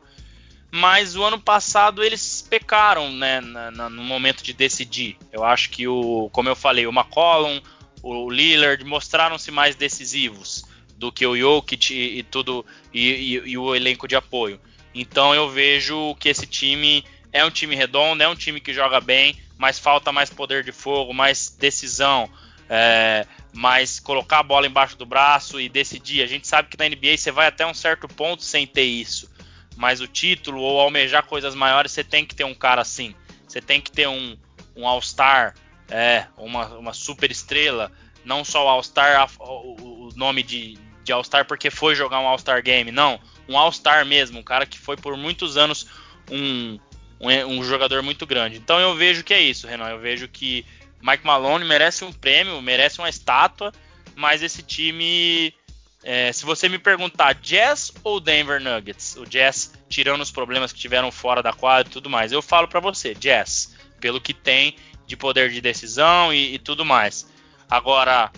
Mas 0.75 1.15
o 1.17 1.23
ano 1.23 1.39
passado 1.39 2.03
eles 2.03 2.41
pecaram, 2.49 3.13
né, 3.13 3.43
na- 3.43 3.71
na- 3.71 3.91
no 3.91 4.03
momento 4.03 4.43
de 4.43 4.55
decidir. 4.55 5.19
Eu 5.31 5.45
acho 5.45 5.69
que 5.69 5.87
o, 5.87 6.31
como 6.33 6.49
eu 6.49 6.57
falei, 6.57 6.87
o 6.87 6.91
McCollum, 6.93 7.61
o 8.03 8.31
Lillard 8.31 8.83
mostraram-se 8.85 9.51
mais 9.51 9.77
decisivos 9.77 10.65
do 10.97 11.13
que 11.13 11.27
o 11.27 11.37
Jokic 11.37 11.93
e, 11.93 12.19
e 12.21 12.23
tudo 12.23 12.65
e, 12.93 13.11
e- 13.11 13.51
e 13.51 13.59
o 13.59 13.75
elenco 13.75 14.09
de 14.09 14.17
apoio. 14.17 14.59
Então 14.95 15.35
eu 15.35 15.51
vejo 15.51 16.15
que 16.17 16.31
esse 16.31 16.47
time 16.47 17.05
é 17.33 17.45
um 17.45 17.51
time 17.51 17.77
redondo, 17.77 18.23
é 18.23 18.29
um 18.29 18.35
time 18.35 18.59
que 18.61 18.73
joga 18.73 18.99
bem, 19.01 19.37
mas 19.59 19.79
falta 19.79 20.11
mais 20.11 20.31
poder 20.31 20.65
de 20.65 20.73
fogo, 20.73 21.13
mais 21.13 21.55
decisão, 21.59 22.31
é, 22.69 23.27
mais 23.53 24.01
colocar 24.01 24.39
a 24.39 24.43
bola 24.43 24.67
embaixo 24.67 24.97
do 24.97 25.05
braço 25.05 25.61
e 25.61 25.69
decidir. 25.69 26.23
A 26.23 26.27
gente 26.27 26.47
sabe 26.49 26.69
que 26.71 26.79
na 26.79 26.87
NBA 26.87 27.17
você 27.19 27.31
vai 27.31 27.47
até 27.47 27.67
um 27.67 27.75
certo 27.75 28.09
ponto 28.09 28.43
sem 28.43 28.67
ter 28.67 28.85
isso, 28.85 29.31
mas 29.77 30.01
o 30.01 30.07
título 30.07 30.61
ou 30.61 30.81
almejar 30.81 31.25
coisas 31.25 31.55
maiores 31.55 31.93
você 31.93 32.05
tem 32.05 32.25
que 32.25 32.35
ter 32.35 32.45
um 32.45 32.55
cara 32.55 32.83
assim. 32.83 33.15
Você 33.47 33.61
tem 33.61 33.81
que 33.81 33.91
ter 33.91 34.09
um, 34.09 34.37
um 34.77 34.87
All-Star, 34.87 35.55
é, 35.91 36.27
uma, 36.37 36.67
uma 36.69 36.93
super 36.93 37.31
estrela, 37.31 37.93
não 38.25 38.45
só 38.45 38.65
o 38.65 38.69
All-Star, 38.69 39.29
o 39.39 40.11
nome 40.15 40.43
de, 40.43 40.79
de 41.05 41.13
All-Star 41.13 41.45
porque 41.47 41.71
foi 41.71 41.95
jogar 41.95 42.21
um 42.21 42.27
All-Star 42.27 42.63
Game, 42.63 42.91
não. 42.91 43.21
Um 43.49 43.59
All-Star 43.59 44.07
mesmo, 44.07 44.39
um 44.39 44.43
cara 44.43 44.65
que 44.65 44.79
foi 44.79 44.97
por 44.97 45.17
muitos 45.17 45.57
anos 45.57 45.87
um, 46.31 46.79
um, 47.21 47.31
um 47.47 47.65
jogador 47.65 48.03
muito 48.03 48.27
grande. 48.27 48.57
Então 48.57 48.79
eu 48.81 48.95
vejo 48.95 49.23
que 49.25 49.35
é 49.35 49.41
isso, 49.41 49.67
Renan. 49.67 49.89
Eu 49.89 49.99
vejo 49.99 50.29
que 50.29 50.65
Mike 51.03 51.27
Malone 51.27 51.65
merece 51.65 52.05
um 52.05 52.13
prêmio, 52.13 52.63
merece 52.63 52.99
uma 53.01 53.09
estátua, 53.09 53.73
mas 54.15 54.43
esse 54.43 54.63
time, 54.63 55.53
é, 56.03 56.33
se 56.33 56.45
você 56.45 56.69
me 56.69 56.79
perguntar, 56.79 57.35
Jazz 57.35 57.93
ou 58.03 58.19
Denver 58.19 58.61
Nuggets? 58.61 59.17
O 59.17 59.25
Jazz, 59.25 59.73
tirando 59.89 60.21
os 60.21 60.31
problemas 60.31 60.73
que 60.73 60.79
tiveram 60.79 61.13
fora 61.13 61.43
da 61.43 61.53
quadra 61.53 61.89
e 61.89 61.93
tudo 61.93 62.11
mais, 62.11 62.33
eu 62.33 62.43
falo 62.43 62.67
para 62.67 62.81
você, 62.81 63.15
Jazz, 63.15 63.77
pelo 64.01 64.21
que 64.21 64.35
tem 64.35 64.77
de 65.07 65.17
poder 65.17 65.51
de 65.51 65.61
decisão 65.61 66.33
e, 66.33 66.55
e 66.55 66.59
tudo 66.59 66.85
mais. 66.85 67.31
Agora, 67.71 68.31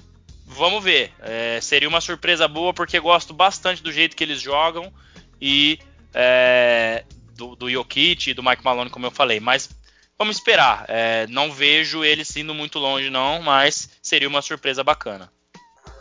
vamos 0.46 0.82
ver. 0.84 1.12
É, 1.20 1.58
seria 1.60 1.88
uma 1.88 2.00
surpresa 2.00 2.46
boa 2.46 2.74
porque 2.74 2.98
gosto 3.00 3.32
bastante 3.32 3.82
do 3.82 3.92
jeito 3.92 4.16
que 4.16 4.24
eles 4.24 4.40
jogam 4.40 4.92
e 5.40 5.78
é, 6.12 7.04
do, 7.34 7.56
do 7.56 7.70
Jokic 7.70 8.30
e 8.30 8.34
do 8.34 8.42
Mike 8.42 8.64
Malone, 8.64 8.90
como 8.90 9.06
eu 9.06 9.10
falei. 9.10 9.40
Mas 9.40 9.70
vamos 10.18 10.36
esperar. 10.36 10.84
É, 10.88 11.26
não 11.28 11.50
vejo 11.50 12.04
eles 12.04 12.36
indo 12.36 12.54
muito 12.54 12.78
longe, 12.78 13.10
não, 13.10 13.40
mas 13.40 13.98
seria 14.02 14.28
uma 14.28 14.42
surpresa 14.42 14.84
bacana. 14.84 15.30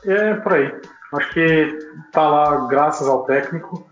É 0.05 0.33
por 0.35 0.53
aí. 0.53 0.69
Acho 1.13 1.33
que 1.33 1.79
tá 2.11 2.27
lá 2.27 2.67
graças 2.67 3.07
ao 3.07 3.23
técnico. 3.23 3.87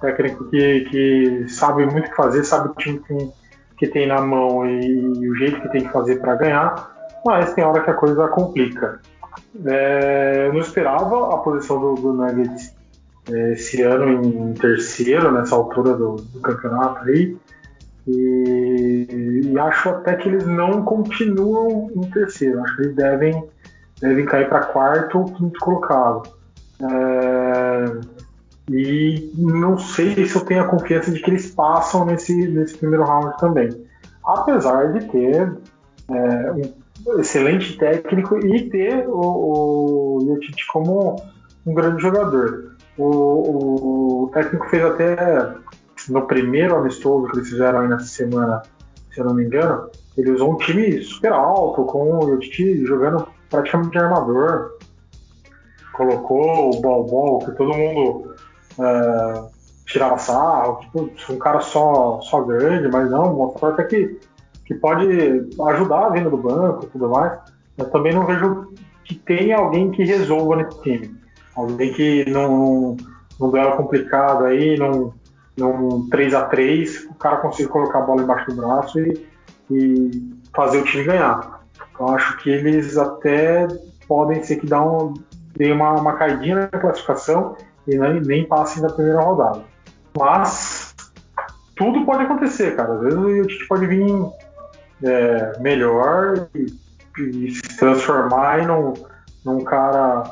Técnico 0.00 0.48
que, 0.50 0.80
que 0.90 1.48
sabe 1.48 1.84
muito 1.86 2.06
o 2.06 2.10
que 2.10 2.16
fazer, 2.16 2.44
sabe 2.44 2.68
o 2.68 2.74
time 2.74 3.00
que 3.00 3.32
que 3.78 3.86
tem 3.86 4.06
na 4.06 4.20
mão 4.20 4.68
e, 4.68 5.28
o 5.28 5.34
jeito 5.36 5.60
que 5.62 5.68
tem 5.70 5.82
que 5.82 5.92
fazer 5.92 6.20
para 6.20 6.34
ganhar, 6.34 7.20
mas 7.24 7.54
tem 7.54 7.64
hora 7.64 7.82
que 7.82 7.90
a 7.90 7.94
coisa 7.94 8.26
complica. 8.28 9.00
É, 9.64 10.46
eu 10.48 10.52
não 10.52 10.60
esperava 10.60 11.34
a 11.34 11.38
posição 11.38 11.80
do, 11.80 11.94
do 11.94 12.12
Nuggets 12.12 12.74
é, 13.30 13.52
esse 13.52 13.80
ano 13.82 14.24
em 14.24 14.52
terceiro, 14.54 15.30
nessa 15.30 15.54
altura 15.54 15.94
do, 15.94 16.16
do 16.16 16.40
campeonato 16.40 17.04
aí. 17.04 17.36
E, 18.06 19.42
e 19.44 19.58
acho 19.58 19.90
até 19.90 20.16
que 20.16 20.28
eles 20.28 20.46
não 20.46 20.82
continuam 20.82 21.90
em 21.94 22.10
terceiro. 22.10 22.60
Acho 22.62 22.76
que 22.76 22.82
eles 22.82 22.96
devem 22.96 23.48
devem 24.00 24.24
cair 24.26 24.48
para 24.48 24.60
quarto 24.66 25.18
ou 25.18 25.24
quinto 25.24 25.58
colocado. 25.60 26.22
É, 26.82 28.18
e 28.70 29.32
não 29.36 29.78
sei 29.78 30.26
se 30.26 30.36
eu 30.36 30.44
tenho 30.44 30.62
a 30.62 30.68
confiança 30.68 31.10
de 31.10 31.20
que 31.20 31.30
eles 31.30 31.50
passam 31.50 32.04
nesse, 32.04 32.34
nesse 32.48 32.76
primeiro 32.76 33.04
round 33.04 33.36
também. 33.38 33.70
Apesar 34.24 34.92
de 34.92 35.06
ter 35.06 35.56
é, 36.10 36.52
um 36.52 37.18
excelente 37.20 37.78
técnico 37.78 38.38
e 38.44 38.68
ter 38.68 39.08
o, 39.08 40.18
o 40.18 40.38
como 40.72 41.16
um 41.66 41.74
grande 41.74 42.02
jogador. 42.02 42.76
O, 42.96 44.24
o, 44.24 44.30
técnico 44.32 44.68
fez 44.68 44.84
até 44.84 45.54
no 46.08 46.26
primeiro 46.26 46.76
amistoso 46.76 47.28
que 47.28 47.38
eles 47.38 47.48
fizeram 47.48 47.80
aí 47.80 47.88
nessa 47.88 48.06
semana, 48.06 48.62
se 49.12 49.20
eu 49.20 49.24
não 49.24 49.34
me 49.34 49.44
engano, 49.44 49.88
ele 50.16 50.32
usou 50.32 50.54
um 50.54 50.56
time 50.56 51.00
super 51.02 51.32
alto, 51.32 51.84
com 51.84 52.18
o 52.18 52.32
Jokic 52.32 52.84
jogando 52.84 53.26
praticamente 53.48 53.92
de 53.92 53.98
armador. 53.98 54.77
Colocou 55.98 56.70
o 56.70 56.80
Bol, 56.80 57.40
que 57.40 57.50
todo 57.52 57.76
mundo 57.76 58.34
é, 58.78 59.42
tirava 59.84 60.16
sarro, 60.16 60.78
tipo, 60.80 61.10
um 61.32 61.38
cara 61.38 61.60
só, 61.60 62.20
só 62.22 62.40
grande, 62.42 62.88
mas 62.88 63.10
não, 63.10 63.34
mostrou 63.34 63.72
até 63.72 63.82
que, 63.82 64.20
que 64.64 64.74
pode 64.74 65.06
ajudar 65.70 66.06
a 66.06 66.10
vinda 66.10 66.30
do 66.30 66.36
banco 66.36 66.84
e 66.84 66.88
tudo 66.88 67.10
mais. 67.10 67.36
Mas 67.76 67.90
também 67.90 68.14
não 68.14 68.24
vejo 68.24 68.72
que 69.04 69.16
tem 69.16 69.52
alguém 69.52 69.90
que 69.90 70.04
resolva 70.04 70.56
nesse 70.56 70.80
time. 70.82 71.16
Alguém 71.56 71.92
que 71.92 72.30
não, 72.30 72.96
num 73.40 73.50
duelo 73.50 73.76
complicado 73.76 74.44
aí, 74.44 74.78
num, 74.78 75.12
num 75.56 76.08
3 76.08 76.34
a 76.34 76.44
3 76.44 77.06
o 77.06 77.14
cara 77.14 77.38
consiga 77.38 77.68
colocar 77.68 77.98
a 77.98 78.02
bola 78.02 78.22
embaixo 78.22 78.50
do 78.50 78.56
braço 78.56 79.00
e, 79.00 79.26
e 79.68 80.10
fazer 80.54 80.78
o 80.78 80.84
time 80.84 81.04
ganhar. 81.04 81.62
Então 81.90 82.14
acho 82.14 82.36
que 82.38 82.50
eles 82.50 82.96
até 82.96 83.66
podem 84.06 84.42
ser 84.42 84.56
que 84.56 84.66
dá 84.66 84.80
um, 84.80 85.14
dê 85.58 85.72
uma, 85.72 85.94
uma 85.94 86.12
caidinha 86.14 86.70
na 86.72 86.78
classificação 86.78 87.56
e 87.86 87.98
nem, 87.98 88.20
nem 88.20 88.44
passem 88.46 88.80
da 88.80 88.88
primeira 88.88 89.20
rodada. 89.20 89.62
Mas 90.16 90.94
tudo 91.76 92.06
pode 92.06 92.22
acontecer, 92.22 92.76
cara. 92.76 92.94
Às 92.94 93.00
vezes 93.00 93.18
o 93.18 93.46
Tite 93.46 93.66
pode 93.66 93.86
vir 93.86 94.06
é, 95.02 95.58
melhor 95.60 96.48
e, 96.54 96.66
e, 97.18 97.50
se 97.50 97.76
transformar 97.76 98.66
num, 98.66 98.94
num 99.44 99.64
cara 99.64 100.22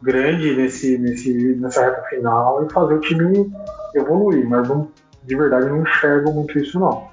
grande 0.00 0.54
nesse, 0.54 0.96
nesse, 0.96 1.56
nessa 1.56 1.84
reta 1.84 2.02
final 2.08 2.64
e 2.64 2.72
fazer 2.72 2.94
o 2.94 3.00
time 3.00 3.52
evoluir. 3.94 4.48
Mas 4.48 4.68
não, 4.68 4.88
de 5.24 5.36
verdade 5.36 5.66
não 5.66 5.82
enxergo 5.82 6.32
muito 6.32 6.56
isso 6.58 6.78
não. 6.78 7.08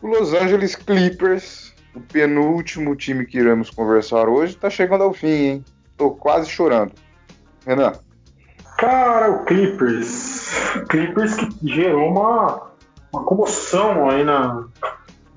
O 0.00 0.08
Los 0.08 0.32
Angeles 0.32 0.74
Clippers, 0.74 1.74
o 1.94 2.00
penúltimo 2.00 2.96
time 2.96 3.26
que 3.26 3.38
iremos 3.38 3.70
conversar 3.70 4.28
hoje, 4.28 4.54
está 4.54 4.70
chegando 4.70 5.04
ao 5.04 5.12
fim, 5.12 5.26
hein? 5.26 5.64
Tô 5.96 6.10
quase 6.10 6.48
chorando. 6.48 6.92
Renan. 7.66 7.92
Cara, 8.78 9.30
o 9.30 9.44
Clippers. 9.44 10.48
Clippers 10.88 11.34
que 11.36 11.48
gerou 11.62 12.10
uma, 12.10 12.70
uma 13.12 13.24
comoção 13.24 14.10
aí 14.10 14.24
na, 14.24 14.66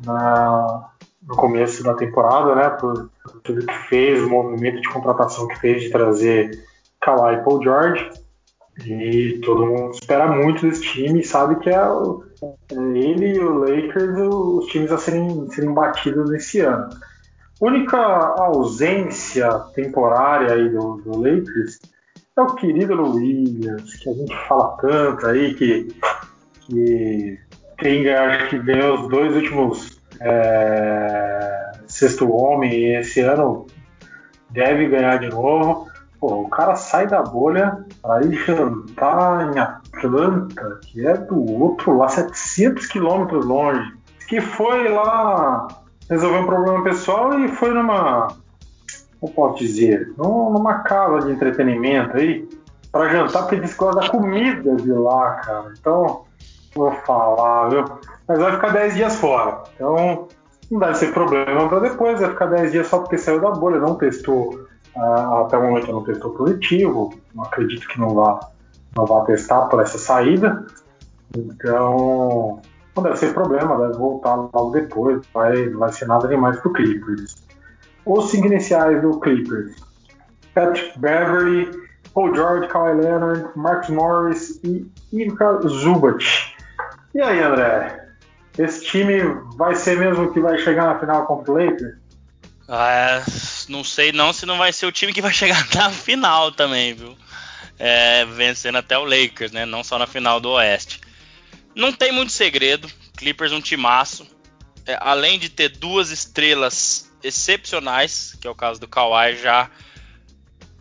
na, 0.05 0.89
no 1.21 1.35
começo 1.35 1.83
da 1.83 1.93
temporada, 1.93 2.55
né? 2.55 2.69
Por, 2.71 3.09
por 3.23 3.41
tudo 3.41 3.65
que 3.65 3.77
fez, 3.87 4.21
o 4.23 4.29
movimento 4.29 4.81
de 4.81 4.89
contratação 4.89 5.47
que 5.47 5.59
fez 5.59 5.83
de 5.83 5.89
trazer 5.89 6.51
Kawhi 7.01 7.35
e 7.35 7.43
Paul 7.43 7.63
George. 7.63 8.09
E 8.85 9.39
todo 9.43 9.65
mundo 9.65 9.91
espera 9.91 10.27
muito 10.27 10.67
desse 10.67 10.81
time 10.81 11.21
e 11.21 11.25
sabe 11.25 11.55
que 11.59 11.69
é, 11.69 11.73
é 11.73 12.75
ele 12.75 13.33
e 13.35 13.39
o 13.39 13.59
Lakers 13.59 14.19
os 14.19 14.67
times 14.67 14.91
a 14.91 14.97
serem, 14.97 15.49
serem 15.49 15.73
batidos 15.73 16.29
nesse 16.29 16.59
ano. 16.59 16.89
Única 17.59 17.97
ausência 17.97 19.49
temporária 19.73 20.53
aí 20.53 20.69
do, 20.69 20.97
do 20.97 21.17
Lakers 21.17 21.79
é 22.35 22.41
o 22.41 22.53
querido 22.53 23.01
Williams, 23.15 23.95
que 23.95 24.09
a 24.09 24.13
gente 24.13 24.37
fala 24.47 24.77
tanto 24.77 25.25
aí, 25.25 25.55
que, 25.55 25.87
que 26.61 27.39
tem, 27.79 28.07
acho 28.09 28.49
que 28.49 28.59
ganhou 28.59 29.01
os 29.01 29.09
dois 29.09 29.35
últimos 29.35 29.99
é, 30.21 31.71
sexto 31.87 32.31
homem 32.31 32.71
e 32.71 32.97
esse 32.97 33.21
ano 33.21 33.65
deve 34.51 34.87
ganhar 34.87 35.17
de 35.17 35.29
novo. 35.29 35.87
Pô, 36.19 36.41
o 36.41 36.49
cara 36.49 36.75
sai 36.75 37.07
da 37.07 37.23
bolha 37.23 37.85
para 38.01 38.23
ir 38.23 38.33
jantar 38.45 39.51
em 39.51 39.59
Atlanta, 39.59 40.79
que 40.83 41.07
é 41.07 41.17
do 41.17 41.43
outro 41.59 41.97
lá, 41.97 42.07
700 42.07 42.85
quilômetros 42.85 43.45
longe. 43.45 43.93
Que 44.27 44.41
foi 44.41 44.89
lá 44.89 45.67
resolver 46.09 46.39
um 46.39 46.45
problema 46.45 46.83
pessoal 46.83 47.39
e 47.39 47.47
foi 47.47 47.71
numa, 47.71 48.27
como 49.19 49.33
posso 49.33 49.59
dizer, 49.59 50.13
numa 50.17 50.79
casa 50.79 51.27
de 51.27 51.33
entretenimento 51.33 52.17
aí, 52.17 52.47
para 52.91 53.09
jantar, 53.09 53.43
porque 53.43 53.57
disse 53.57 53.73
que 53.73 53.79
gosta 53.79 54.01
da 54.01 54.09
comida 54.09 54.75
de 54.75 54.91
lá, 54.91 55.35
cara. 55.35 55.73
Então, 55.77 56.23
vou 56.73 56.91
falar, 57.05 57.69
viu? 57.69 57.85
Mas 58.27 58.39
vai 58.39 58.51
ficar 58.53 58.69
10 58.69 58.95
dias 58.95 59.15
fora. 59.17 59.63
Então, 59.75 60.27
não 60.71 60.79
deve 60.79 60.95
ser 60.95 61.13
problema 61.13 61.67
para 61.67 61.79
depois, 61.79 62.19
vai 62.19 62.29
ficar 62.29 62.47
10 62.47 62.71
dias 62.71 62.87
só 62.87 62.99
porque 62.99 63.17
saiu 63.17 63.41
da 63.41 63.51
bolha, 63.51 63.79
não 63.79 63.95
testou 63.95 64.67
Uh, 64.97 65.45
até 65.45 65.55
o 65.57 65.61
momento 65.61 65.91
não 65.91 66.03
testou 66.03 66.31
positivo, 66.31 67.13
não 67.35 67.43
acredito 67.43 67.87
que 67.87 67.99
não 67.99 68.15
vá, 68.15 68.39
não 68.95 69.05
vá 69.05 69.23
testar 69.25 69.67
por 69.67 69.79
essa 69.79 69.99
saída. 69.99 70.65
Então, 71.35 72.59
não 72.97 73.03
deve 73.03 73.17
ser 73.17 73.33
problema, 73.33 73.77
deve 73.77 73.97
voltar 73.97 74.35
logo 74.35 74.71
depois, 74.71 75.25
vai, 75.33 75.69
vai 75.69 75.91
ser 75.93 76.07
nada 76.07 76.27
demais 76.27 76.59
para 76.59 76.69
o 76.69 76.73
Clippers. 76.73 77.35
Os 78.05 78.31
cinco 78.31 78.47
iniciais 78.47 79.01
do 79.01 79.19
Clippers: 79.19 79.75
Patrick 80.53 80.97
Beverly, 80.99 81.69
Paul 82.13 82.33
George, 82.33 82.67
Kawhi 82.67 82.99
Leonard, 82.99 83.49
Marcus 83.55 83.89
Morris 83.89 84.59
e 84.63 84.89
Ivica 85.13 85.59
Zubat. 85.67 86.55
E 87.13 87.21
aí, 87.21 87.39
André? 87.41 88.07
Esse 88.57 88.83
time 88.85 89.21
vai 89.55 89.75
ser 89.75 89.99
mesmo 89.99 90.33
que 90.33 90.39
vai 90.39 90.57
chegar 90.57 90.85
na 90.85 90.99
final 90.99 91.27
contra 91.27 91.51
o 91.51 91.57
Lakers? 91.57 91.95
Ah, 92.67 93.23
não 93.69 93.83
sei 93.83 94.11
não 94.11 94.33
se 94.33 94.45
não 94.45 94.57
vai 94.57 94.73
ser 94.73 94.87
o 94.87 94.91
time 94.91 95.13
que 95.13 95.21
vai 95.21 95.31
chegar 95.31 95.65
na 95.75 95.91
final 95.91 96.51
também, 96.51 96.93
viu? 96.93 97.15
É, 97.79 98.25
vencendo 98.25 98.79
até 98.79 98.97
o 98.97 99.05
Lakers, 99.05 99.51
né? 99.51 99.65
Não 99.65 99.83
só 99.83 99.99
na 99.99 100.07
final 100.07 100.39
do 100.39 100.49
Oeste. 100.49 100.99
Não 101.77 101.93
tem 101.93 102.11
muito 102.11 102.31
segredo. 102.31 102.91
Clippers 103.15 103.51
um 103.51 103.61
timaço. 103.61 104.25
É, 104.83 104.97
além 104.99 105.37
de 105.37 105.47
ter 105.47 105.69
duas 105.69 106.09
estrelas 106.09 107.07
excepcionais, 107.23 108.35
que 108.41 108.47
é 108.47 108.49
o 108.49 108.55
caso 108.55 108.79
do 108.79 108.87
Kawhi, 108.87 109.37
já 109.37 109.69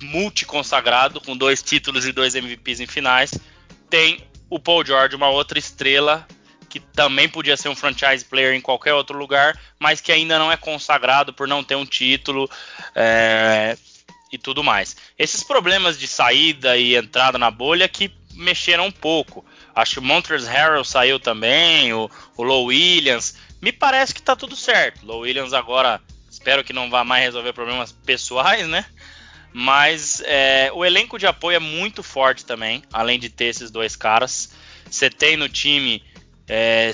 multiconsagrado, 0.01 1.20
com 1.20 1.36
dois 1.36 1.62
títulos 1.62 2.06
e 2.06 2.12
dois 2.12 2.35
MVPs 2.35 2.81
em 2.81 2.86
finais. 2.86 3.35
Tem 3.90 4.27
o 4.48 4.59
Paul 4.59 4.86
George, 4.86 5.14
uma 5.14 5.28
outra 5.28 5.59
estrela 5.59 6.27
que 6.70 6.81
também 6.81 7.28
podia 7.28 7.56
ser 7.59 7.68
um 7.68 7.77
franchise 7.77 8.24
player 8.24 8.55
em 8.55 8.60
qualquer 8.60 8.94
outro 8.94 9.18
lugar, 9.18 9.59
mas 9.78 10.01
que 10.01 10.10
ainda 10.10 10.39
não 10.39 10.51
é 10.51 10.56
consagrado 10.56 11.32
por 11.32 11.47
não 11.47 11.62
ter 11.62 11.74
um 11.74 11.86
título 11.86 12.51
é, 12.94 13.77
e 14.32 14.39
tudo 14.39 14.64
mais. 14.64 14.97
Esses 15.18 15.43
problemas 15.44 15.98
de 15.98 16.06
saída 16.06 16.77
e 16.77 16.97
entrada 16.97 17.36
na 17.36 17.51
bolha 17.51 17.86
que 17.86 18.10
mexeram 18.35 18.86
um 18.86 18.93
pouco. 18.93 19.44
Acho 19.77 19.93
que 19.93 19.98
o 19.98 20.03
Montrezl 20.03 20.48
Harrell 20.48 20.85
saiu 20.85 21.20
também, 21.20 21.93
o, 21.93 22.11
o 22.35 22.43
Low 22.43 22.65
Williams. 22.65 23.36
Me 23.61 23.70
parece 23.70 24.15
que 24.15 24.23
tá 24.23 24.35
tudo 24.35 24.57
certo. 24.57 25.05
Low 25.05 25.20
Williams 25.20 25.53
agora, 25.53 26.01
espero 26.31 26.65
que 26.65 26.73
não 26.73 26.89
vá 26.89 27.05
mais 27.05 27.23
resolver 27.23 27.53
problemas 27.53 27.93
pessoais, 27.93 28.66
né? 28.66 28.86
Mas 29.53 30.23
é, 30.24 30.70
o 30.73 30.82
elenco 30.82 31.19
de 31.19 31.27
apoio 31.27 31.57
é 31.57 31.61
muito 31.61 32.03
forte 32.03 32.47
também, 32.47 32.82
além 32.90 33.19
de 33.19 33.28
ter 33.28 33.44
esses 33.44 33.70
dois 33.70 33.94
caras. 33.94 34.51
Você 34.90 35.11
tem 35.11 35.36
no 35.36 35.47
time 35.47 36.03
é, 36.48 36.90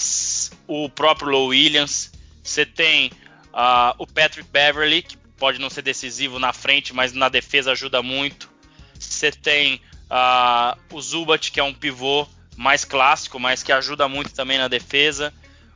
o 0.66 0.88
próprio 0.88 1.30
Low 1.30 1.46
Williams, 1.48 2.10
você 2.42 2.66
tem 2.66 3.12
uh, 3.52 3.94
o 3.96 4.08
Patrick 4.08 4.48
Beverly, 4.50 5.02
que 5.02 5.16
pode 5.38 5.60
não 5.60 5.70
ser 5.70 5.82
decisivo 5.82 6.40
na 6.40 6.52
frente, 6.52 6.92
mas 6.92 7.12
na 7.12 7.28
defesa 7.28 7.70
ajuda 7.70 8.02
muito. 8.02 8.50
Você 8.98 9.30
tem 9.30 9.80
uh, 10.10 10.76
o 10.92 11.00
Zubat, 11.00 11.52
que 11.52 11.60
é 11.60 11.62
um 11.62 11.74
pivô 11.74 12.26
mais 12.56 12.84
clássico, 12.84 13.38
mas 13.38 13.62
que 13.62 13.72
ajuda 13.72 14.08
muito 14.08 14.32
também 14.34 14.58
na 14.58 14.68
defesa. 14.68 15.32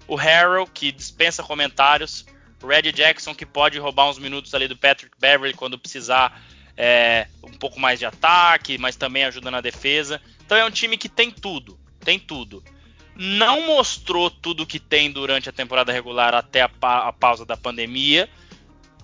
O 0.07 0.15
Harrell, 0.15 0.67
que 0.67 0.93
dispensa 0.93 1.43
comentários. 1.43 2.27
O 2.63 2.67
Red 2.67 2.93
Jackson, 2.93 3.35
que 3.35 3.45
pode 3.45 3.79
roubar 3.79 4.09
uns 4.09 4.19
minutos 4.19 4.55
ali 4.55 4.67
do 4.67 4.77
Patrick 4.77 5.15
Beverly 5.19 5.55
quando 5.55 5.79
precisar 5.79 6.43
é, 6.77 7.27
um 7.43 7.53
pouco 7.53 7.79
mais 7.79 7.99
de 7.99 8.07
ataque, 8.07 8.79
mas 8.79 8.97
também 8.97 9.25
ajuda 9.25 9.51
na 9.51 9.61
defesa. 9.61 10.21
Então 10.45 10.57
é 10.57 10.65
um 10.65 10.71
time 10.71 10.97
que 10.97 11.09
tem 11.09 11.31
tudo, 11.31 11.79
tem 12.01 12.19
tudo 12.19 12.63
não 13.17 13.67
mostrou 13.67 14.31
tudo 14.31 14.67
que 14.67 14.79
tem 14.79 15.11
durante 15.11 15.49
a 15.49 15.53
temporada 15.53 15.91
regular 15.91 16.35
até 16.35 16.61
a, 16.63 16.69
pa 16.69 17.09
a, 17.09 17.13
pausa 17.13 17.47
da 17.47 17.57
pandemia. 17.57 18.29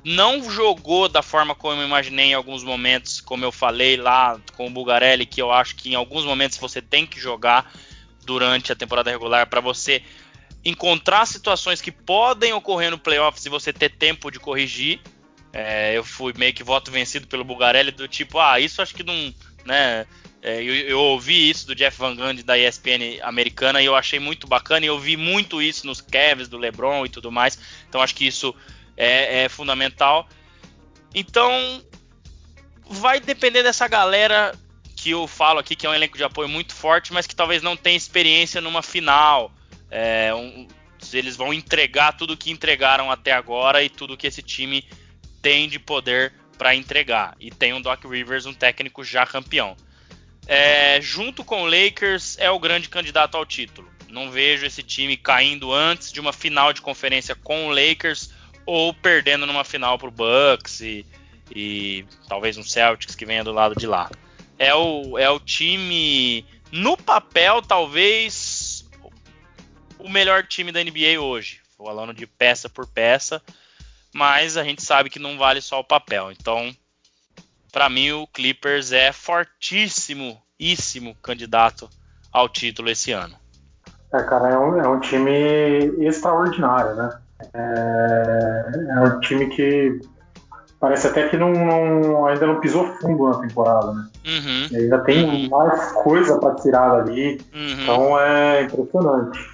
Não 0.04 0.50
jogou 0.50 1.08
da 1.08 1.22
forma 1.22 1.54
como 1.54 1.80
eu 1.80 1.86
imaginei 1.86 2.26
em 2.26 2.34
alguns 2.34 2.64
momentos, 2.64 3.20
como 3.20 3.44
eu 3.44 3.52
falei 3.52 3.96
lá 3.96 4.40
com 4.56 4.66
o 4.66 4.70
Bugarelli, 4.70 5.24
que 5.24 5.40
eu 5.40 5.52
acho 5.52 5.76
que 5.76 5.90
em 5.90 5.94
alguns 5.94 6.24
momentos 6.24 6.58
você 6.58 6.82
tem 6.82 7.06
que 7.06 7.20
jogar 7.20 7.72
durante 8.24 8.72
a 8.72 8.76
temporada 8.76 9.10
regular 9.10 9.46
para 9.46 9.60
você 9.60 10.02
encontrar 10.64 11.26
situações 11.26 11.80
que 11.80 11.92
podem 11.92 12.52
ocorrer 12.52 12.90
no 12.90 12.98
playoffs 12.98 13.44
e 13.46 13.48
você 13.48 13.72
ter 13.72 13.90
tempo 13.90 14.30
de 14.30 14.40
corrigir. 14.40 15.00
É, 15.52 15.96
eu 15.96 16.02
fui 16.02 16.32
meio 16.36 16.54
que 16.54 16.64
voto 16.64 16.90
vencido 16.90 17.26
pelo 17.26 17.44
Bugarelli 17.44 17.90
do 17.90 18.08
tipo, 18.08 18.38
ah, 18.38 18.58
isso 18.58 18.80
acho 18.80 18.94
que 18.94 19.02
não, 19.02 19.34
né? 19.64 20.06
É, 20.40 20.60
eu, 20.60 20.74
eu, 20.74 20.98
ouvi 20.98 21.48
isso 21.48 21.66
do 21.68 21.74
Jeff 21.74 21.96
Van 21.96 22.16
Gundy 22.16 22.42
da 22.42 22.58
ESPN 22.58 23.20
americana 23.22 23.80
e 23.80 23.84
eu 23.84 23.94
achei 23.94 24.18
muito 24.18 24.48
bacana 24.48 24.84
e 24.84 24.88
eu 24.88 24.98
vi 24.98 25.16
muito 25.16 25.62
isso 25.62 25.86
nos 25.86 26.00
Cavs 26.00 26.48
do 26.48 26.58
LeBron 26.58 27.06
e 27.06 27.08
tudo 27.08 27.30
mais. 27.30 27.56
Então 27.88 28.02
acho 28.02 28.14
que 28.14 28.26
isso 28.26 28.52
é, 28.96 29.44
é 29.44 29.48
fundamental. 29.48 30.28
Então 31.14 31.50
vai 32.88 33.20
depender 33.20 33.62
dessa 33.62 33.88
galera 33.88 34.54
que 34.96 35.10
eu 35.10 35.26
falo 35.26 35.58
aqui 35.58 35.74
que 35.74 35.86
é 35.86 35.90
um 35.90 35.94
elenco 35.94 36.16
de 36.16 36.24
apoio 36.24 36.48
muito 36.48 36.74
forte, 36.74 37.12
mas 37.12 37.26
que 37.26 37.34
talvez 37.34 37.62
não 37.62 37.76
tenha 37.76 37.96
experiência 37.96 38.60
numa 38.60 38.82
final. 38.82 39.52
É, 39.90 40.32
um, 40.34 40.68
eles 41.12 41.36
vão 41.36 41.52
entregar 41.52 42.12
tudo 42.12 42.36
que 42.36 42.50
entregaram 42.50 43.10
até 43.10 43.32
agora 43.32 43.82
e 43.82 43.88
tudo 43.88 44.16
que 44.16 44.26
esse 44.26 44.42
time 44.42 44.86
tem 45.40 45.68
de 45.68 45.78
poder 45.78 46.32
para 46.56 46.74
entregar. 46.74 47.34
E 47.40 47.50
tem 47.50 47.72
um 47.72 47.80
Doc 47.80 48.04
Rivers, 48.04 48.46
um 48.46 48.54
técnico 48.54 49.02
já 49.02 49.26
campeão. 49.26 49.76
É, 50.46 51.00
junto 51.00 51.44
com 51.44 51.62
o 51.62 51.66
Lakers, 51.66 52.36
é 52.38 52.50
o 52.50 52.58
grande 52.58 52.88
candidato 52.88 53.36
ao 53.36 53.44
título. 53.44 53.90
Não 54.08 54.30
vejo 54.30 54.66
esse 54.66 54.82
time 54.82 55.16
caindo 55.16 55.72
antes 55.72 56.12
de 56.12 56.20
uma 56.20 56.32
final 56.32 56.72
de 56.72 56.80
conferência 56.80 57.34
com 57.34 57.66
o 57.66 57.70
Lakers 57.70 58.30
ou 58.66 58.92
perdendo 58.94 59.46
numa 59.46 59.64
final 59.64 59.98
para 59.98 60.08
o 60.08 60.12
Bucks 60.12 60.80
e, 60.80 61.06
e, 61.54 62.04
talvez 62.28 62.56
um 62.56 62.62
Celtics 62.62 63.14
que 63.14 63.26
venha 63.26 63.44
do 63.44 63.52
lado 63.52 63.74
de 63.74 63.86
lá. 63.86 64.10
É 64.58 64.74
o, 64.74 65.18
é 65.18 65.28
o 65.28 65.40
time, 65.40 66.46
no 66.70 66.96
papel, 66.96 67.62
talvez 67.62 68.88
o 69.98 70.08
melhor 70.08 70.46
time 70.46 70.70
da 70.70 70.82
NBA 70.82 71.20
hoje, 71.20 71.60
falando 71.76 72.14
de 72.14 72.26
peça 72.26 72.68
por 72.68 72.86
peça 72.86 73.42
mas 74.12 74.56
a 74.56 74.62
gente 74.62 74.82
sabe 74.82 75.08
que 75.08 75.18
não 75.18 75.38
vale 75.38 75.60
só 75.60 75.80
o 75.80 75.84
papel. 75.84 76.30
Então, 76.30 76.70
para 77.72 77.88
mim, 77.88 78.12
o 78.12 78.26
Clippers 78.26 78.92
é 78.92 79.10
fortíssimo, 79.10 80.40
íssimo 80.58 81.16
candidato 81.16 81.88
ao 82.30 82.48
título 82.48 82.90
esse 82.90 83.12
ano. 83.12 83.36
É, 84.12 84.22
cara, 84.22 84.50
é 84.50 84.58
um, 84.58 84.78
é 84.78 84.88
um 84.88 85.00
time 85.00 85.30
extraordinário, 86.06 86.94
né? 86.94 87.18
É, 87.54 88.72
é, 88.90 89.00
um 89.00 89.20
time 89.20 89.46
que 89.48 90.00
parece 90.80 91.06
até 91.06 91.28
que 91.28 91.36
não, 91.36 91.52
não, 91.52 92.26
ainda 92.26 92.46
não 92.46 92.60
pisou 92.60 92.86
fundo 93.00 93.28
na 93.28 93.38
temporada, 93.38 93.92
né? 93.92 94.08
Uhum. 94.26 94.78
ainda 94.78 94.98
tem 95.00 95.24
uhum. 95.24 95.48
mais 95.48 95.92
coisa 95.92 96.38
para 96.38 96.54
tirar 96.56 96.92
ali, 96.92 97.40
uhum. 97.54 97.82
então 97.82 98.20
é 98.20 98.62
impressionante 98.62 99.52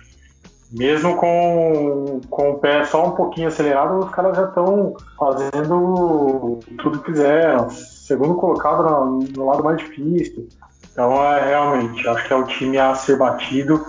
mesmo 0.70 1.16
com, 1.16 2.20
com 2.28 2.50
o 2.50 2.58
pé 2.58 2.84
só 2.84 3.06
um 3.06 3.12
pouquinho 3.12 3.48
acelerado, 3.48 3.98
os 3.98 4.10
caras 4.10 4.36
já 4.36 4.44
estão 4.44 4.94
fazendo 5.18 6.60
tudo 6.78 7.00
que 7.00 7.12
fizeram. 7.12 7.70
Segundo 7.70 8.34
colocado 8.34 8.82
no, 8.82 9.18
no, 9.36 9.46
lado 9.46 9.64
mais 9.64 9.78
difícil. 9.78 10.48
Então, 10.92 11.14
é, 11.24 11.48
realmente, 11.48 12.06
acho 12.06 12.26
que 12.26 12.32
é 12.32 12.36
o 12.36 12.44
time 12.44 12.78
a 12.78 12.94
ser 12.94 13.16
batido. 13.16 13.84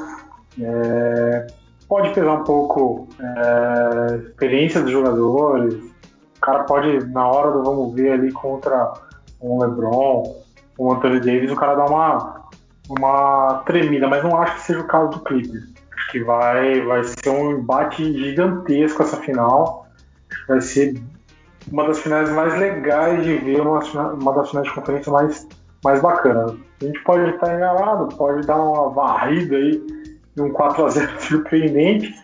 É, 0.62 1.48
pode 1.90 2.14
pesar 2.14 2.34
um 2.34 2.44
pouco 2.44 3.08
é, 3.20 4.16
experiência 4.28 4.82
dos 4.82 4.92
jogadores. 4.92 5.74
O 5.74 6.40
cara 6.40 6.64
pode, 6.64 7.06
na 7.08 7.28
hora 7.28 7.52
do 7.52 7.64
vamos 7.64 7.94
ver 7.94 8.14
ali 8.14 8.32
contra 8.32 8.94
um 9.42 9.60
LeBron, 9.60 10.24
um 10.78 10.92
Anthony 10.94 11.20
Davis, 11.20 11.52
o 11.52 11.56
cara 11.56 11.76
dá 11.76 11.86
uma, 11.86 12.46
uma 12.88 13.64
tremida, 13.66 14.08
mas 14.08 14.24
não 14.24 14.40
acho 14.40 14.56
que 14.56 14.62
seja 14.62 14.80
o 14.80 14.88
caso 14.88 15.10
do 15.10 15.20
Clippers 15.22 15.80
que 16.12 16.24
vai, 16.24 16.82
vai 16.82 17.04
ser 17.04 17.30
um 17.30 17.52
embate 17.52 18.14
gigantesco 18.14 19.04
essa 19.04 19.18
final. 19.18 19.86
Vai 20.48 20.62
ser 20.62 21.00
uma 21.72 21.86
das 21.86 22.00
finais 22.00 22.30
mais 22.32 22.58
legais 22.58 23.24
de 23.24 23.36
ver, 23.36 23.62
uma, 23.62 23.80
uma 24.14 24.34
das 24.34 24.50
finais 24.50 24.68
de 24.68 24.74
conferência 24.74 25.12
mais, 25.12 25.48
mais 25.84 26.02
bacanas. 26.02 26.56
A 26.82 26.86
gente 26.86 27.04
pode 27.04 27.30
estar 27.30 27.56
enganado, 27.56 28.16
pode 28.16 28.46
dar 28.48 28.58
uma 28.58 28.90
varrida 28.90 29.56
aí 29.56 29.99
um 30.42 30.52
4x0 30.52 31.20
surpreendente, 31.20 32.16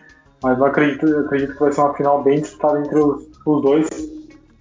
mas 0.42 0.58
eu 0.58 0.64
acredito, 0.64 1.06
eu 1.06 1.20
acredito 1.20 1.54
que 1.54 1.60
vai 1.60 1.72
ser 1.72 1.80
uma 1.80 1.94
final 1.94 2.22
bem 2.22 2.40
disputada 2.40 2.80
entre 2.80 2.98
os, 2.98 3.28
os 3.44 3.62
dois. 3.62 3.88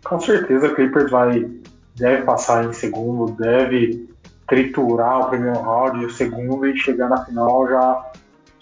Com 0.04 0.20
certeza, 0.20 0.68
o 0.68 0.76
Clippers 0.76 1.12
vai, 1.12 1.50
deve 1.96 2.24
passar 2.24 2.66
em 2.66 2.74
segundo, 2.74 3.32
deve 3.34 4.08
triturar 4.48 5.22
o 5.22 5.30
primeiro 5.30 5.60
round 5.60 6.02
e 6.02 6.06
o 6.06 6.12
segundo 6.12 6.68
e 6.68 6.78
chegar 6.78 7.10
na 7.10 7.26
final 7.26 7.68
já 7.68 8.12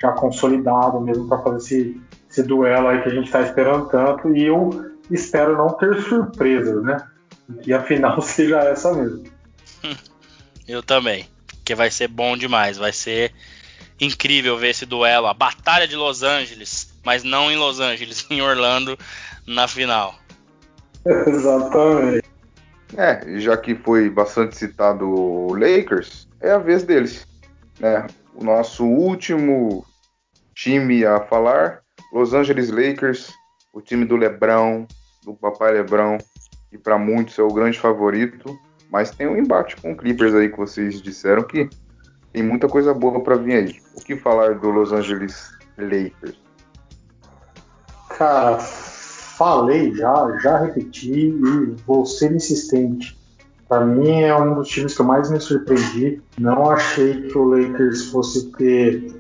já 0.04 0.12
consolidado 0.12 1.00
mesmo 1.00 1.30
para 1.30 1.42
fazer 1.42 1.58
esse, 1.58 2.02
esse 2.30 2.44
duelo 2.44 2.90
aí 2.90 3.02
que 3.02 3.08
a 3.08 3.14
gente 3.14 3.26
está 3.26 3.42
esperando 3.42 3.88
tanto. 3.88 4.36
E 4.36 4.44
eu 4.44 4.92
espero 5.10 5.58
não 5.58 5.70
ter 5.70 5.96
surpresas, 6.02 6.84
né? 6.84 6.98
Que 7.62 7.72
a 7.72 7.82
final 7.82 8.20
seja 8.22 8.60
essa 8.60 8.94
mesmo. 8.94 9.24
Eu 10.68 10.84
também. 10.84 11.26
Porque 11.48 11.74
vai 11.74 11.90
ser 11.90 12.10
bom 12.10 12.36
demais. 12.36 12.78
Vai 12.78 12.92
ser 12.92 13.32
incrível 14.04 14.58
ver 14.58 14.70
esse 14.70 14.86
duelo. 14.86 15.28
A 15.28 15.34
Batalha 15.34 15.88
de 15.88 15.96
Los 15.96 16.24
Angeles. 16.24 16.94
Mas 17.04 17.24
não 17.24 17.52
em 17.52 17.58
Los 17.58 17.80
Angeles, 17.80 18.26
em 18.32 18.42
Orlando, 18.42 18.98
na 19.48 19.68
final. 19.68 20.16
Exatamente. 21.06 22.24
É, 22.96 23.40
já 23.40 23.58
que 23.58 23.74
foi 23.76 24.10
bastante 24.10 24.56
citado 24.56 25.08
o 25.10 25.54
Lakers, 25.54 26.28
é 26.40 26.52
a 26.52 26.60
vez 26.60 26.84
deles. 26.84 27.28
Né? 27.80 28.06
O 28.36 28.44
nosso 28.44 28.86
último 28.86 29.86
time 30.54 31.04
a 31.06 31.20
falar: 31.22 31.82
Los 32.12 32.34
Angeles 32.34 32.70
Lakers, 32.70 33.34
o 33.74 33.82
time 33.82 34.06
do 34.06 34.16
Lebrão, 34.16 34.88
do 35.24 35.34
papai 35.34 35.74
Lebrão, 35.74 36.18
que 36.70 36.78
para 36.78 36.98
muitos 36.98 37.38
é 37.40 37.42
o 37.42 37.54
grande 37.54 37.80
favorito, 37.80 38.58
mas 38.92 39.12
tem 39.12 39.28
um 39.28 39.38
embate 39.38 39.76
com 39.78 39.92
o 39.92 39.98
Clippers 39.98 40.36
aí 40.36 40.50
que 40.50 40.58
vocês 40.58 41.02
disseram 41.02 41.44
que 41.44 41.68
tem 42.34 42.44
muita 42.44 42.68
coisa 42.68 42.94
boa 42.94 43.22
para 43.22 43.36
vir 43.36 43.54
aí. 43.54 43.76
O 43.96 44.02
que 44.02 44.18
falar 44.18 44.56
do 44.56 44.70
Los 44.70 44.92
Angeles 44.92 45.52
Lakers? 45.78 46.38
Cara, 48.10 48.58
falei 48.60 49.96
já, 49.96 50.38
já 50.42 50.58
repeti 50.58 51.30
e 51.30 51.76
vou 51.86 52.06
ser 52.06 52.34
insistente. 52.34 53.18
Para 53.70 53.86
mim 53.86 54.22
é 54.22 54.36
um 54.36 54.56
dos 54.56 54.68
times 54.68 54.96
que 54.96 55.02
eu 55.02 55.06
mais 55.06 55.32
me 55.32 55.40
surpreendi. 55.40 56.22
Não 56.38 56.70
achei 56.70 57.22
que 57.22 57.38
o 57.38 57.46
Lakers 57.46 58.06
fosse 58.08 58.52
ter 58.52 59.14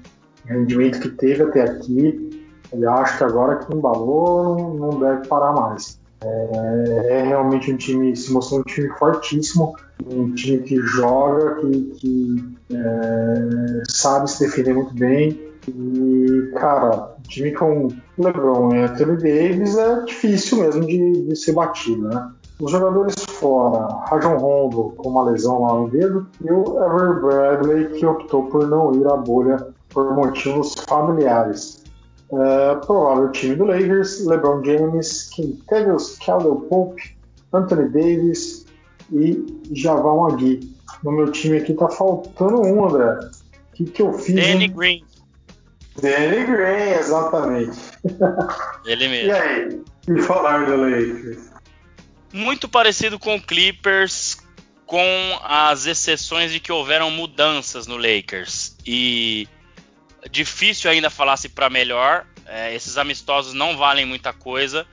rendimento 0.46 1.00
que 1.00 1.10
teve 1.10 1.44
até 1.44 1.62
aqui, 1.62 2.34
eu 2.72 2.92
acho 2.92 3.18
que 3.18 3.24
agora 3.24 3.58
que 3.58 3.74
embalou, 3.74 4.74
não 4.74 5.00
deve 5.00 5.28
parar 5.28 5.54
mais. 5.54 6.00
É, 6.22 7.08
é, 7.10 7.24
realmente 7.24 7.72
um 7.72 7.78
time, 7.78 8.16
se 8.16 8.32
mostrou 8.32 8.62
um 8.62 8.64
time 8.64 8.90
fortíssimo, 8.98 9.76
um 10.06 10.34
time 10.34 10.60
que 10.60 10.78
joga, 10.78 11.56
que, 11.56 11.82
que 11.96 12.56
é, 12.74 13.84
sabe 13.88 14.30
se 14.30 14.46
defender 14.46 14.74
muito 14.74 14.94
bem. 14.94 15.40
E, 15.68 16.52
cara, 16.56 17.16
um 17.18 17.22
time 17.24 17.52
com 17.52 17.88
LeBron 18.18 18.76
e 18.76 18.80
Anthony 18.80 19.18
Davis 19.18 19.78
é 19.78 20.02
difícil 20.04 20.60
mesmo 20.60 20.86
de, 20.86 21.28
de 21.28 21.36
ser 21.36 21.54
batido, 21.54 22.10
né? 22.10 22.32
Os 22.60 22.72
jogadores 22.72 23.16
fora, 23.26 23.88
Rajon 24.06 24.38
Rondo 24.38 24.94
com 24.98 25.10
uma 25.10 25.24
lesão 25.24 25.62
lá 25.64 25.74
no 25.74 25.90
dedo 25.90 26.28
e 26.42 26.52
o 26.52 26.64
Ever 26.78 27.22
Bradley 27.22 27.88
que 27.88 28.06
optou 28.06 28.46
por 28.46 28.68
não 28.68 28.94
ir 28.94 29.08
à 29.08 29.18
bolha 29.18 29.68
por 29.90 30.14
motivos 30.14 30.74
familiares. 30.88 31.84
Uh, 32.30 32.80
provável 32.86 33.32
time 33.32 33.56
do 33.56 33.66
Lakers, 33.66 34.26
LeBron 34.26 34.64
James, 34.64 35.30
Kentavious 35.30 36.18
Caldwell 36.26 36.62
Pope, 36.70 37.16
Anthony 37.54 37.90
Davis 37.90 38.66
e 39.12 39.53
Javal 39.72 40.24
Magui. 40.24 40.74
No 41.04 41.12
meu 41.12 41.32
time 41.32 41.58
aqui 41.58 41.74
tá 41.74 41.90
faltando 41.90 42.62
um, 42.62 42.86
André. 42.86 43.30
O 43.72 43.76
que, 43.76 43.86
que 43.86 44.02
eu 44.02 44.14
fiz? 44.14 44.36
Danny 44.36 44.66
hein? 44.66 44.74
Green. 44.74 45.06
Danny 46.02 46.46
Green, 46.46 47.00
exatamente. 47.00 47.78
Ele 48.86 49.08
mesmo. 49.08 49.28
E 49.28 49.32
aí? 49.32 49.82
E 50.08 50.22
falar 50.22 50.66
do 50.66 50.76
Lakers? 50.76 51.52
Muito 52.32 52.68
parecido 52.68 53.20
com 53.20 53.36
o 53.36 53.42
Clippers, 53.42 54.38
com 54.86 55.06
as 55.44 55.86
exceções 55.86 56.52
de 56.52 56.60
que 56.60 56.72
houveram 56.72 57.12
mudanças 57.12 57.86
no 57.86 57.96
Lakers. 57.96 58.76
E 58.86 59.48
Difícil 60.30 60.90
ainda 60.90 61.10
falar 61.10 61.38
se 61.38 61.50
para 61.50 61.70
melhor. 61.70 62.26
É, 62.46 62.74
esses 62.74 62.98
amistosos 62.98 63.54
não 63.54 63.78
valem 63.78 64.06
muita 64.06 64.34
coisa, 64.34 64.86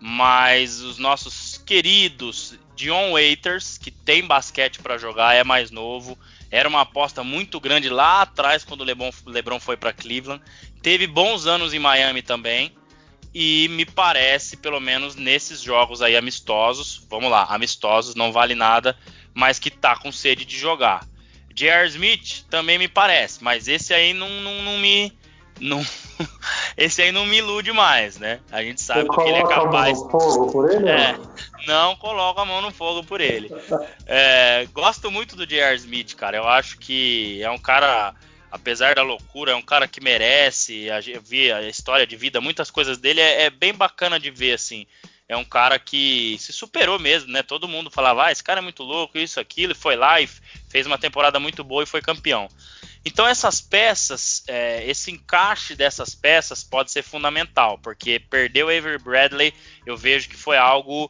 mas 0.00 0.80
os 0.80 0.98
nossos 0.98 1.34
queridos 1.66 2.54
Dion 2.76 3.12
Waiters, 3.12 3.76
que 3.76 3.90
tem 3.90 4.24
basquete 4.24 4.78
para 4.78 4.96
jogar, 4.96 5.34
é 5.34 5.42
mais 5.42 5.70
novo. 5.70 6.16
Era 6.50 6.68
uma 6.68 6.82
aposta 6.82 7.24
muito 7.24 7.58
grande 7.58 7.88
lá 7.88 8.22
atrás 8.22 8.64
quando 8.64 8.82
o 8.82 8.84
LeBron, 8.84 9.10
LeBron 9.26 9.58
foi 9.58 9.76
para 9.76 9.92
Cleveland. 9.92 10.42
Teve 10.80 11.06
bons 11.06 11.46
anos 11.46 11.74
em 11.74 11.78
Miami 11.78 12.22
também. 12.22 12.72
E 13.34 13.68
me 13.68 13.84
parece, 13.84 14.56
pelo 14.56 14.80
menos 14.80 15.14
nesses 15.14 15.60
jogos 15.60 16.00
aí 16.00 16.16
amistosos, 16.16 17.04
vamos 17.10 17.30
lá, 17.30 17.44
amistosos, 17.50 18.14
não 18.14 18.32
vale 18.32 18.54
nada, 18.54 18.96
mas 19.34 19.58
que 19.58 19.70
tá 19.70 19.94
com 19.94 20.10
sede 20.10 20.46
de 20.46 20.56
jogar. 20.56 21.06
J.R. 21.54 21.86
Smith 21.88 22.46
também 22.48 22.78
me 22.78 22.88
parece, 22.88 23.44
mas 23.44 23.68
esse 23.68 23.92
aí 23.92 24.14
não, 24.14 24.28
não, 24.40 24.62
não 24.62 24.78
me. 24.78 25.12
Não, 25.60 25.84
esse 26.76 27.02
aí 27.02 27.12
não 27.12 27.26
me 27.26 27.38
ilude 27.38 27.72
mais, 27.72 28.18
né? 28.18 28.40
A 28.50 28.62
gente 28.62 28.80
sabe 28.80 29.04
do 29.04 29.10
que 29.10 29.20
ele 29.22 29.38
é 29.38 29.46
capaz. 29.46 29.98
Fogo 29.98 30.52
por 30.52 30.70
ele, 30.70 30.88
é, 30.88 31.18
não 31.66 31.96
coloco 31.96 32.40
a 32.40 32.44
mão 32.44 32.60
no 32.60 32.70
fogo 32.70 33.04
por 33.04 33.20
ele. 33.20 33.50
É, 34.06 34.66
gosto 34.72 35.10
muito 35.10 35.36
do 35.36 35.46
J.R. 35.46 35.76
Smith, 35.76 36.14
cara. 36.14 36.36
Eu 36.36 36.48
acho 36.48 36.78
que 36.78 37.42
é 37.42 37.50
um 37.50 37.58
cara, 37.58 38.14
apesar 38.50 38.94
da 38.94 39.02
loucura, 39.02 39.52
é 39.52 39.56
um 39.56 39.62
cara 39.62 39.88
que 39.88 40.02
merece. 40.02 40.88
A, 40.90 40.96
a 40.96 41.62
história 41.68 42.06
de 42.06 42.16
vida, 42.16 42.40
muitas 42.40 42.70
coisas 42.70 42.98
dele 42.98 43.20
é, 43.20 43.44
é, 43.44 43.50
bem 43.50 43.74
bacana 43.74 44.18
de 44.18 44.30
ver, 44.30 44.52
assim. 44.52 44.86
É 45.28 45.36
um 45.36 45.44
cara 45.44 45.76
que 45.78 46.36
se 46.38 46.52
superou 46.52 47.00
mesmo, 47.00 47.32
né? 47.32 47.42
Todo 47.42 47.66
mundo 47.66 47.90
falava, 47.90 48.26
ah, 48.26 48.32
esse 48.32 48.44
cara 48.44 48.60
é 48.60 48.62
muito 48.62 48.84
louco, 48.84 49.18
isso, 49.18 49.40
aquilo, 49.40 49.72
e 49.72 49.74
foi 49.74 49.96
lá 49.96 50.20
e 50.20 50.28
fez 50.68 50.86
uma 50.86 50.96
temporada 50.96 51.40
muito 51.40 51.64
boa 51.64 51.82
e 51.82 51.86
foi 51.86 52.00
campeão. 52.00 52.48
Então 53.06 53.24
essas 53.24 53.60
peças, 53.60 54.42
é, 54.48 54.84
esse 54.84 55.12
encaixe 55.12 55.76
dessas 55.76 56.12
peças 56.12 56.64
pode 56.64 56.90
ser 56.90 57.04
fundamental, 57.04 57.78
porque 57.78 58.18
perder 58.18 58.64
o 58.64 58.68
Avery 58.68 58.98
Bradley, 58.98 59.54
eu 59.86 59.96
vejo 59.96 60.28
que 60.28 60.36
foi 60.36 60.56
algo, 60.56 61.08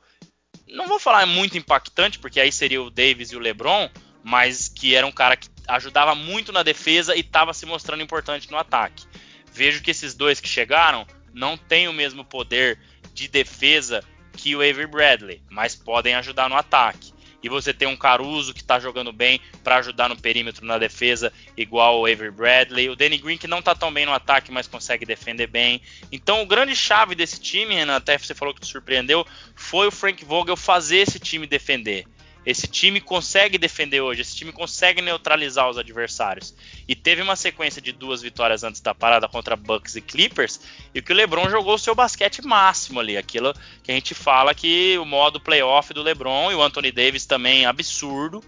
não 0.68 0.88
vou 0.88 0.98
falar 0.98 1.26
muito 1.26 1.56
impactante, 1.56 2.18
porque 2.18 2.40
aí 2.40 2.50
seria 2.50 2.82
o 2.82 2.90
Davis 2.90 3.30
e 3.30 3.36
o 3.36 3.40
LeBron, 3.40 3.88
mas 4.22 4.68
que 4.68 4.94
era 4.94 5.06
um 5.06 5.12
cara 5.12 5.36
que 5.36 5.48
ajudava 5.68 6.14
muito 6.14 6.52
na 6.52 6.62
defesa 6.62 7.14
e 7.16 7.20
estava 7.20 7.52
se 7.52 7.66
mostrando 7.66 8.02
importante 8.02 8.50
no 8.50 8.56
ataque. 8.56 9.06
Vejo 9.52 9.82
que 9.82 9.90
esses 9.90 10.14
dois 10.14 10.40
que 10.40 10.48
chegaram 10.48 11.06
não 11.32 11.56
têm 11.56 11.88
o 11.88 11.92
mesmo 11.92 12.24
poder 12.24 12.78
de 13.12 13.28
defesa 13.28 14.04
que 14.32 14.54
o 14.54 14.60
Avery 14.60 14.86
Bradley, 14.86 15.42
mas 15.50 15.74
podem 15.74 16.14
ajudar 16.14 16.48
no 16.48 16.56
ataque 16.56 17.15
e 17.42 17.48
você 17.48 17.72
tem 17.72 17.86
um 17.88 17.96
Caruso 17.96 18.54
que 18.54 18.60
está 18.60 18.78
jogando 18.78 19.12
bem 19.12 19.40
para 19.62 19.76
ajudar 19.76 20.08
no 20.08 20.16
perímetro 20.16 20.64
na 20.66 20.78
defesa, 20.78 21.32
igual 21.56 22.00
o 22.00 22.06
Avery 22.06 22.30
Bradley, 22.30 22.88
o 22.88 22.96
Danny 22.96 23.18
Green 23.18 23.38
que 23.38 23.46
não 23.46 23.58
está 23.58 23.74
tão 23.74 23.92
bem 23.92 24.06
no 24.06 24.12
ataque, 24.12 24.50
mas 24.50 24.66
consegue 24.66 25.04
defender 25.04 25.46
bem. 25.46 25.80
Então, 26.10 26.42
o 26.42 26.46
grande 26.46 26.74
chave 26.74 27.14
desse 27.14 27.40
time, 27.40 27.74
Renan, 27.74 27.96
até 27.96 28.18
você 28.18 28.34
falou 28.34 28.54
que 28.54 28.60
te 28.60 28.66
surpreendeu, 28.66 29.26
foi 29.54 29.86
o 29.86 29.92
Frank 29.92 30.24
Vogel 30.24 30.56
fazer 30.56 30.98
esse 30.98 31.18
time 31.18 31.46
defender. 31.46 32.06
Esse 32.46 32.68
time 32.68 33.00
consegue 33.00 33.58
defender 33.58 34.00
hoje, 34.00 34.22
esse 34.22 34.36
time 34.36 34.52
consegue 34.52 35.02
neutralizar 35.02 35.68
os 35.68 35.76
adversários. 35.76 36.54
E 36.86 36.94
teve 36.94 37.20
uma 37.20 37.34
sequência 37.34 37.82
de 37.82 37.90
duas 37.90 38.22
vitórias 38.22 38.62
antes 38.62 38.80
da 38.80 38.94
parada 38.94 39.28
contra 39.28 39.56
Bucks 39.56 39.96
e 39.96 40.00
Clippers, 40.00 40.60
e 40.94 41.02
que 41.02 41.12
o 41.12 41.16
LeBron 41.16 41.50
jogou 41.50 41.74
o 41.74 41.78
seu 41.78 41.92
basquete 41.92 42.46
máximo 42.46 43.00
ali, 43.00 43.16
aquilo 43.16 43.52
que 43.82 43.90
a 43.90 43.94
gente 43.94 44.14
fala 44.14 44.54
que 44.54 44.96
o 44.96 45.04
modo 45.04 45.40
playoff 45.40 45.92
do 45.92 46.04
LeBron 46.04 46.52
e 46.52 46.54
o 46.54 46.62
Anthony 46.62 46.92
Davis 46.92 47.26
também 47.26 47.66
absurdo. 47.66 48.40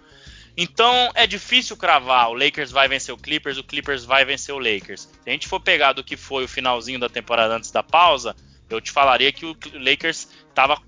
Então 0.56 1.10
é 1.14 1.26
difícil 1.26 1.76
cravar, 1.76 2.30
o 2.30 2.34
Lakers 2.34 2.70
vai 2.70 2.88
vencer 2.88 3.14
o 3.14 3.18
Clippers, 3.18 3.58
o 3.58 3.64
Clippers 3.64 4.04
vai 4.04 4.24
vencer 4.24 4.54
o 4.54 4.58
Lakers. 4.58 5.02
Se 5.02 5.28
a 5.28 5.30
gente 5.30 5.48
for 5.48 5.60
pegar 5.60 5.92
do 5.92 6.04
que 6.04 6.16
foi 6.16 6.44
o 6.44 6.48
finalzinho 6.48 7.00
da 7.00 7.08
temporada 7.08 7.56
antes 7.56 7.70
da 7.70 7.82
pausa, 7.82 8.34
eu 8.70 8.80
te 8.80 8.90
falaria 8.90 9.32
que 9.32 9.46
o 9.46 9.56
Lakers 9.74 10.28
estava 10.48 10.80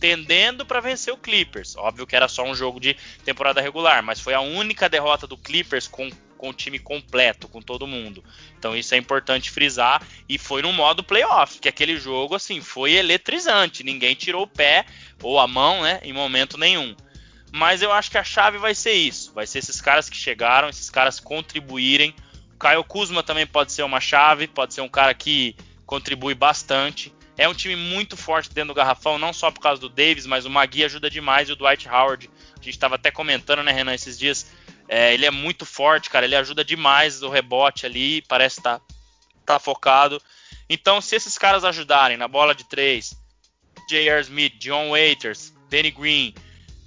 tendendo 0.00 0.64
para 0.64 0.80
vencer 0.80 1.12
o 1.12 1.18
Clippers. 1.18 1.76
Óbvio 1.76 2.06
que 2.06 2.16
era 2.16 2.26
só 2.26 2.42
um 2.42 2.54
jogo 2.54 2.80
de 2.80 2.96
temporada 3.22 3.60
regular, 3.60 4.02
mas 4.02 4.18
foi 4.18 4.32
a 4.32 4.40
única 4.40 4.88
derrota 4.88 5.26
do 5.26 5.36
Clippers 5.36 5.86
com, 5.86 6.10
com 6.38 6.48
o 6.48 6.54
time 6.54 6.78
completo, 6.78 7.46
com 7.46 7.60
todo 7.60 7.86
mundo. 7.86 8.24
Então 8.58 8.74
isso 8.74 8.94
é 8.94 8.98
importante 8.98 9.50
frisar. 9.50 10.02
E 10.26 10.38
foi 10.38 10.62
no 10.62 10.72
modo 10.72 11.04
playoff, 11.04 11.60
que 11.60 11.68
aquele 11.68 11.98
jogo 11.98 12.34
assim 12.34 12.62
foi 12.62 12.92
eletrizante. 12.92 13.84
Ninguém 13.84 14.14
tirou 14.14 14.44
o 14.44 14.48
pé 14.48 14.86
ou 15.22 15.38
a 15.38 15.46
mão, 15.46 15.82
né, 15.82 16.00
em 16.02 16.14
momento 16.14 16.56
nenhum. 16.56 16.96
Mas 17.52 17.82
eu 17.82 17.92
acho 17.92 18.10
que 18.10 18.18
a 18.18 18.24
chave 18.24 18.56
vai 18.56 18.74
ser 18.74 18.92
isso. 18.92 19.32
Vai 19.34 19.46
ser 19.46 19.58
esses 19.58 19.80
caras 19.80 20.08
que 20.08 20.16
chegaram, 20.16 20.68
esses 20.70 20.88
caras 20.88 21.20
contribuírem. 21.20 22.14
O 22.54 22.58
Caio 22.58 22.84
Kuzma 22.84 23.22
também 23.22 23.46
pode 23.46 23.72
ser 23.72 23.82
uma 23.82 24.00
chave, 24.00 24.46
pode 24.46 24.72
ser 24.72 24.80
um 24.80 24.88
cara 24.88 25.12
que 25.12 25.54
contribui 25.84 26.34
bastante. 26.34 27.12
É 27.36 27.48
um 27.48 27.54
time 27.54 27.76
muito 27.76 28.16
forte 28.16 28.50
dentro 28.50 28.68
do 28.68 28.76
garrafão, 28.76 29.18
não 29.18 29.32
só 29.32 29.50
por 29.50 29.60
causa 29.60 29.80
do 29.80 29.88
Davis, 29.88 30.26
mas 30.26 30.44
o 30.44 30.50
Magui 30.50 30.84
ajuda 30.84 31.08
demais 31.08 31.48
e 31.48 31.52
o 31.52 31.56
Dwight 31.56 31.88
Howard. 31.88 32.30
A 32.52 32.62
gente 32.62 32.70
estava 32.70 32.96
até 32.96 33.10
comentando, 33.10 33.62
né, 33.62 33.72
Renan, 33.72 33.94
esses 33.94 34.18
dias. 34.18 34.50
É, 34.88 35.14
ele 35.14 35.24
é 35.24 35.30
muito 35.30 35.64
forte, 35.64 36.10
cara. 36.10 36.26
Ele 36.26 36.36
ajuda 36.36 36.64
demais 36.64 37.22
o 37.22 37.28
rebote 37.28 37.86
ali, 37.86 38.22
parece 38.22 38.58
estar 38.58 38.78
tá, 38.78 38.84
tá 39.46 39.58
focado. 39.58 40.20
Então, 40.68 41.00
se 41.00 41.16
esses 41.16 41.38
caras 41.38 41.64
ajudarem 41.64 42.16
na 42.16 42.28
bola 42.28 42.54
de 42.54 42.64
três, 42.64 43.16
J.R. 43.88 44.20
Smith, 44.20 44.54
John 44.58 44.90
Waiters, 44.90 45.52
Danny 45.68 45.90
Green, 45.90 46.34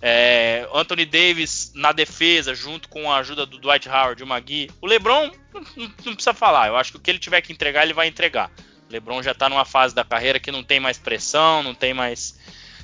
é, 0.01 0.67
Anthony 0.73 1.05
Davis 1.05 1.71
na 1.73 1.93
defesa, 1.93 2.53
junto 2.53 2.89
com 2.89 3.09
a 3.09 3.19
ajuda 3.19 3.45
do 3.45 3.57
Dwight 3.57 3.87
Howard 3.87 4.21
e 4.21 4.25
o 4.25 4.27
Magui, 4.27 4.69
o 4.81 4.85
LeBron 4.85 5.31
não, 5.53 5.61
não, 6.05 6.13
precisa 6.13 6.33
falar. 6.33 6.67
Eu 6.67 6.75
acho 6.75 6.91
que 6.91 6.97
o 6.97 6.99
que 6.99 7.09
ele 7.09 7.19
tiver 7.19 7.41
que 7.41 7.53
entregar, 7.53 7.83
ele 7.83 7.93
vai 7.93 8.07
entregar. 8.07 8.51
LeBron 8.93 9.23
já 9.23 9.31
está 9.31 9.49
numa 9.49 9.65
fase 9.65 9.93
da 9.93 10.03
carreira 10.03 10.39
que 10.39 10.51
não 10.51 10.63
tem 10.63 10.79
mais 10.79 10.97
pressão, 10.97 11.63
não 11.63 11.73
tem 11.73 11.93
mais. 11.93 12.39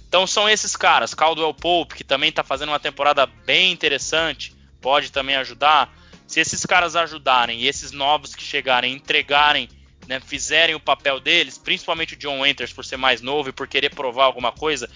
Então 0.08 0.26
são 0.26 0.50
esses 0.50 0.76
caras. 0.76 1.14
Caldwell 1.14 1.54
Pope, 1.54 1.96
que 1.96 2.04
também 2.04 2.30
está 2.30 2.44
fazendo 2.44 2.70
uma 2.70 2.80
temporada 2.80 3.26
bem 3.26 3.72
interessante, 3.72 4.56
pode 4.82 5.12
também 5.12 5.36
ajudar. 5.36 5.94
Se 6.28 6.40
esses 6.40 6.66
caras 6.66 6.96
ajudarem 6.96 7.62
e 7.62 7.68
esses 7.68 7.92
novos 7.92 8.36
que 8.36 8.44
chegarem 8.44 8.94
entregarem, 8.94 9.70
né, 10.08 10.20
fizerem 10.20 10.76
o 10.76 10.80
papel 10.80 11.20
deles, 11.20 11.58
principalmente 11.58 12.16
o 12.16 12.18
John 12.18 12.42
Winters 12.42 12.74
por 12.74 12.84
ser 12.84 12.98
mais 12.98 13.22
novo 13.22 13.50
e 13.50 13.52
por 13.52 13.68
querer 13.68 13.94
provar 13.94 14.26
alguma 14.26 14.52
coisa, 14.52 14.90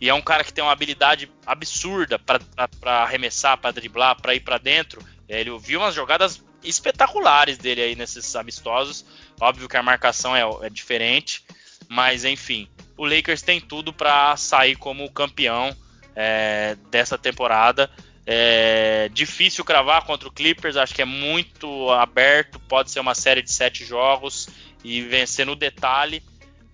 e 0.00 0.08
é 0.08 0.14
um 0.14 0.22
cara 0.22 0.44
que 0.44 0.52
tem 0.52 0.62
uma 0.62 0.72
habilidade 0.72 1.30
absurda 1.44 2.18
para 2.18 3.02
arremessar, 3.02 3.58
para 3.58 3.72
driblar, 3.72 4.20
para 4.20 4.34
ir 4.34 4.40
para 4.40 4.58
dentro. 4.58 5.02
Ele 5.28 5.50
viu 5.58 5.80
umas 5.80 5.94
jogadas 5.94 6.42
espetaculares 6.62 7.58
dele 7.58 7.82
aí 7.82 7.94
nesses 7.94 8.34
amistosos. 8.36 9.04
Óbvio 9.40 9.68
que 9.68 9.76
a 9.76 9.82
marcação 9.82 10.34
é, 10.34 10.42
é 10.66 10.70
diferente, 10.70 11.44
mas 11.88 12.24
enfim, 12.24 12.68
o 12.96 13.04
Lakers 13.04 13.42
tem 13.42 13.60
tudo 13.60 13.92
para 13.92 14.36
sair 14.36 14.76
como 14.76 15.10
campeão 15.10 15.74
é, 16.14 16.76
dessa 16.90 17.16
temporada. 17.16 17.90
É 18.26 19.08
difícil 19.14 19.64
cravar 19.64 20.04
contra 20.04 20.28
o 20.28 20.32
Clippers, 20.32 20.76
acho 20.76 20.94
que 20.94 21.00
é 21.00 21.06
muito 21.06 21.90
aberto. 21.92 22.60
Pode 22.60 22.90
ser 22.90 23.00
uma 23.00 23.14
série 23.14 23.40
de 23.40 23.50
sete 23.50 23.84
jogos 23.84 24.48
e 24.84 25.00
vencer 25.00 25.46
no 25.46 25.56
detalhe, 25.56 26.22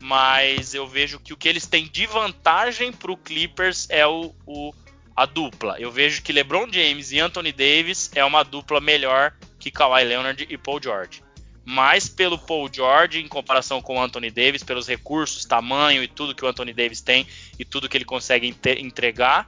mas 0.00 0.74
eu 0.74 0.86
vejo 0.86 1.20
que 1.20 1.32
o 1.32 1.36
que 1.36 1.48
eles 1.48 1.66
têm 1.66 1.86
de 1.86 2.06
vantagem 2.06 2.90
para 2.90 3.12
o 3.12 3.16
Clippers 3.16 3.86
é 3.88 4.04
o, 4.06 4.34
o, 4.46 4.74
a 5.14 5.26
dupla. 5.26 5.76
Eu 5.78 5.92
vejo 5.92 6.22
que 6.22 6.32
LeBron 6.32 6.66
James 6.72 7.12
e 7.12 7.20
Anthony 7.20 7.52
Davis 7.52 8.10
é 8.14 8.24
uma 8.24 8.42
dupla 8.42 8.80
melhor 8.80 9.32
que 9.64 9.70
Kawhi 9.70 10.04
Leonard 10.04 10.46
e 10.50 10.58
Paul 10.58 10.78
George. 10.82 11.22
Mais 11.64 12.06
pelo 12.06 12.36
Paul 12.36 12.68
George 12.70 13.20
em 13.20 13.26
comparação 13.26 13.80
com 13.80 13.96
o 13.96 14.02
Anthony 14.02 14.30
Davis, 14.30 14.62
pelos 14.62 14.86
recursos, 14.86 15.46
tamanho 15.46 16.02
e 16.02 16.08
tudo 16.08 16.34
que 16.34 16.44
o 16.44 16.48
Anthony 16.48 16.74
Davis 16.74 17.00
tem 17.00 17.26
e 17.58 17.64
tudo 17.64 17.88
que 17.88 17.96
ele 17.96 18.04
consegue 18.04 18.54
entregar, 18.78 19.46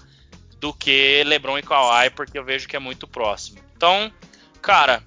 do 0.58 0.72
que 0.72 1.22
LeBron 1.24 1.58
e 1.58 1.62
Kawhi, 1.62 2.08
porque 2.08 2.38
eu 2.38 2.44
vejo 2.44 2.66
que 2.66 2.74
é 2.74 2.78
muito 2.78 3.06
próximo. 3.06 3.58
Então, 3.76 4.10
cara, 4.62 5.02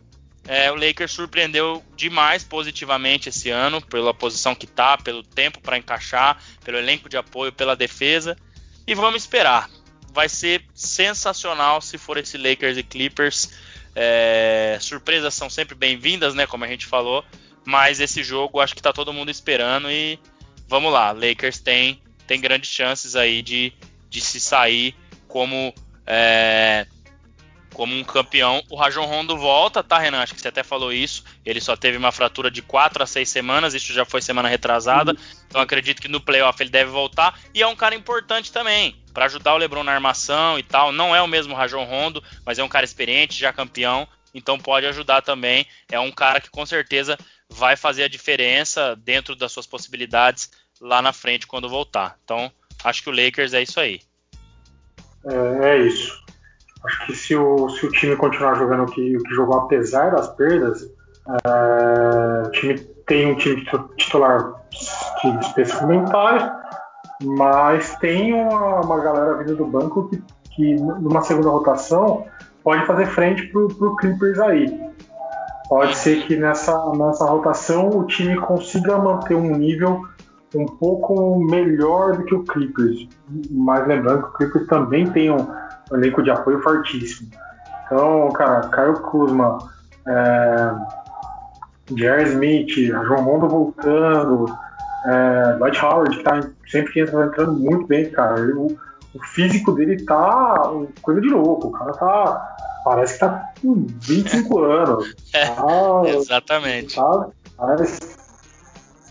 é, 0.47 0.71
o 0.71 0.75
Lakers 0.75 1.11
surpreendeu 1.11 1.83
demais 1.95 2.43
positivamente 2.43 3.29
esse 3.29 3.49
ano, 3.49 3.81
pela 3.81 4.13
posição 4.13 4.53
que 4.53 4.67
tá, 4.67 4.95
pelo 4.95 5.23
tempo 5.23 5.59
para 5.59 5.79
encaixar, 5.79 6.39
pelo 6.63 6.77
elenco 6.77 7.09
de 7.09 7.17
apoio, 7.17 7.51
pela 7.51 7.75
defesa. 7.75 8.37
E 8.85 8.93
vamos 8.93 9.23
esperar. 9.23 9.67
Vai 10.13 10.29
ser 10.29 10.63
sensacional 10.75 11.81
se 11.81 11.97
for 11.97 12.19
esse 12.19 12.37
Lakers 12.37 12.77
e 12.77 12.83
Clippers 12.83 13.49
é, 13.95 14.77
surpresas 14.79 15.33
são 15.33 15.49
sempre 15.49 15.75
bem-vindas, 15.75 16.33
né? 16.33 16.45
Como 16.45 16.63
a 16.63 16.67
gente 16.67 16.85
falou. 16.85 17.23
Mas 17.65 17.99
esse 17.99 18.23
jogo 18.23 18.59
acho 18.59 18.75
que 18.75 18.81
tá 18.81 18.93
todo 18.93 19.13
mundo 19.13 19.29
esperando 19.29 19.91
e 19.91 20.19
vamos 20.67 20.91
lá. 20.91 21.11
Lakers 21.11 21.59
tem, 21.59 22.01
tem 22.25 22.39
grandes 22.39 22.69
chances 22.69 23.15
aí 23.15 23.41
de, 23.41 23.73
de 24.09 24.21
se 24.21 24.39
sair 24.39 24.95
como 25.27 25.73
é, 26.07 26.87
como 27.73 27.95
um 27.95 28.03
campeão. 28.03 28.63
O 28.69 28.75
Rajon 28.75 29.05
Rondo 29.05 29.37
volta, 29.37 29.83
tá, 29.83 29.99
Renan? 29.99 30.21
Acho 30.21 30.33
que 30.33 30.41
você 30.41 30.47
até 30.47 30.63
falou 30.63 30.91
isso. 30.91 31.23
Ele 31.45 31.61
só 31.61 31.75
teve 31.75 31.97
uma 31.97 32.11
fratura 32.11 32.49
de 32.49 32.61
4 32.61 33.03
a 33.03 33.05
6 33.05 33.29
semanas, 33.29 33.73
isso 33.73 33.93
já 33.93 34.05
foi 34.05 34.21
semana 34.21 34.49
retrasada. 34.49 35.11
Uhum. 35.11 35.17
Então 35.47 35.61
acredito 35.61 36.01
que 36.01 36.07
no 36.07 36.19
playoff 36.19 36.61
ele 36.61 36.69
deve 36.69 36.89
voltar. 36.91 37.39
E 37.53 37.61
é 37.61 37.67
um 37.67 37.75
cara 37.75 37.95
importante 37.95 38.51
também 38.51 38.95
para 39.19 39.25
ajudar 39.25 39.53
o 39.53 39.57
LeBron 39.57 39.83
na 39.83 39.91
armação 39.91 40.57
e 40.57 40.63
tal. 40.63 40.93
Não 40.93 41.13
é 41.13 41.21
o 41.21 41.27
mesmo 41.27 41.53
Rajon 41.53 41.83
Rondo, 41.83 42.23
mas 42.45 42.57
é 42.57 42.63
um 42.63 42.69
cara 42.69 42.85
experiente, 42.85 43.37
já 43.37 43.51
campeão, 43.51 44.07
então 44.33 44.57
pode 44.57 44.85
ajudar 44.85 45.21
também. 45.21 45.65
É 45.91 45.99
um 45.99 46.09
cara 46.09 46.39
que 46.39 46.49
com 46.49 46.65
certeza 46.65 47.17
vai 47.49 47.75
fazer 47.75 48.03
a 48.03 48.07
diferença 48.07 48.95
dentro 48.95 49.35
das 49.35 49.51
suas 49.51 49.67
possibilidades 49.67 50.49
lá 50.79 51.01
na 51.01 51.11
frente 51.11 51.47
quando 51.47 51.67
voltar. 51.67 52.17
Então, 52.23 52.49
acho 52.81 53.03
que 53.03 53.09
o 53.09 53.11
Lakers 53.11 53.53
é 53.53 53.61
isso 53.61 53.77
aí. 53.81 53.99
É, 55.25 55.67
é 55.67 55.77
isso. 55.79 56.23
Acho 56.85 57.05
que 57.07 57.13
se 57.13 57.35
o, 57.35 57.67
se 57.71 57.87
o 57.87 57.91
time 57.91 58.15
continuar 58.15 58.55
jogando 58.55 58.83
o 58.83 58.85
que, 58.85 59.17
o 59.17 59.23
que 59.23 59.35
jogou 59.35 59.59
apesar 59.59 60.11
das 60.11 60.33
perdas, 60.35 60.89
é, 61.45 62.47
o 62.47 62.51
time 62.51 62.79
tem 63.05 63.33
um 63.33 63.35
time 63.35 63.67
titular 63.97 64.53
de 64.71 65.45
especificamente 65.45 66.09
mas 67.23 67.95
tem 67.97 68.33
uma, 68.33 68.81
uma 68.81 68.99
galera 68.99 69.37
vindo 69.37 69.55
do 69.55 69.65
banco 69.65 70.09
que, 70.09 70.23
que 70.55 70.75
numa 70.75 71.21
segunda 71.21 71.49
rotação 71.49 72.25
pode 72.63 72.85
fazer 72.85 73.05
frente 73.07 73.47
pro, 73.47 73.67
pro 73.67 73.95
Clippers 73.97 74.39
aí. 74.39 74.89
Pode 75.67 75.95
ser 75.97 76.23
que 76.25 76.35
nessa, 76.35 76.91
nessa 76.93 77.25
rotação 77.25 77.89
o 77.89 78.05
time 78.05 78.35
consiga 78.37 78.97
manter 78.97 79.35
um 79.35 79.55
nível 79.55 80.01
um 80.55 80.65
pouco 80.65 81.37
melhor 81.39 82.17
do 82.17 82.23
que 82.23 82.33
o 82.33 82.43
Clippers. 82.43 83.07
Mas 83.51 83.87
lembrando 83.87 84.23
que 84.23 84.29
o 84.29 84.33
Clippers 84.33 84.67
também 84.67 85.09
tem 85.11 85.29
um 85.29 85.47
elenco 85.91 86.23
de 86.23 86.31
apoio 86.31 86.61
fortíssimo. 86.61 87.29
Então, 87.85 88.29
cara, 88.29 88.61
Caio 88.69 88.93
Kuzma, 89.01 89.59
é, 90.07 90.73
Jerry 91.95 92.29
Smith, 92.29 92.75
João 92.75 93.23
Mondo 93.23 93.47
voltando, 93.47 94.45
é, 95.05 95.53
Dwight 95.57 95.83
Howard, 95.83 96.17
que 96.17 96.23
tá, 96.23 96.49
sempre 96.67 96.93
que 96.93 96.99
entra, 97.01 97.25
entrando 97.25 97.53
muito 97.53 97.87
bem, 97.87 98.09
cara. 98.11 98.41
O, 98.55 98.77
o, 99.13 99.23
físico 99.33 99.71
dele 99.71 100.03
tá 100.03 100.71
coisa 101.01 101.21
de 101.21 101.29
louco. 101.29 101.67
O 101.67 101.71
cara 101.71 101.93
tá. 101.93 102.55
Parece 102.83 103.13
que 103.13 103.19
tá 103.19 103.51
com 103.61 103.85
25 104.01 104.59
anos. 104.59 105.15
É, 105.33 105.47
tá, 105.47 105.63
exatamente. 106.05 106.95
Tá, 106.95 107.27
parece, 107.57 107.99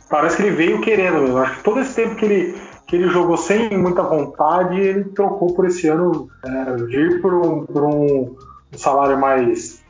parece 0.08 0.36
que 0.36 0.42
ele 0.42 0.56
veio 0.56 0.80
querendo 0.80 1.20
mesmo. 1.20 1.38
Acho 1.38 1.56
que 1.56 1.64
todo 1.64 1.80
esse 1.80 1.94
tempo 1.94 2.16
que 2.16 2.24
ele, 2.24 2.62
que 2.86 2.96
ele 2.96 3.08
jogou 3.08 3.36
sem 3.36 3.76
muita 3.76 4.02
vontade, 4.02 4.80
ele 4.80 5.04
trocou 5.04 5.54
por 5.54 5.66
esse 5.66 5.86
ano 5.86 6.28
é, 6.44 6.76
vir 6.84 7.20
por 7.20 7.34
um, 7.34 7.66
por 7.66 7.84
um 7.84 8.36
salário 8.74 9.18
mais 9.18 9.82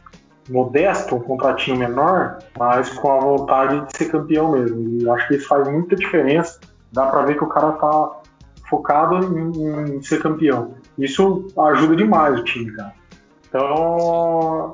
modesto, 0.48 1.16
um 1.16 1.20
contratinho 1.20 1.76
menor, 1.76 2.38
mas 2.58 2.90
com 2.90 3.12
a 3.12 3.20
vontade 3.20 3.86
de 3.86 3.96
ser 3.96 4.06
campeão 4.06 4.52
mesmo. 4.52 5.00
E 5.00 5.08
acho 5.10 5.28
que 5.28 5.34
isso 5.36 5.48
faz 5.48 5.68
muita 5.68 5.96
diferença. 5.96 6.58
Dá 6.92 7.06
para 7.06 7.22
ver 7.22 7.36
que 7.36 7.44
o 7.44 7.48
cara 7.48 7.72
tá 7.72 8.10
focado 8.68 9.16
em, 9.16 9.96
em, 9.96 10.02
ser 10.02 10.20
campeão. 10.20 10.74
Isso 10.98 11.46
ajuda 11.58 11.96
demais 11.96 12.38
o 12.38 12.44
time, 12.44 12.72
cara. 12.72 12.94
Então, 13.48 14.72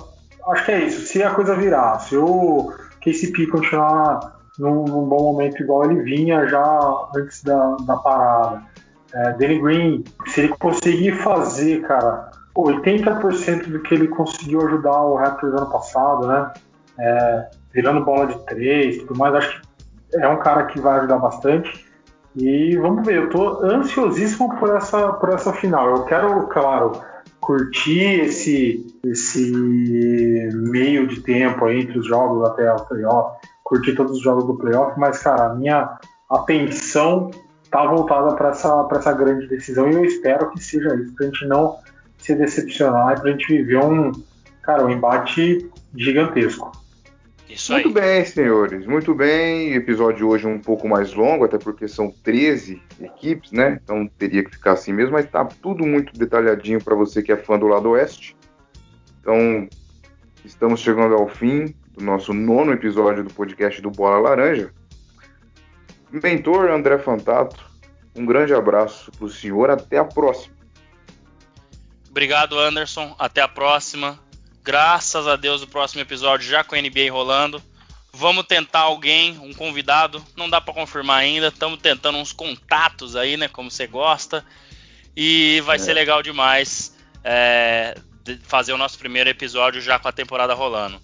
acho 0.48 0.64
que 0.64 0.72
é 0.72 0.84
isso. 0.84 1.06
Se 1.06 1.22
a 1.22 1.30
coisa 1.30 1.54
virar, 1.54 1.98
se 2.00 2.16
o 2.16 2.72
KCP 3.00 3.46
continuar 3.48 4.40
num, 4.58 4.84
num 4.84 5.04
bom 5.04 5.32
momento 5.32 5.62
igual 5.62 5.84
ele 5.84 6.02
vinha 6.02 6.46
já 6.46 7.08
antes 7.16 7.42
da, 7.42 7.76
da 7.86 7.96
parada, 7.96 8.62
é, 9.12 9.32
Danny 9.32 9.60
Green, 9.60 10.04
se 10.26 10.42
ele 10.42 10.54
conseguir 10.58 11.12
fazer, 11.22 11.82
cara, 11.82 12.30
80% 12.56 13.68
do 13.68 13.80
que 13.80 13.94
ele 13.94 14.08
conseguiu 14.08 14.66
ajudar 14.66 15.02
o 15.02 15.16
Raptors 15.16 15.54
ano 15.54 15.70
passado, 15.70 16.26
né? 16.26 16.52
É, 16.98 17.50
virando 17.72 18.04
bola 18.04 18.28
de 18.28 18.46
três, 18.46 18.98
tudo 18.98 19.18
mais, 19.18 19.34
acho 19.34 19.60
que 19.60 20.16
é 20.16 20.28
um 20.28 20.38
cara 20.38 20.66
que 20.66 20.80
vai 20.80 20.98
ajudar 20.98 21.18
bastante. 21.18 21.84
E 22.36 22.76
vamos 22.76 23.04
ver, 23.06 23.16
eu 23.16 23.30
tô 23.30 23.64
ansiosíssimo 23.64 24.56
por 24.58 24.70
essa, 24.76 25.12
por 25.14 25.30
essa 25.30 25.52
final. 25.52 25.88
Eu 25.90 26.04
quero, 26.04 26.46
claro, 26.48 27.00
curtir 27.40 28.20
esse, 28.20 28.86
esse 29.04 29.52
meio 30.54 31.06
de 31.06 31.20
tempo 31.20 31.68
entre 31.68 31.98
os 31.98 32.06
jogos 32.06 32.48
até 32.48 32.72
o 32.72 32.84
playoff, 32.86 33.38
curtir 33.62 33.94
todos 33.94 34.12
os 34.12 34.22
jogos 34.22 34.44
do 34.44 34.56
playoff, 34.56 34.98
mas, 34.98 35.18
cara, 35.18 35.46
a 35.46 35.54
minha 35.54 35.96
atenção 36.30 37.30
tá 37.70 37.84
voltada 37.86 38.34
para 38.34 38.50
essa, 38.50 38.88
essa 38.92 39.12
grande 39.12 39.46
decisão 39.48 39.90
e 39.90 39.94
eu 39.94 40.04
espero 40.04 40.50
que 40.50 40.62
seja 40.62 40.94
isso, 40.94 41.14
pra 41.14 41.26
gente 41.26 41.46
não 41.46 41.76
se 42.24 42.34
decepcionar 42.34 43.18
e 43.18 43.20
pra 43.20 43.30
gente 43.32 43.46
viver 43.46 43.84
um, 43.84 44.10
cara, 44.62 44.86
um 44.86 44.90
embate 44.90 45.70
gigantesco. 45.94 46.72
Isso 47.46 47.70
muito 47.72 47.90
bem, 47.90 48.24
senhores, 48.24 48.86
muito 48.86 49.14
bem. 49.14 49.74
Episódio 49.74 50.28
hoje 50.28 50.46
um 50.46 50.58
pouco 50.58 50.88
mais 50.88 51.12
longo, 51.12 51.44
até 51.44 51.58
porque 51.58 51.86
são 51.86 52.10
13 52.10 52.80
equipes, 52.98 53.52
né? 53.52 53.78
Então 53.84 54.08
teria 54.18 54.42
que 54.42 54.52
ficar 54.52 54.72
assim 54.72 54.90
mesmo, 54.90 55.12
mas 55.12 55.26
tá 55.26 55.44
tudo 55.44 55.86
muito 55.86 56.18
detalhadinho 56.18 56.82
para 56.82 56.94
você 56.94 57.22
que 57.22 57.30
é 57.30 57.36
fã 57.36 57.58
do 57.58 57.66
lado 57.66 57.90
oeste. 57.90 58.34
Então, 59.20 59.68
estamos 60.42 60.80
chegando 60.80 61.14
ao 61.14 61.28
fim 61.28 61.74
do 61.92 62.02
nosso 62.02 62.32
nono 62.32 62.72
episódio 62.72 63.22
do 63.22 63.34
podcast 63.34 63.82
do 63.82 63.90
Bola 63.90 64.18
Laranja. 64.18 64.72
Mentor 66.10 66.70
André 66.70 66.96
Fantato, 66.96 67.70
um 68.16 68.24
grande 68.24 68.54
abraço 68.54 69.12
para 69.12 69.26
o 69.26 69.30
senhor, 69.30 69.68
até 69.68 69.98
a 69.98 70.04
próxima. 70.04 70.53
Obrigado, 72.14 72.56
Anderson. 72.56 73.12
Até 73.18 73.40
a 73.40 73.48
próxima. 73.48 74.16
Graças 74.62 75.26
a 75.26 75.34
Deus, 75.34 75.62
o 75.62 75.66
próximo 75.66 76.00
episódio 76.00 76.48
já 76.48 76.62
com 76.62 76.76
a 76.76 76.80
NBA 76.80 77.10
rolando. 77.10 77.60
Vamos 78.12 78.46
tentar 78.46 78.82
alguém, 78.82 79.36
um 79.40 79.52
convidado. 79.52 80.24
Não 80.36 80.48
dá 80.48 80.60
para 80.60 80.72
confirmar 80.72 81.18
ainda. 81.18 81.48
Estamos 81.48 81.80
tentando 81.80 82.18
uns 82.18 82.32
contatos 82.32 83.16
aí, 83.16 83.36
né? 83.36 83.48
Como 83.48 83.68
você 83.68 83.88
gosta. 83.88 84.46
E 85.16 85.60
vai 85.62 85.74
é. 85.74 85.78
ser 85.80 85.92
legal 85.92 86.22
demais 86.22 86.96
é, 87.24 87.96
fazer 88.44 88.72
o 88.72 88.78
nosso 88.78 88.96
primeiro 88.96 89.28
episódio 89.28 89.82
já 89.82 89.98
com 89.98 90.06
a 90.06 90.12
temporada 90.12 90.54
rolando. 90.54 91.02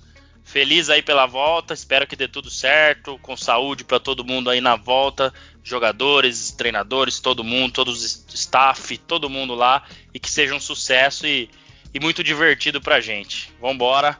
Feliz 0.51 0.91
aí 0.91 1.01
pela 1.01 1.27
volta, 1.27 1.73
espero 1.73 2.09
que 2.09 2.17
dê 2.17 2.27
tudo 2.27 2.51
certo, 2.51 3.17
com 3.23 3.37
saúde 3.37 3.85
para 3.85 4.01
todo 4.01 4.25
mundo 4.25 4.51
aí 4.51 4.61
na 4.61 4.75
volta, 4.75 5.33
jogadores, 5.63 6.51
treinadores, 6.51 7.21
todo 7.21 7.45
mundo, 7.45 7.73
todos 7.73 8.05
os 8.05 8.35
staff, 8.35 8.99
todo 8.99 9.31
mundo 9.31 9.55
lá, 9.55 9.85
e 10.13 10.19
que 10.19 10.29
seja 10.29 10.53
um 10.53 10.59
sucesso 10.59 11.25
e, 11.25 11.49
e 11.95 12.01
muito 12.01 12.25
divertido 12.25 12.81
pra 12.81 13.01
gente. 13.01 13.55
Vambora! 13.61 14.19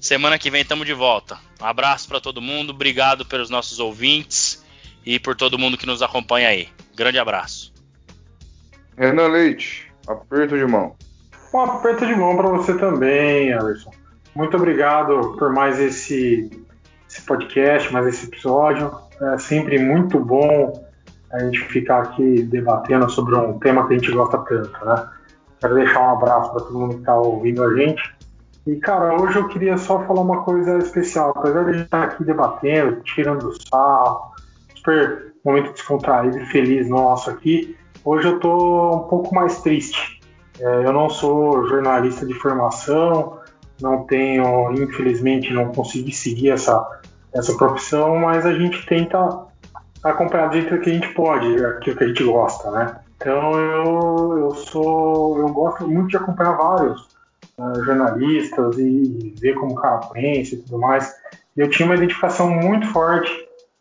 Semana 0.00 0.40
que 0.40 0.50
vem 0.50 0.62
estamos 0.62 0.84
de 0.84 0.92
volta. 0.92 1.38
Um 1.60 1.66
abraço 1.66 2.08
para 2.08 2.20
todo 2.20 2.42
mundo, 2.42 2.70
obrigado 2.70 3.24
pelos 3.24 3.48
nossos 3.48 3.78
ouvintes 3.78 4.66
e 5.06 5.20
por 5.20 5.36
todo 5.36 5.56
mundo 5.56 5.78
que 5.78 5.86
nos 5.86 6.02
acompanha 6.02 6.48
aí. 6.48 6.68
Grande 6.96 7.20
abraço. 7.20 7.72
Renan 8.98 9.28
Leite, 9.28 9.86
aperto 10.08 10.58
de 10.58 10.66
mão. 10.66 10.96
Um 11.54 11.60
aperto 11.60 12.04
de 12.04 12.16
mão 12.16 12.36
para 12.36 12.48
você 12.48 12.76
também, 12.76 13.52
Alisson. 13.52 13.99
Muito 14.34 14.56
obrigado 14.56 15.36
por 15.38 15.52
mais 15.52 15.78
esse, 15.78 16.50
esse 17.08 17.22
podcast, 17.22 17.92
mais 17.92 18.06
esse 18.06 18.26
episódio. 18.26 18.90
É 19.20 19.38
sempre 19.38 19.78
muito 19.78 20.18
bom 20.18 20.72
a 21.32 21.38
gente 21.40 21.60
ficar 21.64 22.02
aqui 22.02 22.42
debatendo 22.42 23.08
sobre 23.10 23.34
um 23.34 23.58
tema 23.58 23.86
que 23.86 23.94
a 23.94 23.98
gente 23.98 24.12
gosta 24.12 24.38
tanto, 24.38 24.84
né? 24.84 25.08
Quero 25.60 25.74
deixar 25.74 26.00
um 26.00 26.10
abraço 26.10 26.50
para 26.52 26.60
todo 26.60 26.78
mundo 26.78 26.94
que 26.94 27.00
está 27.00 27.16
ouvindo 27.16 27.62
a 27.62 27.74
gente. 27.76 28.02
E, 28.66 28.76
cara, 28.76 29.20
hoje 29.20 29.38
eu 29.38 29.48
queria 29.48 29.76
só 29.76 30.04
falar 30.04 30.20
uma 30.20 30.42
coisa 30.42 30.78
especial. 30.78 31.32
Apesar 31.36 31.64
de 31.64 31.70
a 31.70 31.72
gente 31.72 31.84
estar 31.84 32.04
aqui 32.04 32.24
debatendo, 32.24 33.00
tirando 33.02 33.52
sarro, 33.68 34.32
super 34.74 35.34
momento 35.44 35.72
descontraído 35.72 36.38
e 36.38 36.46
feliz 36.46 36.88
nosso 36.88 37.30
aqui, 37.30 37.76
hoje 38.04 38.28
eu 38.28 38.38
tô 38.38 38.96
um 38.96 39.08
pouco 39.08 39.34
mais 39.34 39.60
triste. 39.60 40.20
É, 40.58 40.84
eu 40.84 40.92
não 40.92 41.08
sou 41.08 41.66
jornalista 41.66 42.26
de 42.26 42.34
formação, 42.34 43.39
não 43.80 44.04
tenho, 44.04 44.72
infelizmente, 44.72 45.52
não 45.52 45.72
consegui 45.72 46.12
seguir 46.12 46.50
essa, 46.50 47.00
essa 47.32 47.56
profissão, 47.56 48.16
mas 48.16 48.44
a 48.44 48.52
gente 48.52 48.84
tenta 48.86 49.46
acompanhar 50.02 50.48
do 50.48 50.54
jeito 50.54 50.80
que 50.80 50.90
a 50.90 50.94
gente 50.94 51.08
pode, 51.14 51.64
aquilo 51.64 51.96
que 51.96 52.04
a 52.04 52.08
gente 52.08 52.24
gosta, 52.24 52.70
né? 52.70 53.00
Então 53.16 53.52
eu, 53.52 54.38
eu 54.38 54.50
sou, 54.54 55.38
eu 55.38 55.48
gosto 55.48 55.86
muito 55.86 56.08
de 56.08 56.16
acompanhar 56.16 56.56
vários 56.56 57.02
uh, 57.58 57.84
jornalistas 57.84 58.78
e, 58.78 59.34
ver 59.38 59.54
como 59.54 59.72
o 59.72 59.74
cara 59.74 59.98
pensa 60.12 60.54
e 60.54 60.58
tudo 60.58 60.78
mais. 60.78 61.14
Eu 61.54 61.68
tinha 61.68 61.86
uma 61.86 61.96
identificação 61.96 62.48
muito 62.48 62.86
forte 62.86 63.30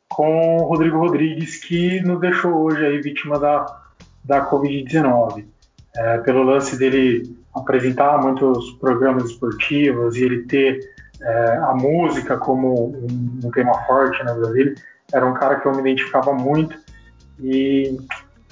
com 0.09 0.57
o 0.57 0.63
Rodrigo 0.63 0.97
Rodrigues, 0.97 1.57
que 1.57 2.01
nos 2.01 2.19
deixou 2.19 2.53
hoje 2.53 2.85
aí 2.85 3.01
vítima 3.01 3.39
da, 3.39 3.65
da 4.25 4.49
Covid-19. 4.49 5.45
É, 5.95 6.17
pelo 6.19 6.43
lance 6.43 6.77
dele 6.77 7.38
apresentar 7.53 8.21
muitos 8.21 8.71
programas 8.73 9.25
esportivos 9.25 10.15
e 10.15 10.23
ele 10.23 10.43
ter 10.43 10.79
é, 11.21 11.57
a 11.57 11.73
música 11.73 12.37
como 12.37 12.91
um, 12.91 13.39
um, 13.43 13.51
tema 13.51 13.73
forte 13.85 14.23
na 14.23 14.33
vida 14.33 14.51
dele, 14.51 14.75
era 15.11 15.25
um 15.25 15.33
cara 15.33 15.59
que 15.59 15.67
eu 15.67 15.73
me 15.73 15.81
identificava 15.81 16.33
muito 16.33 16.77
e 17.41 17.97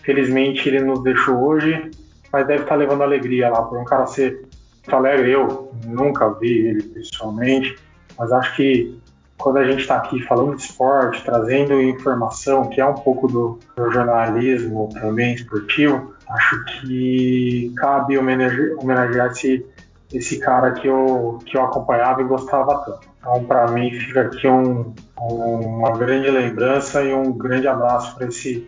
felizmente 0.02 0.68
ele 0.68 0.82
nos 0.82 1.04
deixou 1.04 1.38
hoje, 1.38 1.92
mas 2.32 2.48
deve 2.48 2.64
estar 2.64 2.76
levando 2.76 3.04
alegria 3.04 3.50
lá, 3.50 3.62
por 3.62 3.78
um 3.78 3.86
cara 3.86 4.08
ser 4.08 4.48
muito 4.76 4.96
alegre. 4.96 5.32
Eu 5.32 5.72
nunca 5.86 6.30
vi 6.30 6.68
ele 6.68 6.84
pessoalmente, 6.84 7.78
mas 8.18 8.32
acho 8.32 8.56
que 8.56 9.00
quando 9.38 9.58
a 9.58 9.66
gente 9.66 9.82
está 9.82 9.98
aqui 9.98 10.22
falando 10.24 10.56
de 10.56 10.64
esporte, 10.64 11.24
trazendo 11.24 11.80
informação, 11.82 12.70
que 12.70 12.82
é 12.82 12.86
um 12.86 12.96
pouco 12.96 13.28
do, 13.28 13.60
do 13.76 13.92
jornalismo 13.92 14.90
também 14.94 15.36
esportivo, 15.36 16.17
acho 16.30 16.64
que 16.66 17.74
cabe 17.78 18.18
homenagear, 18.18 19.32
esse, 19.32 19.66
esse 20.14 20.40
cara 20.40 20.72
que 20.72 20.88
eu, 20.88 21.40
que 21.46 21.58
eu 21.58 21.64
acompanhava 21.64 22.22
e 22.22 22.26
gostava 22.26 22.84
tanto. 22.86 23.08
Então, 23.20 23.44
para 23.46 23.72
mim, 23.72 23.92
fica 23.92 24.22
aqui 24.22 24.48
um, 24.48 24.94
um, 25.20 25.60
uma 25.80 25.98
grande 25.98 26.30
lembrança 26.30 27.04
e 27.04 27.14
um 27.14 27.32
grande 27.32 27.68
abraço 27.68 28.16
para 28.16 28.28
esse, 28.28 28.68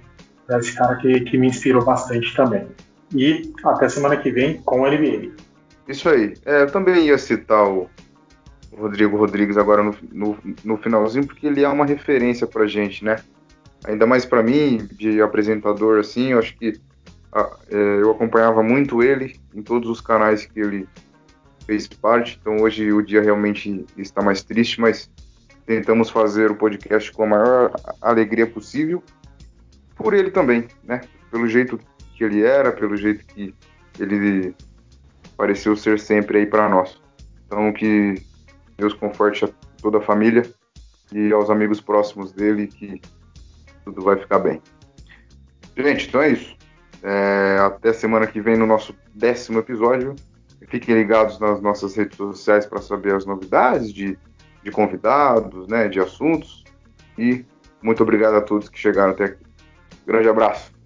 esse 0.49 0.75
cara 0.75 0.95
que, 0.95 1.21
que 1.21 1.37
me 1.37 1.47
inspirou 1.47 1.83
bastante 1.83 2.35
também. 2.35 2.67
E 3.13 3.51
até 3.63 3.89
semana 3.89 4.17
que 4.17 4.31
vem 4.31 4.61
com 4.61 4.81
o 4.81 4.87
NBA. 4.89 5.31
Isso 5.87 6.07
aí. 6.09 6.33
É, 6.45 6.63
eu 6.63 6.71
também 6.71 7.07
ia 7.07 7.17
citar 7.17 7.67
o 7.67 7.89
Rodrigo 8.77 9.17
Rodrigues 9.17 9.57
agora 9.57 9.81
no, 9.81 9.95
no, 10.11 10.37
no 10.63 10.77
finalzinho, 10.77 11.25
porque 11.25 11.47
ele 11.47 11.63
é 11.63 11.67
uma 11.67 11.85
referência 11.85 12.45
pra 12.45 12.67
gente, 12.67 13.03
né? 13.03 13.17
Ainda 13.85 14.05
mais 14.05 14.25
para 14.25 14.43
mim, 14.43 14.87
de 14.91 15.21
apresentador, 15.21 15.99
assim, 15.99 16.33
eu 16.33 16.39
acho 16.39 16.55
que 16.57 16.79
eu 17.69 18.11
acompanhava 18.11 18.63
muito 18.63 19.03
ele 19.03 19.39
em 19.53 19.61
todos 19.61 19.89
os 19.89 20.01
canais 20.01 20.45
que 20.45 20.59
ele 20.59 20.87
fez 21.65 21.87
parte. 21.87 22.37
Então 22.41 22.57
hoje 22.57 22.91
o 22.91 23.01
dia 23.01 23.21
realmente 23.21 23.85
está 23.97 24.21
mais 24.21 24.41
triste, 24.41 24.81
mas 24.81 25.09
tentamos 25.65 26.09
fazer 26.09 26.49
o 26.49 26.55
podcast 26.55 27.11
com 27.11 27.23
a 27.23 27.27
maior 27.27 27.71
alegria 28.01 28.47
possível. 28.47 29.03
por 29.99 30.13
ele 30.13 30.31
também, 30.31 30.65
né? 30.83 31.01
Pelo 31.29 31.47
jeito 31.47 31.77
que 32.15 32.23
ele 32.23 32.41
era, 32.41 32.71
pelo 32.71 32.95
jeito 32.95 33.25
que 33.25 33.53
ele 33.99 34.55
pareceu 35.37 35.75
ser 35.75 35.99
sempre 35.99 36.39
aí 36.39 36.45
para 36.45 36.69
nós. 36.69 36.99
Então 37.45 37.71
que 37.73 38.15
Deus 38.77 38.93
conforte 38.93 39.43
a 39.43 39.49
toda 39.81 39.97
a 39.97 40.01
família 40.01 40.49
e 41.11 41.31
aos 41.33 41.49
amigos 41.49 41.81
próximos 41.81 42.31
dele 42.31 42.67
que 42.67 43.01
tudo 43.83 44.01
vai 44.01 44.17
ficar 44.17 44.39
bem. 44.39 44.61
Gente, 45.77 46.07
então 46.07 46.21
é 46.21 46.29
isso. 46.29 46.55
É, 47.01 47.57
até 47.61 47.93
semana 47.93 48.27
que 48.27 48.41
vem 48.41 48.57
no 48.57 48.65
nosso 48.65 48.95
décimo 49.13 49.59
episódio. 49.59 50.15
Fiquem 50.67 50.95
ligados 50.95 51.39
nas 51.39 51.61
nossas 51.61 51.95
redes 51.95 52.17
sociais 52.17 52.65
para 52.65 52.81
saber 52.81 53.15
as 53.15 53.25
novidades 53.25 53.93
de, 53.93 54.17
de 54.63 54.71
convidados, 54.71 55.67
né, 55.67 55.87
de 55.87 55.99
assuntos. 55.99 56.63
E 57.17 57.45
muito 57.81 58.03
obrigado 58.03 58.35
a 58.35 58.41
todos 58.41 58.69
que 58.69 58.77
chegaram 58.77 59.11
até 59.11 59.25
aqui. 59.25 59.43
Grande 60.05 60.29
abraço. 60.29 60.78